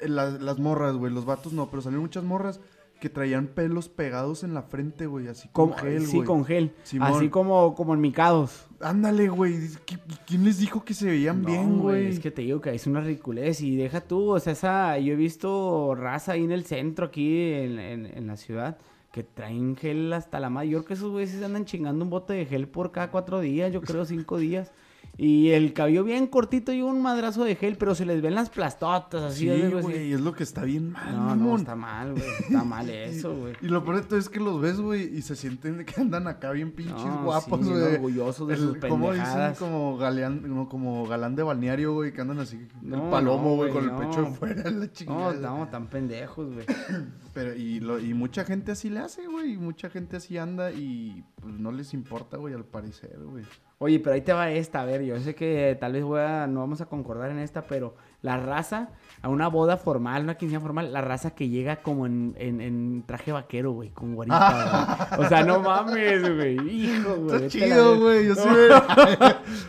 eh, 0.00 0.08
la- 0.08 0.30
las 0.30 0.58
morras, 0.58 0.94
güey, 0.94 1.12
los 1.12 1.24
vatos 1.26 1.52
no, 1.52 1.68
pero 1.68 1.82
salieron 1.82 2.04
muchas 2.04 2.24
morras 2.24 2.60
que 3.00 3.08
traían 3.08 3.46
pelos 3.48 3.88
pegados 3.88 4.44
en 4.44 4.54
la 4.54 4.62
frente, 4.62 5.06
güey, 5.06 5.26
así 5.28 5.48
con 5.48 5.70
Como- 5.70 5.80
gel, 5.82 6.06
sí, 6.06 6.16
güey. 6.16 6.26
con 6.26 6.44
gel. 6.44 6.72
Simón. 6.84 7.08
Así 7.12 7.28
como, 7.30 7.74
como 7.74 7.94
en 7.94 8.00
micados. 8.00 8.66
Ándale, 8.80 9.28
güey. 9.28 9.54
¿qui- 9.86 9.98
¿Quién 10.26 10.44
les 10.44 10.58
dijo 10.58 10.84
que 10.84 10.94
se 10.94 11.06
veían 11.06 11.42
No, 11.42 11.48
bien, 11.48 11.78
güey? 11.78 12.06
Es 12.06 12.20
que 12.20 12.30
te 12.30 12.42
digo 12.42 12.60
que 12.60 12.74
es 12.74 12.86
una 12.86 13.00
ridiculez. 13.00 13.60
Y 13.62 13.74
deja 13.76 14.00
tú, 14.02 14.30
o 14.30 14.38
sea, 14.38 14.52
esa, 14.52 14.98
yo 14.98 15.14
he 15.14 15.16
visto 15.16 15.94
raza 15.94 16.32
ahí 16.32 16.44
en 16.44 16.52
el 16.52 16.64
centro, 16.64 17.06
aquí 17.06 17.42
en, 17.52 17.78
en- 17.78 18.06
en 18.06 18.26
la 18.26 18.36
ciudad, 18.36 18.78
que 19.12 19.24
traen 19.24 19.74
gel 19.76 20.12
hasta 20.12 20.38
la 20.38 20.50
madre. 20.50 20.68
Yo 20.68 20.78
creo 20.78 20.86
que 20.88 20.94
esos 20.94 21.10
güeyes 21.10 21.30
se 21.30 21.44
andan 21.44 21.64
chingando 21.64 22.04
un 22.04 22.10
bote 22.10 22.34
de 22.34 22.46
gel 22.46 22.68
por 22.68 22.92
cada 22.92 23.10
cuatro 23.10 23.40
días, 23.40 23.72
yo 23.72 23.80
creo 23.80 24.04
cinco 24.04 24.38
días. 24.38 24.72
Y 25.18 25.50
el 25.50 25.74
cabello 25.74 26.02
bien 26.02 26.26
cortito 26.28 26.72
y 26.72 26.80
un 26.80 27.02
madrazo 27.02 27.44
de 27.44 27.54
gel, 27.54 27.76
pero 27.76 27.94
se 27.94 28.06
les 28.06 28.22
ven 28.22 28.34
las 28.34 28.48
plastotas 28.48 29.22
así. 29.22 29.50
Sí, 29.50 29.68
güey, 29.70 30.14
es 30.14 30.20
lo 30.22 30.32
que 30.32 30.42
está 30.42 30.64
bien 30.64 30.92
mal, 30.92 31.12
No, 31.14 31.20
no, 31.20 31.26
mamón. 31.36 31.60
está 31.60 31.76
mal, 31.76 32.12
güey. 32.12 32.24
Está 32.40 32.64
mal 32.64 32.88
eso, 32.90 33.36
güey. 33.36 33.52
Y 33.60 33.66
lo 33.66 33.84
peor 33.84 33.96
de 33.96 34.02
todo 34.08 34.18
es 34.18 34.30
que 34.30 34.40
los 34.40 34.58
ves, 34.62 34.80
güey, 34.80 35.14
y 35.14 35.20
se 35.20 35.36
sienten 35.36 35.84
que 35.84 36.00
andan 36.00 36.26
acá 36.26 36.52
bien 36.52 36.72
pinches 36.72 36.96
No, 37.04 37.24
guapos, 37.24 37.60
sí, 37.66 37.70
güey. 37.70 37.82
orgullosos 37.96 38.48
de 38.48 38.56
sus 38.56 38.76
¿Cómo 38.78 39.12
dicen? 39.12 39.24
pendejadas. 39.26 39.58
Como, 39.58 39.98
galeán, 39.98 40.42
no, 40.54 40.70
como 40.70 41.06
galán 41.06 41.36
de 41.36 41.42
balneario, 41.42 41.92
güey, 41.92 42.14
que 42.14 42.22
andan 42.22 42.38
así, 42.38 42.66
No, 42.80 43.04
el 43.04 43.10
palomo, 43.10 43.50
no, 43.50 43.56
güey, 43.56 43.72
con 43.72 43.84
el 43.84 43.90
pecho 43.96 44.22
no. 44.22 44.32
fuera, 44.32 44.64
la 44.64 44.70
No, 44.70 44.86
chingada. 44.86 45.34
no, 45.34 45.68
tan 45.68 45.88
pendejos, 45.88 46.50
güey. 46.50 46.64
Pero, 47.34 47.54
y, 47.54 47.80
lo- 47.80 48.00
y 48.00 48.14
mucha 48.14 48.44
gente 48.46 48.72
así 48.72 48.88
le 48.88 49.00
hace, 49.00 49.26
güey, 49.26 49.52
y 49.52 49.56
mucha 49.58 49.90
gente 49.90 50.16
así 50.16 50.38
anda 50.38 50.72
y 50.72 51.22
pues 51.42 51.52
no 51.54 51.72
les 51.72 51.92
importa, 51.92 52.38
güey, 52.38 52.54
al 52.54 52.64
parecer, 52.64 53.18
güey. 53.22 53.44
Oye, 53.82 53.98
pero 53.98 54.12
ahí 54.12 54.20
te 54.20 54.34
va 54.34 54.50
esta, 54.50 54.82
a 54.82 54.84
ver, 54.84 55.02
yo 55.02 55.18
sé 55.20 55.34
que 55.34 55.74
tal 55.80 55.94
vez 55.94 56.04
voy 56.04 56.20
a, 56.20 56.46
no 56.46 56.60
vamos 56.60 56.82
a 56.82 56.84
concordar 56.84 57.30
en 57.30 57.38
esta, 57.38 57.62
pero 57.62 57.94
la 58.20 58.36
raza, 58.36 58.90
a 59.22 59.30
una 59.30 59.48
boda 59.48 59.78
formal, 59.78 60.24
una 60.24 60.34
quinceañera 60.34 60.60
formal, 60.60 60.92
la 60.92 61.00
raza 61.00 61.30
que 61.30 61.48
llega 61.48 61.76
como 61.76 62.04
en, 62.04 62.34
en, 62.36 62.60
en 62.60 63.04
traje 63.06 63.32
vaquero, 63.32 63.72
güey, 63.72 63.88
con 63.88 64.14
guarita, 64.14 65.08
güey. 65.16 65.24
O 65.24 65.28
sea, 65.30 65.44
no 65.44 65.60
mames, 65.60 66.20
güey, 66.22 66.58
hijo, 66.68 67.16
güey. 67.16 67.36
Está 67.36 67.48
chido, 67.48 67.98
güey, 67.98 68.26
yo 68.26 68.34
sí 68.34 68.48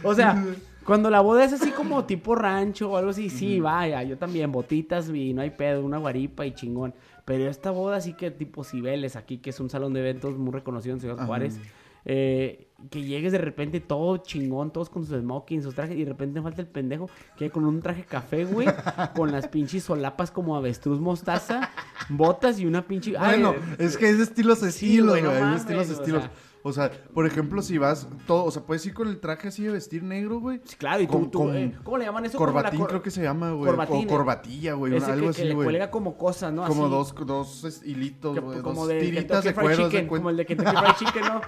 O 0.04 0.14
sea, 0.14 0.44
cuando 0.86 1.10
la 1.10 1.22
boda 1.22 1.46
es 1.46 1.54
así 1.54 1.72
como 1.72 2.04
tipo 2.04 2.36
rancho 2.36 2.92
o 2.92 2.98
algo 2.98 3.12
así, 3.12 3.30
sí, 3.30 3.62
vaya, 3.62 4.04
yo 4.04 4.18
también, 4.18 4.52
botitas 4.52 5.08
y 5.08 5.34
no 5.34 5.42
hay 5.42 5.52
pedo, 5.52 5.86
una 5.86 6.00
guaripa 6.00 6.46
y 6.46 6.52
chingón. 6.52 6.94
Pero 7.24 7.50
esta 7.50 7.72
boda 7.72 8.02
sí 8.02 8.12
que 8.12 8.30
tipo 8.30 8.66
Cibeles 8.66 9.16
aquí, 9.16 9.38
que 9.38 9.52
es 9.52 9.60
un 9.62 9.70
salón 9.70 9.94
de 9.94 10.02
eventos 10.02 10.38
muy 10.38 10.52
reconocido 10.52 10.96
en 10.96 11.00
Ciudad. 11.00 11.26
Juárez. 11.26 11.58
Eh, 12.06 12.68
que 12.90 13.04
llegues 13.04 13.32
de 13.32 13.38
repente 13.38 13.80
todo 13.80 14.18
chingón, 14.18 14.72
todos 14.72 14.90
con 14.90 15.06
sus 15.06 15.20
smokings, 15.20 15.64
sus 15.64 15.76
trajes, 15.76 15.96
y 15.96 16.04
de 16.04 16.10
repente 16.10 16.42
falta 16.42 16.62
el 16.62 16.68
pendejo 16.68 17.10
que 17.38 17.50
con 17.50 17.66
un 17.66 17.82
traje 17.82 18.04
café, 18.04 18.46
güey, 18.46 18.68
con 19.16 19.32
las 19.32 19.48
pinches 19.48 19.84
solapas 19.84 20.32
como 20.32 20.56
avestruz 20.56 21.00
mostaza, 21.00 21.70
botas 22.10 22.60
y 22.60 22.66
una 22.66 22.88
pinche... 22.88 23.18
Bueno, 23.18 23.52
eh, 23.52 23.76
es 23.80 23.98
que 23.98 24.10
es 24.10 24.18
de 24.18 24.24
estilos 24.24 24.60
sí, 24.60 24.68
estilos, 24.68 25.10
güey, 25.10 25.22
no 25.22 25.32
mames, 25.32 25.62
estilos 25.62 25.90
o 25.90 25.94
estilos. 25.94 26.24
sea. 26.24 26.32
O 26.64 26.72
sea, 26.74 26.92
por 27.14 27.26
ejemplo, 27.26 27.62
si 27.62 27.78
vas 27.78 28.08
todo, 28.28 28.46
o 28.46 28.52
sea, 28.52 28.62
puedes 28.64 28.86
ir 28.86 28.94
con 28.94 29.08
el 29.08 29.20
traje 29.20 29.48
así 29.48 29.64
de 29.64 29.72
vestir 29.72 30.04
negro, 30.04 30.40
güey. 30.40 30.62
sí, 30.64 30.76
claro, 30.76 31.02
y 31.02 31.08
tú, 31.08 31.14
con- 31.14 31.32
tú, 31.32 31.40
con 31.40 31.56
eh, 31.56 31.76
¿cómo 31.84 31.98
le 31.98 32.06
llaman 32.06 32.26
eso? 32.26 32.38
La 32.40 32.46
Corbatín 32.46 32.80
cor- 32.80 32.90
creo 32.90 33.02
que 33.02 33.10
se 33.12 33.24
llama, 33.24 33.52
güey. 33.52 33.66
corbatín, 33.72 33.96
O 33.96 34.02
eh. 34.02 34.08
corbatilla, 34.08 34.74
güey. 34.74 34.94
Algo 34.96 35.08
que, 35.24 35.30
así, 35.30 35.42
que 35.44 35.54
güey. 35.54 35.66
cuelga 35.66 35.90
como 35.90 36.18
cosas, 36.18 36.54
¿no? 36.54 36.66
Como 36.68 36.84
Así, 36.86 36.92
dos, 36.92 37.16
dos 37.64 37.82
hilitos, 37.86 38.40
güey. 38.40 38.62
como 38.62 38.82
dos 38.82 38.88
de 38.90 39.00
tiritas 39.00 39.44
de 39.44 39.54
cuero, 39.54 39.84
Chicken, 39.90 40.08
como 40.08 40.30
el 40.30 40.38
de 40.38 40.46
Kentucky 40.46 40.70
Fried 40.78 40.94
Chicken, 41.00 41.24
¿no? 41.24 41.42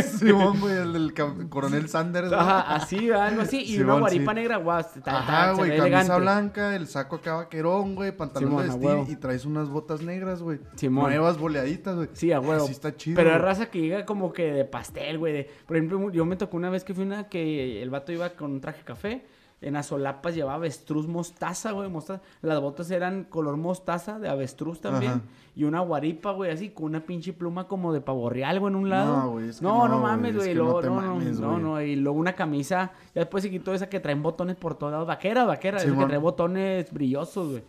Simón, 0.02 0.60
güey, 0.60 0.74
el 0.76 0.92
del 0.92 1.14
coronel 1.48 1.88
Sanders. 1.88 2.28
güey. 2.28 2.40
Ajá, 2.40 2.74
así, 2.74 3.10
algo 3.10 3.42
así. 3.42 3.62
Y 3.64 3.80
una 3.80 3.94
guaripa 3.98 4.34
negra, 4.34 4.56
guau, 4.58 4.84
Ajá, 5.04 5.52
güey, 5.52 5.76
camisa 5.76 6.16
blanca, 6.16 6.76
el 6.76 6.86
saco 6.86 7.16
acá 7.16 7.34
vaquerón, 7.34 7.94
güey, 7.94 8.16
pantalón 8.16 8.56
de 8.58 8.62
vestir 8.68 9.12
y 9.12 9.16
traes 9.16 9.44
unas 9.44 9.68
botas 9.68 10.02
negras, 10.02 10.42
güey. 10.42 10.60
Simón. 10.76 11.10
Nuevas 11.10 11.38
boleaditas, 11.38 11.96
güey. 11.96 12.08
Sí, 12.12 12.32
a 12.32 12.40
huevo. 12.40 12.62
Así 12.64 12.72
está 12.72 12.96
chido. 12.96 13.16
Pero 13.16 13.30
güey. 13.30 13.42
raza 13.42 13.66
que 13.70 13.80
llega 13.80 14.04
como 14.06 14.32
que 14.32 14.59
de 14.60 14.64
pastel, 14.70 15.18
güey. 15.18 15.32
de- 15.32 15.50
Por 15.66 15.76
ejemplo, 15.76 16.10
yo 16.10 16.24
me 16.24 16.36
tocó 16.36 16.56
una 16.56 16.70
vez 16.70 16.84
que 16.84 16.94
fui 16.94 17.04
una 17.04 17.28
que 17.28 17.82
el 17.82 17.90
vato 17.90 18.12
iba 18.12 18.30
con 18.30 18.52
un 18.52 18.60
traje 18.60 18.82
café. 18.84 19.24
En 19.62 19.74
las 19.74 19.84
solapas 19.88 20.34
llevaba 20.34 20.54
avestruz 20.54 21.06
mostaza, 21.06 21.72
güey, 21.72 21.90
mostaza. 21.90 22.22
Las 22.40 22.58
botas 22.62 22.90
eran 22.90 23.24
color 23.24 23.58
mostaza 23.58 24.18
de 24.18 24.26
avestruz 24.26 24.80
también. 24.80 25.12
Ajá. 25.12 25.20
Y 25.54 25.64
una 25.64 25.80
guaripa, 25.80 26.32
güey, 26.32 26.50
así, 26.50 26.70
con 26.70 26.86
una 26.86 27.00
pinche 27.00 27.34
pluma 27.34 27.68
como 27.68 27.92
de 27.92 28.00
pavo 28.00 28.30
real, 28.30 28.58
güey, 28.58 28.72
en 28.72 28.76
un 28.78 28.88
lado. 28.88 29.16
No, 29.18 29.30
güey, 29.32 29.50
es 29.50 29.58
que 29.58 29.64
no, 29.66 29.86
no, 29.86 29.96
no, 29.96 29.98
mames, 29.98 30.34
güey, 30.34 30.48
es 30.48 30.54
que 30.54 30.54
luego- 30.54 30.80
no 30.80 30.88
No, 30.88 31.00
no, 31.02 31.14
mames, 31.14 31.40
no, 31.40 31.50
güey. 31.50 31.62
no, 31.62 31.82
Y 31.82 31.96
luego 31.96 32.18
una 32.18 32.32
camisa, 32.32 32.92
ya 33.14 33.20
después 33.20 33.42
se 33.44 33.50
quitó 33.50 33.74
esa 33.74 33.90
que 33.90 34.00
traen 34.00 34.22
botones 34.22 34.56
por 34.56 34.76
todos 34.76 34.92
lados. 34.92 35.06
Vaquera, 35.06 35.44
vaquera, 35.44 35.76
esa 35.76 35.84
que 35.86 35.92
Simón. 35.92 36.08
trae 36.08 36.18
botones 36.18 36.90
brillosos, 36.90 37.50
güey. 37.50 37.62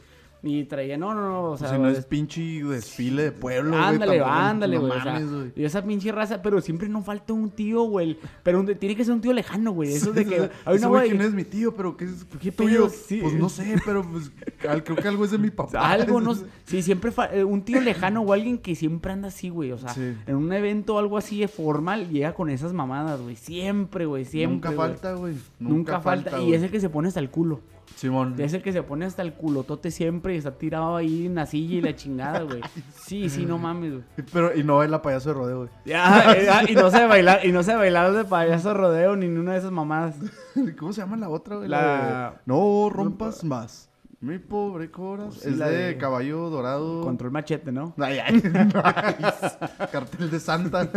Y 0.43 0.63
traía, 0.63 0.97
no, 0.97 1.13
no, 1.13 1.21
no, 1.29 1.43
o 1.51 1.57
sea, 1.57 1.69
si 1.69 1.77
no 1.77 1.87
es 1.87 1.99
es- 1.99 2.05
pinche 2.05 2.41
desfile 2.63 3.23
de 3.25 3.31
pueblo, 3.31 3.71
güey. 3.77 3.83
Ándale, 3.83 4.17
tampoco- 4.17 4.39
ándale, 4.39 4.75
no 4.77 4.81
güey. 4.87 4.97
o 4.99 5.03
sea, 5.03 5.19
güey. 5.19 5.51
y 5.55 5.63
esa 5.65 5.83
pinche 5.83 6.11
raza, 6.11 6.41
pero 6.41 6.59
siempre 6.61 6.89
no 6.89 7.03
falta 7.03 7.33
un 7.33 7.51
tío, 7.51 7.83
güey. 7.83 8.17
Pero 8.41 8.59
un- 8.61 8.65
tiene 8.75 8.95
que 8.95 9.05
ser 9.05 9.13
un 9.13 9.21
tío 9.21 9.33
lejano, 9.33 9.71
güey. 9.71 9.93
Eso 9.93 10.11
de 10.11 10.25
que 10.25 10.49
hay 10.65 10.77
una 10.79 10.87
güey, 10.87 11.01
güey. 11.01 11.09
¿quién 11.11 11.21
es 11.21 11.33
mi 11.33 11.43
tío? 11.43 11.75
¿Pero 11.75 11.95
qué 11.95 12.05
es 12.05 12.25
¿Qué 12.41 12.51
tuyo? 12.51 12.89
Sí. 12.89 13.19
Pues 13.21 13.35
no 13.35 13.49
sé, 13.49 13.75
pero 13.85 14.01
pues, 14.01 14.31
al- 14.67 14.83
creo 14.83 14.97
que 14.97 15.07
algo 15.07 15.25
es 15.25 15.29
de 15.31 15.37
mi 15.37 15.51
papá. 15.51 15.91
Algo, 15.91 16.19
no. 16.21 16.33
Sí, 16.65 16.81
siempre 16.81 17.11
eh, 17.33 17.43
un 17.43 17.61
tío 17.61 17.79
lejano 17.79 18.21
o 18.21 18.33
alguien 18.33 18.57
que 18.57 18.73
siempre 18.75 19.11
anda 19.11 19.27
así, 19.27 19.49
güey. 19.49 19.71
O 19.73 19.77
sea, 19.77 19.89
Sí. 19.93 20.15
en 20.25 20.35
un 20.35 20.51
evento 20.53 20.95
o 20.95 20.97
algo 20.97 21.19
así 21.19 21.39
de 21.41 21.49
formal, 21.49 22.09
llega 22.09 22.33
con 22.33 22.49
esas 22.49 22.73
mamadas, 22.73 23.21
güey. 23.21 23.35
Siempre, 23.35 24.07
güey, 24.07 24.25
siempre. 24.25 24.55
Nunca 24.55 24.69
güey. 24.69 24.77
falta, 24.89 25.13
güey. 25.13 25.35
Nunca, 25.59 25.99
falta. 26.01 26.39
y 26.39 26.45
güey. 26.45 26.53
es 26.55 26.63
el 26.63 26.71
que 26.71 26.79
se 26.79 26.89
pone 26.89 27.09
hasta 27.09 27.19
el 27.19 27.29
culo. 27.29 27.59
Simón. 27.95 28.35
Es 28.39 28.53
el 28.53 28.61
que 28.61 28.71
se 28.73 28.81
pone 28.83 29.05
hasta 29.05 29.21
el 29.21 29.33
culotote 29.33 29.91
siempre 29.91 30.33
y 30.33 30.37
está 30.37 30.51
tirado 30.57 30.95
ahí 30.95 31.25
en 31.27 31.35
la 31.35 31.45
silla 31.45 31.75
y 31.75 31.81
la 31.81 31.95
chingada, 31.95 32.41
güey. 32.41 32.61
Sí, 33.05 33.29
sí, 33.29 33.45
no 33.45 33.57
mames, 33.57 33.91
güey. 33.93 34.03
Pero, 34.33 34.55
y 34.57 34.63
no 34.63 34.77
baila 34.77 35.01
payaso 35.01 35.29
de 35.29 35.35
rodeo, 35.35 35.57
güey. 35.59 35.69
Ya, 35.85 36.33
eh, 36.33 36.47
ah, 36.49 36.61
y 36.67 36.73
no 36.73 36.89
sé 36.89 37.05
bailar, 37.05 37.45
y 37.45 37.51
no 37.51 37.61
sé 37.63 37.75
bailar 37.75 38.13
de 38.13 38.23
payaso 38.25 38.73
rodeo 38.73 39.15
ni 39.15 39.27
ninguna 39.27 39.53
de 39.53 39.59
esas 39.59 39.71
mamadas. 39.71 40.15
¿Cómo 40.79 40.93
se 40.93 41.01
llama 41.01 41.17
la 41.17 41.29
otra, 41.29 41.57
güey? 41.57 41.67
La- 41.69 42.31
de, 42.35 42.39
No 42.45 42.89
rompas 42.89 43.43
más. 43.43 43.89
Mi 44.19 44.37
pobre 44.37 44.91
corazón. 44.91 45.31
Pues 45.33 45.45
es 45.47 45.57
la 45.57 45.67
de, 45.67 45.77
de- 45.77 45.97
caballo 45.97 46.49
dorado. 46.51 47.01
Control 47.01 47.31
machete, 47.31 47.71
¿no? 47.71 47.93
Ay, 47.99 48.19
ay, 48.19 48.33
nice. 48.35 49.57
Cartel 49.91 50.29
de 50.29 50.39
Santa. 50.39 50.87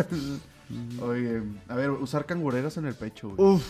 Oye, 1.02 1.42
a 1.68 1.74
ver, 1.74 1.90
usar 1.90 2.26
cangureras 2.26 2.76
en 2.76 2.86
el 2.86 2.94
pecho, 2.94 3.30
güey. 3.30 3.54
Uf. 3.54 3.66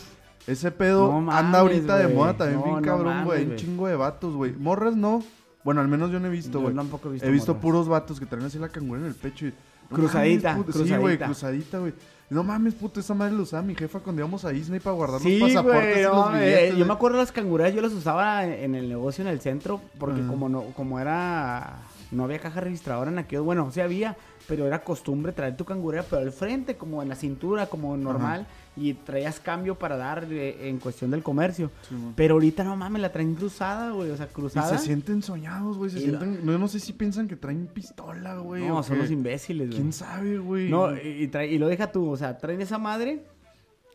Ese 0.47 0.71
pedo 0.71 1.11
No 1.11 1.21
mames, 1.21 1.41
anda 1.45 1.59
ahorita 1.61 1.97
de 1.99 2.09
moda 2.09 2.37
también, 2.37 2.59
No, 2.61 2.65
bien 2.67 2.77
no 2.77 2.83
cabrón, 2.83 3.25
güey. 3.25 3.43
Un 3.43 3.47
güey. 3.49 3.59
chingo 3.59 3.87
de 3.89 3.97
vatos, 3.97 4.35
güey. 4.35 4.53
Morras 4.53 4.95
no. 4.97 5.23
Bueno, 5.65 5.81
al 5.81 5.89
menos 5.89 6.11
yo 6.11 6.21
no 6.21 6.27
he 6.27 6.31
visto, 6.31 6.53
Yo 6.59 6.61
güey. 6.63 6.75
tampoco 6.75 7.09
he 7.09 7.13
visto 7.13 7.27
He 7.27 7.31
visto 7.31 7.53
morras. 7.55 7.63
puros 7.63 7.89
vatos 7.89 8.21
que 8.21 8.27
traen 8.27 8.45
así 8.45 8.59
la 8.59 8.69
cangurera 8.69 9.07
en 9.07 9.13
el 9.13 9.17
pecho. 9.17 9.47
Y, 9.47 9.55
no 9.91 9.97
Cruzadita, 9.97 10.57
mames, 10.57 10.75
Sí, 10.77 10.97
güey, 10.97 11.19
cruzadita, 11.19 11.79
güey. 11.79 11.93
No 12.31 12.43
mames, 12.43 12.75
puto, 12.75 13.01
esa 13.01 13.15
madre 13.15 13.35
lo 13.35 13.43
usaba 13.43 13.63
mi 13.63 13.75
jefa 13.75 14.01
cuando 14.01 14.21
íbamos 14.23 14.45
a 14.45 14.49
Disney 14.51 14.81
para 14.81 14.97
guardar 14.97 15.21
Sí, 15.21 15.39
los 15.39 15.51
pasaportes 15.51 15.99
y 15.99 16.03
no, 16.03 16.31
los 16.31 16.33
billetes. 16.33 16.77
yo 16.77 16.87
me 16.87 16.93
acuerdo 16.95 17.19
las 17.19 17.33
cangureras, 17.33 17.75
yo 17.75 17.83
las 17.83 17.93
usaba 17.93 18.45
en, 18.47 18.75
el 18.75 18.89
negocio 18.89 19.23
en 19.23 19.29
el 19.29 19.41
centro, 19.41 19.81
porque 19.99 20.27
como 20.27 20.49
no, 20.49 20.63
como 20.75 20.99
era, 20.99 21.81
no 22.11 22.25
había 22.25 22.39
caja 22.39 22.61
registradora 22.61 23.11
en 23.11 23.19
aquellos, 23.19 23.45
bueno, 23.45 23.71
sí 23.73 23.81
había, 23.83 24.17
pero 24.49 24.67
era 24.67 24.83
costumbre 24.83 25.33
traer 25.33 25.57
tu 25.57 25.65
cangurera, 25.65 26.05
pero 26.09 26.23
al 26.23 26.33
frente, 26.33 26.77
como 26.77 27.03
en 27.03 27.09
la 27.09 27.15
cintura, 27.15 27.67
como 27.67 27.97
normal, 27.97 28.47
y 28.77 28.93
traías 28.95 29.41
cambio 29.41 29.77
para 29.79 29.97
dar 29.97 30.27
eh, 30.31 30.69
en 30.69 30.79
cuestión 30.79 31.11
del 31.11 31.23
comercio. 31.23 31.71
Sí. 31.89 31.95
Pero 32.17 32.35
ahorita 32.35 32.65
no 32.65 32.77
mames, 32.77 33.01
la 33.03 33.13
traen 33.13 33.35
cruzada, 33.35 33.91
güey, 33.93 34.11
o 34.11 34.17
sea, 34.17 34.27
Y 34.27 34.35
cruzada. 34.35 34.77
se 34.79 34.85
sienten 34.85 35.23
soñados, 35.23 35.79
güey. 35.79 35.91
Se 35.91 36.01
Y 36.01 36.07
la- 36.09 36.19
sienten. 36.21 36.45
No, 36.47 36.59
no 36.59 36.69
sé 36.69 36.81
si 36.81 36.93
piensan 36.93 37.29
que 37.29 37.37
traen 37.37 37.67
pistola, 37.69 38.37
güey. 38.39 38.67
no, 38.67 38.83
son 38.83 38.99
los 38.99 39.11
imbéciles, 39.11 39.69
güey. 39.69 39.79
¿Quién 39.81 39.93
sabe, 39.93 40.39
güey? 40.39 40.69
No, 40.69 40.95
y, 40.95 41.23
y 41.25 41.29
trae- 41.29 41.51
y 41.51 41.59
lo 41.59 41.69
deja 41.69 41.93
tú, 41.93 42.11
o 42.11 42.17
sea, 42.17 42.37
traen 42.39 42.61
esa 42.61 42.79
madre 42.79 43.25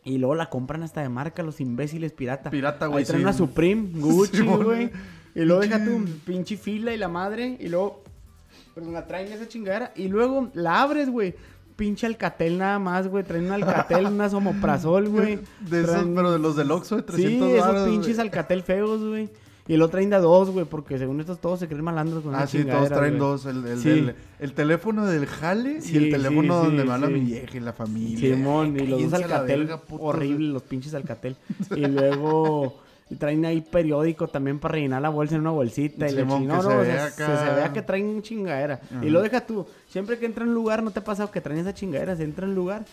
y 0.02 0.16
luego 0.18 0.34
la 0.34 0.48
compran 0.48 0.82
hasta 0.82 1.02
de 1.02 1.08
marca 1.10 1.42
los 1.42 1.60
imbéciles 1.60 2.12
pirata. 2.12 2.50
Pirata, 2.50 2.86
güey, 2.86 3.00
Ahí 3.00 3.04
traen 3.04 3.20
sí. 3.20 3.24
una 3.24 3.32
Supreme, 3.34 3.88
Gucci, 4.00 4.40
güey. 4.42 4.90
y 5.34 5.40
luego 5.44 5.60
deja 5.60 5.78
Pinche- 5.78 6.18
pinche 6.24 6.56
fila 6.56 6.92
y 6.94 6.96
la 6.96 7.08
madre 7.08 7.56
y 7.60 7.68
luego 7.68 8.02
perdón, 8.74 8.92
la 8.92 9.06
traen 9.06 9.32
esa 9.32 9.46
chingadera 9.48 9.92
y 9.96 10.08
luego 10.08 10.50
la 10.54 10.82
abres, 10.82 11.10
güey. 11.10 11.34
Pinche 11.76 12.06
Alcatel 12.06 12.58
nada 12.58 12.78
más, 12.78 13.08
güey. 13.08 13.24
Traen 13.24 13.46
un 13.46 13.52
Alcatel, 13.52 14.06
unas 14.06 14.34
homoprazol, 14.34 15.08
güey. 15.10 15.38
De 15.60 15.80
esos, 15.80 15.94
Traen- 15.96 16.14
pero 16.14 16.30
de 16.32 16.38
los 16.38 16.54
del 16.56 16.70
Oxxo 16.70 16.96
de 16.96 17.02
300 17.02 17.48
Sí, 17.50 17.56
esos 17.56 17.88
pinches 17.88 18.18
Alcatel 18.18 18.62
feos, 18.62 19.02
güey. 19.02 19.30
Y 19.68 19.76
lo 19.76 19.88
traen 19.88 20.10
de 20.10 20.18
dos, 20.18 20.50
güey, 20.50 20.64
porque 20.66 20.98
según 20.98 21.20
estos 21.20 21.40
todos 21.40 21.60
se 21.60 21.68
creen 21.68 21.84
malandros 21.84 22.24
con 22.24 22.34
Ah, 22.34 22.46
sí, 22.46 22.64
todos 22.64 22.88
traen 22.88 23.18
dos. 23.18 23.46
El, 23.46 23.64
el, 23.66 23.78
Sí. 23.78 24.10
el 24.40 24.52
teléfono 24.52 25.06
del 25.06 25.26
jale 25.26 25.80
Sí, 25.80 25.94
y 25.94 25.96
el 25.98 26.10
teléfono 26.10 26.60
sí, 26.60 26.66
donde 26.66 27.06
sí. 27.06 27.12
mi 27.14 27.20
vieja 27.20 27.56
y 27.56 27.60
la 27.60 27.72
familia. 27.72 28.34
Simón, 28.36 28.76
y 28.78 28.86
los 28.86 29.00
dos 29.02 29.10
la 29.12 29.16
Alcatel, 29.18 29.60
verga, 29.66 29.80
horrible, 29.90 30.48
los 30.48 30.62
pinches 30.64 30.92
Alcatel. 30.94 31.36
Y 31.76 31.86
luego 31.86 32.80
y 33.10 33.16
traen 33.16 33.44
ahí 33.44 33.60
periódico 33.60 34.28
también 34.28 34.58
para 34.60 34.72
rellenar 34.72 35.02
la 35.02 35.08
bolsa 35.08 35.34
en 35.34 35.40
una 35.42 35.50
bolsita. 35.50 36.08
Y 36.08 36.14
que 36.14 36.24
no, 36.24 36.38
se 36.38 36.44
no, 36.46 36.58
o 36.58 36.84
sea, 36.84 37.10
se, 37.10 37.24
se 37.24 37.54
vea 37.54 37.72
que 37.72 37.82
traen 37.82 38.22
chingadera. 38.22 38.80
Ajá. 38.90 39.04
Y 39.04 39.10
lo 39.10 39.20
deja 39.20 39.44
tú. 39.44 39.66
Siempre 39.88 40.18
que 40.18 40.26
entra 40.26 40.44
en 40.44 40.50
un 40.50 40.54
lugar, 40.54 40.82
¿no 40.82 40.92
te 40.92 41.00
ha 41.00 41.04
pasado 41.04 41.30
que 41.30 41.40
traen 41.40 41.60
esa 41.60 41.74
chingadera? 41.74 42.16
Se 42.16 42.22
entra 42.22 42.44
en 42.44 42.50
un 42.50 42.56
lugar 42.56 42.84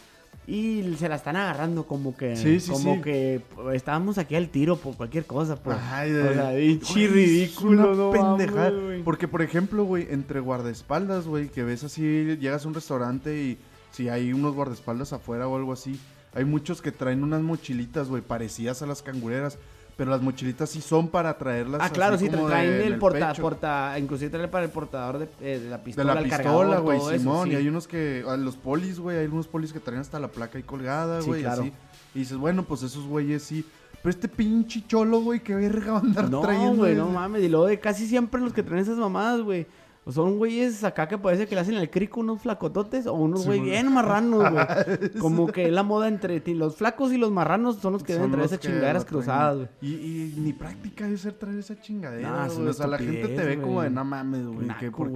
y 0.47 0.95
se 0.97 1.09
la 1.09 1.15
están 1.17 1.35
agarrando 1.35 1.85
como 1.85 2.15
que... 2.15 2.35
Sí, 2.37 2.59
sí, 2.59 2.71
como 2.71 2.95
sí. 2.95 3.01
que 3.01 3.41
estábamos 3.73 4.17
aquí 4.17 4.35
al 4.35 4.49
tiro 4.49 4.77
por 4.77 4.95
cualquier 4.95 5.25
cosa, 5.25 5.55
pues. 5.61 5.77
Ay, 5.91 6.11
o 6.13 6.33
sea, 6.33 6.49
de- 6.49 6.75
Güey, 6.75 7.05
es 7.05 7.11
ridículo, 7.11 7.93
no 7.93 8.11
pendejada. 8.11 8.71
Porque, 9.03 9.27
por 9.27 9.41
ejemplo, 9.41 9.83
güey, 9.83 10.07
entre 10.09 10.39
guardaespaldas, 10.39 11.27
güey, 11.27 11.49
que 11.49 11.63
ves 11.63 11.83
así, 11.83 12.37
llegas 12.39 12.65
a 12.65 12.67
un 12.69 12.73
restaurante 12.73 13.37
y 13.37 13.57
si 13.91 14.09
hay 14.09 14.31
unos 14.33 14.55
guardaespaldas 14.55 15.11
afuera 15.13 15.47
o 15.47 15.57
algo 15.57 15.73
así, 15.73 15.99
hay 16.33 16.45
muchos 16.45 16.81
que 16.81 16.91
traen 16.91 17.23
unas 17.23 17.41
mochilitas, 17.41 18.07
güey, 18.07 18.21
parecidas 18.21 18.81
a 18.81 18.85
las 18.85 19.01
cangureras, 19.01 19.57
pero 19.97 20.11
las 20.11 20.21
mochilitas 20.21 20.69
sí 20.69 20.79
son 20.79 21.07
para 21.09 21.37
traerlas. 21.37 21.81
Ah, 21.83 21.89
claro, 21.89 22.17
sí, 22.17 22.29
traen 22.29 22.69
de- 22.69 22.85
en 22.87 22.93
el, 22.93 22.99
porta, 22.99 23.29
pecho. 23.31 23.41
porta, 23.41 23.97
inclusive 23.99 24.29
trae 24.29 24.47
para 24.47 24.65
el 24.65 24.71
portador 24.71 25.17
de, 25.17 25.27
eh, 25.41 25.59
de 25.59 25.69
la 25.69 25.77
De 25.77 25.83
pistola, 25.83 26.13
la 26.13 26.19
el 26.21 26.25
pistola, 26.27 26.43
cargador, 26.43 26.81
güey, 26.83 26.97
eso, 26.99 27.09
Simón. 27.11 27.47
sí. 27.47 27.53
Y 27.53 27.55
hay 27.57 27.67
unos 27.67 27.87
que, 27.87 28.23
a 28.27 28.37
los 28.37 28.55
polis, 28.55 28.99
güey, 28.99 29.17
hay 29.17 29.25
unos 29.25 29.47
polis 29.47 29.73
que 29.73 29.79
traen 29.79 29.99
hasta 29.99 30.19
la 30.19 30.27
placa 30.27 30.57
ahí 30.59 30.63
colgada, 30.63 31.21
Sí, 31.21 31.27
güey, 31.27 31.41
claro. 31.41 31.63
así. 31.63 31.73
Y 32.15 32.19
dices, 32.19 32.37
bueno, 32.37 32.63
pues 32.63 32.83
esos 32.83 33.05
güeyes 33.07 33.41
sí. 33.43 33.65
Pero 34.03 34.11
este 34.11 34.27
pinche 34.27 34.83
cholo, 34.87 35.21
güey, 35.21 35.39
qué 35.41 35.55
verga 35.55 35.93
va 35.93 35.97
a 35.97 36.01
andar 36.01 36.29
No, 36.29 36.41
trayendo. 36.41 36.75
güey, 36.77 36.91
ese? 36.91 37.01
no 37.01 37.09
mames. 37.09 37.41
Y 37.43 37.49
luego 37.49 37.65
de 37.65 37.79
casi 37.79 38.07
siempre 38.07 38.39
los 38.39 38.53
que 38.53 38.61
traen 38.63 38.83
esas 38.83 38.97
mamadas, 38.97 39.41
güey. 39.41 39.65
O 40.07 40.11
Son 40.13 40.37
güeyes 40.37 40.85
acá 40.85 41.09
que 41.09 41.17
parece 41.17 41.47
que 41.47 41.55
le 41.55 41.59
hacen 41.59 41.75
el 41.75 41.89
crico 41.89 42.21
unos 42.21 42.41
flacototes 42.41 43.07
o 43.07 43.13
unos 43.13 43.45
güey 43.45 43.59
bien 43.59 43.91
marranos, 43.91 44.51
güey. 44.53 44.65
Como 45.19 45.47
que 45.47 45.69
la 45.69 45.83
moda 45.83 46.07
entre 46.07 46.39
ti. 46.39 46.53
Los 46.53 46.77
flacos 46.77 47.11
y 47.11 47.17
los 47.17 47.29
marranos 47.29 47.75
son 47.79 47.91
los 47.91 48.03
que 48.03 48.13
Son 48.13 48.21
deben 48.21 48.31
traer 48.31 48.45
esas 48.45 48.59
chingaderas 48.61 49.03
cruzadas, 49.03 49.57
güey. 49.57 49.69
Y, 49.81 49.95
y 49.95 50.33
ni 50.37 50.53
práctica 50.53 51.03
debe 51.03 51.17
ser 51.17 51.33
traer 51.33 51.59
esa 51.59 51.77
chingadera, 51.77 52.31
Nah, 52.31 52.45
es 52.45 52.57
O 52.57 52.71
sea, 52.71 52.87
la 52.87 52.97
gente 52.97 53.27
te 53.27 53.43
ve 53.43 53.59
como 53.59 53.81
de, 53.81 53.89
no 53.89 54.05
mames, 54.05 54.47
güey. 54.47 54.69
¿por, 54.91 55.11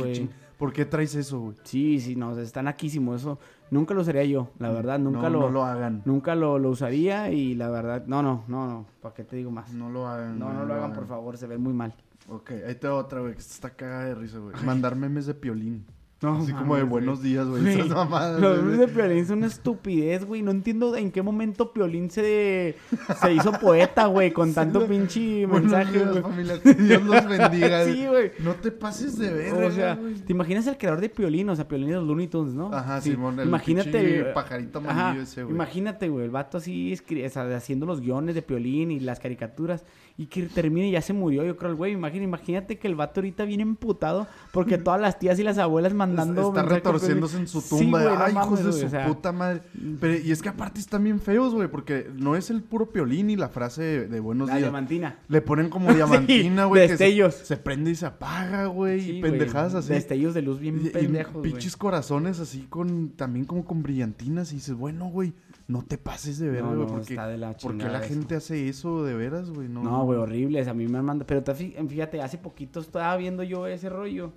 ¿Por 0.57 0.73
qué 0.73 0.83
traes 0.83 1.15
eso, 1.15 1.39
güey? 1.39 1.55
Sí, 1.63 2.01
sí, 2.01 2.17
no, 2.17 2.37
está 2.37 2.61
naquísimo 2.61 3.15
eso. 3.15 3.39
Nunca 3.69 3.93
lo 3.93 4.01
usaría 4.01 4.25
yo, 4.25 4.49
la 4.59 4.71
verdad, 4.71 4.99
nunca 4.99 5.29
no, 5.29 5.29
lo, 5.29 5.39
No 5.43 5.49
lo 5.51 5.65
hagan. 5.65 6.01
nunca 6.03 6.35
lo, 6.35 6.59
lo 6.59 6.69
usaría 6.69 7.31
y 7.31 7.55
la 7.55 7.69
verdad, 7.69 8.03
no, 8.07 8.21
no, 8.21 8.43
no, 8.49 8.67
no, 8.67 8.85
¿para 9.01 9.15
qué 9.15 9.23
te 9.23 9.37
digo 9.37 9.51
más? 9.51 9.73
No 9.73 9.89
lo 9.89 10.05
hagan. 10.05 10.37
No, 10.37 10.51
no 10.51 10.65
lo 10.65 10.73
hagan, 10.73 10.91
por 10.91 11.07
favor, 11.07 11.37
se 11.37 11.47
ve 11.47 11.57
muy 11.57 11.71
mal. 11.71 11.95
Ok, 12.27 12.51
ahí 12.67 12.75
te 12.75 12.87
va 12.87 12.95
otra, 12.95 13.19
güey, 13.19 13.33
que 13.33 13.39
está 13.39 13.69
cagada 13.71 14.05
de 14.05 14.15
risa, 14.15 14.37
güey. 14.39 14.55
Mandar 14.63 14.95
memes 14.95 15.25
de 15.25 15.33
piolín. 15.33 15.85
No, 16.23 16.37
Así 16.37 16.53
como 16.53 16.75
de 16.75 16.83
buenos 16.83 17.23
días, 17.23 17.47
güey. 17.47 17.63
Güey, 17.63 17.79
Esas 17.79 17.89
mamadas, 17.89 18.39
Los 18.39 18.61
memes 18.61 18.77
de 18.77 18.87
Piolín 18.89 19.25
son 19.25 19.39
una 19.39 19.47
estupidez, 19.47 20.23
güey. 20.23 20.43
No 20.43 20.51
entiendo 20.51 20.95
en 20.95 21.11
qué 21.11 21.23
momento 21.23 21.73
Piolín 21.73 22.11
se, 22.11 22.75
se 23.19 23.33
hizo 23.33 23.51
poeta, 23.53 24.05
güey, 24.05 24.31
con 24.31 24.53
tanto 24.53 24.85
pinche 24.85 25.47
mensaje, 25.47 25.93
días, 25.93 26.11
güey. 26.11 26.21
familia. 26.21 26.57
Dios 26.59 27.01
los 27.01 27.25
bendiga. 27.27 27.85
Sí, 27.91 28.05
güey. 28.05 28.33
No 28.37 28.53
te 28.53 28.69
pases 28.71 29.17
de 29.17 29.33
verga, 29.33 29.65
O 29.65 29.71
sea, 29.71 29.95
güey. 29.95 30.13
¿te 30.13 30.31
imaginas 30.31 30.67
el 30.67 30.77
creador 30.77 31.01
de 31.01 31.09
Piolín? 31.09 31.49
O 31.49 31.55
sea, 31.55 31.67
Piolín 31.67 31.87
de 31.87 31.95
los 31.95 32.05
Looney 32.05 32.27
Tunes, 32.27 32.53
¿no? 32.53 32.71
Ajá, 32.71 33.01
Sí, 33.01 33.09
Simón, 33.09 33.39
el 33.39 33.47
Imagínate. 33.47 33.89
pinche 33.89 34.19
el- 34.19 34.33
pajarito 34.33 34.77
amarillo 34.77 35.23
ese, 35.23 35.41
güey. 35.41 35.55
Imagínate, 35.55 36.07
güey, 36.07 36.25
el 36.25 36.31
vato 36.31 36.59
así 36.59 36.95
haciendo 37.55 37.87
los 37.87 37.99
guiones 37.99 38.35
de 38.35 38.43
Piolín 38.43 38.91
y 38.91 38.99
las 38.99 39.19
caricaturas 39.19 39.83
y 40.21 40.27
que 40.27 40.43
termine 40.43 40.87
y 40.89 40.91
ya 40.91 41.01
se 41.01 41.13
murió, 41.13 41.43
yo 41.43 41.57
creo, 41.57 41.71
el 41.71 41.75
güey. 41.75 41.93
Imagínate, 41.93 42.23
imagínate 42.25 42.77
que 42.79 42.87
el 42.87 42.95
vato 42.95 43.19
ahorita 43.21 43.43
viene 43.45 43.63
emputado 43.63 44.27
porque 44.51 44.77
todas 44.77 45.01
las 45.01 45.17
tías 45.17 45.39
y 45.39 45.43
las 45.43 45.57
abuelas 45.57 45.93
mandando 45.93 46.49
Está 46.49 46.63
retorciéndose 46.63 47.33
güey. 47.35 47.41
en 47.43 47.47
su 47.47 47.61
Sí, 47.61 47.69
tumba. 47.69 48.03
güey, 48.03 48.15
no 48.15 48.23
Ay, 48.23 48.33
hijos 48.33 48.59
de 48.63 48.69
güey, 48.69 48.79
su 48.81 48.85
o 48.85 48.89
sea, 48.89 49.07
puta 49.07 49.31
madre. 49.31 49.61
Pero, 49.99 50.17
y 50.17 50.31
es 50.31 50.41
que 50.41 50.49
aparte 50.49 50.79
están 50.79 51.03
bien 51.03 51.19
feos, 51.19 51.53
güey, 51.53 51.67
porque 51.69 52.09
no 52.15 52.35
es 52.35 52.49
el 52.49 52.61
puro 52.61 52.91
piolín 52.91 53.29
y 53.29 53.35
la 53.35 53.49
frase 53.49 54.07
de, 54.07 54.19
buenos 54.19 54.47
La 54.47 54.55
días. 54.55 54.65
diamantina. 54.65 55.17
Le 55.27 55.41
ponen 55.41 55.69
como 55.69 55.91
diamantina, 55.93 56.65
güey. 56.65 56.83
que 56.83 56.87
se- 56.97 57.03
destellos. 57.03 57.33
Se, 57.35 57.57
prende 57.57 57.91
y 57.91 57.95
se 57.95 58.05
apaga, 58.05 58.65
güey. 58.67 59.01
Sí, 59.01 59.09
y 59.13 59.19
güey, 59.21 59.31
pendejadas 59.31 59.73
así. 59.75 59.93
Destellos 59.93 60.33
de 60.33 60.41
luz 60.43 60.59
bien 60.59 60.79
Y- 60.83 60.87
y 60.87 60.89
pendejos, 60.91 61.33
güey. 61.33 61.51
pinches 61.51 61.75
corazones 61.77 62.39
así 62.39 62.67
con 62.69 63.09
también 63.09 63.45
como 63.45 63.65
con 63.65 63.81
brillantinas 63.81 64.51
y 64.51 64.55
dices, 64.55 64.75
bueno, 64.75 65.05
güey, 65.07 65.33
no 65.71 65.83
te 65.83 65.97
pases 65.97 66.37
de 66.39 66.51
No, 66.61 66.67
güey, 66.67 66.79
no, 66.79 66.87
porque 66.87 67.13
está 67.13 67.27
de 67.27 67.37
la 67.37 67.47
¿por 67.53 67.57
qué 67.57 67.67
chingada 67.69 67.91
la 67.93 67.99
eso. 68.05 68.07
gente 68.13 68.35
hace 68.35 68.67
eso 68.67 69.03
de 69.03 69.13
veras, 69.15 69.49
güey? 69.49 69.67
No, 69.69 69.81
No, 69.83 70.03
güey, 70.05 70.19
horribles. 70.19 70.67
A 70.67 70.73
mí 70.73 70.87
me 70.87 70.97
han 70.97 71.05
mandado. 71.05 71.25
Pero 71.27 71.43
fíjate, 71.55 72.21
hace 72.21 72.37
poquito 72.37 72.79
estaba 72.79 73.15
viendo 73.17 73.43
yo 73.43 73.65
ese 73.67 73.89
rollo. 73.89 74.31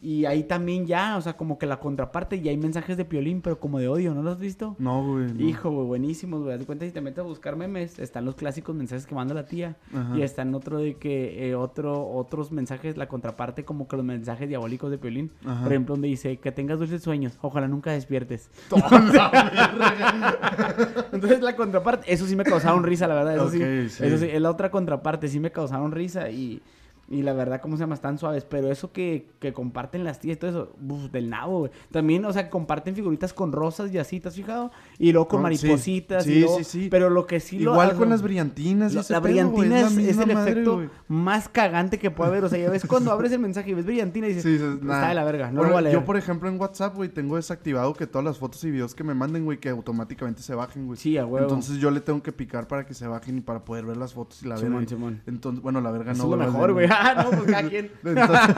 Y 0.00 0.26
ahí 0.26 0.44
también 0.44 0.86
ya, 0.86 1.16
o 1.16 1.20
sea, 1.20 1.36
como 1.36 1.58
que 1.58 1.66
la 1.66 1.80
contraparte, 1.80 2.36
y 2.36 2.48
hay 2.48 2.56
mensajes 2.56 2.96
de 2.96 3.04
piolín, 3.04 3.42
pero 3.42 3.58
como 3.58 3.80
de 3.80 3.88
odio, 3.88 4.14
¿no 4.14 4.22
lo 4.22 4.30
has 4.30 4.38
visto? 4.38 4.76
No, 4.78 5.04
güey. 5.04 5.32
no. 5.32 5.44
Hijo, 5.44 5.70
güey, 5.70 5.86
buenísimos, 5.86 6.42
güey. 6.42 6.54
Haz 6.54 6.60
de 6.60 6.66
cuenta 6.66 6.86
si 6.86 6.92
te 6.92 7.00
metes 7.00 7.18
a 7.18 7.22
buscar 7.22 7.56
memes, 7.56 7.98
están 7.98 8.24
los 8.24 8.36
clásicos 8.36 8.76
mensajes 8.76 9.06
que 9.06 9.16
manda 9.16 9.34
la 9.34 9.46
tía. 9.46 9.76
Ajá. 9.92 10.16
Y 10.16 10.22
están 10.22 10.54
otro 10.54 10.78
de 10.78 10.94
que, 10.94 11.48
eh, 11.48 11.56
otro, 11.56 12.08
otros 12.08 12.52
mensajes, 12.52 12.96
la 12.96 13.08
contraparte, 13.08 13.64
como 13.64 13.88
que 13.88 13.96
los 13.96 14.04
mensajes 14.04 14.48
diabólicos 14.48 14.88
de 14.90 14.98
Piolín. 14.98 15.32
Ajá. 15.44 15.64
Por 15.64 15.72
ejemplo, 15.72 15.94
donde 15.94 16.06
dice, 16.06 16.36
que 16.36 16.52
tengas 16.52 16.78
dulces 16.78 17.02
sueños, 17.02 17.36
ojalá 17.42 17.66
nunca 17.66 17.90
despiertes. 17.90 18.50
Entonces 21.12 21.40
la 21.40 21.56
contraparte, 21.56 22.12
eso 22.12 22.24
sí 22.26 22.36
me 22.36 22.44
causaron 22.44 22.84
risa, 22.84 23.08
la 23.08 23.14
verdad. 23.14 23.34
Eso, 23.34 23.50
sí, 23.50 23.58
sí. 23.88 24.04
eso 24.04 24.18
sí, 24.18 24.28
la 24.38 24.50
otra 24.50 24.70
contraparte, 24.70 25.26
sí 25.26 25.40
me 25.40 25.50
causaron 25.50 25.90
risa 25.90 26.30
y, 26.30 26.62
y 27.10 27.22
la 27.22 27.32
verdad, 27.32 27.60
¿cómo 27.62 27.76
se 27.76 27.80
llama? 27.80 27.94
Están 27.94 28.18
suaves. 28.18 28.44
Pero 28.44 28.70
eso 28.70 28.92
que, 28.92 29.30
que 29.38 29.52
comparten 29.52 30.04
las 30.04 30.20
tías 30.20 30.36
y 30.36 30.40
todo 30.40 30.50
eso, 30.50 30.76
uf, 30.86 31.10
del 31.10 31.30
nabo, 31.30 31.60
güey. 31.60 31.70
También, 31.90 32.24
o 32.24 32.32
sea, 32.32 32.50
comparten 32.50 32.94
figuritas 32.94 33.32
con 33.32 33.52
rosas 33.52 33.92
y 33.92 33.98
así, 33.98 34.20
¿te 34.20 34.28
has 34.28 34.34
fijado? 34.34 34.70
Y 34.98 35.12
luego 35.12 35.28
con 35.28 35.40
Con- 35.40 35.50
sí. 36.64 36.88
Igual 37.74 37.94
con 37.96 38.08
las 38.10 38.20
brillantinas. 38.22 38.92
y 38.92 38.98
ese 38.98 39.12
la, 39.12 39.20
la 39.20 39.22
pedo, 39.22 39.48
güey, 39.50 39.68
brillantina 39.68 40.02
es, 40.02 40.16
es 40.16 40.18
el 40.18 40.30
efecto 40.30 40.76
madre, 40.76 40.86
güey. 40.86 40.88
más 41.08 41.48
cagante 41.48 41.98
que 41.98 42.10
puede 42.10 42.30
haber. 42.30 42.44
O 42.44 42.48
sea, 42.48 42.58
ya 42.58 42.70
ves 42.70 42.84
cuando 42.86 43.10
abres 43.10 43.32
el 43.32 43.38
mensaje 43.38 43.70
y 43.70 43.74
ves 43.74 43.86
brillantina 43.86 44.26
y 44.26 44.34
dices, 44.34 44.42
Sí, 44.42 44.52
dices, 44.52 44.74
está 44.74 44.84
nah. 45.00 45.08
de 45.08 45.14
la 45.14 45.24
verga, 45.24 45.46
no 45.50 45.60
Bueno, 45.60 45.68
lo 45.68 45.68
voy 45.74 45.78
a 45.78 45.82
leer. 45.82 45.94
Yo, 45.94 46.04
por 46.04 46.16
ejemplo, 46.16 46.48
en 46.48 46.60
WhatsApp, 46.60 46.94
güey, 46.94 47.08
tengo 47.08 47.36
desactivado 47.36 47.94
que 47.94 48.06
todas 48.06 48.24
las 48.24 48.38
fotos 48.38 48.62
y 48.64 48.70
videos 48.70 48.94
que 48.94 49.04
me 49.04 49.14
manden, 49.14 49.44
güey, 49.44 49.58
que 49.58 49.70
automáticamente 49.70 50.42
se 50.42 50.54
bajen, 50.54 50.86
güey. 50.86 50.98
Sí, 50.98 51.16
a 51.16 51.24
huevo. 51.24 51.46
Entonces 51.46 51.78
yo 51.78 51.90
le 51.90 52.00
tengo 52.00 52.22
que 52.22 52.32
picar 52.32 52.68
para 52.68 52.84
que 52.84 52.92
se 52.94 53.06
bajen 53.06 53.38
y 53.38 53.40
para 53.40 53.64
poder 53.64 53.86
ver 53.86 53.96
las 53.96 54.12
fotos 54.12 54.42
y 54.42 54.48
la 54.48 54.56
verga. 54.56 54.68
Simón, 54.68 54.88
Simón. 54.88 55.22
Entonces, 55.26 55.62
bueno, 55.62 55.80
la 55.80 55.90
verga 55.90 56.12
no. 56.12 56.24
es 56.24 56.30
lo 56.30 56.36
mejor, 56.36 56.72
güey. 56.72 56.88
Ah, 56.98 57.14
no, 57.22 57.30
pues 57.30 57.50
cada 57.50 57.68
quien. 57.68 57.90
Entonces, 58.04 58.54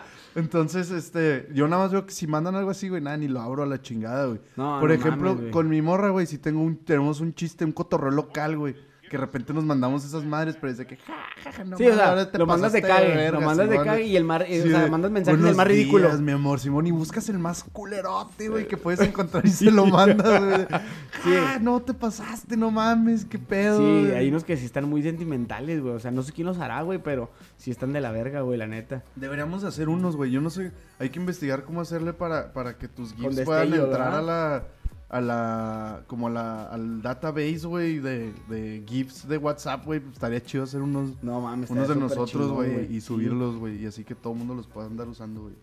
entonces, 0.34 0.90
este, 0.90 1.48
yo 1.52 1.68
nada 1.68 1.82
más 1.84 1.92
veo 1.92 2.06
que 2.06 2.12
si 2.12 2.26
mandan 2.26 2.54
algo 2.54 2.70
así, 2.70 2.88
güey, 2.88 3.02
nada, 3.02 3.16
ni 3.16 3.28
lo 3.28 3.40
abro 3.40 3.62
a 3.62 3.66
la 3.66 3.80
chingada, 3.82 4.26
güey. 4.26 4.40
No, 4.56 4.80
Por 4.80 4.88
no 4.88 4.94
ejemplo, 4.94 5.28
mames, 5.30 5.40
güey. 5.40 5.50
con 5.50 5.68
mi 5.68 5.82
morra, 5.82 6.10
güey, 6.10 6.26
si 6.26 6.38
tengo 6.38 6.62
un, 6.62 6.76
tenemos 6.84 7.20
un 7.20 7.34
chiste, 7.34 7.64
un 7.64 7.72
cotorreo 7.72 8.10
local, 8.10 8.56
güey. 8.56 8.74
Que 9.12 9.18
de 9.18 9.26
repente 9.26 9.52
nos 9.52 9.62
mandamos 9.64 10.06
esas 10.06 10.24
madres, 10.24 10.56
pero 10.58 10.72
dice 10.72 10.86
que 10.86 10.96
ja, 10.96 11.12
ja, 11.44 11.52
ja, 11.52 11.64
no 11.64 11.76
sí, 11.76 11.86
o 11.86 11.94
sea, 11.94 12.30
lo 12.32 12.46
mandas 12.46 12.72
de 12.72 12.80
cague, 12.80 13.08
verga, 13.08 13.40
lo 13.40 13.44
mandas 13.44 13.68
de 13.68 13.76
cague 13.76 14.06
y 14.06 14.16
el 14.16 14.24
mar, 14.24 14.46
eh, 14.48 14.62
Sí, 14.62 14.68
o 14.68 14.70
sea, 14.70 14.84
de, 14.84 14.90
mandas 14.90 15.10
mensajes 15.10 15.36
del 15.36 15.42
"Buenos 15.42 15.56
más 15.58 15.66
ridículo. 15.66 16.08
días, 16.08 16.20
mi 16.22 16.32
amor, 16.32 16.60
Simón, 16.60 16.86
y 16.86 16.92
buscas 16.92 17.28
el 17.28 17.38
más 17.38 17.62
culerote, 17.72 18.48
güey, 18.48 18.66
que 18.66 18.78
puedes 18.78 19.00
encontrar 19.00 19.44
y 19.44 19.50
se 19.50 19.70
lo 19.70 19.84
mandas, 19.84 20.42
güey. 20.42 20.66
Sí. 21.24 21.30
Ah, 21.38 21.58
no 21.60 21.80
te 21.82 21.94
pasaste, 21.94 22.56
no 22.56 22.70
mames, 22.70 23.26
qué 23.26 23.38
pedo. 23.38 23.76
Sí, 23.76 24.06
güey. 24.06 24.16
hay 24.16 24.28
unos 24.28 24.42
que 24.44 24.56
sí 24.56 24.64
están 24.64 24.88
muy 24.88 25.02
sentimentales, 25.02 25.80
güey. 25.80 25.94
O 25.94 26.00
sea, 26.00 26.10
no 26.10 26.22
sé 26.22 26.32
quién 26.32 26.46
los 26.46 26.58
hará, 26.58 26.80
güey, 26.82 26.98
pero 27.00 27.30
sí 27.58 27.70
están 27.70 27.92
de 27.92 28.00
la 28.00 28.10
verga, 28.10 28.40
güey, 28.40 28.58
la 28.58 28.66
neta. 28.66 29.04
Deberíamos 29.14 29.60
de 29.62 29.68
hacer 29.68 29.88
unos, 29.90 30.16
güey. 30.16 30.30
Yo 30.32 30.40
no 30.40 30.50
sé, 30.50 30.72
hay 30.98 31.10
que 31.10 31.20
investigar 31.20 31.64
cómo 31.64 31.82
hacerle 31.82 32.12
para, 32.12 32.52
para 32.52 32.78
que 32.78 32.88
tus 32.88 33.14
GIFs 33.14 33.42
puedan 33.42 33.72
entrar 33.72 34.14
a 34.14 34.22
la, 34.22 34.64
a 35.12 35.20
la, 35.20 36.02
como 36.08 36.26
a 36.26 36.30
la, 36.30 36.64
al 36.64 37.00
database, 37.02 37.66
güey, 37.66 37.98
de, 38.00 38.32
de 38.48 38.82
GIFs 38.88 39.28
de 39.28 39.36
WhatsApp, 39.38 39.84
güey. 39.84 40.00
Pues 40.00 40.14
estaría 40.14 40.42
chido 40.42 40.64
hacer 40.64 40.82
unos, 40.82 41.22
No 41.22 41.40
mames. 41.40 41.70
unos 41.70 41.86
de 41.86 41.94
nosotros, 41.96 42.50
güey, 42.50 42.92
y 42.92 43.00
subirlos, 43.00 43.56
güey. 43.56 43.80
Y 43.82 43.86
así 43.86 44.02
que 44.04 44.14
todo 44.14 44.32
el 44.32 44.40
mundo 44.40 44.54
los 44.54 44.66
pueda 44.66 44.86
andar 44.88 45.06
usando, 45.06 45.42
güey. 45.42 45.54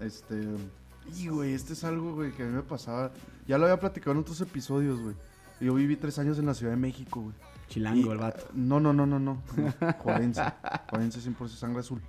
Este, 0.00 0.40
y, 1.16 1.28
güey, 1.28 1.54
este 1.54 1.72
es 1.72 1.82
algo, 1.84 2.14
güey, 2.14 2.32
que 2.32 2.42
a 2.42 2.46
mí 2.46 2.52
me 2.52 2.62
pasaba. 2.62 3.10
Ya 3.46 3.58
lo 3.58 3.64
había 3.64 3.80
platicado 3.80 4.12
en 4.12 4.18
otros 4.18 4.40
episodios, 4.40 5.00
güey. 5.00 5.16
Yo 5.60 5.74
viví 5.74 5.96
tres 5.96 6.18
años 6.18 6.38
en 6.38 6.46
la 6.46 6.54
Ciudad 6.54 6.72
de 6.72 6.78
México, 6.78 7.20
güey. 7.22 7.34
Chilango, 7.68 8.08
Y- 8.08 8.10
el 8.12 8.18
vato. 8.18 8.44
No, 8.54 8.78
no, 8.80 8.92
no, 8.92 9.06
no, 9.06 9.18
no. 9.18 9.42
no. 9.56 9.92
Juarense. 9.98 10.42
Juarense 10.90 11.20
100% 11.20 11.48
sangre 11.48 11.80
azul. 11.80 12.00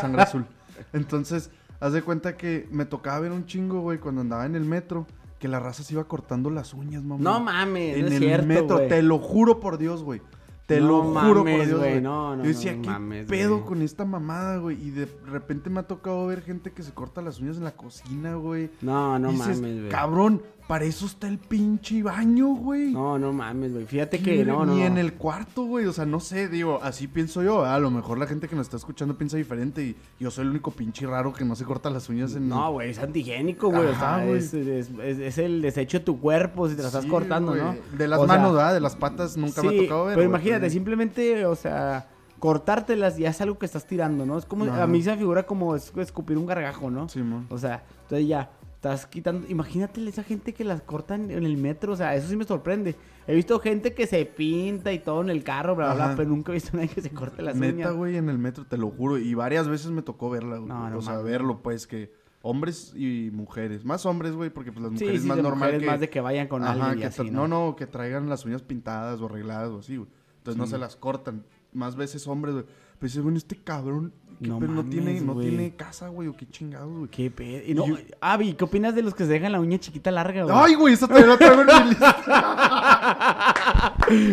sangre 0.00 0.22
azul. 0.22 0.44
Entonces, 0.92 1.50
haz 1.80 1.92
de 1.92 2.02
cuenta 2.02 2.36
que 2.36 2.68
me 2.70 2.84
tocaba 2.84 3.20
ver 3.20 3.32
un 3.32 3.46
chingo, 3.46 3.80
güey, 3.80 3.98
cuando 3.98 4.20
andaba 4.20 4.44
en 4.44 4.54
el 4.54 4.64
metro, 4.64 5.06
que 5.38 5.48
la 5.48 5.60
raza 5.60 5.82
se 5.82 5.94
iba 5.94 6.04
cortando 6.04 6.50
las 6.50 6.74
uñas, 6.74 7.02
mamá. 7.04 7.22
No 7.22 7.40
mames, 7.40 7.96
En 7.96 8.00
no 8.02 8.06
es 8.08 8.12
el 8.14 8.18
cierto, 8.18 8.46
metro, 8.46 8.78
te 8.88 9.02
lo 9.02 9.18
juro 9.18 9.60
por 9.60 9.78
Dios, 9.78 10.02
güey. 10.02 10.20
Te 10.68 10.80
No 10.80 10.86
lo 10.88 11.02
juro 11.02 11.14
por 11.14 11.44
mames, 11.44 11.66
Dios, 11.68 11.78
güey, 11.78 11.90
güey. 11.92 12.02
no, 12.02 12.36
no, 12.36 12.42
Yo 12.44 12.48
decía, 12.50 12.74
no 12.76 12.82
¿qué 12.82 12.88
mames, 12.90 13.26
pedo 13.26 13.64
con 13.64 13.80
esta 13.80 14.04
mamada, 14.04 14.58
güey? 14.58 14.76
Y 14.86 14.90
de 14.90 15.08
repente 15.26 15.70
me 15.70 15.80
ha 15.80 15.84
tocado 15.84 16.26
ver 16.26 16.42
gente 16.42 16.72
que 16.72 16.82
se 16.82 16.92
corta 16.92 17.22
las 17.22 17.40
uñas 17.40 17.56
en 17.56 17.64
la 17.64 17.72
cocina, 17.72 18.34
güey. 18.34 18.68
No, 18.82 19.18
no 19.18 19.30
dices, 19.32 19.56
mames, 19.60 19.78
güey. 19.78 19.88
Cabrón, 19.88 20.42
para 20.68 20.84
eso 20.84 21.06
está 21.06 21.26
el 21.28 21.38
pinche 21.38 22.02
baño, 22.02 22.48
güey. 22.48 22.92
No, 22.92 23.18
no 23.18 23.32
mames, 23.32 23.72
güey. 23.72 23.86
Fíjate 23.86 24.20
que 24.20 24.44
no, 24.44 24.66
no. 24.66 24.74
Ni 24.74 24.82
en 24.82 24.98
el 24.98 25.14
cuarto, 25.14 25.62
güey. 25.62 25.86
O 25.86 25.94
sea, 25.94 26.04
no 26.04 26.20
sé, 26.20 26.48
digo, 26.48 26.78
así 26.82 27.06
pienso 27.08 27.42
yo. 27.42 27.64
A 27.64 27.78
lo 27.78 27.90
mejor 27.90 28.18
la 28.18 28.26
gente 28.26 28.46
que 28.48 28.54
nos 28.54 28.66
está 28.66 28.76
escuchando 28.76 29.16
piensa 29.16 29.38
diferente 29.38 29.82
y 29.82 29.96
yo 30.20 30.30
soy 30.30 30.44
el 30.44 30.50
único 30.50 30.70
pinche 30.72 31.06
raro 31.06 31.32
que 31.32 31.46
no 31.46 31.56
se 31.56 31.64
corta 31.64 31.88
las 31.88 32.10
uñas 32.10 32.34
en 32.34 32.50
No, 32.50 32.70
güey, 32.72 32.90
es 32.90 32.98
antigénico, 32.98 33.70
güey. 33.70 33.86
O 33.86 33.94
sea, 33.98 34.22
güey. 34.22 34.36
es, 34.36 34.52
es- 34.52 34.90
es- 35.02 35.18
es 35.18 35.38
el 35.38 35.62
desecho 35.62 36.00
de 36.00 36.04
tu 36.04 36.20
cuerpo 36.20 36.68
si 36.68 36.74
te 36.74 36.82
la 36.82 36.88
estás 36.88 37.06
cortando. 37.06 37.54
¿no? 37.54 37.74
De 37.96 38.06
las 38.06 38.18
O 38.20 38.26
sea, 38.26 38.36
manos, 38.36 38.52
¿verdad? 38.52 38.74
De 38.74 38.80
las 38.80 38.94
patas 38.94 39.38
nunca 39.38 39.62
me 39.62 39.68
ha 39.70 39.82
tocado 39.84 40.04
ver. 40.04 40.16
Pero 40.16 40.28
imagínate, 40.28 40.57
pues, 40.60 40.72
simplemente, 40.72 41.44
o 41.46 41.54
sea, 41.54 42.08
cortártelas 42.38 43.16
ya 43.16 43.30
es 43.30 43.40
algo 43.40 43.58
que 43.58 43.66
estás 43.66 43.86
tirando, 43.86 44.24
¿no? 44.24 44.38
Es 44.38 44.44
como, 44.44 44.64
Ajá. 44.64 44.84
a 44.84 44.86
mí 44.86 45.02
se 45.02 45.10
me 45.10 45.16
figura 45.18 45.44
como 45.44 45.74
es- 45.76 45.92
escupir 45.96 46.38
un 46.38 46.46
gargajo, 46.46 46.90
¿no? 46.90 47.08
Simón. 47.08 47.46
O 47.50 47.58
sea, 47.58 47.82
entonces 48.02 48.28
ya, 48.28 48.50
estás 48.76 49.06
quitando. 49.06 49.46
Imagínate 49.48 50.06
esa 50.08 50.22
gente 50.22 50.54
que 50.54 50.62
las 50.64 50.80
cortan 50.82 51.30
en 51.32 51.44
el 51.44 51.56
metro, 51.56 51.92
o 51.92 51.96
sea, 51.96 52.14
eso 52.14 52.28
sí 52.28 52.36
me 52.36 52.44
sorprende. 52.44 52.94
He 53.26 53.34
visto 53.34 53.58
gente 53.58 53.92
que 53.92 54.06
se 54.06 54.24
pinta 54.24 54.92
y 54.92 55.00
todo 55.00 55.20
en 55.20 55.30
el 55.30 55.42
carro, 55.42 55.74
bla, 55.74 55.94
bla, 55.94 56.06
bla, 56.06 56.16
pero 56.16 56.28
nunca 56.30 56.52
he 56.52 56.54
visto 56.54 56.70
a 56.74 56.76
nadie 56.76 56.88
que 56.90 57.02
se 57.02 57.10
corte 57.10 57.42
las 57.42 57.56
Neta, 57.56 57.74
uñas. 57.74 57.92
güey, 57.94 58.16
en 58.16 58.28
el 58.30 58.38
metro, 58.38 58.64
te 58.64 58.78
lo 58.78 58.88
juro. 58.90 59.18
Y 59.18 59.34
varias 59.34 59.68
veces 59.68 59.90
me 59.90 60.02
tocó 60.02 60.30
verla, 60.30 60.56
güey. 60.58 60.68
No, 60.68 60.88
no 60.88 60.98
o 60.98 61.02
sea, 61.02 61.18
verlo, 61.18 61.60
pues, 61.60 61.86
que 61.86 62.12
hombres 62.40 62.94
y 62.96 63.30
mujeres. 63.32 63.84
Más 63.84 64.06
hombres, 64.06 64.32
güey, 64.32 64.48
porque 64.48 64.70
pues 64.72 64.82
las 64.84 64.92
Sí, 64.96 65.04
mujeres 65.04 65.22
sí, 65.22 65.28
más 65.28 65.36
de 65.38 65.42
normal 65.42 65.58
mujeres 65.58 65.80
que... 65.80 65.86
más 65.90 66.00
de 66.00 66.08
que 66.08 66.20
vayan 66.20 66.46
con 66.46 66.62
Ajá, 66.62 66.72
alguien 66.72 66.98
y 66.98 67.00
que 67.00 67.06
así, 67.08 67.30
¿no? 67.30 67.48
no, 67.48 67.66
no, 67.66 67.76
que 67.76 67.86
traigan 67.88 68.28
las 68.30 68.44
uñas 68.46 68.62
pintadas 68.62 69.20
o 69.20 69.26
arregladas 69.26 69.70
o 69.70 69.80
así, 69.80 69.96
güey. 69.96 70.08
Entonces 70.52 70.56
no 70.56 70.66
se 70.66 70.80
las 70.80 70.96
cortan. 70.96 71.44
Más 71.72 71.96
veces 71.96 72.26
hombres, 72.26 72.54
güey. 72.54 72.66
Pues 72.98 73.12
dices, 73.12 73.22
bueno, 73.22 73.38
este 73.38 73.56
cabrón, 73.56 74.12
¿qué 74.40 74.48
No 74.48 74.58
pedo? 74.58 74.68
no, 74.72 74.84
tiene, 74.84 75.06
mames, 75.06 75.22
no 75.22 75.34
güey. 75.34 75.48
tiene 75.48 75.74
casa, 75.76 76.08
güey, 76.08 76.28
o 76.28 76.36
qué 76.36 76.46
chingados, 76.48 76.92
güey. 76.96 77.10
Qué 77.10 77.30
pedo. 77.30 77.62
Y 77.66 77.74
no, 77.74 77.86
Yo- 77.86 77.96
Avi, 78.20 78.54
¿qué 78.54 78.64
opinas 78.64 78.94
de 78.94 79.02
los 79.02 79.14
que 79.14 79.24
se 79.24 79.30
dejan 79.32 79.52
la 79.52 79.60
uña 79.60 79.78
chiquita 79.78 80.10
larga, 80.10 80.44
güey? 80.44 80.54
Ay, 80.58 80.74
güey, 80.74 80.94
esa 80.94 81.06
también 81.08 81.28
la 81.28 81.36
traigo 81.38 81.60
en 81.62 81.66
mi 81.66 81.88
lista. 81.90 82.16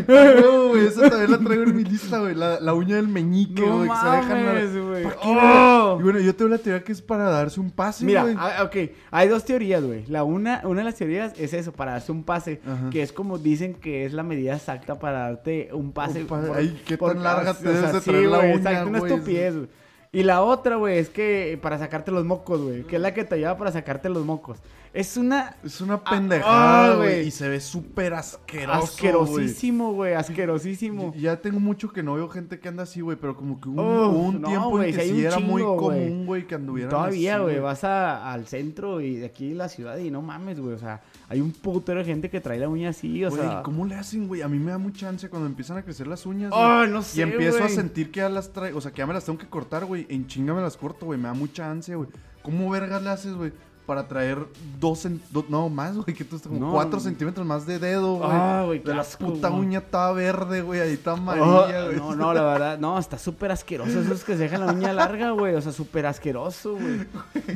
No, 0.07 0.67
güey, 0.69 0.85
esa 0.87 1.09
también 1.09 1.31
la 1.31 1.37
traigo 1.39 1.63
en 1.63 1.75
mi 1.75 1.83
lista, 1.83 2.19
güey. 2.19 2.35
La, 2.35 2.59
la 2.59 2.73
uña 2.73 2.95
del 2.95 3.07
meñique, 3.07 3.61
No 3.65 3.77
güey, 3.79 3.89
que 3.89 3.95
se 3.95 4.05
dejan. 4.05 4.45
mames, 4.45 4.73
la- 4.73 4.81
güey. 4.81 5.03
¿Pa' 5.03 5.11
qué, 5.11 5.17
Oh. 5.23 5.85
güey? 5.95 5.99
Y 5.99 6.03
bueno, 6.03 6.19
yo 6.19 6.35
tengo 6.35 6.49
la 6.51 6.57
teoría 6.57 6.83
que 6.83 6.91
es 6.91 7.01
para 7.01 7.29
darse 7.29 7.59
un 7.59 7.71
pase, 7.71 8.05
Mira, 8.05 8.23
güey. 8.23 8.35
ah, 8.37 8.63
ok, 8.63 8.75
hay 9.11 9.27
dos 9.27 9.43
teorías, 9.45 9.83
güey. 9.83 10.05
La 10.07 10.23
una, 10.23 10.61
una 10.63 10.79
de 10.79 10.85
las 10.85 10.95
teorías 10.95 11.33
es 11.37 11.53
eso, 11.53 11.71
para 11.73 11.91
darse 11.93 12.11
un 12.11 12.23
pase, 12.23 12.61
Ajá. 12.65 12.89
que 12.89 13.01
es 13.01 13.11
como 13.11 13.37
dicen 13.37 13.73
que 13.75 14.05
es 14.05 14.13
la 14.13 14.23
medida 14.23 14.55
exacta 14.55 14.97
para 14.99 15.19
darte 15.19 15.69
un 15.73 15.91
pase. 15.91 16.21
Un 16.21 16.27
pa- 16.27 16.43
ay, 16.55 16.81
qué 16.85 16.97
tan 16.97 17.21
larga 17.21 17.53
te 17.53 17.67
debes 17.67 17.93
de 17.93 17.99
sí, 17.99 18.09
traer 18.09 18.27
la 18.27 18.37
güey, 18.37 18.51
uña, 18.53 18.57
exacto, 18.71 18.89
una 18.89 18.97
estupidez, 18.99 19.55
güey. 19.55 19.67
Y 20.15 20.23
la 20.23 20.43
otra, 20.43 20.77
güey, 20.77 20.97
es 20.97 21.09
que 21.09 21.59
para 21.61 21.77
sacarte 21.77 22.09
los 22.09 22.23
mocos, 22.23 22.61
güey, 22.61 22.83
que 22.83 22.95
es 22.95 23.01
la 23.01 23.13
que 23.13 23.25
te 23.25 23.35
ayuda 23.35 23.57
para 23.57 23.73
sacarte 23.73 24.07
los 24.07 24.23
mocos. 24.23 24.59
Es 24.95 25.17
una 25.17 25.57
Es 25.63 25.81
una 25.81 25.95
ah, 25.95 26.09
pendejada, 26.09 26.95
güey. 26.95 27.09
güey. 27.15 27.27
Y 27.27 27.31
se 27.31 27.49
ve 27.49 27.59
súper 27.59 28.13
asqueroso. 28.13 28.83
asquerosísimo, 28.83 29.91
güey, 29.93 30.13
asquerosísimo. 30.13 31.09
güey. 31.09 31.19
Ya 31.19 31.41
tengo 31.41 31.59
mucho 31.59 31.91
que 31.91 32.01
no 32.01 32.13
veo 32.13 32.29
gente 32.29 32.59
que 32.59 32.69
anda 32.69 32.83
así, 32.83 33.01
güey, 33.01 33.17
pero 33.19 33.35
como 33.35 33.59
que 33.59 33.67
hubo 33.67 33.81
un, 33.81 33.87
Uf, 33.87 34.13
hubo 34.15 34.23
un 34.27 34.41
no, 34.41 34.47
tiempo 34.47 34.81
en 34.81 34.95
que 34.95 35.01
hay 35.01 35.09
sí 35.09 35.25
era 35.25 35.37
muy 35.39 35.61
chingo, 35.61 35.75
común, 35.77 36.25
güey, 36.25 36.47
que 36.47 36.55
anduvieran 36.55 36.91
Todavía, 36.91 37.39
güey, 37.39 37.59
vas 37.59 37.83
a- 37.83 38.31
al 38.31 38.47
centro 38.47 39.01
y 39.01 39.15
de 39.17 39.25
aquí 39.25 39.53
la 39.53 39.67
ciudad 39.67 39.97
y 39.97 40.09
no 40.09 40.21
mames, 40.21 40.61
güey. 40.61 40.73
O 40.73 40.79
sea, 40.79 41.01
hay 41.27 41.41
un 41.41 41.51
putero 41.51 41.99
de 41.99 42.05
gente 42.05 42.29
que 42.29 42.39
trae 42.39 42.57
la 42.57 42.69
uña 42.69 42.89
así, 42.91 43.25
o 43.25 43.29
Güey, 43.29 43.41
sea. 43.41 43.63
¿cómo 43.63 43.85
le 43.85 43.95
hacen, 43.95 44.29
güey? 44.29 44.43
A 44.43 44.47
mí 44.47 44.57
me 44.59 44.71
da 44.71 44.77
mucha 44.77 45.09
ansia 45.09 45.29
cuando 45.29 45.47
empiezan 45.47 45.77
a 45.77 45.81
crecer 45.83 46.07
las 46.07 46.25
uñas. 46.25 46.53
Ay, 46.55 46.87
no 46.89 47.01
sé, 47.01 47.19
Y 47.19 47.21
empiezo 47.23 47.61
a 47.61 47.67
sentir 47.67 48.11
que 48.11 48.21
ya 48.21 48.29
las 48.29 48.53
traigo, 48.53 48.77
o 48.77 48.81
sea, 48.81 48.91
que 48.91 48.99
ya 48.99 49.07
me 49.07 49.13
las 49.13 49.25
tengo 49.25 49.37
que 49.39 49.47
cortar, 49.49 49.83
güey. 49.83 50.05
En 50.09 50.25
chinga 50.27 50.53
me 50.53 50.61
las 50.61 50.77
corto, 50.77 51.07
güey. 51.07 51.19
Me 51.19 51.27
da 51.27 51.33
mucha 51.33 51.69
ansia, 51.69 51.97
güey. 51.97 52.07
¿Cómo 52.41 52.69
vergas 52.69 53.03
le 53.03 53.09
haces, 53.09 53.33
güey? 53.33 53.51
Para 53.85 54.07
traer 54.07 54.39
dos, 54.79 55.07
do- 55.29 55.45
no, 55.47 55.69
más, 55.69 55.95
güey, 55.95 56.15
que 56.15 56.23
tú 56.23 56.37
estás 56.37 56.51
como 56.51 56.65
No. 56.65 56.71
cuatro 56.71 56.99
centímetros 56.99 57.45
más 57.45 57.67
de 57.67 57.77
dedo, 57.77 58.15
güey. 58.15 58.29
Ah, 58.31 58.63
güey, 58.65 58.79
De 58.79 58.95
la 58.95 59.01
asco, 59.01 59.25
puta 59.25 59.49
güey. 59.49 59.61
uña 59.61 59.81
toda 59.81 60.11
verde, 60.11 60.61
güey, 60.63 60.81
ahí 60.81 60.93
está 60.93 61.13
Oh, 61.13 61.17
amarilla, 61.17 61.83
güey. 61.85 61.95
no, 61.97 62.15
no, 62.15 62.33
la 62.33 62.41
verdad, 62.43 62.77
no, 62.79 62.97
está 62.97 63.19
súper 63.19 63.51
asqueroso 63.51 63.99
esos 64.01 64.23
que 64.23 64.33
se 64.33 64.39
dejan 64.43 64.65
la 64.65 64.71
uña 64.73 64.91
larga, 64.91 65.29
güey, 65.31 65.53
o 65.53 65.61
sea, 65.61 65.71
súper 65.71 66.07
asqueroso, 66.07 66.73
güey. 66.77 67.05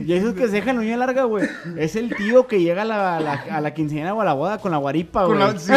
Y 0.06 0.14
esos 0.14 0.34
que 0.36 0.46
se 0.46 0.52
dejan 0.54 0.76
la 0.76 0.82
uña 0.84 0.98
larga, 0.98 1.24
güey, 1.24 1.48
es 1.78 1.96
el 1.96 2.16
tío 2.16 2.46
que 2.46 2.62
llega 2.62 2.84
a 2.84 2.86
la, 2.86 3.18
a 3.18 3.20
la, 3.20 3.34
a 3.52 3.60
la 3.62 3.74
quinceañera 3.74 4.14
o 4.14 4.22
a 4.22 4.26
la 4.26 4.34
boda 4.34 4.60
con 4.60 4.72
la 4.72 4.78
guaripa, 4.78 5.26
Con, 5.26 5.38
güey. 5.38 5.54
la, 5.54 5.60
sí, 5.60 5.72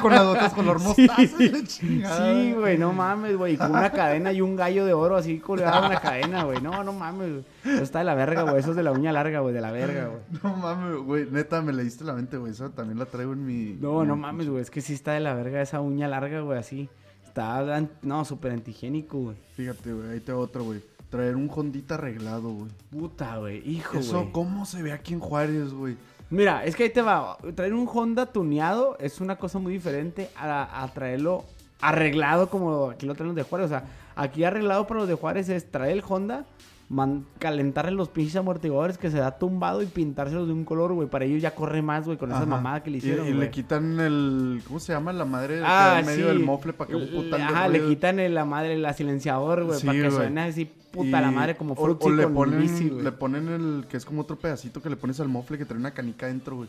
con 0.00 0.12
las 0.14 0.24
botas 0.24 0.52
color 0.54 0.78
mostaza. 0.82 1.16
Sí, 1.36 1.48
la 1.48 1.64
chingada, 1.64 2.32
sí, 2.32 2.52
güey, 2.52 2.78
no 2.78 2.92
mames, 2.92 3.36
güey, 3.36 3.56
con 3.56 3.70
una 3.72 3.90
cadena 3.90 4.32
y 4.32 4.40
un 4.40 4.54
gallo 4.54 4.84
de 4.86 4.92
oro 4.92 5.16
así 5.16 5.38
colgado 5.40 5.84
en 5.86 5.92
la 5.94 6.00
cadena, 6.00 6.44
güey, 6.44 6.60
no, 6.60 6.84
no 6.84 6.92
mames, 6.92 7.28
güey. 7.32 7.44
Eso 7.64 7.82
está 7.82 7.98
de 8.00 8.04
la 8.04 8.14
verga, 8.14 8.42
güey, 8.42 8.58
eso 8.58 8.70
es 8.70 8.76
de 8.76 8.82
la 8.82 8.92
uña 8.92 9.12
larga, 9.12 9.40
güey, 9.40 9.54
de 9.54 9.60
la 9.60 9.70
verga, 9.72 10.08
güey. 10.08 10.20
No 10.42 10.56
mames, 10.56 10.96
güey. 11.02 11.26
Neta, 11.30 11.60
me 11.62 11.72
leíste 11.72 12.04
la 12.04 12.14
mente, 12.14 12.36
güey. 12.36 12.52
Esa 12.52 12.70
también 12.70 12.98
la 12.98 13.06
traigo 13.06 13.32
en 13.32 13.44
mi. 13.44 13.76
No, 13.80 14.04
no 14.04 14.16
mames, 14.16 14.48
güey, 14.48 14.62
es 14.62 14.70
que 14.70 14.80
sí 14.80 14.94
está 14.94 15.12
de 15.12 15.20
la 15.20 15.34
verga 15.34 15.60
esa 15.60 15.80
uña 15.80 16.08
larga, 16.08 16.40
güey, 16.40 16.58
así. 16.58 16.88
Está, 17.26 17.86
no, 18.02 18.24
súper 18.24 18.52
antigénico, 18.52 19.18
güey. 19.18 19.36
Fíjate, 19.54 19.92
güey. 19.92 20.10
Ahí 20.10 20.20
te 20.20 20.32
otro, 20.32 20.64
güey. 20.64 20.82
Traer 21.10 21.36
un 21.36 21.50
Hondita 21.52 21.94
arreglado, 21.94 22.50
güey. 22.50 22.70
Puta, 22.90 23.36
güey, 23.38 23.68
hijo, 23.68 23.98
Eso, 23.98 24.20
güey. 24.20 24.32
¿cómo 24.32 24.64
se 24.64 24.82
ve 24.82 24.92
aquí 24.92 25.14
en 25.14 25.20
Juárez, 25.20 25.72
güey? 25.72 25.96
Mira, 26.30 26.64
es 26.64 26.76
que 26.76 26.84
ahí 26.84 26.90
te 26.90 27.02
va. 27.02 27.36
Traer 27.54 27.74
un 27.74 27.88
Honda 27.92 28.26
tuneado 28.26 28.96
es 29.00 29.20
una 29.20 29.36
cosa 29.36 29.58
muy 29.58 29.72
diferente 29.72 30.30
a, 30.36 30.82
a 30.82 30.88
traerlo 30.88 31.44
arreglado 31.80 32.48
como 32.50 32.90
aquí 32.90 33.06
lo 33.06 33.14
traen 33.14 33.28
los 33.28 33.36
de 33.36 33.42
Juárez. 33.42 33.66
O 33.66 33.68
sea, 33.68 33.84
aquí 34.14 34.44
arreglado 34.44 34.86
para 34.86 35.00
los 35.00 35.08
de 35.08 35.14
Juárez 35.14 35.48
es 35.48 35.70
traer 35.70 35.92
el 35.92 36.04
Honda, 36.08 36.44
man- 36.90 37.24
calentarle 37.38 37.92
los 37.92 38.08
pinches 38.08 38.34
amortiguadores 38.36 38.98
que 38.98 39.10
se 39.10 39.18
da 39.18 39.38
tumbado 39.38 39.80
y 39.80 39.86
pintárselos 39.86 40.48
de 40.48 40.52
un 40.52 40.64
color, 40.64 40.92
güey. 40.92 41.08
Para 41.08 41.24
ellos 41.24 41.40
ya 41.40 41.54
corre 41.54 41.80
más, 41.82 42.04
güey, 42.04 42.18
con 42.18 42.30
esa 42.30 42.38
Ajá. 42.40 42.46
mamada 42.46 42.82
que 42.82 42.90
le 42.90 42.98
hicieron, 42.98 43.26
Y, 43.28 43.32
le 43.32 43.48
quitan 43.50 43.98
el. 44.00 44.60
¿Cómo 44.66 44.80
se 44.80 44.92
llama? 44.92 45.12
La 45.12 45.24
madre 45.24 45.62
Ah, 45.64 45.98
en 46.00 46.06
medio 46.06 46.26
sí. 46.28 46.34
del 46.34 46.40
mofle 46.44 46.72
para 46.72 46.90
que 46.90 46.96
un 46.96 47.06
putal 47.08 47.40
Ajá, 47.42 47.68
le 47.68 47.86
quitan 47.86 48.18
el- 48.18 48.34
la 48.34 48.44
madre, 48.44 48.76
la 48.76 48.92
silenciador, 48.92 49.64
güey, 49.64 49.78
Sí, 49.80 49.86
para 49.86 50.02
que 50.02 50.10
suene 50.10 50.40
así 50.42 50.64
puta 50.90 51.20
la 51.20 51.30
madre 51.30 51.56
como 51.56 51.74
o- 51.74 51.84
o, 52.00 52.10
le 52.10 52.24
con 52.24 52.34
ponen, 52.34 52.60
bici, 52.60 52.88
güey. 52.88 53.04
le 53.04 53.12
ponen 53.12 53.46
el 53.48 53.86
que 53.88 53.96
es 53.96 54.04
como 54.04 54.22
otro 54.22 54.36
pedacito 54.36 54.82
que 54.82 54.90
le 54.90 54.96
pones 54.96 55.20
al 55.20 55.28
mofle 55.28 55.56
que 55.56 55.64
trae 55.64 55.78
una 55.78 55.92
canica 55.92 56.26
dentro, 56.26 56.56
güey. 56.56 56.68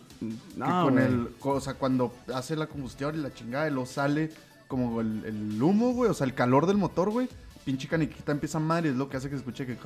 No, 0.55 0.65
que 0.67 0.71
con 0.71 0.99
el, 0.99 1.29
o 1.41 1.59
sea, 1.59 1.73
cuando 1.73 2.13
hace 2.31 2.55
la 2.55 2.67
combustión 2.67 3.15
y 3.15 3.17
la 3.17 3.33
chingada, 3.33 3.67
y 3.67 3.73
lo 3.73 3.87
sale 3.87 4.29
como 4.67 5.01
el, 5.01 5.25
el 5.25 5.63
humo, 5.63 5.93
güey, 5.93 6.11
o 6.11 6.13
sea, 6.13 6.27
el 6.27 6.35
calor 6.35 6.67
del 6.67 6.77
motor, 6.77 7.09
güey. 7.09 7.27
Pinche 7.71 7.87
caniquita 7.87 8.33
empieza 8.33 8.57
a 8.57 8.61
madre, 8.61 8.89
es 8.89 8.95
lo 8.97 9.07
que 9.07 9.15
hace 9.15 9.29
que 9.29 9.35
se 9.35 9.39
escuche 9.39 9.65
que. 9.65 9.77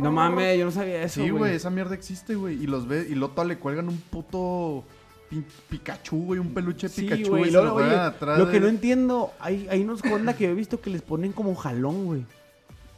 No 0.00 0.10
mames, 0.10 0.58
yo 0.58 0.64
no 0.64 0.70
sabía 0.72 1.00
eso, 1.04 1.22
Sí, 1.22 1.30
güey, 1.30 1.54
esa 1.54 1.70
mierda 1.70 1.94
existe, 1.94 2.34
güey. 2.34 2.60
Y 2.60 2.66
los 2.66 2.88
ve, 2.88 3.06
y 3.08 3.14
luego 3.14 3.44
le 3.44 3.56
cuelgan 3.58 3.88
un 3.88 3.98
puto 3.98 4.82
pi- 5.28 5.44
Pikachu, 5.68 6.24
güey, 6.24 6.40
un 6.40 6.52
peluche 6.52 6.88
Sí, 6.88 7.02
Pikachu, 7.02 7.28
güey. 7.28 7.50
lo 7.52 7.78
atrás 7.78 8.36
lo 8.38 8.50
que 8.50 8.58
no 8.58 8.66
entiendo, 8.66 9.32
hay, 9.38 9.68
hay 9.70 9.82
unos 9.82 10.02
Honda 10.04 10.34
que 10.34 10.50
he 10.50 10.54
visto 10.54 10.80
que 10.80 10.90
les 10.90 11.02
ponen 11.02 11.32
como 11.32 11.54
jalón, 11.54 12.04
güey. 12.06 12.26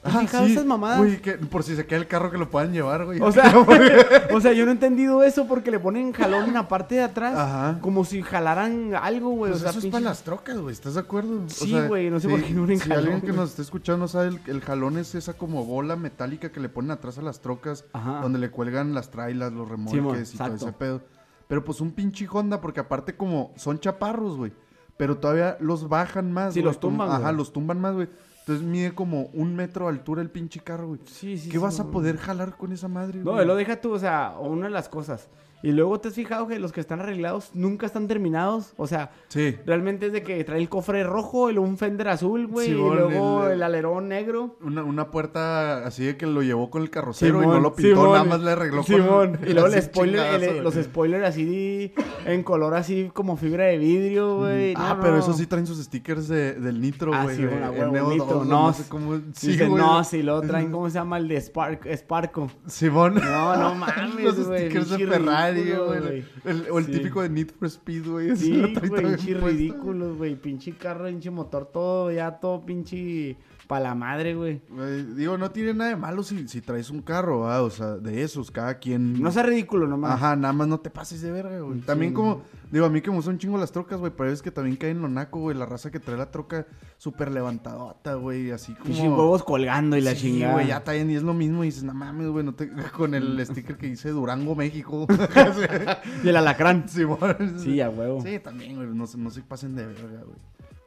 ¿Has 0.05 0.17
Ah, 0.17 0.21
fijado 0.21 0.47
sí, 0.47 0.53
esas 0.53 0.65
mamadas? 0.65 0.99
Güey, 0.99 1.21
que 1.23 1.33
por 1.35 1.63
si 1.63 1.77
se 1.77 1.87
queda 1.87 2.01
el 2.01 2.09
carro 2.09 2.31
que 2.33 2.37
lo 2.39 2.51
puedan 2.51 2.73
llevar, 2.73 3.05
güey. 3.05 3.21
O 3.21 3.31
sea, 3.31 3.45
o 4.35 4.41
sea, 4.41 4.53
yo 4.53 4.65
no 4.65 4.73
he 4.73 4.75
entendido 4.75 5.23
eso 5.23 5.47
porque 5.47 5.71
le 5.71 5.79
ponen 5.79 6.13
jalón 6.13 6.45
en 6.49 6.55
la 6.55 6.67
parte 6.67 6.97
de 6.97 7.03
atrás. 7.03 7.39
Ajá. 7.39 7.79
Como 7.81 8.05
si 8.05 8.21
jalaran 8.23 8.95
algo, 8.97 9.31
güey. 9.31 9.53
Pues 9.53 9.61
o 9.63 9.63
sea, 9.63 9.71
eso 9.71 9.79
es 9.79 9.93
para 9.93 10.05
las 10.05 10.23
trocas, 10.25 10.59
güey, 10.59 10.73
¿estás 10.73 10.95
de 10.95 11.01
acuerdo? 11.01 11.45
O 11.45 11.49
Sí, 11.49 11.71
sea, 11.71 11.87
güey, 11.87 12.11
no 12.11 12.19
sé 12.19 12.29
por 12.29 12.43
qué 12.43 12.51
no 12.53 12.63
ponen 12.63 12.81
Si 12.81 12.89
jalón, 12.89 12.99
alguien 13.05 13.21
que 13.21 13.27
güey. 13.29 13.37
nos 13.39 13.51
esté 13.51 13.63
escuchando 13.63 13.99
no 13.99 14.09
sabe, 14.09 14.29
el, 14.29 14.41
el 14.47 14.61
jalón 14.61 14.99
es 14.99 15.15
esa 15.15 15.35
como 15.35 15.65
bola 15.65 15.95
metálica 15.95 16.51
que 16.51 16.59
le 16.59 16.69
ponen 16.69 16.91
atrás 16.91 17.19
a 17.19 17.23
las 17.23 17.41
trocas, 17.41 17.85
Ajá. 17.93 18.21
donde 18.23 18.41
le 18.41 18.51
cuelgan 18.51 18.95
las 18.95 19.11
trailas, 19.11 19.53
los 19.53 19.69
remolques 19.69 20.35
y 20.35 20.37
todo 20.39 20.55
ese 20.57 20.73
pedo. 20.73 21.03
Pero 21.47 21.65
pues 21.65 21.81
un 21.81 21.93
pinche 21.93 22.27
Honda, 22.29 22.61
porque 22.61 22.81
aparte 22.81 23.15
como 23.17 23.53
son 23.57 23.79
chaparros, 23.79 24.37
güey, 24.37 24.53
pero 24.97 25.19
todavía 25.19 25.57
los 25.61 25.89
bajan 25.89 26.33
más, 26.33 26.55
Sí, 26.55 26.61
güey, 26.61 26.73
los 26.73 26.79
como- 26.79 27.05
tumban, 27.05 27.11
Ajá, 27.23 27.31
los 27.31 27.53
tumban 27.53 27.81
más, 27.81 27.95
güey. 27.95 28.09
Entonces 28.43 28.65
mide 28.65 28.93
como 28.93 29.31
un 29.35 29.55
metro 29.55 29.85
de 29.87 29.93
altura 29.93 30.21
el 30.21 30.31
pinche 30.31 30.61
carro, 30.61 30.89
güey. 30.89 31.01
Sí, 31.07 31.39
sí, 31.39 31.47
¿Qué 31.49 31.53
sí, 31.53 31.59
vas 31.59 31.79
a 31.79 31.85
güey. 31.85 31.93
poder 31.93 32.17
jalar 32.17 32.57
con 32.57 32.73
esa 32.73 32.89
madre, 32.89 33.21
No, 33.21 33.33
güey? 33.33 33.47
lo 33.47 33.55
deja 33.55 33.81
tú, 33.81 33.93
o 33.93 33.99
sea, 33.99 34.35
una 34.41 34.67
de 34.67 34.73
las 34.73 34.89
cosas. 34.89 35.29
Y 35.63 35.73
luego 35.73 36.01
te 36.01 36.09
has 36.09 36.15
fijado 36.15 36.49
que 36.49 36.59
los 36.59 36.73
que 36.73 36.81
están 36.81 37.01
arreglados 37.01 37.51
nunca 37.55 37.87
están 37.87 38.09
terminados. 38.09 38.73
O 38.77 38.87
sea, 38.87 39.13
Sí. 39.29 39.57
realmente 39.65 40.07
es 40.07 40.13
de 40.13 40.23
que 40.23 40.43
trae 40.45 40.59
el 40.61 40.69
cofre 40.69 41.05
rojo 41.05 41.51
luego 41.51 41.69
un 41.69 41.79
fender 41.79 42.09
azul, 42.09 42.47
güey. 42.49 42.71
y 42.71 42.75
luego 42.75 43.47
el- 43.47 43.53
el, 43.53 43.63
alerón 43.63 44.09
negro. 44.09 44.57
Una, 44.63 44.83
una 44.83 45.11
puerta 45.11 45.87
así 45.87 46.05
de 46.05 46.17
que 46.17 46.27
lo 46.27 46.43
llevó 46.43 46.71
con 46.71 46.83
el 46.83 46.91
carrocero 46.91 47.43
y 47.43 47.47
no 47.47 47.61
lo 47.61 47.75
pintó, 47.75 47.97
Simón, 48.03 48.13
nada 48.13 48.25
más 48.25 48.41
le 48.41 48.51
arregló 48.51 48.83
Simón. 48.83 49.37
con 49.37 49.39
Y 49.49 49.53
luego 49.53 49.69
el 49.69 49.83
spoiler, 49.83 50.35
el- 50.43 50.49
güey. 50.51 50.61
los 50.63 50.75
spoilers 50.75 51.25
así 51.29 51.93
en 52.27 52.43
color 52.43 52.75
así 52.75 53.11
como 53.15 53.37
fibra 53.37 53.65
de 53.67 53.79
vidrio, 53.79 54.39
güey. 54.39 54.75
ah, 54.77 54.95
No, 54.97 55.01
pero 55.01 55.15
no. 55.15 55.21
eso 55.21 55.33
sí 55.33 55.47
traen 55.47 55.67
sus 55.67 55.79
stickers 55.83 56.29
de, 56.29 56.55
del 56.55 56.81
Nitro, 56.81 57.13
Ah, 57.15 57.23
güey. 57.25 57.37
sí, 57.37 57.43
de 57.43 57.49
bueno, 57.49 57.67
a 57.67 57.71
huevo, 57.71 57.97
NO2, 57.97 58.13
Nitro, 58.13 58.45
no, 58.45 58.67
no 58.67 58.73
sé 58.73 58.85
cómo. 58.89 59.21
Sí, 59.35 59.57
no, 59.69 60.03
si 60.05 60.23
lo 60.23 60.41
traen, 60.43 60.71
¿cómo 60.73 60.89
se 60.91 60.95
llama? 60.95 61.19
El 61.19 61.29
de 61.29 61.41
Spark, 61.41 61.87
Sparko. 61.97 62.51
Simón. 62.67 63.15
No, 63.15 63.57
no 63.57 63.75
mames, 63.77 64.25
Los 64.25 64.37
stickers 64.37 64.91
de 64.91 65.07
Ferrari, 65.07 65.52
güey. 65.55 66.25
El- 66.45 66.71
O 66.71 66.79
el 66.79 66.87
Sí. 66.87 66.93
típico 66.93 67.23
de 67.23 67.29
Need 67.31 67.51
for 67.59 67.69
Speed, 67.69 68.07
güey. 68.09 68.37
Sí, 68.37 68.75
güey, 68.89 69.03
pinche 69.05 69.35
ridículos, 69.35 70.17
güey. 70.17 70.35
Pinche 70.37 70.73
carro, 70.73 71.07
pinche 71.07 71.31
motor, 71.31 71.67
todo, 71.67 72.11
ya 72.13 72.39
todo 72.41 72.65
pinche 72.65 73.37
pa' 73.73 73.81
la 73.81 73.95
madre, 73.95 74.35
güey. 74.35 74.61
Güey, 74.69 75.15
Digo, 75.15 75.39
no 75.39 75.51
tiene 75.51 75.73
nada 75.73 75.89
de 75.89 75.97
malo 75.97 76.23
si, 76.23 76.47
si 76.47 76.61
traes 76.61 76.91
un 76.91 77.01
carro, 77.01 77.41
¿va? 77.41 77.63
O 77.63 77.71
sea, 77.71 77.97
de 77.97 78.23
esos, 78.23 78.51
cada 78.51 78.79
quien. 78.79 79.19
No 79.19 79.31
sea 79.31 79.45
ridículo 79.45 79.87
nomás. 79.87 80.13
Ajá, 80.13 80.37
nada 80.37 80.53
más 80.53 80.69
no 80.69 80.79
te 80.79 80.91
pases 80.91 81.23
de 81.23 81.33
verga, 81.33 81.59
güey. 81.61 81.79
Sí. 81.81 81.87
También 81.87 82.13
como, 82.13 82.43
digo, 82.71 82.85
a 82.85 82.91
mí 82.91 83.01
que 83.01 83.09
me 83.09 83.17
gustan 83.17 83.33
un 83.33 83.39
chingo 83.39 83.57
las 83.57 83.73
trocas, 83.73 83.99
güey, 83.99 84.13
pero 84.15 84.31
es 84.31 84.43
que 84.43 84.51
también 84.51 84.77
cae 84.77 84.91
en 84.91 85.01
lo 85.01 85.09
naco, 85.09 85.41
güey, 85.41 85.57
la 85.57 85.65
raza 85.65 85.91
que 85.91 86.01
trae 86.01 86.19
la 86.19 86.31
troca 86.31 86.67
súper 86.99 87.33
levantadota, 87.33 88.13
güey, 88.17 88.51
así 88.51 88.75
como... 88.75 88.85
Pinche 88.85 89.09
huevos 89.09 89.43
colgando 89.43 89.97
y 89.97 90.03
la 90.03 90.11
Sí, 90.11 90.33
chingada. 90.33 90.53
güey, 90.53 90.67
ya 90.67 90.77
está 90.77 90.93
bien 90.93 91.11
y 91.11 91.15
es 91.15 91.23
lo 91.23 91.33
mismo 91.33 91.65
y 91.65 91.69
dices, 91.69 91.85
no 91.85 91.95
mames, 91.95 92.29
güey, 92.29 92.45
no 92.45 92.55
te... 92.55 92.71
con 92.95 93.15
el 93.15 93.41
sticker 93.47 93.79
que 93.79 93.87
dice 93.87 94.11
Durango, 94.11 94.55
México. 94.55 95.07
Y 96.23 96.29
el 96.29 96.37
alacrán. 96.37 96.87
Simón. 96.91 97.55
Sí, 97.57 97.81
a 97.81 97.89
huevo. 97.89 98.21
Sí, 98.21 98.39
también, 98.39 98.77
güey, 98.77 98.89
no, 98.89 99.07
no 99.17 99.31
se 99.31 99.41
pasen 99.41 99.75
de 99.75 99.87
verga, 99.87 100.25
güey. 100.27 100.37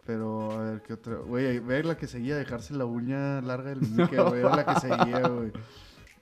Pero, 0.06 0.52
a 0.52 0.58
ver, 0.72 0.82
¿qué 0.84 0.94
otra? 0.94 1.16
Güey, 1.16 1.60
ve 1.60 1.84
la 1.84 1.98
que 1.98 2.08
seguía, 2.08 2.36
dejarse 2.38 2.76
la 2.76 2.86
uña 2.86 3.42
larga 3.42 3.70
del 3.72 3.82
Mickey, 3.90 4.18
güey, 4.18 4.40
era 4.40 4.56
la 4.56 4.66
que 4.66 4.80
seguía, 4.80 5.28
güey. 5.28 5.52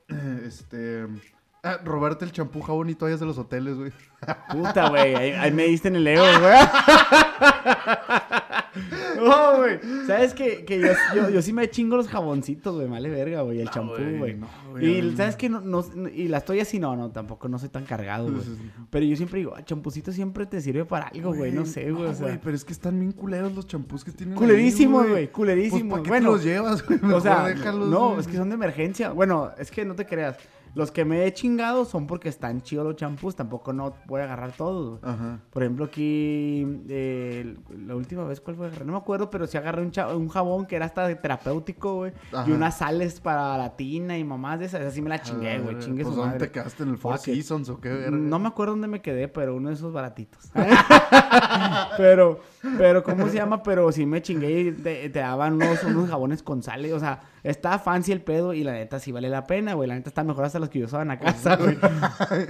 Este... 0.45 1.07
Ah, 1.65 1.79
robarte 1.81 2.25
el 2.25 2.33
champú, 2.33 2.61
jabón 2.61 2.89
y 2.89 2.93
toallas 2.93 3.21
de 3.21 3.25
los 3.25 3.37
hoteles, 3.37 3.77
güey. 3.77 3.93
Puta, 4.51 4.89
güey. 4.89 5.15
Ahí, 5.15 5.31
ahí 5.31 5.51
me 5.51 5.63
diste 5.63 5.87
en 5.87 5.95
el 5.95 6.07
ego, 6.07 6.21
güey. 6.41 6.57
No, 9.23 9.57
güey. 9.57 9.79
¿Sabes 10.07 10.33
que, 10.33 10.65
que 10.65 10.79
yo, 10.79 10.87
yo, 11.15 11.29
yo 11.29 11.41
sí 11.41 11.53
me 11.53 11.69
chingo 11.69 11.97
los 11.97 12.07
jaboncitos, 12.07 12.75
güey? 12.75 12.87
Vale 12.87 13.09
verga, 13.09 13.41
güey. 13.41 13.61
El 13.61 13.69
champú, 13.69 13.93
güey, 14.17 14.35
no, 14.35 14.47
y 14.81 15.15
¿sabes 15.15 15.35
que 15.35 15.49
no, 15.49 15.61
no- 15.61 15.83
Y 16.13 16.27
las 16.27 16.45
toallas 16.45 16.67
sí, 16.67 16.79
no, 16.79 16.95
no. 16.95 17.09
Tampoco 17.11 17.47
no 17.47 17.59
soy 17.59 17.69
tan 17.69 17.85
cargado, 17.85 18.31
güey. 18.31 18.43
Pero 18.89 19.05
yo 19.05 19.15
siempre 19.15 19.39
digo, 19.39 19.53
ah, 19.55 19.63
champucito 19.63 20.11
siempre 20.11 20.45
te 20.45 20.61
sirve 20.61 20.85
para 20.85 21.07
algo, 21.07 21.33
güey. 21.33 21.51
No 21.51 21.65
sé, 21.65 21.91
güey. 21.91 22.05
o 22.05 22.13
sea, 22.13 22.39
pero 22.43 22.55
es 22.55 22.65
que 22.65 22.73
están 22.73 22.99
bien 22.99 23.11
culeros 23.11 23.53
los 23.55 23.67
champús 23.67 24.03
que 24.03 24.11
tienen. 24.11 24.35
culerísimos, 24.35 25.07
güey. 25.07 25.27
Culerísimos. 25.31 25.81
Pues, 25.81 25.91
¿para 25.91 26.03
qué 26.03 26.09
bueno, 26.09 26.25
te 26.29 26.35
los 26.35 26.43
llevas, 26.43 26.85
güey? 26.85 26.99
o 27.13 27.21
sea, 27.21 27.47
déjalos, 27.47 27.89
no, 27.89 28.19
es 28.19 28.27
que 28.27 28.37
son 28.37 28.49
de 28.49 28.55
emergencia. 28.55 29.11
Bueno, 29.11 29.51
es 29.57 29.71
que 29.71 29.85
no 29.85 29.95
te 29.95 30.05
creas. 30.05 30.37
Los 30.75 30.91
que 30.91 31.05
me 31.05 31.25
he 31.25 31.33
chingado 31.33 31.85
son 31.85 32.07
porque 32.07 32.29
están 32.29 32.61
chidos 32.61 32.85
los 32.85 32.95
champús. 32.95 33.35
Tampoco 33.35 33.73
no 33.73 33.93
voy 34.05 34.21
a 34.21 34.23
agarrar 34.23 34.53
todos, 34.53 34.99
güey. 34.99 35.13
Ajá. 35.13 35.39
Por 35.51 35.63
ejemplo, 35.63 35.85
aquí, 35.85 36.65
eh, 36.89 37.55
la 37.85 37.95
última 37.95 38.23
vez, 38.23 38.41
¿cuál 38.41 38.55
fue? 38.55 38.71
No 38.85 38.93
me 38.93 38.97
acuerdo, 38.97 39.29
pero 39.29 39.45
sí 39.45 39.57
agarré 39.57 39.81
un, 39.81 39.91
un 40.15 40.29
jabón 40.29 40.65
que 40.65 40.75
era 40.75 40.85
hasta 40.85 41.13
terapéutico, 41.21 41.95
güey. 41.95 42.13
Y 42.47 42.51
unas 42.51 42.77
sales 42.77 43.19
para 43.19 43.57
la 43.57 43.75
tina 43.75 44.17
y 44.17 44.23
mamás 44.23 44.59
de 44.59 44.65
esas. 44.65 44.81
Esa 44.81 44.91
sí 44.91 45.01
me 45.01 45.09
la 45.09 45.21
chingué, 45.21 45.59
güey. 45.59 45.77
Chingue 45.79 46.03
pues, 46.03 46.15
su 46.15 46.19
¿dónde 46.21 46.35
madre. 46.35 46.47
te 46.47 46.51
quedaste? 46.51 46.83
¿En 46.83 46.89
el 46.89 46.97
Four. 46.97 47.17
Seasons 47.19 47.69
o 47.69 47.79
qué 47.79 47.89
verga? 47.89 48.17
No 48.17 48.39
me 48.39 48.47
acuerdo 48.47 48.73
dónde 48.73 48.87
me 48.87 49.01
quedé, 49.01 49.27
pero 49.27 49.55
uno 49.55 49.69
de 49.69 49.75
esos 49.75 49.93
baratitos. 49.93 50.51
pero, 51.97 52.39
pero, 52.77 53.03
¿cómo 53.03 53.27
se 53.27 53.35
llama? 53.35 53.61
Pero 53.63 53.91
sí 53.91 54.05
me 54.05 54.21
chingué 54.21 54.61
y 54.61 54.71
te, 54.71 55.09
te 55.09 55.19
daban 55.19 55.53
unos, 55.53 55.83
unos 55.83 56.09
jabones 56.09 56.41
con 56.41 56.63
sales. 56.63 56.93
O 56.93 56.99
sea, 56.99 57.21
está 57.43 57.77
fancy 57.79 58.11
el 58.11 58.21
pedo 58.21 58.53
y 58.53 58.63
la 58.63 58.71
neta 58.73 58.99
sí 58.99 59.11
vale 59.11 59.29
la 59.29 59.45
pena, 59.45 59.73
güey. 59.73 59.87
La 59.89 59.95
neta 59.95 60.09
está 60.09 60.23
mejor 60.23 60.45
hasta 60.45 60.59
los 60.59 60.69
que 60.69 60.79
yo 60.79 60.85
usaban 60.85 61.11
a 61.11 61.19
casa, 61.19 61.55
güey. 61.57 61.77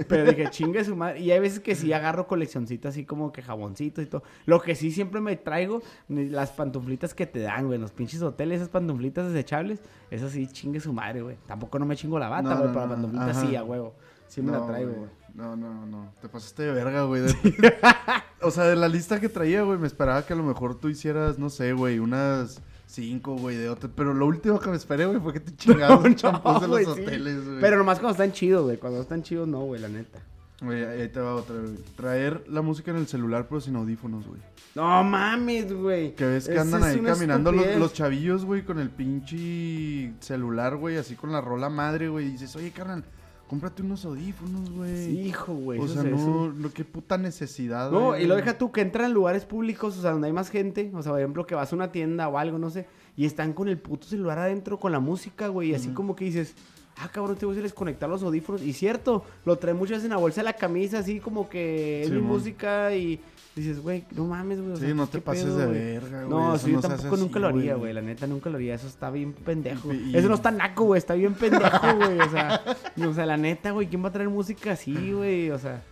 Pero 0.08 0.24
dije, 0.30 0.48
chingue 0.50 0.84
su 0.84 0.96
madre. 0.96 1.20
Y 1.20 1.30
hay 1.30 1.40
veces 1.40 1.60
que 1.60 1.74
sí 1.74 1.92
agarro 1.92 2.26
coleccioncitas 2.26 2.90
así 2.94 3.04
como 3.04 3.32
que 3.32 3.42
jaboncitos 3.42 4.04
y 4.04 4.06
todo. 4.06 4.22
Lo 4.46 4.60
que 4.60 4.74
sí 4.74 4.90
siempre 4.90 5.20
me 5.20 5.36
traigo, 5.36 5.82
las 6.08 6.50
pantuflitas 6.52 7.14
que 7.14 7.26
te 7.26 7.40
dan, 7.40 7.66
güey. 7.66 7.76
en 7.76 7.82
Los 7.82 7.92
pinches 7.92 8.22
hoteles, 8.22 8.56
esas 8.56 8.68
pantuflitas 8.68 9.26
desechables. 9.32 9.80
Eso 10.10 10.28
sí, 10.28 10.46
chingue 10.46 10.80
su 10.80 10.92
madre, 10.92 11.22
güey. 11.22 11.36
Tampoco 11.46 11.78
no 11.78 11.86
me 11.86 11.96
chingo 11.96 12.18
la 12.18 12.28
bata, 12.28 12.54
güey. 12.54 12.66
no, 12.68 12.72
pero 12.72 12.80
la 12.80 12.86
no. 12.86 12.92
pantuflita 12.94 13.30
Ajá. 13.30 13.40
sí, 13.46 13.56
a 13.56 13.64
huevo. 13.64 13.94
Sí 14.28 14.42
me 14.42 14.52
la 14.52 14.66
traigo, 14.66 14.90
güey. 14.90 15.00
güey. 15.00 15.10
No, 15.34 15.56
no, 15.56 15.84
no. 15.86 16.12
Te 16.20 16.28
pasaste 16.28 16.62
de 16.62 16.72
verga, 16.72 17.02
güey. 17.02 17.22
De- 17.22 17.74
o 18.42 18.50
sea, 18.52 18.64
de 18.64 18.76
la 18.76 18.86
lista 18.88 19.18
que 19.20 19.28
traía, 19.28 19.62
güey, 19.62 19.78
me 19.78 19.86
esperaba 19.88 20.24
que 20.24 20.32
a 20.32 20.36
lo 20.36 20.44
mejor 20.44 20.76
tú 20.78 20.88
hicieras, 20.88 21.38
no 21.38 21.50
sé, 21.50 21.72
güey, 21.72 21.98
unas 21.98 22.62
cinco, 22.94 23.36
güey, 23.36 23.56
de 23.56 23.68
otro. 23.68 23.90
Pero 23.94 24.14
lo 24.14 24.26
último 24.26 24.58
que 24.58 24.70
me 24.70 24.76
esperé, 24.76 25.06
güey, 25.06 25.20
fue 25.20 25.32
que 25.32 25.40
te 25.40 25.54
chingaron 25.56 26.02
No, 26.10 26.14
champús 26.14 26.60
de 26.60 26.68
los 26.68 26.68
güey, 26.68 26.84
sí. 26.84 26.90
hoteles, 27.02 27.44
güey. 27.44 27.60
Pero 27.60 27.76
nomás 27.76 27.98
cuando 27.98 28.12
están 28.12 28.32
chidos, 28.32 28.64
güey. 28.64 28.76
Cuando 28.78 29.00
están 29.00 29.22
chidos, 29.22 29.48
no, 29.48 29.60
güey, 29.60 29.80
la 29.80 29.88
neta. 29.88 30.20
Güey, 30.60 30.84
ahí 30.84 31.08
te 31.08 31.20
va 31.20 31.34
otra, 31.34 31.56
güey. 31.56 31.74
Traer 31.96 32.44
la 32.48 32.62
música 32.62 32.90
en 32.90 32.98
el 32.98 33.06
celular, 33.06 33.46
pero 33.48 33.60
sin 33.60 33.76
audífonos, 33.76 34.26
güey. 34.26 34.40
No 34.74 35.04
mames, 35.04 35.72
güey. 35.72 36.14
Que 36.14 36.24
ves 36.24 36.48
que 36.48 36.58
andan 36.58 36.82
ahí 36.82 36.98
caminando 37.00 37.52
los, 37.52 37.66
los 37.76 37.92
chavillos, 37.92 38.44
güey, 38.44 38.64
con 38.64 38.78
el 38.78 38.90
pinche 38.90 40.12
celular, 40.20 40.76
güey, 40.76 40.96
así 40.96 41.14
con 41.14 41.32
la 41.32 41.40
rola 41.40 41.68
madre, 41.68 42.08
güey. 42.08 42.26
Y 42.26 42.30
dices, 42.32 42.56
oye, 42.56 42.70
carnal, 42.70 43.04
cómprate 43.48 43.82
unos 43.82 44.04
audífonos, 44.04 44.70
güey. 44.70 45.26
Hijo, 45.26 45.54
güey. 45.54 45.78
O 45.78 45.88
sea, 45.88 46.02
es 46.02 46.10
no, 46.10 46.52
no, 46.52 46.72
qué 46.72 46.84
puta 46.84 47.18
necesidad, 47.18 47.90
No, 47.90 48.18
y 48.18 48.26
lo 48.26 48.36
deja 48.36 48.58
tú 48.58 48.72
que 48.72 48.80
entran 48.80 49.06
en 49.06 49.12
lugares 49.12 49.44
públicos, 49.44 49.96
o 49.98 50.02
sea, 50.02 50.12
donde 50.12 50.28
hay 50.28 50.32
más 50.32 50.50
gente. 50.50 50.90
O 50.94 51.02
sea, 51.02 51.12
por 51.12 51.20
ejemplo, 51.20 51.46
que 51.46 51.54
vas 51.54 51.72
a 51.72 51.76
una 51.76 51.92
tienda 51.92 52.28
o 52.28 52.38
algo, 52.38 52.58
no 52.58 52.70
sé. 52.70 52.86
Y 53.16 53.26
están 53.26 53.52
con 53.52 53.68
el 53.68 53.78
puto 53.78 54.06
celular 54.06 54.38
adentro 54.38 54.80
con 54.80 54.92
la 54.92 55.00
música, 55.00 55.48
güey. 55.48 55.70
Y 55.70 55.74
así 55.74 55.88
como 55.90 56.16
que 56.16 56.24
dices, 56.24 56.54
ah, 56.96 57.08
cabrón, 57.12 57.36
te 57.36 57.46
voy 57.46 57.58
a 57.58 57.62
desconectar 57.62 58.08
los 58.08 58.22
audífonos. 58.22 58.62
Y 58.62 58.72
cierto, 58.72 59.24
lo 59.44 59.56
trae 59.56 59.74
muchas 59.74 59.98
veces 59.98 60.04
en 60.04 60.10
la 60.10 60.16
bolsa 60.16 60.40
de 60.40 60.46
la 60.46 60.54
camisa, 60.54 60.98
así 60.98 61.20
como 61.20 61.48
que 61.48 62.02
es 62.02 62.10
mi 62.10 62.20
música. 62.20 62.94
Y 62.94 63.20
dices, 63.56 63.80
güey, 63.82 64.04
no 64.12 64.24
mames, 64.26 64.60
güey. 64.60 64.72
o 64.72 64.76
Sí, 64.76 64.86
sea, 64.86 64.94
no 64.94 65.06
¿qué 65.06 65.12
te 65.12 65.20
pases 65.20 65.44
pedo, 65.44 65.56
de 65.58 65.66
güey? 65.66 65.78
verga, 65.78 66.24
güey. 66.24 66.28
No, 66.28 66.58
sí, 66.58 66.70
yo 66.70 66.76
no 66.76 66.82
tampoco 66.82 67.16
nunca 67.16 67.32
así, 67.32 67.38
lo 67.40 67.46
haría, 67.48 67.74
güey. 67.76 67.92
La 67.92 68.02
neta, 68.02 68.26
nunca 68.26 68.50
lo 68.50 68.56
haría. 68.56 68.74
Eso 68.74 68.86
está 68.88 69.10
bien 69.10 69.32
pendejo. 69.32 69.92
Y- 69.92 70.16
Eso 70.16 70.28
no 70.28 70.34
está 70.34 70.50
naco, 70.50 70.84
güey. 70.84 70.98
Está 70.98 71.14
bien 71.14 71.34
pendejo, 71.34 71.96
güey. 71.96 72.18
O 72.20 72.30
sea, 72.30 72.62
o 73.08 73.14
sea, 73.14 73.26
la 73.26 73.36
neta, 73.36 73.70
güey. 73.70 73.86
¿Quién 73.86 74.02
va 74.04 74.08
a 74.08 74.12
traer 74.12 74.28
música 74.28 74.72
así, 74.72 75.12
güey? 75.12 75.50
O 75.50 75.58
sea, 75.58 75.82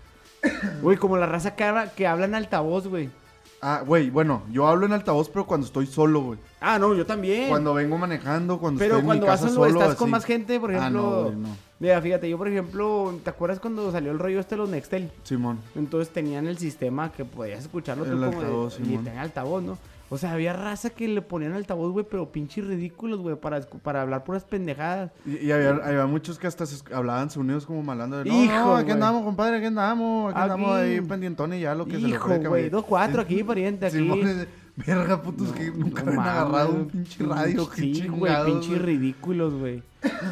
güey, 0.83 0.97
como 0.97 1.17
la 1.17 1.27
raza 1.27 1.55
que 1.55 1.65
habla, 1.65 1.91
que 1.93 2.07
habla 2.07 2.25
en 2.27 2.35
altavoz, 2.35 2.89
güey. 2.89 3.11
Ah, 3.65 3.85
güey, 3.87 4.11
bueno, 4.11 4.43
yo 4.51 4.67
hablo 4.67 4.87
en 4.87 4.93
altavoz, 4.93 5.29
pero 5.29 5.47
cuando 5.47 5.69
estoy 5.69 5.87
solo, 5.87 6.21
güey. 6.21 6.39
Ah, 6.61 6.81
no, 6.81 6.95
yo 6.97 7.07
también. 7.07 7.49
Cuando 7.49 7.73
vengo 7.75 7.97
manejando, 7.97 8.59
cuando 8.59 8.81
Pero 8.81 8.97
estoy 8.97 9.01
en 9.03 9.07
cuando 9.07 9.27
mi 9.27 9.29
vas 9.31 9.41
casa 9.41 9.55
lugar, 9.55 9.71
solo, 9.71 9.83
estás 9.83 9.97
con 9.97 10.11
más 10.11 10.25
gente, 10.25 10.59
por 10.59 10.73
Ah, 10.75 10.79
ejemplo. 10.79 11.01
no, 11.03 11.23
güey, 11.23 11.37
no. 11.37 11.49
Mira, 11.83 12.01
fíjate, 12.01 12.31
yo 12.31 12.39
por 12.39 12.47
ejemplo, 12.47 13.13
¿te 13.25 13.31
acuerdas 13.31 13.59
cuando 13.59 13.91
salió 13.91 14.13
el 14.13 14.21
rollo 14.21 14.39
este 14.39 14.55
de 14.55 14.61
los 14.61 14.71
Nextel? 14.71 15.11
Simón. 15.25 15.59
Entonces 15.75 16.13
tenían 16.15 16.47
el 16.47 16.57
sistema 16.57 17.11
que 17.11 17.25
podías 17.25 17.59
escucharlo 17.59 18.05
tú 18.05 18.13
El 18.13 18.19
como 18.19 18.31
de- 18.31 18.37
altavoz, 18.37 18.79
y 18.81 18.85
Simón. 18.85 19.05
tenía 19.05 19.21
altavoz, 19.23 19.63
¿no? 19.65 19.79
O 20.09 20.17
sea, 20.17 20.31
había 20.33 20.53
raza 20.53 20.91
que 20.91 21.09
le 21.09 21.23
ponían 21.23 21.55
altavoz, 21.55 21.91
güey, 21.91 22.07
pero 22.09 22.31
pinches 22.31 22.65
ridículos, 22.69 23.19
güey, 23.19 23.35
para, 23.35 23.63
para 23.63 24.03
hablar 24.03 24.23
puras 24.23 24.45
pendejadas. 24.45 25.11
Y, 25.27 25.47
y 25.47 25.51
había, 25.51 25.71
había 25.71 26.07
muchos 26.07 26.39
que 26.39 26.47
hasta 26.47 26.67
se 26.67 26.85
hablaban 26.95 27.29
unidos 27.35 27.67
como 27.67 27.83
malando 27.83 28.19
de, 28.19 28.27
no, 28.27 28.45
Hijo, 28.45 28.53
no, 28.55 28.77
aquí 28.77 28.93
andamos, 28.93 29.25
compadre, 29.25 29.57
aquí 29.57 29.67
andamos, 29.67 30.31
aquí, 30.33 30.41
andamos 30.41 30.71
Aquí. 30.77 30.89
ahí 30.91 31.01
pendientones 31.01 31.59
y 31.59 31.63
ya 31.63 31.75
lo 31.75 31.87
que 31.87 31.93
se 31.97 31.99
le 32.03 32.09
Hijo, 32.11 32.29
güey, 32.49 32.69
dos 32.71 32.85
cuatro 32.85 33.23
aquí, 33.23 33.43
pariente, 33.43 33.87
aquí. 33.87 33.97
Simón, 33.97 34.47
verga, 34.87 35.23
putos, 35.23 35.53
que 35.53 35.71
nunca 35.71 36.03
No 36.03 36.11
habían 36.13 36.25
mames, 36.25 36.33
agarrado 36.41 36.73
un 36.75 36.87
pinche 36.89 37.25
radio, 37.25 37.69
Sí, 37.75 38.07
güey, 38.09 38.33
güey. 38.45 38.79
ridículos, 38.79 39.55
güey. 39.55 39.83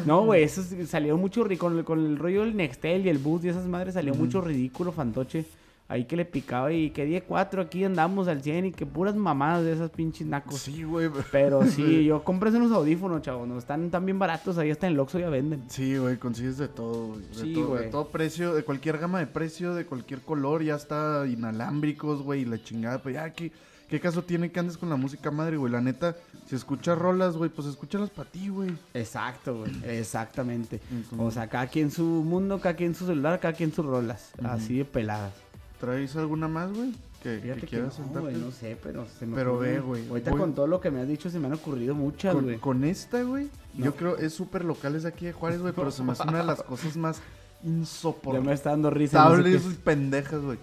No, 0.05 0.25
güey, 0.25 0.43
eso 0.43 0.63
salió 0.87 1.17
mucho 1.17 1.45
con, 1.57 1.77
el- 1.77 1.83
con 1.85 1.99
el 2.05 2.17
rollo 2.17 2.43
del 2.43 2.55
Nextel 2.55 3.05
y 3.05 3.09
el 3.09 3.17
bus 3.19 3.43
y 3.45 3.49
esas 3.49 3.67
madres 3.67 3.93
salió 3.93 4.13
mucho 4.15 4.41
ridículo, 4.41 4.91
fantoche. 4.91 5.45
ahí 5.87 6.05
que 6.05 6.15
le 6.15 6.23
picaba 6.23 6.71
y 6.71 6.91
que 6.91 7.03
10 7.05 7.23
4 7.27 7.61
aquí 7.63 7.83
andamos 7.83 8.29
al 8.29 8.41
100 8.41 8.67
y 8.67 8.71
que 8.71 8.85
puras 8.85 9.13
mamadas 9.13 9.65
de 9.65 9.73
esas 9.73 9.89
pinches 9.89 10.25
nacos. 10.25 10.59
Sí, 10.61 10.83
güey. 10.83 11.09
Pero 11.33 11.65
sí, 11.65 12.05
yo 12.05 12.23
compré 12.23 12.49
unos 12.49 12.71
audífonos, 12.71 13.21
chavos, 13.21 13.45
no 13.45 13.57
están 13.57 13.89
tan 13.91 14.05
bien 14.05 14.17
baratos, 14.17 14.57
ahí 14.57 14.71
hasta 14.71 14.87
en 14.87 14.93
el 14.93 14.99
Oxxo 15.01 15.19
ya 15.19 15.29
venden. 15.29 15.63
Sí, 15.67 15.97
güey, 15.97 16.15
consigues 16.17 16.57
de 16.57 16.69
todo, 16.69 17.07
güey. 17.09 17.19
De, 17.27 17.33
Sí, 17.35 17.53
todo, 17.53 17.67
güey. 17.67 17.83
de 17.83 17.89
todo 17.89 18.07
precio, 18.07 18.53
de 18.53 18.63
cualquier 18.63 18.99
gama 18.99 19.19
de 19.19 19.27
precio, 19.27 19.73
de 19.75 19.85
cualquier 19.85 20.21
color, 20.21 20.63
ya 20.63 20.75
está 20.75 21.25
inalámbricos, 21.27 22.21
güey, 22.23 22.43
y 22.43 22.45
la 22.45 22.63
chingada. 22.63 23.01
Pues 23.01 23.15
ya, 23.15 23.29
¿qué, 23.33 23.51
¿qué 23.91 23.99
caso 23.99 24.23
tiene 24.23 24.51
que 24.51 24.59
andes 24.59 24.77
con 24.77 24.89
la 24.89 24.95
música 24.95 25.29
madre, 25.29 25.57
güey? 25.57 25.71
La 25.71 25.81
neta, 25.81 26.15
si 26.47 26.55
escuchas 26.55 26.97
rolas, 26.97 27.37
güey, 27.37 27.51
pues 27.51 27.67
escúchalas 27.67 28.09
para 28.09 28.27
ti, 28.29 28.49
güey. 28.49 28.71
Exacto, 28.95 29.59
güey, 29.59 29.71
exactamente. 29.85 30.81
Entonces- 30.89 31.19
O 31.19 31.29
sea, 31.29 31.47
cada 31.47 31.67
quien 31.67 31.91
su 31.91 32.03
mundo, 32.03 32.59
cada 32.59 32.75
quien 32.75 32.95
su 32.95 33.05
celular, 33.05 33.39
cada 33.39 33.53
quien 33.53 33.71
sus 33.71 33.85
rolas, 33.85 34.31
así 34.43 34.77
de 34.79 34.85
peladas. 34.85 35.33
¿Traes 35.79 36.15
alguna 36.15 36.47
más, 36.47 36.71
güey? 36.73 36.91
Que, 37.21 37.35
que 37.35 37.41
Fíjate 37.41 37.59
que, 37.61 37.67
quieras 37.67 37.99
no, 37.99 38.21
güey, 38.21 38.35
no 38.35 38.51
sé, 38.51 38.77
pero 38.81 39.05
se 39.19 39.27
me 39.27 39.35
Pero 39.35 39.59
ve, 39.59 39.79
güey, 39.79 40.07
Ahorita 40.09 40.31
voy- 40.31 40.39
con 40.39 40.55
todo 40.55 40.65
lo 40.65 40.81
que 40.81 40.89
me 40.89 41.01
has 41.01 41.07
dicho 41.07 41.29
se 41.29 41.37
me 41.37 41.45
han 41.47 41.53
ocurrido 41.53 41.93
muchas, 41.93 42.33
güey. 42.35 42.57
con 42.57 42.83
esta, 42.83 43.21
güey, 43.21 43.47
No. 43.75 43.85
yo 43.85 43.95
creo 43.95 44.17
es 44.17 44.33
súper 44.33 44.65
local, 44.65 44.95
es 44.95 45.03
de 45.03 45.09
aquí 45.09 45.25
de 45.25 45.33
Juárez, 45.33 45.61
güey, 45.61 45.71
pero 45.73 45.91
se 45.91 46.01
me 46.01 46.13
hace 46.13 46.23
una 46.23 46.39
de 46.39 46.43
las 46.45 46.63
cosas 46.63 46.97
más 46.97 47.17
Ya 47.17 47.69
me 47.69 47.77
insoportables 47.77 48.53
está 48.53 48.71
dando 48.71 48.89
risa. 48.89 49.23
no 49.29 49.43
sé 49.43 49.59
pendejas, 49.83 50.41
güey. 50.41 50.57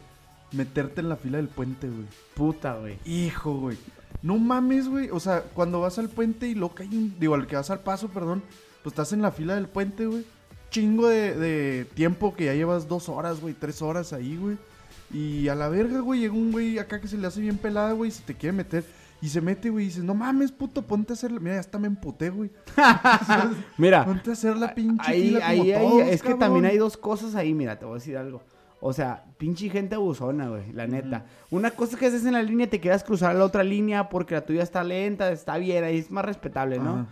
Meterte 0.52 1.00
en 1.00 1.08
la 1.08 1.16
fila 1.16 1.36
del 1.36 1.48
puente, 1.48 1.88
güey. 1.88 2.06
Puta, 2.34 2.74
güey. 2.76 2.98
Hijo, 3.04 3.54
güey. 3.54 3.76
No 4.22 4.38
mames, 4.38 4.88
güey. 4.88 5.10
O 5.10 5.20
sea, 5.20 5.42
cuando 5.42 5.80
vas 5.80 5.98
al 5.98 6.08
puente 6.08 6.48
y 6.48 6.54
un. 6.54 7.14
Digo, 7.18 7.34
al 7.34 7.46
que 7.46 7.56
vas 7.56 7.70
al 7.70 7.80
paso, 7.80 8.08
perdón. 8.08 8.42
Pues 8.82 8.92
estás 8.92 9.12
en 9.12 9.22
la 9.22 9.30
fila 9.30 9.54
del 9.54 9.68
puente, 9.68 10.06
güey. 10.06 10.24
Chingo 10.70 11.08
de, 11.08 11.34
de 11.34 11.84
tiempo 11.94 12.34
que 12.34 12.46
ya 12.46 12.54
llevas 12.54 12.88
dos 12.88 13.08
horas, 13.08 13.40
güey. 13.40 13.54
Tres 13.54 13.82
horas 13.82 14.12
ahí, 14.12 14.36
güey. 14.36 14.56
Y 15.12 15.48
a 15.48 15.54
la 15.54 15.68
verga, 15.68 16.00
güey. 16.00 16.20
Llega 16.20 16.34
un 16.34 16.52
güey 16.52 16.78
acá 16.78 17.00
que 17.00 17.08
se 17.08 17.18
le 17.18 17.26
hace 17.26 17.40
bien 17.40 17.58
pelada, 17.58 17.92
güey. 17.92 18.08
y 18.08 18.12
Se 18.12 18.22
te 18.22 18.34
quiere 18.34 18.56
meter. 18.56 18.84
Y 19.20 19.28
se 19.28 19.40
mete, 19.40 19.68
güey. 19.68 19.84
Y 19.84 19.88
dices, 19.88 20.04
no 20.04 20.14
mames, 20.14 20.52
puto, 20.52 20.82
ponte 20.82 21.12
a 21.12 21.14
hacer. 21.14 21.30
Mira, 21.32 21.54
ya 21.54 21.60
hasta 21.60 21.78
me 21.78 21.88
emputé, 21.88 22.30
güey. 22.30 22.50
Mira, 23.76 24.04
Ponte 24.04 24.30
a 24.30 24.32
hacer 24.32 24.56
la 24.56 24.74
pinche 24.74 25.10
ahí, 25.10 25.28
fila 25.28 25.40
como 25.40 25.50
ahí, 25.50 25.72
ahí, 25.72 25.80
todos, 25.88 26.02
es 26.02 26.22
que 26.22 26.34
también 26.34 26.64
hay 26.66 26.78
dos 26.78 26.96
cosas 26.96 27.34
ahí, 27.34 27.52
mira, 27.52 27.78
te 27.78 27.84
voy 27.84 27.92
a 27.92 27.98
decir 27.98 28.16
algo. 28.16 28.42
O 28.80 28.92
sea, 28.92 29.24
pinche 29.38 29.68
gente 29.70 29.96
abusona, 29.96 30.48
güey, 30.48 30.72
la 30.72 30.86
neta. 30.86 31.24
Una 31.50 31.70
cosa 31.72 31.92
es 31.94 31.98
que 31.98 32.06
haces 32.06 32.24
en 32.24 32.32
la 32.34 32.42
línea 32.42 32.66
y 32.66 32.70
te 32.70 32.78
quieras 32.80 33.02
cruzar 33.02 33.32
a 33.32 33.38
la 33.38 33.44
otra 33.44 33.64
línea 33.64 34.08
porque 34.08 34.34
la 34.34 34.42
tuya 34.46 34.62
está 34.62 34.84
lenta, 34.84 35.32
está 35.32 35.58
bien, 35.58 35.82
ahí 35.82 35.98
es 35.98 36.10
más 36.12 36.24
respetable, 36.24 36.78
¿no? 36.78 37.06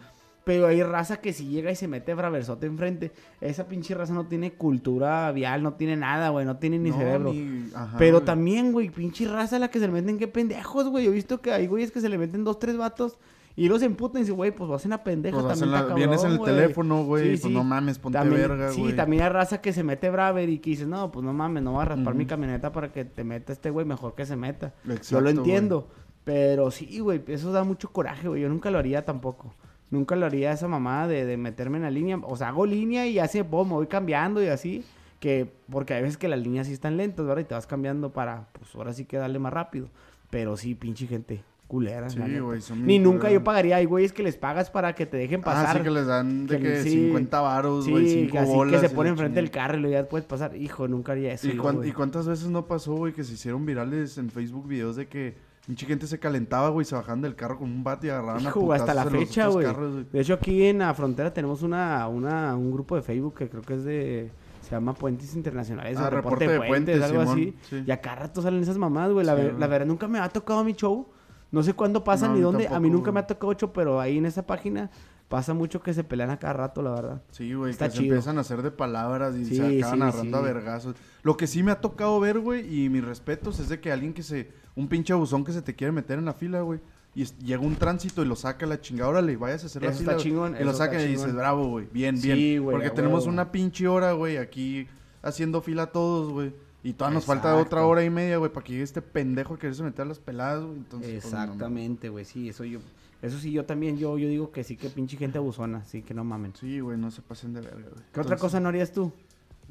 Pero 0.45 0.69
hay 0.69 0.81
raza 0.85 1.17
que 1.17 1.33
si 1.33 1.47
llega 1.49 1.73
y 1.73 1.75
se 1.75 1.89
mete 1.89 2.15
braversote 2.15 2.67
enfrente, 2.67 3.11
esa 3.41 3.67
pinche 3.67 3.97
raza 3.97 4.15
no 4.15 4.27
tiene 4.27 4.53
cultura 4.53 5.33
vial, 5.33 5.61
no 5.65 5.73
tiene 5.75 5.97
nada, 5.97 6.29
güey, 6.29 6.47
no 6.47 6.57
tiene 6.59 6.79
ni 6.79 6.91
No, 6.91 6.97
cerebro. 6.99 7.33
ni- 7.33 7.69
ajá, 7.75 7.97
Pero 7.99 8.19
güey. 8.19 8.27
también, 8.27 8.71
güey, 8.71 8.89
pinche 8.91 9.27
raza 9.27 9.59
la 9.59 9.69
que 9.73 9.81
se 9.81 9.87
le 9.89 9.93
meten, 9.93 10.19
qué 10.19 10.29
pendejos, 10.29 10.89
güey. 10.89 11.05
Yo 11.07 11.11
he 11.11 11.15
visto 11.15 11.41
que 11.41 11.51
hay 11.53 11.67
güeyes 11.67 11.91
que 11.91 12.01
se 12.01 12.09
le 12.09 12.17
meten 12.17 12.45
dos, 12.45 12.61
tres 12.61 12.77
vatos 12.77 13.19
y 13.57 13.69
los 13.69 13.81
emputan 13.83 14.19
y 14.21 14.25
dicen, 14.25 14.37
güey, 14.37 14.51
pues 14.51 14.69
vas 14.69 14.85
en 14.85 14.91
la 14.91 15.03
pendeja 15.03 15.37
Pues 15.41 15.49
también. 15.49 15.65
en 15.69 15.73
la- 15.73 15.81
está 15.81 15.95
vienes 15.95 16.23
en 16.25 16.31
el 16.33 16.41
teléfono, 16.43 17.05
güey. 17.05 17.23
Sí, 17.25 17.29
pues 17.31 17.41
sí. 17.43 17.49
no 17.55 17.65
mames, 17.65 17.99
ponte 17.99 18.19
También- 18.19 18.43
verga, 18.49 18.71
Sí, 18.71 18.81
güey. 18.83 18.95
también 18.97 19.23
hay 19.23 19.29
raza 19.31 19.61
que 19.63 19.73
se 19.73 19.83
mete 19.83 20.11
braver 20.11 20.49
y 20.51 20.59
que 20.59 20.71
dice, 20.71 20.87
no, 20.87 21.11
pues 21.11 21.25
no 21.25 21.33
mames, 21.33 21.63
no 21.63 21.73
va 21.73 21.83
a 21.83 21.87
raspar 21.87 22.15
mi 22.15 22.27
camioneta 22.27 22.71
para 22.71 22.93
que 22.93 23.05
te 23.07 23.25
meta 23.25 23.53
este 23.53 23.71
güey, 23.71 23.87
mejor 23.87 24.15
que 24.15 24.27
se 24.27 24.37
meta. 24.37 24.75
Yo 25.11 25.21
lo 25.21 25.31
entiendo. 25.31 25.89
Pero 26.25 26.71
sí, 26.71 26.99
güey, 26.99 27.23
eso 27.29 27.53
da 27.53 27.63
mucho 27.65 27.91
coraje, 27.93 28.29
güey. 28.29 28.43
Yo 28.43 28.49
nunca 28.49 28.71
lo 28.71 28.79
haría 28.79 29.05
tampoco. 29.05 29.55
Nunca 29.91 30.17
lo 30.17 30.27
haría 30.27 30.51
esa 30.53 30.67
mamada 30.67 31.07
de, 31.07 31.25
de 31.25 31.37
meterme 31.37 31.77
en 31.79 31.85
la 31.85 31.91
línea. 31.91 32.19
O 32.25 32.37
sea, 32.37 32.49
hago 32.49 32.67
línea 32.67 33.07
y 33.07 33.21
así 33.21 33.41
puedo, 33.45 33.65
me 33.65 33.73
voy 33.75 33.87
cambiando 33.87 34.43
y 34.43 34.49
así. 34.49 34.85
Que, 35.21 35.51
porque 35.71 35.95
hay 35.95 36.03
veces 36.03 36.19
que 36.19 36.29
las 36.29 36.41
líneas 36.41 36.67
sí 36.67 36.73
están 36.73 36.97
lentas, 36.97 37.25
¿verdad? 37.25 37.43
Y 37.43 37.45
te 37.45 37.55
vas 37.55 37.67
cambiando 37.69 38.11
para, 38.11 38.49
pues 38.53 38.75
ahora 38.75 38.93
sí 38.93 39.05
que 39.05 39.17
darle 39.17 39.39
más 39.39 39.53
rápido. 39.53 39.89
Pero 40.29 40.57
sí, 40.57 40.75
pinche 40.75 41.07
gente 41.07 41.43
culera. 41.67 42.09
Sí, 42.09 42.21
güey, 42.39 42.61
son 42.61 42.87
Ni 42.87 42.99
nunca 42.99 43.31
yo 43.31 43.43
pagaría. 43.43 43.77
Hay 43.77 43.85
güeyes 43.85 44.13
que 44.13 44.23
les 44.23 44.37
pagas 44.37 44.71
para 44.71 44.95
que 44.95 45.05
te 45.07 45.17
dejen 45.17 45.41
pasar. 45.43 45.67
Ah, 45.69 45.73
sí 45.79 45.85
que 45.85 45.91
les 45.91 46.07
dan 46.07 46.47
de 46.47 46.59
Que 46.59 46.63
que 46.63 46.83
sí. 46.83 46.91
50 46.91 47.41
varos, 47.41 47.85
Sí, 47.85 47.91
güey, 47.91 48.09
5 48.27 48.39
así 48.39 48.53
bolas. 48.53 48.81
que 48.81 48.89
se 48.89 48.95
pone 48.95 49.11
enfrente 49.11 49.41
del 49.41 49.51
carro 49.51 49.79
y 49.79 49.81
luego 49.81 49.95
ya 49.97 50.09
puedes 50.09 50.27
pasar. 50.27 50.57
Hijo, 50.57 50.87
nunca 50.89 51.13
haría 51.13 51.33
eso. 51.33 51.49
¿Y, 51.49 51.57
yo, 51.57 51.63
cuántas 51.95 52.27
veces 52.29 52.49
no 52.49 52.67
pasó, 52.67 52.95
güey, 52.95 53.13
que 53.13 53.25
se 53.25 53.35
hicieron 53.35 53.67
virales 53.67 54.17
en 54.19 54.31
Facebook 54.31 54.67
videos 54.69 54.97
de 54.97 55.07
que 55.09 55.35
mucha 55.67 55.87
gente 55.87 56.07
se 56.07 56.19
calentaba, 56.21 56.69
güey, 56.69 56.85
se 56.87 56.95
bajaban 56.95 57.21
del 57.21 57.35
carro 57.35 57.59
con 57.59 57.71
un 57.71 57.83
bate 57.83 58.07
y 58.07 58.11
agarraban 58.11 58.39
a 58.47 58.49
Hijo, 58.49 58.61
güey, 58.61 58.79
hasta 58.79 58.95
la 58.95 59.05
fecha, 59.07 59.49
güey. 59.49 59.67
De 60.13 60.21
hecho, 60.21 60.35
aquí 60.35 60.65
en 60.65 60.79
la 60.79 60.95
frontera 60.95 61.35
tenemos 61.35 61.63
una, 61.63 62.07
una, 62.07 62.55
un 62.57 62.71
grupo 62.73 62.95
de 62.95 63.03
Facebook 63.03 63.35
que 63.35 63.49
creo 63.49 63.63
que 63.63 63.75
es 63.75 63.85
de... 63.85 64.31
Se 64.63 64.73
llama 64.73 64.95
Puentes 64.95 65.33
Internacionales. 65.37 65.97
Ah, 65.97 66.09
o 66.09 66.11
reporte 66.11 66.49
de 66.49 66.59
puentes, 66.61 67.01
algo 67.01 67.21
Simón, 67.21 67.39
así. 67.39 67.55
sí. 67.71 67.85
Y 67.87 67.91
acá 67.93 68.17
rato 68.17 68.43
salen 68.43 68.61
esas 68.61 68.77
mamadas, 68.79 69.13
güey. 69.13 69.25
La, 69.25 69.37
Sí, 69.37 69.43
ver- 69.43 69.55
la 69.61 69.67
verdad, 69.69 69.87
nunca 69.87 70.09
me 70.09 70.19
ha 70.19 70.29
tocado 70.29 70.65
mi 70.65 70.73
show. 70.73 71.07
No 71.51 71.63
sé 71.63 71.75
cuándo 71.75 72.03
pasa 72.05 72.29
No, 72.29 72.35
ni 72.35 72.41
dónde. 72.41 72.69
a 72.69 72.81
mí 72.81 72.91
nunca 72.91 73.13
me 73.13 73.21
ha 73.21 73.27
tocado 73.27 73.53
show, 73.55 73.73
pero 73.73 74.01
ahí 74.01 74.19
en 74.19 74.27
esa 74.27 74.47
página 74.47 74.91
pasa 75.29 75.55
mucho 75.55 75.83
que 75.83 75.93
se 75.93 76.05
pelean 76.05 76.31
a 76.31 76.39
cada 76.39 76.53
rato, 76.53 76.83
la 76.83 76.91
verdad. 76.91 77.23
Sí, 77.31 77.53
güey, 77.55 77.71
Está 77.71 77.87
que 77.87 77.93
se 77.93 77.99
chido. 77.99 78.15
empiezan 78.15 78.39
a 78.39 78.43
hacer 78.43 78.63
de 78.63 78.71
palabras 78.71 79.35
y 79.37 79.45
Sí, 79.45 79.57
se 79.57 79.79
acaban 79.85 80.13
sí, 80.13 80.33
a 80.33 80.41
vergazos. 80.41 80.95
Lo 81.23 81.37
que 81.37 81.47
sí 81.47 81.63
me 81.63 81.73
ha 81.73 81.81
tocado 81.81 82.19
ver, 82.21 82.39
güey, 82.41 82.85
y 82.85 82.89
mis 82.89 83.05
respetos, 83.05 83.59
es 83.59 83.69
de 83.69 83.81
que 83.81 83.91
alguien 83.93 84.13
que 84.13 84.23
se... 84.23 84.51
Un 84.77 84.89
pinche 84.89 85.13
abusón 85.13 85.43
que 85.45 85.53
se 85.53 85.63
te 85.63 85.75
quiere 85.75 85.91
meter 85.93 86.19
en 86.19 86.27
la 86.27 86.35
fila, 86.35 86.61
güey. 86.61 86.81
Y 87.15 87.25
llega 87.43 87.63
un 87.63 87.77
tránsito 87.77 88.23
y 88.23 88.27
lo 88.27 88.37
saca 88.37 88.67
la 88.67 88.79
chingada. 88.79 89.09
Órale, 89.09 89.37
vayas 89.39 89.63
a 89.63 89.67
hacer 89.67 89.83
la 89.83 89.89
Eso 89.89 90.01
fila. 90.01 90.13
está 90.13 90.23
chingón, 90.23 90.55
Y 90.61 90.65
lo 90.65 90.71
está 90.73 91.03
y 91.03 91.09
dices, 91.09 91.35
bravo, 91.35 91.67
güey. 91.69 91.89
Bien, 91.91 92.21
bien. 92.21 92.37
Sí, 92.37 92.59
güey, 92.59 92.77
Porque 92.77 92.91
tenemos 92.91 93.27
una 93.27 93.51
pinche 93.51 93.89
hora, 93.89 94.13
güey, 94.13 94.37
aquí 94.37 94.87
haciendo 95.23 95.63
fila 95.63 95.87
todos, 95.87 96.31
güey. 96.31 96.53
Y 96.89 96.93
todavía 96.93 97.17
nos 97.17 97.25
falta 97.25 97.57
otra 97.57 97.85
hora 97.85 98.05
y 98.05 98.11
media, 98.11 98.37
güey, 98.37 98.53
para 98.53 98.65
que 98.65 98.73
llegue 98.73 98.85
este 98.85 99.03
pendejo 99.03 99.55
a 99.55 99.59
quererse 99.59 99.83
meter 99.83 100.03
a 100.03 100.09
las 100.09 100.19
peladas, 100.21 100.63
güey. 100.65 100.77
Entonces, 100.77 101.11
pues. 101.11 101.25
Exactamente, 101.25 102.09
güey. 102.09 102.25
Sí, 102.25 102.49
eso 102.49 102.65
yo... 102.65 102.79
Eso 103.23 103.39
sí, 103.39 103.51
yo 103.51 103.65
también, 103.65 103.97
yo, 103.99 104.19
yo 104.19 104.29
digo 104.29 104.53
que 104.53 104.63
sí, 104.63 104.77
que 104.77 104.89
pinche 104.91 105.17
gente 105.17 105.39
abusona. 105.39 105.83
Sí, 105.85 106.03
que 106.03 106.15
no 106.15 106.23
mamen. 106.23 106.53
Sí, 106.55 106.79
güey, 106.81 106.97
no 106.99 107.11
se 107.11 107.23
pasen 107.23 107.55
de 107.55 107.63
verga, 107.63 107.89
güey. 107.91 108.05
¿Qué 108.13 108.21
otra 108.21 108.37
cosa 108.37 108.61
no 108.61 108.69
harías 108.69 108.93
tú? 108.93 109.11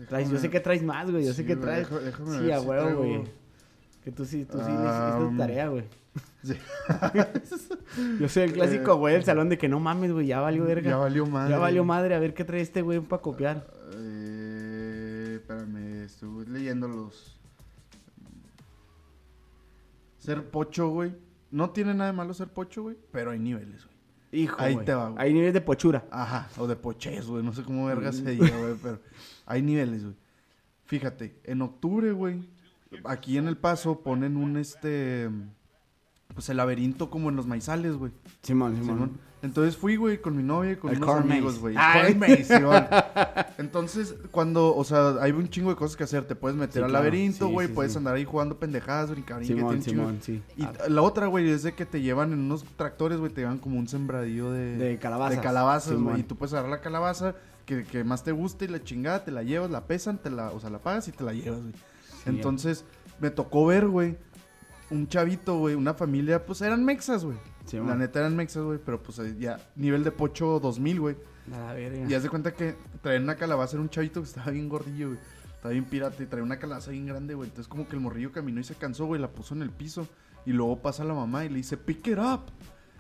Traes- 0.09 0.29
yo 0.29 0.37
sé 0.39 0.49
que 0.49 0.59
traes 0.59 0.83
más, 0.83 1.09
güey. 1.09 1.25
Yo 1.25 1.33
sé 1.33 1.45
que 1.45 1.55
traes. 1.55 1.89
deja- 1.89 2.01
déjame 2.03 2.39
sí, 2.39 2.51
a 2.51 2.59
huevo, 2.59 2.97
güey. 2.97 3.23
Que 4.03 4.11
tú 4.11 4.25
sí, 4.25 4.45
tú 4.45 4.57
sí 4.57 4.65
Ah, 4.67 5.09
hiciste 5.13 5.19
tu 5.23 5.27
um, 5.29 5.37
tarea, 5.37 5.67
güey. 5.69 5.83
Sí. 6.43 6.53
Yo 8.19 8.29
soy 8.29 8.43
el 8.43 8.53
clásico, 8.53 8.93
Eh, 8.93 8.97
güey, 8.97 9.13
del 9.15 9.23
salón 9.23 9.49
de 9.49 9.57
que 9.57 9.67
no 9.67 9.79
mames, 9.79 10.11
güey, 10.11 10.27
ya 10.27 10.41
valió 10.41 10.63
verga. 10.65 10.89
Ya 10.91 10.97
valió 10.97 11.25
madre. 11.25 11.51
Ya 11.51 11.57
valió 11.59 11.83
madre, 11.85 12.15
a 12.15 12.19
ver 12.19 12.33
qué 12.33 12.43
trae 12.43 12.61
este 12.61 12.81
güey 12.81 12.99
para 12.99 13.21
copiar. 13.21 13.67
Eh, 13.95 14.24
espérame, 14.24 14.24
estuve 16.25 16.45
leyendo 16.47 16.87
los. 16.87 17.39
Ser 20.19 20.49
pocho, 20.49 20.89
güey. 20.89 21.15
No 21.51 21.69
tiene 21.69 21.93
nada 21.93 22.11
de 22.11 22.17
malo 22.17 22.33
ser 22.33 22.49
pocho, 22.49 22.83
güey, 22.83 22.97
pero 23.11 23.31
hay 23.31 23.39
niveles, 23.39 23.85
güey. 23.85 23.95
Hijo, 24.43 24.55
Ahí 24.59 24.73
güey. 24.73 24.85
te 24.85 24.93
va, 24.93 25.09
güey. 25.09 25.23
Hay 25.25 25.33
niveles 25.33 25.53
de 25.53 25.61
pochura. 25.61 26.05
Ajá, 26.11 26.49
o 26.57 26.67
de 26.67 26.75
poches, 26.75 27.27
güey. 27.27 27.43
No 27.43 27.53
sé 27.53 27.63
cómo 27.63 27.85
verga 27.85 28.09
Mm. 28.09 28.13
se 28.13 28.31
diga, 28.31 28.57
güey, 28.57 28.75
pero 28.81 28.99
hay 29.45 29.61
niveles, 29.61 30.03
güey. 30.03 30.15
Fíjate, 30.85 31.39
en 31.43 31.61
octubre, 31.61 32.11
güey, 32.11 32.47
aquí 33.05 33.37
en 33.37 33.47
El 33.47 33.57
Paso 33.57 34.01
ponen 34.01 34.35
un, 34.35 34.57
este, 34.57 35.29
pues 36.33 36.49
el 36.49 36.57
laberinto 36.57 37.09
como 37.09 37.29
en 37.29 37.35
los 37.35 37.47
maizales, 37.47 37.95
güey. 37.95 38.11
Simón, 38.41 38.75
Simón. 38.75 38.87
Simón. 38.95 39.19
Entonces 39.41 39.77
fui, 39.77 39.95
güey, 39.95 40.19
con 40.21 40.35
mi 40.35 40.41
novia 40.41 40.71
y 40.71 40.75
con 40.77 40.91
El 40.91 41.03
unos 41.03 41.17
amigos, 41.17 41.59
güey. 41.59 41.75
Entonces, 43.57 44.15
cuando, 44.31 44.75
o 44.75 44.83
sea, 44.83 45.15
hay 45.21 45.31
un 45.31 45.49
chingo 45.49 45.69
de 45.69 45.75
cosas 45.75 45.95
que 45.95 46.03
hacer. 46.03 46.25
Te 46.25 46.35
puedes 46.35 46.57
meter 46.57 46.73
Sí, 46.73 46.79
al 46.79 46.89
claro. 46.89 47.03
laberinto, 47.03 47.47
güey. 47.49 47.67
sí, 47.67 47.73
puedes 47.73 47.91
sí. 47.91 47.97
andar 47.97 48.15
ahí 48.15 48.25
jugando 48.25 48.57
pendejadas, 48.57 49.11
brincar, 49.11 49.37
brincar, 49.37 49.57
Simón. 49.57 49.81
Simón, 49.83 50.19
sí. 50.21 50.41
Y 50.57 50.63
Ah, 50.63 50.73
la 50.89 51.01
otra, 51.01 51.27
güey, 51.27 51.49
es 51.49 51.63
de 51.63 51.73
que 51.73 51.85
te 51.85 52.01
llevan 52.01 52.33
en 52.33 52.39
unos 52.39 52.63
tractores, 52.75 53.19
güey, 53.19 53.31
te 53.31 53.41
llevan 53.41 53.59
como 53.59 53.77
un 53.77 53.87
sembradío 53.87 54.51
de... 54.51 54.77
De 54.77 54.97
calabazas. 54.97 55.37
De 55.37 55.43
calabazas, 55.43 55.97
güey. 55.97 56.21
Y 56.21 56.23
tú 56.23 56.35
puedes 56.35 56.53
agarrar 56.53 56.71
la 56.71 56.81
calabaza 56.81 57.35
que, 57.65 57.83
que 57.83 58.03
más 58.03 58.23
te 58.23 58.31
guste 58.31 58.65
y 58.65 58.67
la 58.69 58.83
chingada, 58.83 59.23
te 59.23 59.31
la 59.31 59.43
llevas, 59.43 59.69
la 59.69 59.85
pesan, 59.85 60.17
te 60.17 60.29
la, 60.29 60.51
o 60.51 60.59
sea, 60.59 60.69
la 60.69 60.79
pagas 60.79 61.07
y 61.07 61.11
te 61.11 61.23
la 61.23 61.33
llevas, 61.33 61.61
güey. 61.61 61.73
Sí, 61.73 62.29
Entonces, 62.29 62.85
me 63.19 63.29
tocó 63.29 63.65
ver, 63.65 63.87
güey, 63.87 64.17
un 64.89 65.07
chavito, 65.07 65.57
güey, 65.59 65.75
una 65.75 65.93
familia, 65.93 66.45
pues 66.45 66.61
eran 66.61 66.83
mexas, 66.83 67.23
güey. 67.25 67.37
La 67.73 67.95
neta 67.95 68.19
eran 68.19 68.35
mexas, 68.35 68.63
güey, 68.63 68.79
pero 68.83 69.01
pues 69.01 69.19
ya, 69.39 69.59
nivel 69.75 70.03
de 70.03 70.11
pocho 70.11 70.59
2000, 70.59 70.99
güey. 70.99 71.15
La 71.49 71.73
verga. 71.73 72.09
Y 72.09 72.13
haz 72.13 72.23
de 72.23 72.29
cuenta 72.29 72.53
que 72.53 72.75
traían 73.01 73.23
una 73.23 73.35
calabaza, 73.35 73.75
era 73.75 73.81
un 73.81 73.89
chavito 73.89 74.21
que 74.21 74.27
estaba 74.27 74.51
bien 74.51 74.69
gordillo, 74.69 75.09
güey. 75.09 75.19
Estaba 75.55 75.71
bien 75.71 75.85
pirata 75.85 76.21
y 76.21 76.25
traía 76.25 76.43
una 76.43 76.57
calabaza 76.59 76.91
bien 76.91 77.05
grande, 77.05 77.33
güey. 77.33 77.49
Entonces 77.49 77.67
como 77.67 77.87
que 77.87 77.95
el 77.95 78.01
morrillo 78.01 78.31
caminó 78.31 78.59
y 78.59 78.63
se 78.63 78.75
cansó, 78.75 79.05
güey, 79.05 79.19
la 79.21 79.29
puso 79.31 79.55
en 79.55 79.61
el 79.61 79.71
piso. 79.71 80.07
Y 80.45 80.51
luego 80.51 80.79
pasa 80.81 81.03
la 81.03 81.13
mamá 81.13 81.43
y 81.45 81.49
le 81.49 81.55
dice, 81.57 81.75
pick 81.77 82.07
it 82.07 82.17
up. 82.19 82.41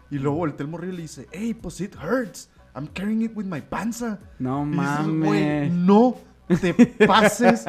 Y 0.09 0.17
luego 0.19 0.37
voltea 0.37 0.65
el 0.65 0.71
morrillo 0.71 0.93
y 0.93 0.97
le 0.97 1.01
dice, 1.03 1.27
hey, 1.31 1.53
pues 1.53 1.79
it 1.81 1.95
hurts. 1.95 2.49
I'm 2.75 2.87
carrying 2.87 3.21
it 3.21 3.31
with 3.35 3.45
my 3.45 3.61
panza. 3.61 4.19
No 4.39 4.65
Y 4.65 4.71
dices, 4.71 5.05
güey, 5.07 5.43
mames. 5.69 5.73
no 5.73 6.17
te 6.47 6.73
pases 7.07 7.65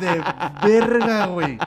de 0.00 0.22
verga, 0.66 1.26
güey. 1.26 1.58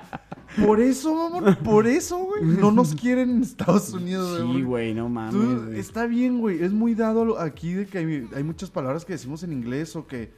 Por 0.63 0.79
eso, 0.79 1.15
mamón, 1.15 1.55
por 1.63 1.87
eso, 1.87 2.17
güey. 2.17 2.43
No 2.43 2.71
nos 2.71 2.93
quieren 2.93 3.29
en 3.31 3.41
Estados 3.43 3.91
Unidos, 3.91 4.37
Sí, 4.37 4.43
porque 4.45 4.63
güey, 4.63 4.93
no 4.93 5.09
mames. 5.09 5.33
Tú- 5.33 5.65
güey. 5.65 5.79
está 5.79 6.05
bien, 6.05 6.39
güey. 6.39 6.63
Es 6.63 6.71
muy 6.71 6.93
dado 6.93 7.39
aquí 7.39 7.73
de 7.73 7.87
que 7.87 7.97
hay, 7.97 8.27
hay 8.35 8.43
muchas 8.43 8.69
palabras 8.69 9.03
que 9.03 9.13
decimos 9.13 9.41
en 9.43 9.51
inglés 9.51 9.95
o 9.95 10.05
que 10.05 10.31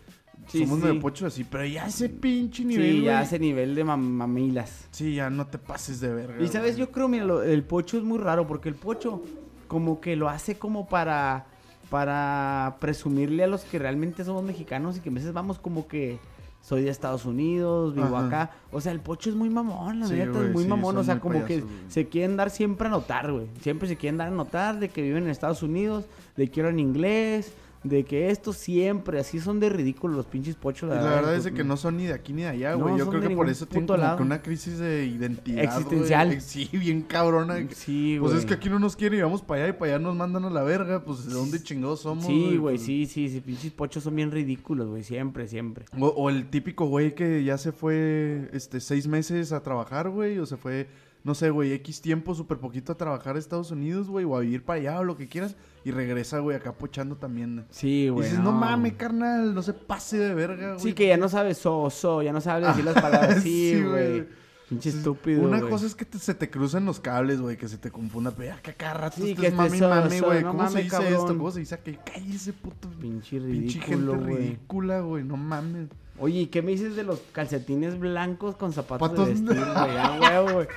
Sí, 0.48 0.60
somos 0.64 0.80
sí. 0.80 0.86
medio 0.86 1.02
pochos 1.02 1.34
así, 1.34 1.44
pero 1.44 1.66
ya 1.66 1.88
ese 1.88 2.08
pinche 2.08 2.64
nivel, 2.64 2.92
Sí, 2.98 3.02
ya 3.04 3.14
güey, 3.14 3.24
ese 3.26 3.40
nivel 3.40 3.76
de 3.76 3.84
mam- 3.84 3.98
mamilas. 3.98 4.88
Sí, 4.92 5.16
ya 5.16 5.30
no 5.30 5.48
te 5.48 5.58
pases 5.58 6.00
de 6.00 6.14
verga. 6.14 6.42
Y 6.42 6.48
sabes, 6.48 6.76
güey. 6.78 6.86
yo 6.88 6.92
creo, 6.94 7.08
mira, 7.10 7.26
lo- 7.26 7.44
el 7.44 7.64
pocho 7.64 7.98
es 7.98 8.04
muy 8.04 8.20
raro 8.20 8.48
porque 8.48 8.70
el 8.70 8.76
pocho 8.76 9.22
como 9.68 10.00
que 10.00 10.16
lo 10.16 10.30
hace 10.30 10.56
como 10.58 10.88
para 10.88 11.48
para 11.96 12.76
presumirle 12.82 13.46
a 13.46 13.48
los 13.48 13.64
que 13.64 13.80
realmente 13.80 14.26
somos 14.26 14.44
mexicanos 14.44 14.98
y 14.98 15.00
que 15.00 15.08
a 15.08 15.14
veces 15.14 15.32
vamos 15.32 15.60
como 15.60 15.88
que 15.88 16.20
soy 16.60 16.82
de 16.84 16.90
Estados 16.90 17.24
Unidos, 17.24 17.96
vivo 17.96 18.18
Ajá. 18.18 18.28
acá. 18.28 18.52
O 18.74 18.82
sea, 18.82 18.92
el 18.92 19.00
pocho 19.00 19.30
es 19.30 19.36
muy 19.38 19.50
mamón, 19.50 20.02
la 20.02 20.08
Sí, 20.08 20.16
neta, 20.16 20.32
güey, 20.32 20.48
es 20.48 20.52
muy 20.54 20.64
sí, 20.64 20.70
mamón. 20.70 20.98
O 20.98 21.04
sea, 21.06 21.22
como 21.22 21.46
que 21.46 21.62
güey. 21.62 21.74
se 21.88 22.10
quieren 22.10 22.36
dar 22.36 22.50
siempre 22.50 22.88
a 22.90 22.92
notar, 22.92 23.32
güey. 23.32 23.48
Siempre 23.62 23.88
se 23.88 23.96
quieren 23.96 24.18
dar 24.18 24.28
a 24.28 24.32
notar 24.32 24.78
de 24.82 24.90
que 24.90 25.02
viven 25.04 25.24
en 25.24 25.30
Estados 25.30 25.64
Unidos, 25.64 26.04
de 26.36 26.50
que 26.52 26.60
hablan 26.60 26.80
inglés, 26.82 27.54
de 27.86 28.04
que 28.04 28.32
esto 28.32 28.52
siempre, 28.52 29.20
así 29.20 29.40
son 29.40 29.60
de 29.60 29.70
ridículos 29.70 30.18
los 30.18 30.26
pinches 30.26 30.56
pochos. 30.56 30.90
Y 30.92 30.96
la 30.96 31.04
verdad 31.04 31.36
es 31.36 31.44
de 31.44 31.52
pues, 31.52 31.62
que 31.62 31.64
no 31.68 31.78
son 31.78 31.98
ni 31.98 32.06
de 32.06 32.14
aquí 32.14 32.34
ni 32.34 32.42
de 32.42 32.48
allá, 32.48 32.72
No, 32.72 32.80
güey. 32.86 32.98
Yo 32.98 33.08
creo 33.08 33.22
que 33.22 33.30
por 33.30 33.48
eso 33.48 33.68
tienen 33.68 33.86
como 33.86 33.98
lado. 34.00 34.18
que 34.18 34.24
una 34.24 34.42
crisis 34.42 34.80
de 34.80 35.06
identidad. 35.06 35.64
Existencial. 35.64 36.42
Sí, 36.42 36.68
bien 36.74 37.02
cabrona. 37.04 37.56
Sí, 37.74 38.18
Pues 38.20 38.32
güey. 38.34 38.44
es 38.44 38.46
que 38.48 38.56
aquí 38.56 38.70
no 38.70 38.80
nos 38.80 38.96
quieren 38.96 39.20
y 39.20 39.22
vamos 39.22 39.42
para 39.44 39.64
allá 39.66 39.70
y 39.70 39.74
para 39.80 39.94
allá 39.96 40.00
nos 40.04 40.16
mandan 40.16 40.46
a 40.46 40.50
la 40.50 40.64
verga. 40.64 41.04
Pues 41.04 41.26
de 41.28 41.34
dónde 41.34 41.62
chingados 41.62 42.02
somos. 42.02 42.26
Sí, 42.26 42.58
güey, 42.58 42.76
Pues, 42.78 42.82
sí, 42.82 43.06
sí, 43.06 43.30
sí, 43.30 43.40
pinches 43.40 43.72
pochos 43.72 44.04
son 44.04 44.16
bien 44.16 44.32
ridículos, 44.32 44.90
güey, 44.90 45.04
siempre, 45.04 45.48
siempre. 45.48 45.86
O, 46.00 46.08
o 46.08 46.30
el 46.32 46.50
típico 46.50 46.88
güey 46.88 47.14
que 47.14 47.44
ya 47.44 47.58
se 47.60 47.72
fue 47.72 48.50
este 48.52 48.80
seis 48.80 49.08
meses 49.08 49.52
a 49.52 49.62
trabajar, 49.62 50.10
güey, 50.10 50.40
o 50.40 50.46
se 50.48 50.58
fue, 50.58 50.88
no 51.26 51.36
sé, 51.36 51.50
güey, 51.50 51.74
X 51.74 52.00
tiempo, 52.02 52.34
súper 52.36 52.60
poquito 52.60 52.94
a 52.94 52.96
trabajar 52.96 53.36
a 53.36 53.40
Estados 53.40 53.72
Unidos, 53.72 54.08
güey, 54.08 54.24
o 54.26 54.38
a 54.38 54.40
vivir 54.40 54.64
para 54.64 54.80
allá 54.80 55.00
o 55.00 55.04
lo 55.04 55.18
que 55.18 55.28
quieras, 55.28 55.58
y 55.84 55.92
regresa, 55.92 56.40
güey, 56.40 56.56
acá 56.56 56.72
pochando 56.72 57.18
también. 57.18 57.66
Sí, 57.72 58.08
güey. 58.10 58.30
dices, 58.30 58.42
no 58.42 58.54
mames, 58.54 58.94
carnal, 58.94 59.54
no 59.54 59.62
se 59.62 59.74
pase 59.74 60.18
de 60.18 60.34
verga, 60.34 60.76
güey. 60.76 60.80
Sí, 60.80 60.94
que 60.94 61.08
ya 61.08 61.18
no 61.18 61.28
sabes 61.28 61.58
so, 61.58 61.90
so, 61.90 62.22
ya 62.22 62.32
no 62.32 62.40
sabes 62.40 62.68
decir 62.70 62.86
las 62.86 63.02
palabras. 63.02 63.36
Sí, 63.44 63.74
Sí, 63.76 63.84
güey. 63.84 64.46
Pinche 64.70 64.90
estúpido. 64.90 65.44
Una 65.44 65.62
cosa 65.62 65.86
es 65.86 65.94
que 65.94 66.06
te- 66.06 66.18
se 66.18 66.34
te 66.34 66.50
cruzan 66.50 66.86
los 66.86 67.00
cables, 67.00 67.40
güey, 67.40 67.56
que 67.56 67.68
se 67.68 67.78
te 67.78 67.92
confunda, 67.92 68.32
pero 68.32 68.56
que 68.64 68.74
cada 68.74 68.96
rato 68.96 69.18
Sí, 69.22 69.32
estés 69.34 69.52
que 69.52 69.56
mami, 69.56 69.78
so- 69.78 69.90
mami, 69.90 70.18
so, 70.18 70.26
güey. 70.26 70.42
no 70.44 70.52
¿Cómo 70.58 70.70
se 70.72 70.78
dice 70.80 70.90
cabrón. 70.90 71.14
esto? 71.14 71.28
¿Cómo 71.38 71.52
se 71.52 71.60
dice 71.60 71.76
aquello? 71.76 72.00
Cállese, 72.04 72.52
puto. 72.54 72.90
Pinche 73.00 73.40
Pinche 73.40 73.80
gente 73.80 73.96
ridículo, 73.96 74.16
ridícula, 74.26 75.00
güey, 75.02 75.24
no 75.24 75.38
mames. 75.38 75.90
Oye, 76.18 76.42
¿y 76.42 76.46
qué 76.48 76.62
me 76.62 76.72
dices 76.72 76.96
de 76.96 77.04
los 77.04 77.20
calcetines 77.34 78.00
blancos 78.00 78.56
con 78.56 78.72
zapatos 78.72 79.10
Patos- 79.10 79.26
de 79.28 79.34
vestir, 79.34 79.56
güey? 79.58 79.70
Ah, 79.76 80.18
huevo, 80.22 80.54
güey. 80.54 80.68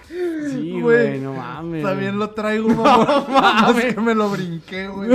Sí, 0.51 0.81
Güey, 0.83 1.21
no 1.21 1.33
mames. 1.35 1.85
También 1.85 2.19
lo 2.19 2.31
traigo, 2.31 2.69
mamón. 2.75 3.25
Más 3.31 3.85
que 3.85 4.01
me 4.01 4.15
lo 4.17 4.31
brinqué, 4.31 4.89
güey. 4.89 5.09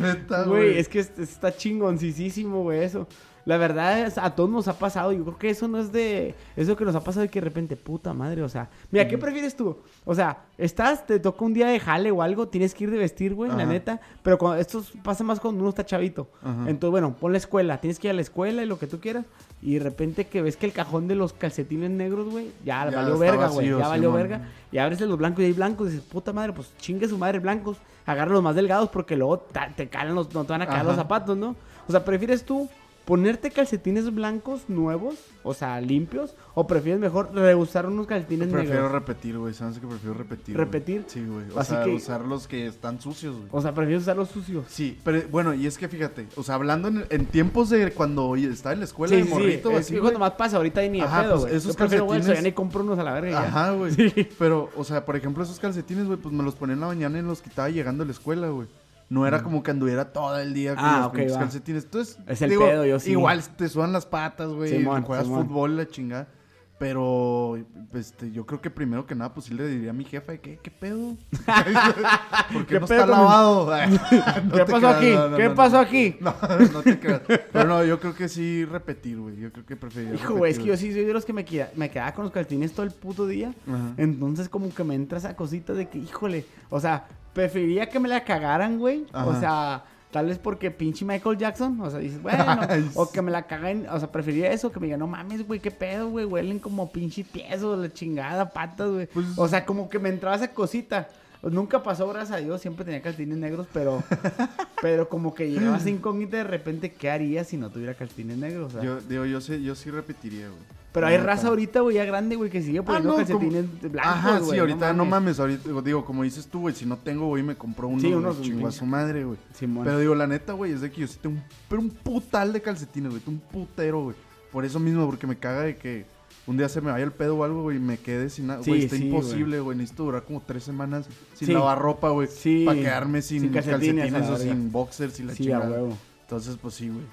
Neta, 0.00 0.44
Güey, 0.44 0.46
güey. 0.66 0.78
es 0.78 0.88
que 0.88 1.00
es- 1.00 1.18
está 1.18 1.54
chingoncísimo, 1.56 2.62
güey, 2.62 2.84
eso. 2.84 3.08
La 3.46 3.58
verdad, 3.58 4.00
es- 4.06 4.16
a 4.18 4.30
todos 4.34 4.48
nos 4.48 4.68
ha 4.68 4.78
pasado. 4.78 5.12
Yo 5.12 5.22
creo 5.24 5.38
que 5.38 5.50
eso 5.50 5.68
no 5.68 5.78
es 5.78 5.92
de. 5.92 6.34
Eso 6.56 6.76
que 6.76 6.84
nos 6.84 6.94
ha 6.94 7.00
pasado 7.04 7.22
de 7.22 7.28
que 7.28 7.40
de 7.40 7.44
repente, 7.44 7.76
puta 7.76 8.14
madre, 8.14 8.42
o 8.42 8.48
sea. 8.48 8.70
Mira, 8.90 9.06
¿qué 9.06 9.18
prefieres 9.18 9.54
tú? 9.54 9.76
O 10.04 10.14
sea, 10.14 10.44
estás, 10.56 11.06
te 11.06 11.20
toca 11.20 11.44
un 11.44 11.52
día 11.52 11.66
de 11.66 11.78
jale 11.78 12.10
o 12.10 12.22
algo, 12.22 12.48
tienes 12.48 12.74
que 12.74 12.84
ir 12.84 12.90
de 12.90 12.98
vestir, 12.98 13.34
güey, 13.34 13.50
la 13.50 13.66
neta. 13.66 14.00
Pero 14.22 14.38
cuando, 14.38 14.60
esto 14.60 14.82
pasa 15.02 15.24
más 15.24 15.40
cuando 15.40 15.60
uno 15.60 15.68
está 15.68 15.84
chavito. 15.84 16.28
Ajá. 16.42 16.70
Entonces, 16.70 16.90
bueno, 16.90 17.14
pon 17.18 17.32
la 17.32 17.38
escuela, 17.38 17.78
tienes 17.80 17.98
que 17.98 18.06
ir 18.08 18.12
a 18.12 18.14
la 18.14 18.22
escuela 18.22 18.62
y 18.62 18.66
lo 18.66 18.78
que 18.78 18.86
tú 18.86 18.98
quieras. 19.00 19.24
Y 19.60 19.74
de 19.74 19.80
repente 19.80 20.26
que 20.26 20.42
ves 20.42 20.56
que 20.56 20.66
el 20.66 20.72
cajón 20.72 21.08
de 21.08 21.14
los 21.14 21.32
calcetines 21.32 21.90
negros, 21.90 22.28
güey, 22.30 22.50
ya, 22.64 22.88
Ya 22.90 22.96
valió 22.96 23.18
verga, 23.18 23.48
güey. 23.48 23.68
Ya 23.68 23.88
valió 23.88 24.12
verga. 24.12 24.48
Y 24.72 24.78
abres 24.78 25.00
los 25.00 25.18
blancos 25.18 25.40
y 25.42 25.46
hay 25.46 25.52
blancos 25.52 25.88
y 25.88 25.92
dices, 25.92 26.06
puta 26.06 26.32
madre, 26.32 26.52
pues 26.52 26.72
chingue 26.78 27.08
su 27.08 27.16
madre 27.18 27.38
blancos. 27.38 27.76
Agarra 28.06 28.32
los 28.32 28.42
más 28.42 28.54
delgados 28.54 28.88
porque 28.90 29.16
luego 29.16 29.38
te 29.76 29.88
calan 29.88 30.14
los, 30.14 30.32
no 30.34 30.44
te 30.44 30.52
van 30.52 30.62
a 30.62 30.66
caer 30.66 30.78
Ajá. 30.80 30.88
los 30.88 30.96
zapatos, 30.96 31.36
¿no? 31.36 31.56
O 31.88 31.90
sea, 31.90 32.04
¿prefieres 32.04 32.44
tú 32.44 32.68
ponerte 33.04 33.50
calcetines 33.50 34.14
blancos 34.14 34.62
nuevos, 34.68 35.16
o 35.42 35.52
sea, 35.54 35.80
limpios? 35.80 36.34
¿O 36.54 36.66
prefieres 36.66 37.00
mejor 37.00 37.34
reusar 37.34 37.86
unos 37.86 38.06
calcetines 38.06 38.48
Prefiero 38.48 38.74
negros? 38.84 38.92
repetir, 38.92 39.38
güey. 39.38 39.52
¿Sabes 39.52 39.78
que 39.78 39.86
prefiero 39.86 40.14
repetir? 40.14 40.56
¿Repetir? 40.56 41.04
Sí, 41.08 41.24
güey. 41.24 41.44
O 41.54 41.58
Así 41.58 41.74
sea, 41.74 41.84
que- 41.84 41.90
usar 41.94 42.22
los 42.22 42.46
que 42.48 42.66
están 42.66 43.00
sucios, 43.00 43.36
güey. 43.36 43.48
O 43.50 43.60
sea, 43.60 43.74
prefieres 43.74 44.02
usar 44.04 44.16
los 44.16 44.28
sucios. 44.30 44.64
Sí, 44.68 44.98
pero 45.04 45.20
bueno, 45.30 45.52
y 45.52 45.66
es 45.66 45.76
que 45.76 45.88
fíjate, 45.88 46.26
o 46.36 46.42
sea, 46.42 46.54
hablando 46.54 46.88
en, 46.88 47.04
en 47.10 47.26
tiempos 47.26 47.70
de 47.70 47.90
cuando 47.92 48.34
estaba 48.36 48.72
en 48.72 48.78
la 48.78 48.84
escuela 48.86 49.10
Sí, 49.14 49.16
de 49.20 49.24
sí, 49.24 49.30
morrito, 49.30 49.68
sí. 49.70 49.74
Es 49.74 49.80
así, 49.80 49.94
que 49.94 50.00
güey. 50.00 50.12
cuando 50.12 50.20
más 50.20 50.32
pasa, 50.38 50.56
ahorita 50.56 50.80
hay 50.80 50.88
ni 50.90 51.00
Ajá, 51.00 51.22
pedo, 51.22 51.30
pues, 51.32 51.42
güey. 51.42 51.56
esos 51.56 51.72
Yo 51.72 51.76
prefiero, 51.78 52.04
güey, 52.06 52.20
calcetines- 52.22 52.48
y 52.48 52.52
compro 52.52 52.82
unos 52.84 52.98
a 52.98 53.02
la 53.02 53.12
verga 53.12 53.30
ya. 53.32 53.42
Ajá, 53.48 53.70
güey. 53.72 53.92
Sí. 54.14 54.28
Pero, 54.38 54.70
o 54.76 54.84
sea, 54.84 55.04
por 55.04 55.16
ejemplo, 55.16 55.42
esos 55.44 55.58
calcetines, 55.58 56.06
güey, 56.06 56.18
pues 56.18 56.32
me 56.34 56.42
los 56.42 56.54
ponía 56.54 56.74
en 56.74 56.80
la 56.80 56.86
mañana 56.86 57.18
y 57.18 57.22
los 57.22 57.42
quitaba 57.42 57.68
llegando 57.68 58.02
a 58.02 58.06
la 58.06 58.12
escuela, 58.12 58.48
güey. 58.48 58.66
No 59.10 59.26
era 59.26 59.42
como 59.42 59.62
que 59.62 59.70
anduviera 59.70 60.12
todo 60.12 60.38
el 60.38 60.54
día 60.54 60.74
con 60.74 60.84
Ah, 60.84 61.10
los 61.14 61.36
calcetines. 61.36 61.84
Entonces, 61.84 62.18
Es 62.26 62.40
el 62.42 62.50
pedo, 62.56 62.84
yo 62.86 62.98
sí. 62.98 63.10
Igual 63.12 63.42
te 63.56 63.68
sudan 63.68 63.92
las 63.92 64.06
patas, 64.06 64.48
güey. 64.50 64.70
Simón, 64.70 65.02
juegas 65.02 65.26
Simón. 65.26 65.46
fútbol, 65.46 65.76
la 65.76 65.86
chingada. 65.86 66.28
Pero, 66.76 67.56
este, 67.94 68.32
yo 68.32 68.44
creo 68.46 68.60
que 68.60 68.68
primero 68.68 69.06
que 69.06 69.14
nada, 69.14 69.32
pues 69.32 69.46
sí 69.46 69.54
le 69.54 69.66
diría 69.68 69.90
a 69.90 69.92
mi 69.92 70.04
jefa, 70.04 70.36
¿qué, 70.38 70.58
qué 70.60 70.70
pedo? 70.72 71.16
¿Por 72.52 72.66
qué, 72.66 72.74
¿Qué 72.74 72.80
no 72.80 72.86
pedo 72.86 73.00
está 73.00 73.06
lavado? 73.06 73.66
No 74.44 74.52
¿Qué 74.52 74.64
pasó 74.64 74.78
creas, 74.80 74.96
aquí? 74.96 75.10
no, 75.12 75.28
no, 75.28 75.36
¿Qué 75.36 75.50
pasó 75.50 75.78
aquí? 75.78 76.16
No, 76.20 76.34
no 76.72 76.82
te 76.82 76.98
creas. 76.98 77.22
Pero 77.52 77.64
no, 77.68 77.84
yo 77.84 78.00
creo 78.00 78.14
que 78.14 78.28
sí 78.28 78.64
repetir, 78.64 79.18
güey. 79.20 79.36
Yo 79.36 79.52
creo 79.52 79.64
que 79.64 79.76
preferiría 79.76 80.14
Hijo, 80.16 80.34
güey, 80.34 80.50
es 80.52 80.58
que 80.58 80.64
yo 80.66 80.76
sí 80.76 80.92
soy 80.92 81.04
de 81.04 81.12
los 81.12 81.24
que 81.24 81.32
me, 81.32 81.44
queda- 81.44 81.70
me 81.76 81.90
quedaba 81.90 82.12
con 82.12 82.24
los 82.24 82.32
calcetines 82.32 82.72
todo 82.72 82.84
el 82.84 82.92
puto 82.92 83.26
día. 83.26 83.54
Ajá. 83.68 83.94
Entonces, 83.96 84.48
como 84.48 84.72
que 84.74 84.82
me 84.84 84.94
entra 84.96 85.18
esa 85.18 85.36
cosita 85.36 85.72
de 85.74 85.88
que, 85.88 85.98
híjole, 85.98 86.44
o 86.70 86.80
sea, 86.80 87.06
preferiría 87.34 87.90
que 87.90 88.00
me 88.00 88.08
la 88.08 88.24
cagaran, 88.24 88.78
güey. 88.78 89.04
O 89.12 89.38
sea, 89.40 89.84
tal 90.10 90.26
vez 90.26 90.38
porque 90.38 90.70
pinche 90.70 91.04
Michael 91.04 91.36
Jackson, 91.36 91.78
o 91.80 91.90
sea, 91.90 91.98
dices, 91.98 92.22
bueno, 92.22 92.44
o 92.94 93.10
que 93.10 93.20
me 93.20 93.30
la 93.30 93.42
caguen, 93.46 93.86
o 93.90 93.98
sea, 93.98 94.10
preferiría 94.10 94.52
eso, 94.52 94.70
que 94.72 94.78
me 94.80 94.86
digan, 94.86 95.00
no 95.00 95.06
mames, 95.08 95.46
güey, 95.46 95.60
qué 95.60 95.70
pedo, 95.72 96.08
güey, 96.08 96.24
huelen 96.24 96.60
como 96.60 96.90
pinche 96.92 97.24
tieso, 97.24 97.76
la 97.76 97.92
chingada, 97.92 98.48
patas, 98.50 98.88
güey. 98.90 99.06
Pues- 99.08 99.26
O 99.36 99.48
sea, 99.48 99.66
como 99.66 99.88
que 99.88 99.98
me 99.98 100.08
entraba 100.08 100.36
esa 100.36 100.48
cosita. 100.52 101.08
Nunca 101.50 101.82
pasó, 101.82 102.08
gracias 102.08 102.38
a 102.38 102.40
Dios, 102.40 102.60
siempre 102.60 102.84
tenía 102.84 103.02
calcetines 103.02 103.38
negros, 103.38 103.66
pero, 103.72 104.02
pero 104.82 105.08
como 105.08 105.34
que 105.34 105.50
llegaba 105.50 105.76
esa 105.76 105.90
incógnita 105.90 106.36
de 106.38 106.44
repente, 106.44 106.92
¿qué 106.92 107.10
haría 107.10 107.44
si 107.44 107.56
no 107.56 107.70
tuviera 107.70 107.94
calcetines 107.94 108.36
negros? 108.38 108.68
O 108.74 108.76
sea, 108.76 108.82
Yo, 108.82 109.00
digo, 109.00 109.24
yo 109.26 109.40
sí, 109.40 109.62
yo 109.62 109.74
sí 109.74 109.90
repetiría, 109.90 110.48
güey. 110.48 110.60
pero 110.92 111.06
hay 111.06 111.16
raza 111.18 111.48
ahorita, 111.48 111.80
güey, 111.80 111.96
ya 111.96 112.04
grande, 112.04 112.36
güey, 112.36 112.50
que 112.50 112.62
sigue 112.62 112.82
poniendo 112.82 113.10
no, 113.10 113.16
calcetines 113.16 113.66
blancos, 113.82 114.00
Ajá, 114.12 114.38
güey, 114.38 114.50
sí, 114.52 114.58
ahorita 114.58 114.92
no 114.92 115.04
mames. 115.04 115.38
ahorita, 115.40 115.82
digo, 115.82 116.04
como 116.04 116.22
dices 116.22 116.46
tú, 116.46 116.60
güey, 116.60 116.74
si 116.74 116.86
no 116.86 116.96
tengo, 116.96 117.26
güey, 117.26 117.42
me 117.42 117.56
compro 117.56 117.88
uno, 117.88 118.00
Sí, 118.00 118.08
sí, 118.08 118.14
unos 118.14 118.40
chingo 118.40 118.68
a 118.68 118.72
su 118.72 118.86
madre, 118.86 119.24
güey. 119.24 119.38
Simón. 119.54 119.84
Pero 119.84 119.98
digo, 119.98 120.14
la 120.14 120.26
neta, 120.26 120.52
güey, 120.54 120.72
es 120.72 120.80
de 120.80 120.90
que 120.90 121.02
yo 121.02 121.06
sí 121.06 121.18
tengo 121.20 121.36
un, 121.36 121.42
pero 121.68 121.82
un 121.82 121.90
putal 121.90 122.52
de 122.52 122.62
calcetines, 122.62 123.10
güey, 123.10 123.22
un 123.26 123.38
putero, 123.40 124.02
güey. 124.04 124.16
Por 124.50 124.64
eso 124.64 124.78
mismo, 124.78 125.04
porque 125.06 125.26
me 125.26 125.36
caga 125.36 125.62
de 125.62 125.76
que 125.76 126.06
un 126.46 126.56
día 126.56 126.68
se 126.68 126.80
me 126.80 126.90
vaya 126.90 127.04
el 127.04 127.12
pedo 127.12 127.36
o 127.36 127.44
algo, 127.44 127.62
güey, 127.62 127.76
y 127.78 127.80
me 127.80 127.96
quede 127.98 128.28
sin 128.30 128.48
nada. 128.48 128.62
Sí, 128.62 128.70
Güey, 128.70 128.84
está 128.84 128.96
sí, 128.96 129.06
imposible, 129.06 129.60
güey. 129.60 129.76
Necesito 129.78 130.04
durar 130.04 130.24
como 130.24 130.40
tres 130.42 130.64
semanas 130.64 131.06
sin 131.34 131.48
Sí. 131.48 131.54
lavar 131.54 131.78
ropa, 131.78 132.10
güey. 132.10 132.28
Sí. 132.28 132.64
Para 132.66 132.78
quedarme 132.78 133.22
sin, 133.22 133.40
Sin 133.42 133.52
calcetines, 133.52 134.12
o 134.28 134.36
sin 134.36 134.70
boxers 134.70 135.18
y 135.20 135.22
la 135.24 135.34
chingada. 135.34 135.70
huevo. 135.70 135.96
Entonces, 136.22 136.56
pues 136.60 136.74
sí, 136.74 136.88
güey. 136.88 137.04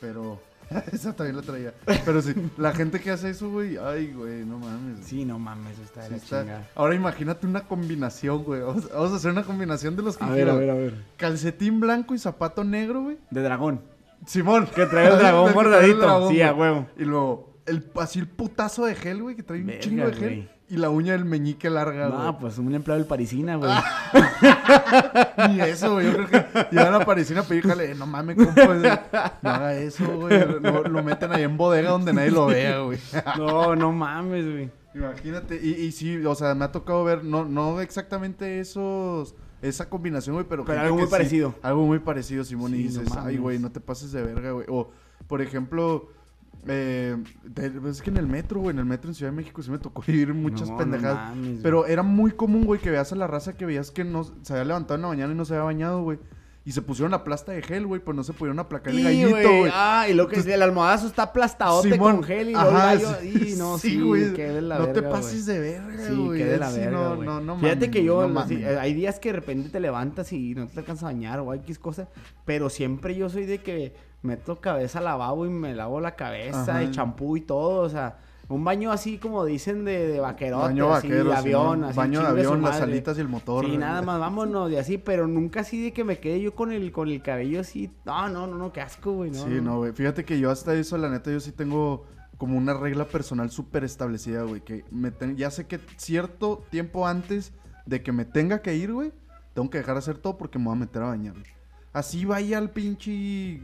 Pero 0.00 0.40
esa 0.92 1.14
también 1.14 1.36
la 1.36 1.42
traía. 1.42 1.72
Pero 2.04 2.20
sí, 2.20 2.34
la 2.58 2.72
gente 2.72 3.00
que 3.00 3.10
hace 3.10 3.30
eso, 3.30 3.48
güey, 3.50 3.76
ay, 3.78 4.12
güey, 4.12 4.44
no 4.44 4.58
mames. 4.58 5.06
Sí, 5.06 5.24
no 5.24 5.38
mames, 5.38 5.78
está 5.78 6.00
de 6.02 6.06
Sí 6.06 6.10
la 6.12 6.16
está- 6.18 6.40
chingada. 6.42 6.70
Ahora 6.74 6.94
imagínate 6.94 7.46
una 7.46 7.62
combinación, 7.62 8.42
güey. 8.44 8.60
Vamos, 8.62 8.90
vamos 8.92 9.12
a 9.12 9.16
hacer 9.16 9.30
una 9.30 9.44
combinación 9.44 9.96
de 9.96 10.02
los 10.02 10.16
que 10.18 10.24
A 10.24 10.30
ver, 10.30 10.50
a 10.50 10.54
ver, 10.54 10.70
a 10.70 10.74
ver. 10.74 10.94
Calcetín 11.16 11.80
blanco 11.80 12.14
y 12.14 12.18
zapato 12.18 12.62
negro, 12.64 13.02
güey. 13.04 13.16
De 13.30 13.40
dragón. 13.42 13.80
Simón. 14.26 14.66
Que 14.74 14.86
trae 14.86 15.08
el 15.12 15.18
dragón 15.18 15.52
dragón, 16.00 16.32
sí, 16.32 16.42
a 16.42 16.52
huevo. 16.52 16.86
Y 16.98 17.04
luego, 17.04 17.55
el, 17.66 17.90
así 18.00 18.18
el 18.18 18.28
putazo 18.28 18.84
de 18.86 18.94
gel, 18.94 19.22
güey, 19.22 19.36
que 19.36 19.42
trae 19.42 19.60
un 19.60 19.66
Verga, 19.66 19.80
chingo 19.82 20.06
de 20.06 20.12
gel. 20.12 20.22
güey. 20.28 20.56
Y 20.68 20.78
la 20.78 20.90
uña 20.90 21.12
del 21.12 21.24
meñique 21.24 21.70
larga, 21.70 22.08
güey. 22.08 22.18
No, 22.20 22.38
pues 22.40 22.58
un 22.58 22.74
empleado 22.74 22.98
del 22.98 23.06
Parisina, 23.06 23.54
güey. 23.54 23.70
Ni 25.48 25.60
eso, 25.60 25.92
güey. 25.94 26.06
Yo 26.06 26.26
creo 26.26 26.28
que 26.28 26.66
llegan 26.72 26.94
a 26.94 27.04
Parisina 27.04 27.40
a 27.40 27.44
pedirle, 27.44 27.94
no 27.94 28.06
mames, 28.06 28.36
compa. 28.36 28.64
No 29.42 29.50
haga 29.50 29.74
eso, 29.74 30.04
güey. 30.18 30.60
Lo, 30.60 30.82
lo 30.82 31.02
meten 31.02 31.32
ahí 31.32 31.42
en 31.44 31.56
bodega 31.56 31.90
donde 31.90 32.12
nadie 32.12 32.30
lo 32.30 32.46
vea, 32.46 32.80
güey. 32.80 32.98
No, 33.38 33.76
no 33.76 33.92
mames, 33.92 34.44
güey. 34.44 34.70
Imagínate. 34.94 35.60
Y, 35.62 35.70
y 35.84 35.92
sí, 35.92 36.24
o 36.24 36.34
sea, 36.34 36.54
me 36.54 36.64
ha 36.64 36.72
tocado 36.72 37.04
ver, 37.04 37.22
no, 37.24 37.44
no 37.44 37.80
exactamente 37.80 38.60
esos. 38.60 39.34
Esa 39.62 39.88
combinación, 39.88 40.34
güey, 40.36 40.46
pero. 40.48 40.64
Pero 40.64 40.80
algo 40.80 40.96
muy 40.96 41.04
sí- 41.06 41.10
parecido. 41.10 41.54
algo 41.62 41.86
muy 41.86 41.98
parecido, 41.98 42.44
Simón. 42.44 42.74
y 42.74 42.78
no 42.78 42.82
dices, 42.82 43.08
ay, 43.18 43.36
güey, 43.38 43.58
no 43.58 43.70
te 43.72 43.80
pases 43.80 44.12
de 44.12 44.22
verga, 44.22 44.50
güey. 44.52 44.66
O, 44.68 44.90
por 45.26 45.40
ejemplo. 45.42 46.08
Eh, 46.68 47.16
de- 47.44 47.70
pues 47.70 47.96
es 47.96 48.02
que 48.02 48.10
en 48.10 48.16
el 48.16 48.26
metro, 48.26 48.60
güey, 48.60 48.72
en 48.74 48.78
el 48.80 48.84
metro 48.84 49.08
en 49.10 49.14
Ciudad 49.14 49.30
de 49.30 49.36
México 49.36 49.62
sí 49.62 49.70
me 49.70 49.78
tocó 49.78 50.02
vivir 50.06 50.34
muchas 50.34 50.68
No, 50.68 50.74
no 50.74 50.78
pendejadas. 50.78 51.36
mames, 51.36 51.60
pero 51.62 51.86
era 51.86 52.02
muy 52.02 52.32
común, 52.32 52.64
güey, 52.64 52.80
que 52.80 52.90
veas 52.90 53.12
a 53.12 53.16
la 53.16 53.26
raza 53.26 53.56
que 53.56 53.64
veías 53.66 53.90
que 53.90 54.04
no 54.04 54.24
se 54.42 54.52
había 54.52 54.64
levantado 54.64 54.96
en 54.96 55.02
la 55.02 55.08
mañana 55.08 55.32
y 55.32 55.36
no 55.36 55.44
se 55.44 55.54
había 55.54 55.64
bañado, 55.64 56.02
güey. 56.02 56.18
Y 56.66 56.72
se 56.72 56.82
pusieron 56.82 57.14
a 57.14 57.22
plasta 57.22 57.52
de 57.52 57.62
gel, 57.62 57.86
güey, 57.86 58.00
pues 58.02 58.16
no 58.16 58.24
se 58.24 58.32
pudieron 58.32 58.58
aplacar 58.58 58.92
el 58.92 59.02
gallito, 59.04 59.30
güey. 59.30 59.70
Ah, 59.72 60.06
y 60.10 60.14
lo 60.14 60.26
que 60.26 60.40
es 60.40 60.46
el 60.46 60.60
almohadazo 60.60 61.06
está 61.06 61.22
aplastadote 61.22 61.92
Simón, 61.92 62.16
con 62.16 62.24
gel 62.24 62.50
y 62.50 62.52
gallo. 62.54 63.08
sí, 63.20 63.52
Y 63.52 63.56
no, 63.56 63.78
sí, 63.78 63.90
sí, 63.90 64.00
güey. 64.00 64.32
la 64.62 64.80
no 64.80 64.86
te 64.88 64.94
verga, 65.00 65.10
pases 65.10 65.46
de 65.46 65.60
verga, 65.60 66.06
Sí, 66.08 66.14
güey. 66.16 66.38
qué 66.40 66.44
de 66.44 66.58
la 66.58 66.70
Sí, 66.72 66.80
verga, 66.80 66.90
no, 66.98 67.14
güey. 67.16 67.26
no, 67.28 67.40
no 67.40 67.58
Fíjate 67.60 67.88
que 67.90 68.02
yo, 68.02 68.26
no 68.28 68.46
sí, 68.48 68.64
hay 68.64 68.94
días 68.94 69.20
que 69.20 69.28
de 69.28 69.34
repente 69.36 69.68
te 69.70 69.78
levantas 69.78 70.32
y 70.32 70.56
no 70.56 70.66
te 70.66 70.80
alcanzas 70.80 71.04
a 71.04 71.06
bañar 71.06 71.38
o 71.38 71.54
X 71.54 71.78
cosa, 71.78 72.08
pero 72.44 72.68
siempre 72.68 73.14
yo 73.14 73.28
soy 73.30 73.46
de 73.46 73.58
que 73.62 73.94
meto 74.22 74.60
cabeza 74.60 74.98
al 74.98 75.04
lavabo 75.04 75.46
y 75.46 75.50
me 75.50 75.72
lavo 75.72 76.00
la 76.00 76.16
cabeza 76.16 76.62
Ajá. 76.62 76.82
y 76.82 76.90
champú 76.90 77.36
y 77.36 77.42
todo, 77.42 77.82
o 77.82 77.88
sea, 77.88 78.18
un 78.48 78.62
baño 78.64 78.92
así 78.92 79.18
como 79.18 79.44
dicen 79.44 79.84
de, 79.84 80.06
de 80.06 80.20
vaquerote, 80.20 80.64
Baño 80.66 80.94
así, 80.94 81.08
vaquero, 81.08 81.30
de 81.30 81.36
avión, 81.36 81.84
así, 81.84 81.96
Baño 81.96 82.20
de 82.20 82.26
avión, 82.28 82.62
las 82.62 82.80
alitas 82.80 83.18
y 83.18 83.20
el 83.20 83.28
motor. 83.28 83.64
Sí, 83.64 83.70
güey. 83.70 83.78
nada 83.78 84.02
más, 84.02 84.20
vámonos, 84.20 84.70
y 84.70 84.76
así, 84.76 84.98
pero 84.98 85.26
nunca 85.26 85.60
así 85.60 85.82
de 85.82 85.92
que 85.92 86.04
me 86.04 86.18
quede 86.18 86.40
yo 86.40 86.54
con 86.54 86.70
el, 86.72 86.92
con 86.92 87.08
el 87.08 87.22
cabello 87.22 87.60
así. 87.60 87.90
No, 88.04 88.28
no, 88.28 88.46
no, 88.46 88.56
no, 88.56 88.72
qué 88.72 88.80
asco, 88.80 89.12
güey. 89.12 89.30
No, 89.30 89.44
Sí, 89.44 89.50
no, 89.60 89.78
güey. 89.78 89.92
Fíjate 89.92 90.24
que 90.24 90.38
yo 90.38 90.50
hasta 90.50 90.74
eso, 90.74 90.96
la 90.96 91.08
neta, 91.10 91.30
yo 91.32 91.40
sí 91.40 91.50
tengo 91.52 92.04
como 92.38 92.56
una 92.58 92.74
regla 92.74 93.06
personal 93.06 93.50
súper 93.50 93.82
establecida, 93.82 94.42
güey. 94.42 94.60
Que 94.60 94.84
me 94.90 95.10
ten- 95.10 95.36
ya 95.36 95.50
sé 95.50 95.66
que 95.66 95.80
cierto 95.96 96.62
tiempo 96.70 97.06
antes 97.08 97.52
de 97.86 98.02
que 98.02 98.12
me 98.12 98.24
tenga 98.24 98.60
que 98.62 98.76
ir, 98.76 98.92
güey, 98.92 99.12
tengo 99.54 99.70
que 99.70 99.78
dejar 99.78 99.94
de 99.94 99.98
hacer 100.00 100.18
todo 100.18 100.36
porque 100.36 100.58
me 100.58 100.66
voy 100.66 100.74
a 100.74 100.80
meter 100.80 101.02
a 101.02 101.06
bañar. 101.06 101.32
güey. 101.32 101.46
Así 101.92 102.26
vaya 102.26 102.58
al 102.58 102.70
pinche. 102.70 103.60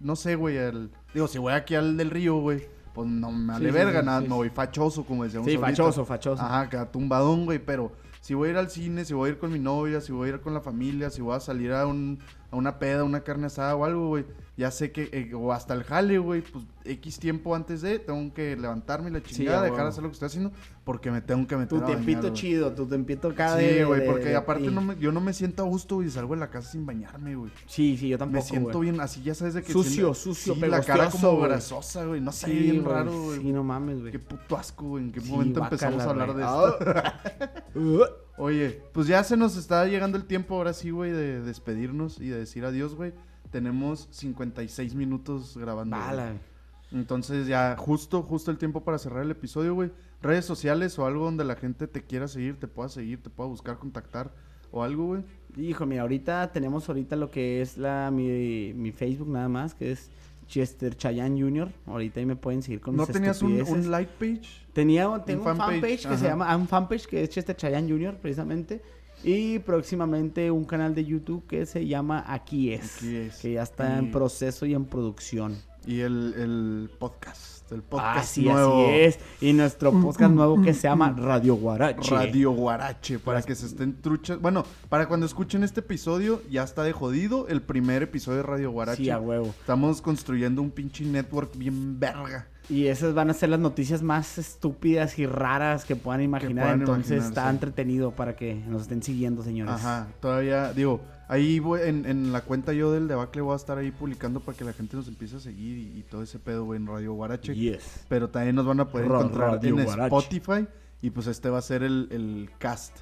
no 0.00 0.16
sé, 0.16 0.34
güey. 0.34 0.58
al- 0.58 0.90
digo, 1.14 1.28
si 1.28 1.38
voy 1.38 1.52
aquí 1.52 1.74
al 1.74 1.96
del 1.96 2.10
río, 2.10 2.36
güey, 2.36 2.66
pues 2.94 3.08
no 3.08 3.30
me 3.32 3.52
vale 3.52 3.66
Sí, 3.66 3.74
verga, 3.74 4.00
sí, 4.00 4.06
nada, 4.06 4.20
sí, 4.22 4.28
me 4.28 4.34
voy 4.34 4.48
fachoso, 4.48 5.04
como 5.04 5.24
decíamos. 5.24 5.50
Sí, 5.50 5.56
ahorita. 5.56 5.70
fachoso, 5.70 6.04
fachoso. 6.06 6.42
Ajá, 6.42 6.70
queda 6.70 6.90
tumbadón, 6.90 7.44
güey, 7.44 7.58
pero 7.58 7.92
si 8.20 8.32
voy 8.32 8.48
a 8.48 8.52
ir 8.52 8.56
al 8.56 8.70
cine, 8.70 9.04
si 9.04 9.12
voy 9.12 9.28
a 9.28 9.32
ir 9.32 9.38
con 9.38 9.52
mi 9.52 9.58
novia, 9.58 10.00
si 10.00 10.12
voy 10.12 10.30
a 10.30 10.34
ir 10.34 10.40
con 10.40 10.54
la 10.54 10.60
familia, 10.60 11.10
si 11.10 11.20
voy 11.20 11.36
a 11.36 11.40
salir 11.40 11.72
a, 11.72 11.86
un, 11.86 12.20
a 12.54 12.58
una 12.58 12.78
peda, 12.78 13.04
una 13.04 13.20
carne 13.22 13.46
asada 13.46 13.74
o 13.76 13.84
algo, 13.84 14.08
güey, 14.08 14.24
ya 14.56 14.70
sé 14.70 14.92
que, 14.92 15.08
eh, 15.12 15.34
o 15.34 15.52
hasta 15.52 15.74
el 15.74 15.82
jale, 15.82 16.18
güey, 16.18 16.40
pues 16.42 16.64
X 16.84 17.18
tiempo 17.18 17.54
antes 17.56 17.82
de, 17.82 17.98
tengo 17.98 18.32
que 18.32 18.56
levantarme 18.56 19.10
la 19.10 19.20
chingada, 19.22 19.62
dejar 19.62 19.82
de 19.82 19.88
hacer 19.88 20.02
lo 20.04 20.08
que 20.10 20.12
estoy 20.12 20.26
haciendo, 20.26 20.52
porque 20.84 21.10
me 21.10 21.20
tengo 21.20 21.44
que 21.48 21.56
meter 21.56 21.70
Tu 21.70 21.76
a 21.76 21.80
bañar, 21.80 21.96
tiempito 21.96 22.28
güey. 22.28 22.32
chido, 22.34 22.72
tu 22.72 22.86
tiempito 22.86 23.30
de. 23.32 23.78
Sí, 23.78 23.82
güey, 23.82 24.00
de- 24.02 24.06
porque 24.06 24.24
de 24.26 24.36
aparte 24.36 24.70
no 24.70 24.80
me- 24.80 24.96
yo 24.98 25.10
no 25.10 25.20
me 25.20 25.32
siento 25.32 25.62
a 25.64 25.66
gusto 25.66 26.02
y 26.02 26.10
salgo 26.10 26.34
de 26.34 26.40
la 26.40 26.50
casa 26.50 26.70
sin 26.70 26.86
bañarme, 26.86 27.34
güey. 27.34 27.50
Sí, 27.66 27.96
sí, 27.98 28.08
yo 28.10 28.18
tampoco. 28.18 28.44
Me 28.44 28.48
siento 28.48 28.78
güey. 28.78 28.90
bien, 28.90 29.00
así 29.00 29.22
ya 29.22 29.34
sabes 29.34 29.54
de 29.54 29.62
que... 29.62 29.72
Sucio, 29.72 29.90
siento- 29.92 30.14
sucio, 30.14 30.54
sí, 30.54 30.60
la 30.60 30.80
cara 30.82 31.10
como 31.10 31.32
güey. 31.32 31.48
grasosa, 31.48 32.04
güey, 32.04 32.20
no 32.20 32.30
sé, 32.30 32.46
Sí, 32.46 32.52
bien 32.52 32.82
güey, 32.84 32.94
raro, 32.94 33.22
güey. 33.24 33.40
Sí, 33.40 33.52
no 33.52 33.64
mames, 33.64 34.00
güey. 34.00 34.12
Qué 34.12 34.18
puto 34.20 34.56
asco, 34.56 34.84
güey, 34.86 35.04
en 35.04 35.12
qué 35.12 35.20
momento 35.22 35.64
empezamos 35.64 36.02
a 36.02 36.10
hablar 36.10 36.34
de 36.34 36.44
güey. 36.44 36.70
esto. 36.70 38.14
Oye, 38.36 38.82
pues 38.92 39.06
ya 39.06 39.22
se 39.22 39.36
nos 39.36 39.56
está 39.56 39.86
llegando 39.86 40.18
el 40.18 40.24
tiempo 40.24 40.56
ahora 40.56 40.72
sí, 40.72 40.90
güey, 40.90 41.12
de 41.12 41.40
despedirnos 41.40 42.20
y 42.20 42.28
de 42.28 42.38
decir 42.38 42.64
adiós, 42.64 42.94
güey. 42.94 43.12
Tenemos 43.50 44.08
56 44.10 44.94
minutos 44.94 45.56
grabando. 45.56 45.96
güey. 45.96 46.54
Entonces 46.92 47.46
ya 47.46 47.76
justo, 47.76 48.22
justo 48.22 48.50
el 48.50 48.58
tiempo 48.58 48.84
para 48.84 48.98
cerrar 48.98 49.24
el 49.24 49.30
episodio, 49.30 49.74
güey. 49.74 49.92
Redes 50.22 50.44
sociales 50.44 50.98
o 50.98 51.06
algo 51.06 51.24
donde 51.24 51.44
la 51.44 51.56
gente 51.56 51.86
te 51.86 52.02
quiera 52.02 52.28
seguir, 52.28 52.58
te 52.58 52.68
pueda 52.68 52.88
seguir, 52.88 53.22
te 53.22 53.30
pueda 53.30 53.48
buscar, 53.48 53.78
contactar 53.78 54.32
o 54.70 54.82
algo, 54.82 55.06
güey. 55.06 55.24
Hijo, 55.56 55.86
mira, 55.86 56.02
ahorita 56.02 56.50
tenemos 56.52 56.88
ahorita 56.88 57.16
lo 57.16 57.30
que 57.30 57.60
es 57.60 57.78
la 57.78 58.10
mi, 58.12 58.72
mi 58.74 58.92
Facebook 58.92 59.28
nada 59.28 59.48
más, 59.48 59.74
que 59.74 59.92
es 59.92 60.10
Chester 60.46 60.96
Chayan 60.96 61.38
Jr. 61.40 61.70
Ahorita 61.86 62.20
ahí 62.20 62.26
me 62.26 62.36
pueden 62.36 62.62
seguir 62.62 62.80
con 62.80 62.96
¿No 62.96 63.02
mis 63.04 63.12
tenías 63.12 63.42
un, 63.42 63.60
un 63.62 63.90
like 63.90 64.12
page? 64.18 64.48
Tenía, 64.72 65.04
tengo 65.24 65.40
un 65.50 65.56
fanpage, 65.56 65.72
fanpage, 65.80 66.00
que 66.02 66.08
ajá. 66.08 66.16
se 66.18 66.24
llama, 66.26 66.56
un 66.56 66.68
fanpage 66.68 67.06
que 67.06 67.22
es 67.22 67.28
Chester 67.30 67.56
Chayan 67.56 67.88
Jr. 67.88 68.16
precisamente. 68.16 68.82
Y 69.22 69.58
próximamente 69.60 70.50
un 70.50 70.64
canal 70.64 70.94
de 70.94 71.04
YouTube 71.04 71.46
que 71.46 71.64
se 71.66 71.86
llama 71.86 72.24
Aquí 72.26 72.72
es. 72.72 72.96
Aquí 72.98 73.16
es. 73.16 73.36
Que 73.36 73.52
ya 73.52 73.62
está 73.62 73.94
Y- 73.94 73.98
en 74.00 74.10
proceso 74.10 74.66
y 74.66 74.74
en 74.74 74.84
producción. 74.84 75.56
Y 75.86 76.00
el, 76.00 76.34
el 76.36 76.90
podcast, 76.98 77.53
el 77.72 77.82
podcast 77.82 78.18
Así, 78.18 78.44
nuevo. 78.44 78.84
así 78.84 78.94
es. 78.94 79.18
Y 79.40 79.52
nuestro 79.52 79.92
podcast 79.92 80.32
nuevo 80.32 80.60
que 80.62 80.74
se 80.74 80.82
llama 80.88 81.14
Radio 81.16 81.54
Guarache. 81.56 82.14
Radio 82.14 82.52
Guarache, 82.52 83.18
para 83.18 83.42
que 83.42 83.54
se 83.54 83.66
estén 83.66 84.00
truchas. 84.00 84.40
Bueno, 84.40 84.64
para 84.88 85.08
cuando 85.08 85.26
escuchen 85.26 85.64
este 85.64 85.80
episodio, 85.80 86.42
ya 86.50 86.62
está 86.62 86.82
de 86.82 86.92
jodido 86.92 87.48
el 87.48 87.62
primer 87.62 88.02
episodio 88.02 88.38
de 88.38 88.42
Radio 88.44 88.70
Guarache. 88.70 89.04
Sí, 89.04 89.10
a 89.10 89.18
huevo. 89.18 89.46
Estamos 89.60 90.00
construyendo 90.02 90.62
un 90.62 90.70
pinche 90.70 91.04
network 91.04 91.56
bien 91.56 91.98
verga. 91.98 92.48
Y 92.68 92.86
esas 92.86 93.12
van 93.12 93.28
a 93.28 93.34
ser 93.34 93.50
las 93.50 93.60
noticias 93.60 94.02
más 94.02 94.38
estúpidas 94.38 95.18
y 95.18 95.26
raras 95.26 95.84
que 95.84 95.96
puedan 95.96 96.22
imaginar. 96.22 96.64
puedan 96.64 96.80
Entonces 96.80 97.10
imaginar, 97.10 97.28
está 97.30 97.42
sí. 97.44 97.50
entretenido 97.50 98.10
para 98.12 98.36
que 98.36 98.54
nos 98.54 98.82
estén 98.82 99.02
siguiendo, 99.02 99.42
señores. 99.42 99.74
Ajá, 99.74 100.08
todavía, 100.20 100.72
digo, 100.72 101.00
ahí 101.28 101.58
voy, 101.58 101.80
en, 101.82 102.06
en 102.06 102.32
la 102.32 102.40
cuenta 102.42 102.72
yo 102.72 102.92
del 102.92 103.08
debacle 103.08 103.42
voy 103.42 103.52
a 103.52 103.56
estar 103.56 103.78
ahí 103.78 103.90
publicando 103.90 104.40
para 104.40 104.56
que 104.56 104.64
la 104.64 104.72
gente 104.72 104.96
nos 104.96 105.08
empiece 105.08 105.36
a 105.36 105.40
seguir 105.40 105.78
y, 105.78 105.98
y 105.98 106.02
todo 106.02 106.22
ese 106.22 106.38
pedo, 106.38 106.64
güey, 106.64 106.78
en 106.80 106.86
Radio 106.86 107.12
Guarache. 107.14 107.54
Yes. 107.54 108.04
Pero 108.08 108.28
también 108.28 108.54
nos 108.56 108.66
van 108.66 108.80
a 108.80 108.88
poder 108.88 109.08
Ra- 109.08 109.18
encontrar 109.20 109.50
Radio 109.52 109.78
en 109.78 109.84
Guarache. 109.84 110.16
Spotify. 110.16 110.66
Y 111.02 111.10
pues 111.10 111.26
este 111.26 111.50
va 111.50 111.58
a 111.58 111.62
ser 111.62 111.82
el, 111.82 112.08
el 112.10 112.50
cast 112.58 112.96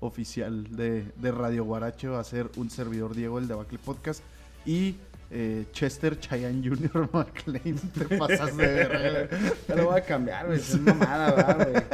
oficial 0.00 0.76
de, 0.76 1.12
de 1.16 1.32
Radio 1.32 1.64
Guarache. 1.64 2.08
Va 2.08 2.20
a 2.20 2.24
ser 2.24 2.50
un 2.56 2.68
servidor 2.70 3.14
Diego 3.14 3.38
del 3.38 3.48
Debacle 3.48 3.78
Podcast. 3.78 4.22
Y 4.66 4.96
eh, 5.30 5.66
Chester 5.72 6.18
Chayan 6.18 6.62
Jr. 6.64 7.08
McLean. 7.12 7.76
Te 7.96 8.16
pasas 8.18 8.56
de 8.56 8.66
verga. 8.66 9.28
Ya 9.68 9.74
lo 9.76 9.86
voy 9.86 9.98
a 10.00 10.04
cambiar, 10.04 10.46
güey. 10.46 10.58
Es 10.58 10.80
mamada, 10.80 11.32
¿verdad, 11.34 11.68
güey? 11.70 11.84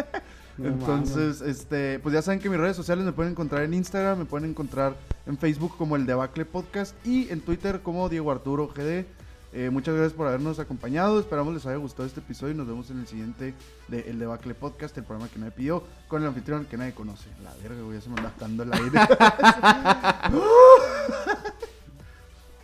No 0.60 0.68
Entonces, 0.68 1.40
este, 1.40 1.98
pues 2.00 2.12
ya 2.12 2.20
saben 2.20 2.38
que 2.38 2.50
mis 2.50 2.58
redes 2.58 2.76
sociales 2.76 3.04
me 3.04 3.12
pueden 3.12 3.32
encontrar 3.32 3.62
en 3.62 3.72
Instagram, 3.72 4.18
me 4.18 4.24
pueden 4.26 4.50
encontrar 4.50 4.94
en 5.26 5.38
Facebook 5.38 5.74
como 5.78 5.96
el 5.96 6.04
Debacle 6.04 6.44
Podcast 6.44 6.94
y 7.06 7.30
en 7.30 7.40
Twitter 7.40 7.80
como 7.80 8.08
Diego 8.10 8.30
Arturo 8.30 8.68
GD. 8.68 9.06
Eh, 9.52 9.70
muchas 9.70 9.94
gracias 9.94 10.12
por 10.12 10.28
habernos 10.28 10.58
acompañado. 10.58 11.18
Esperamos 11.18 11.54
les 11.54 11.64
haya 11.64 11.76
gustado 11.76 12.06
este 12.06 12.20
episodio 12.20 12.52
y 12.52 12.56
nos 12.56 12.66
vemos 12.66 12.90
en 12.90 13.00
el 13.00 13.06
siguiente 13.06 13.54
de 13.88 14.00
El 14.00 14.18
Debacle 14.18 14.54
Podcast, 14.54 14.96
el 14.98 15.04
programa 15.04 15.30
que 15.30 15.38
nadie 15.38 15.52
pidió, 15.52 15.82
con 16.08 16.20
el 16.20 16.28
anfitrión 16.28 16.66
que 16.66 16.76
nadie 16.76 16.92
conoce. 16.92 17.30
La 17.42 17.54
verga, 17.62 17.82
güey, 17.82 17.96
ya 17.96 18.02
se 18.02 18.10
me 18.10 18.16
anda 18.18 18.32
dando 18.38 18.62
el 18.62 18.72
aire. 18.72 19.00